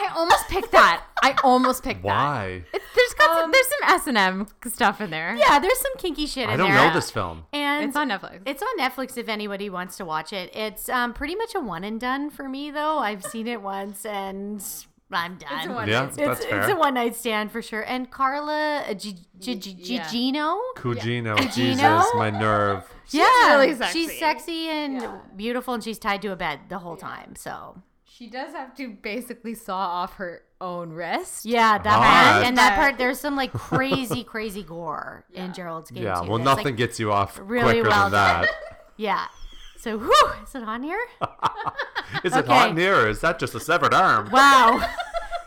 I 0.00 0.12
almost 0.16 0.48
picked 0.48 0.72
that. 0.72 1.04
I 1.22 1.34
almost 1.42 1.82
picked 1.82 2.02
that. 2.02 2.06
Why? 2.08 2.62
There's 2.72 3.14
got 3.14 3.40
some, 3.40 3.50
there's 3.52 3.66
some 3.66 3.90
S 3.94 4.06
and 4.06 4.16
M 4.18 4.46
stuff 4.66 5.00
in 5.00 5.10
there. 5.10 5.34
yeah, 5.36 5.58
there's 5.58 5.78
some 5.78 5.96
kinky 5.98 6.26
shit 6.26 6.44
in 6.44 6.48
there. 6.48 6.54
I 6.54 6.56
don't 6.56 6.70
there. 6.72 6.88
know 6.88 6.94
this 6.94 7.10
film. 7.10 7.44
And 7.52 7.84
it's 7.84 7.96
on 7.96 8.08
Netflix. 8.08 8.40
It's 8.46 8.62
on 8.62 8.78
Netflix 8.78 9.16
if 9.18 9.28
anybody 9.28 9.68
wants 9.70 9.96
to 9.98 10.04
watch 10.04 10.32
it. 10.32 10.54
It's 10.54 10.88
um, 10.88 11.12
pretty 11.14 11.34
much 11.34 11.54
a 11.54 11.60
one 11.60 11.84
and 11.84 12.00
done 12.00 12.30
for 12.30 12.48
me, 12.48 12.70
though. 12.70 12.98
I've 12.98 13.24
seen 13.24 13.46
it 13.48 13.60
once 13.60 14.04
and 14.06 14.64
I'm 15.10 15.36
done. 15.36 15.74
one 15.74 15.88
Yeah, 15.88 16.02
night 16.02 16.12
that's 16.14 16.40
it's, 16.40 16.48
fair. 16.48 16.60
it's 16.60 16.68
a 16.70 16.76
one 16.76 16.94
night 16.94 17.16
stand 17.16 17.50
for 17.50 17.62
sure. 17.62 17.82
And 17.82 18.10
Carla 18.10 18.84
uh, 18.88 18.94
G- 18.94 19.16
G- 19.38 19.54
G- 19.56 19.76
Yeah. 19.78 20.04
Gugino? 20.04 20.58
Cugino, 20.76 21.36
Cugino? 21.36 21.52
Jesus, 21.54 22.06
my 22.14 22.30
nerve. 22.30 22.84
yeah, 23.10 23.56
really 23.56 23.74
sexy. 23.74 24.06
she's 24.06 24.18
sexy 24.18 24.68
and 24.68 25.00
Yeah. 25.02 25.18
beautiful, 25.34 25.74
and 25.74 25.82
she's 25.82 25.98
tied 25.98 26.20
to 26.22 26.28
a 26.32 26.36
bed 26.36 26.60
the 26.68 26.78
whole 26.78 26.96
time. 26.96 27.36
So 27.36 27.82
She 28.18 28.26
does 28.26 28.52
have 28.52 28.74
to 28.78 28.88
basically 28.88 29.54
saw 29.54 29.76
off 29.76 30.14
her 30.14 30.42
own 30.60 30.90
wrist. 30.90 31.44
yeah, 31.44 31.78
that 31.78 31.86
Hot. 31.88 32.32
part 32.32 32.46
and 32.46 32.58
that 32.58 32.74
part. 32.74 32.98
There's 32.98 33.20
some 33.20 33.36
like 33.36 33.52
crazy, 33.52 34.24
crazy 34.24 34.64
gore 34.64 35.24
in 35.32 35.52
Gerald's 35.52 35.92
game. 35.92 36.02
Yeah, 36.02 36.22
too. 36.22 36.28
well, 36.28 36.38
That's, 36.38 36.44
nothing 36.46 36.64
like, 36.64 36.76
gets 36.76 36.98
you 36.98 37.12
off 37.12 37.38
really 37.40 37.74
quicker 37.74 37.88
well 37.90 38.10
than 38.10 38.12
that. 38.12 38.48
Yeah. 38.96 39.26
So, 39.76 39.96
whew, 39.96 40.32
is 40.42 40.52
it 40.56 40.64
on 40.64 40.82
here? 40.82 40.98
Is 42.24 42.34
it 42.34 42.38
Okay. 42.38 42.48
hot 42.48 42.70
in 42.70 42.76
here, 42.76 42.96
or 43.02 43.08
is 43.08 43.20
that 43.20 43.38
just 43.38 43.54
a 43.54 43.60
severed 43.60 43.94
arm? 43.94 44.28
Wow. 44.32 44.84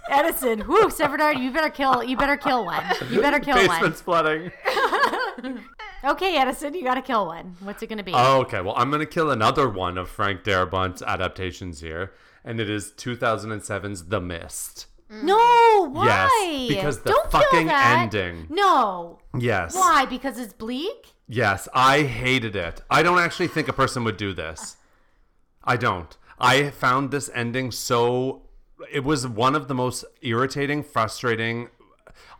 Edison, 0.09 0.65
whoo, 0.65 0.89
severed 0.89 1.19
artery. 1.19 1.43
You 1.43 1.51
better 1.51 1.69
kill. 1.69 2.01
You 2.01 2.15
better 2.15 2.37
kill 2.37 2.63
one. 2.63 2.81
You 3.09 3.19
better 3.19 3.41
kill 3.41 3.57
one. 3.57 3.67
Basement's 3.67 3.99
flooding. 3.99 4.53
Okay, 6.03 6.35
Edison, 6.37 6.73
you 6.73 6.83
gotta 6.83 7.01
kill 7.01 7.27
one. 7.27 7.57
What's 7.59 7.83
it 7.83 7.87
gonna 7.87 8.03
be? 8.03 8.13
Oh, 8.15 8.39
okay, 8.41 8.61
well, 8.61 8.73
I'm 8.77 8.89
going 8.89 9.01
to 9.01 9.05
kill 9.05 9.29
another 9.29 9.69
one 9.69 9.97
of 9.99 10.09
Frank 10.09 10.43
Darabont's 10.43 11.01
adaptations 11.03 11.79
here, 11.81 12.13
and 12.43 12.59
it 12.59 12.69
is 12.69 12.91
2007's 12.97 14.05
The 14.07 14.21
Mist. 14.21 14.87
Mm. 15.11 15.23
no, 15.23 15.89
why? 15.91 16.05
Yes, 16.05 16.67
because 16.69 16.99
the 17.01 17.09
Don't 17.11 17.31
fucking 17.31 17.67
that. 17.67 17.99
ending. 17.99 18.47
No. 18.49 19.19
Yes. 19.37 19.75
Why? 19.75 20.05
Because 20.05 20.39
it's 20.39 20.53
bleak. 20.53 21.13
Yes, 21.27 21.67
I 21.73 22.03
hated 22.03 22.55
it. 22.55 22.81
I 22.89 23.03
don't 23.03 23.19
actually 23.19 23.47
think 23.47 23.67
a 23.67 23.73
person 23.73 24.03
would 24.05 24.17
do 24.17 24.33
this. 24.33 24.77
I 25.63 25.75
don't. 25.77 26.15
I 26.39 26.69
found 26.71 27.11
this 27.11 27.29
ending 27.33 27.71
so. 27.71 28.43
It 28.91 29.03
was 29.03 29.27
one 29.27 29.55
of 29.55 29.67
the 29.67 29.75
most 29.75 30.05
irritating, 30.21 30.81
frustrating. 30.81 31.69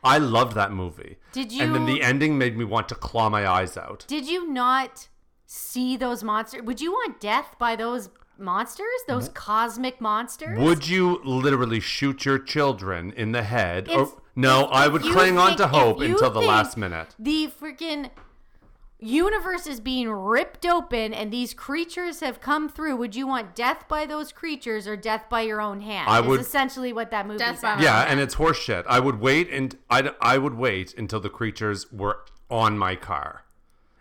I 0.03 0.17
loved 0.17 0.55
that 0.55 0.71
movie. 0.71 1.17
Did 1.31 1.51
you? 1.51 1.63
And 1.63 1.75
then 1.75 1.85
the 1.85 2.01
ending 2.01 2.37
made 2.37 2.57
me 2.57 2.65
want 2.65 2.89
to 2.89 2.95
claw 2.95 3.29
my 3.29 3.47
eyes 3.47 3.77
out. 3.77 4.05
Did 4.07 4.27
you 4.27 4.47
not 4.51 5.07
see 5.45 5.95
those 5.97 6.23
monsters? 6.23 6.63
Would 6.63 6.81
you 6.81 6.91
want 6.91 7.19
death 7.19 7.55
by 7.59 7.75
those 7.75 8.09
monsters? 8.41 8.87
Those 9.07 9.25
mm-hmm. 9.25 9.33
cosmic 9.33 10.01
monsters? 10.01 10.59
Would 10.59 10.87
you 10.87 11.21
literally 11.23 11.79
shoot 11.79 12.25
your 12.25 12.39
children 12.39 13.13
in 13.13 13.31
the 13.31 13.43
head? 13.43 13.87
If- 13.87 13.95
or, 13.95 14.21
no, 14.35 14.65
I 14.65 14.87
would 14.87 15.05
you 15.05 15.13
cling 15.13 15.37
on 15.37 15.49
think- 15.49 15.57
to 15.59 15.63
if 15.65 15.69
hope 15.69 15.99
you 15.99 16.13
until 16.13 16.31
the 16.31 16.39
think 16.39 16.49
last 16.49 16.77
minute. 16.77 17.15
The 17.19 17.47
freaking 17.47 18.09
universe 18.99 19.65
is 19.65 19.79
being 19.79 20.09
ripped 20.09 20.65
open 20.65 21.11
and 21.13 21.31
these 21.31 21.53
creatures 21.53 22.19
have 22.19 22.39
come 22.39 22.69
through. 22.69 22.95
Would 22.97 23.15
you 23.15 23.25
want 23.25 23.55
death 23.55 23.87
by 23.87 24.05
those 24.05 24.31
creatures 24.31 24.87
or 24.87 24.95
death 24.95 25.25
by 25.27 25.41
your 25.41 25.59
own 25.59 25.81
hand? 25.81 26.07
I 26.07 26.21
is 26.21 26.27
would- 26.27 26.39
essentially 26.41 26.93
what 26.93 27.09
that 27.11 27.25
movie 27.25 27.39
Death 27.39 27.55
is. 27.55 27.61
by 27.61 27.75
my- 27.75 27.83
Yeah, 27.83 28.01
and 28.03 28.19
it's 28.19 28.35
horseshit. 28.35 28.83
I 28.87 28.99
would 28.99 29.19
wait 29.19 29.49
and 29.49 29.75
I 29.89 30.11
I 30.21 30.37
would 30.37 30.53
wait 30.53 30.93
until 30.97 31.19
the 31.19 31.29
creatures 31.29 31.91
were 31.91 32.19
on 32.49 32.77
my 32.77 32.95
car, 32.95 33.43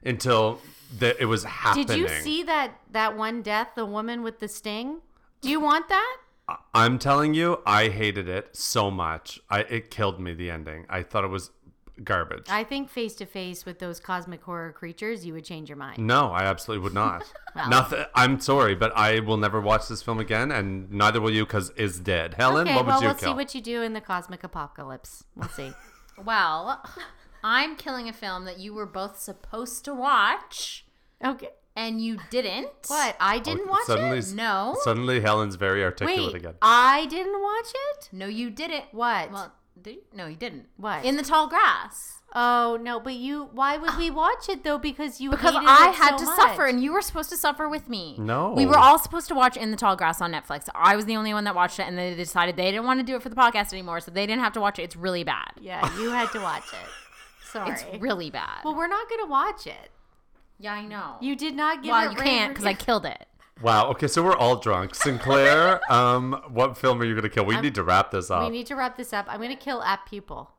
until 0.05 0.61
the, 0.99 1.21
it 1.21 1.27
was 1.27 1.45
happening. 1.45 1.87
Did 1.87 1.97
you 1.99 2.09
see 2.09 2.43
that 2.45 2.73
that 2.91 3.17
one 3.17 3.43
death, 3.43 3.69
the 3.77 3.87
woman 3.87 4.23
with 4.23 4.41
the 4.41 4.49
sting? 4.49 5.01
Do 5.41 5.49
you 5.49 5.61
want 5.61 5.89
that? 5.89 6.17
I'm 6.75 6.99
telling 6.99 7.35
you, 7.35 7.61
I 7.65 7.89
hated 7.89 8.29
it 8.29 8.57
so 8.57 8.91
much. 8.91 9.41
I 9.49 9.61
it 9.61 9.91
killed 9.91 10.21
me. 10.21 10.35
The 10.35 10.51
ending. 10.51 10.87
I 10.89 11.03
thought 11.03 11.25
it 11.25 11.29
was 11.29 11.51
garbage. 12.03 12.47
I 12.49 12.65
think 12.65 12.89
face 12.91 13.15
to 13.17 13.27
face 13.27 13.65
with 13.67 13.79
those 13.79 14.01
cosmic 14.01 14.43
horror 14.43 14.73
creatures, 14.73 15.25
you 15.25 15.35
would 15.35 15.45
change 15.45 15.69
your 15.69 15.77
mind. 15.77 15.99
no, 15.99 16.33
I 16.33 16.45
absolutely 16.45 16.83
would 16.85 16.95
not. 16.95 17.25
Well. 17.53 17.69
Nothing. 17.69 18.05
I'm 18.15 18.39
sorry, 18.39 18.77
but 18.77 18.97
I 18.97 19.19
will 19.19 19.37
never 19.37 19.61
watch 19.61 19.89
this 19.89 20.03
film 20.03 20.21
again, 20.21 20.53
and 20.53 20.89
neither 20.93 21.21
will 21.21 21.33
you, 21.33 21.45
because 21.45 21.71
is 21.71 21.99
dead. 21.99 22.35
Helen, 22.35 22.69
okay, 22.69 22.77
what 22.77 22.87
would 22.87 22.93
you 22.93 23.01
do? 23.01 23.01
well, 23.01 23.03
you 23.03 23.09
we'll 23.09 23.15
kill? 23.17 23.29
see 23.31 23.35
what 23.35 23.55
you 23.57 23.61
do 23.61 23.83
in 23.83 23.93
the 23.93 24.01
cosmic 24.01 24.45
apocalypse. 24.45 25.25
We'll 25.35 25.49
see. 25.49 25.73
Well, 26.25 26.81
I'm 27.43 27.77
killing 27.77 28.09
a 28.09 28.12
film 28.12 28.45
that 28.45 28.59
you 28.59 28.75
were 28.75 28.87
both 28.87 29.19
supposed 29.19 29.85
to 29.87 29.95
watch 29.95 30.85
okay. 31.25 31.49
and 31.77 32.01
you 32.05 32.19
didn't. 32.31 32.69
What? 32.87 33.17
I 33.21 33.39
didn't 33.39 33.62
Okay, 33.62 33.71
watch 33.71 33.85
suddenly, 33.87 34.19
it? 34.19 34.33
No. 34.35 34.77
Suddenly, 34.83 35.21
Helen's 35.21 35.57
very 35.57 35.83
articulate 35.85 36.33
Wait, 36.33 36.41
again. 36.41 36.55
I 36.62 37.07
didn't 37.07 37.41
watch 37.41 37.73
it? 37.93 38.09
No, 38.12 38.27
you 38.27 38.51
didn't. 38.51 38.85
What? 38.93 39.31
Well, 39.33 39.53
did 39.81 39.95
you? 39.97 40.03
No, 40.15 40.27
you 40.27 40.37
didn't. 40.37 40.67
What? 40.77 41.05
In 41.05 41.17
the 41.17 41.23
tall 41.23 41.49
grass. 41.49 42.17
Oh 42.33 42.79
no, 42.81 43.01
but 43.01 43.15
you. 43.15 43.49
Why 43.53 43.77
would 43.77 43.97
we 43.97 44.09
watch 44.09 44.49
it 44.49 44.62
though? 44.62 44.79
Because 44.79 45.21
you 45.21 45.31
Because 45.31 45.53
hated 45.55 45.67
I 45.69 45.89
it 45.91 45.95
had 45.97 46.11
so 46.11 46.19
to 46.19 46.25
much. 46.27 46.37
suffer 46.37 46.67
and 46.67 46.81
you 46.81 46.93
were 46.93 47.03
supposed 47.03 47.29
to 47.31 47.37
suffer 47.37 47.69
with 47.69 47.89
me. 47.89 48.15
No. 48.19 48.53
We 48.53 48.67
were 48.67 48.77
all 48.79 49.01
supposed 49.01 49.27
to 49.29 49.35
watch 49.35 49.57
In 49.57 49.73
the 49.73 49.77
Tall 49.77 49.97
Grass 49.97 50.21
on 50.21 50.31
Netflix. 50.31 50.69
I 50.73 50.95
was 50.95 51.07
the 51.07 51.17
only 51.17 51.35
one 51.35 51.43
that 51.43 51.57
watched 51.57 51.81
it 51.81 51.89
and 51.89 51.99
they 51.99 52.15
decided 52.15 52.55
they 52.57 52.71
didn't 52.71 52.85
want 52.87 53.01
to 53.01 53.05
do 53.05 53.17
it 53.17 53.23
for 53.23 53.31
the 53.31 53.35
podcast 53.35 53.73
anymore, 53.73 53.99
so 53.99 54.12
they 54.12 54.27
didn't 54.29 54.43
have 54.45 54.53
to 54.53 54.61
watch 54.61 54.79
it. 54.79 54.83
It's 54.83 54.95
really 54.95 55.25
bad. 55.25 55.51
Yeah, 55.61 55.81
you 55.99 56.11
had 56.11 56.31
to 56.33 56.41
watch 56.41 56.62
it. 56.73 56.89
Sorry. 57.52 57.72
It's 57.72 57.85
really 58.01 58.31
bad. 58.31 58.64
well, 58.64 58.74
we're 58.74 58.89
not 58.89 59.09
gonna 59.09 59.27
watch 59.27 59.66
it. 59.66 59.90
yeah, 60.59 60.74
I 60.74 60.86
know. 60.86 61.16
You 61.20 61.36
did 61.36 61.55
not 61.55 61.82
give 61.82 61.90
well, 61.90 62.09
it 62.09 62.12
you 62.12 62.18
can't 62.18 62.52
because 62.52 62.66
I 62.66 62.74
killed 62.74 63.06
it. 63.06 63.27
Wow. 63.62 63.90
Okay, 63.90 64.06
so 64.06 64.22
we're 64.22 64.36
all 64.36 64.56
drunk. 64.56 64.94
Sinclair, 64.94 65.81
um, 65.93 66.40
what 66.48 66.78
film 66.78 67.01
are 67.01 67.05
you 67.05 67.14
gonna 67.14 67.28
kill? 67.28 67.44
We 67.44 67.60
need 67.60 67.74
to 67.74 67.82
wrap 67.82 68.10
this 68.10 68.31
up. 68.31 68.44
We 68.44 68.56
need 68.56 68.66
to 68.66 68.77
wrap 68.77 68.97
this 68.97 69.12
up. 69.12 69.27
I'm 69.28 69.40
gonna 69.40 69.56
kill 69.56 69.82
Apt 69.82 70.09
Pupil. 70.09 70.51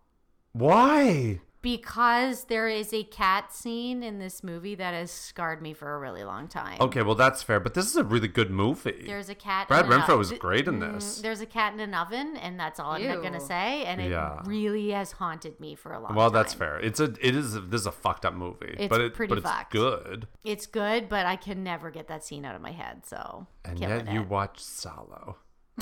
Why? 0.53 1.39
Because 1.61 2.45
there 2.45 2.67
is 2.67 2.91
a 2.93 3.03
cat 3.03 3.53
scene 3.53 4.01
in 4.01 4.17
this 4.17 4.43
movie 4.43 4.73
that 4.75 4.93
has 4.95 5.11
scarred 5.11 5.61
me 5.61 5.73
for 5.73 5.93
a 5.95 5.99
really 5.99 6.23
long 6.23 6.47
time. 6.47 6.77
Okay, 6.81 7.03
well 7.03 7.13
that's 7.15 7.43
fair, 7.43 7.59
but 7.59 7.75
this 7.75 7.85
is 7.85 7.95
a 7.95 8.03
really 8.03 8.27
good 8.27 8.49
movie. 8.49 9.03
There's 9.05 9.29
a 9.29 9.35
cat. 9.35 9.67
Brad 9.67 9.85
in 9.85 9.91
an 9.91 10.01
Renfro 10.01 10.17
was 10.17 10.31
great 10.31 10.67
in 10.67 10.79
mm, 10.79 10.93
this. 10.93 11.21
There's 11.21 11.39
a 11.41 11.45
cat 11.45 11.73
in 11.73 11.79
an 11.79 11.93
oven, 11.93 12.35
and 12.37 12.59
that's 12.59 12.79
all 12.79 12.93
I'm 12.93 13.21
gonna 13.21 13.39
say. 13.39 13.83
And 13.85 14.01
it 14.01 14.09
Yeah. 14.11 14.41
really 14.45 14.89
has 14.89 15.11
haunted 15.11 15.59
me 15.59 15.75
for 15.75 15.93
a 15.93 15.99
long 15.99 16.07
time. 16.09 16.15
well, 16.15 16.31
that's 16.31 16.53
fair. 16.53 16.79
It's 16.79 16.99
a 16.99 17.13
it 17.21 17.35
is 17.35 17.53
this 17.53 17.81
is 17.81 17.87
a 17.87 17.91
fucked 17.91 18.25
up 18.25 18.33
movie, 18.33 18.75
It's 18.79 18.89
but 18.89 19.01
it 19.01 19.13
pretty 19.13 19.29
but 19.29 19.37
it's 19.39 19.49
fucked. 19.49 19.71
good. 19.71 20.27
It's 20.43 20.65
good, 20.65 21.09
but 21.09 21.25
I 21.27 21.35
can 21.35 21.63
never 21.63 21.91
get 21.91 22.07
that 22.07 22.23
scene 22.23 22.43
out 22.43 22.55
of 22.55 22.61
my 22.61 22.71
head. 22.71 23.05
So 23.05 23.45
And 23.63 23.77
killing 23.77 24.05
yet 24.07 24.13
you 24.13 24.21
it. 24.21 24.27
watch 24.29 24.57
Salò. 24.57 25.35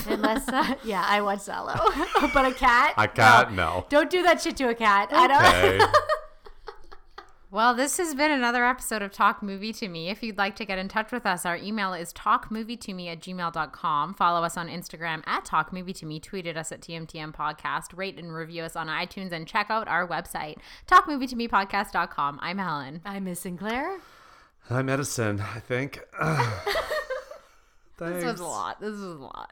Unless, 0.08 0.48
uh, 0.50 0.76
yeah, 0.84 1.06
I 1.08 1.22
watch 1.22 1.40
Salò, 1.40 1.78
but 2.34 2.46
a 2.46 2.54
cat. 2.54 2.94
A 2.98 3.08
cat, 3.08 3.52
no. 3.54 3.86
Don't 3.90 4.10
do 4.10 4.24
that 4.24 4.42
shit 4.42 4.56
to 4.58 4.70
a 4.70 4.76
cat. 4.76 5.10
I 5.12 5.28
don't. 5.28 5.46
Okay. 5.46 6.00
Well, 7.52 7.74
this 7.74 7.98
has 7.98 8.14
been 8.14 8.30
another 8.30 8.64
episode 8.64 9.02
of 9.02 9.12
Talk 9.12 9.42
Movie 9.42 9.74
to 9.74 9.88
Me. 9.88 10.10
If 10.10 10.22
you'd 10.22 10.38
like 10.38 10.56
to 10.58 10.66
get 10.66 10.78
in 10.78 10.88
touch 10.88 11.12
with 11.12 11.26
us, 11.26 11.48
our 11.48 11.58
email 11.58 11.96
is 11.96 12.14
talkmovietome 12.14 13.12
at 13.12 13.22
gmail.com. 13.22 14.14
Follow 14.14 14.44
us 14.44 14.56
on 14.56 14.68
Instagram 14.68 15.24
at 15.26 15.46
talkmovietome. 15.46 16.22
Tweet 16.22 16.46
at 16.46 16.58
us 16.58 16.72
at 16.72 16.82
TMTM 16.82 17.34
Podcast. 17.34 17.98
Rate 17.98 18.20
and 18.20 18.32
review 18.32 18.62
us 18.62 18.76
on 18.76 18.86
iTunes 18.86 19.32
and 19.32 19.48
check 19.48 19.72
out 19.72 19.88
our 19.88 20.08
website, 20.08 20.58
talkmovietomepodcast.com. 20.86 22.38
I'm 22.40 22.60
Helen. 22.60 23.02
I'm 23.04 23.24
Miss 23.24 23.40
Sinclair. 23.40 23.98
I'm 24.70 24.88
Edison, 24.88 25.42
I 25.42 25.60
think. 25.60 26.02
This 27.98 28.24
was 28.24 28.40
a 28.40 28.46
lot. 28.46 28.80
This 28.80 28.92
was 28.92 29.02
a 29.02 29.24
lot. 29.24 29.52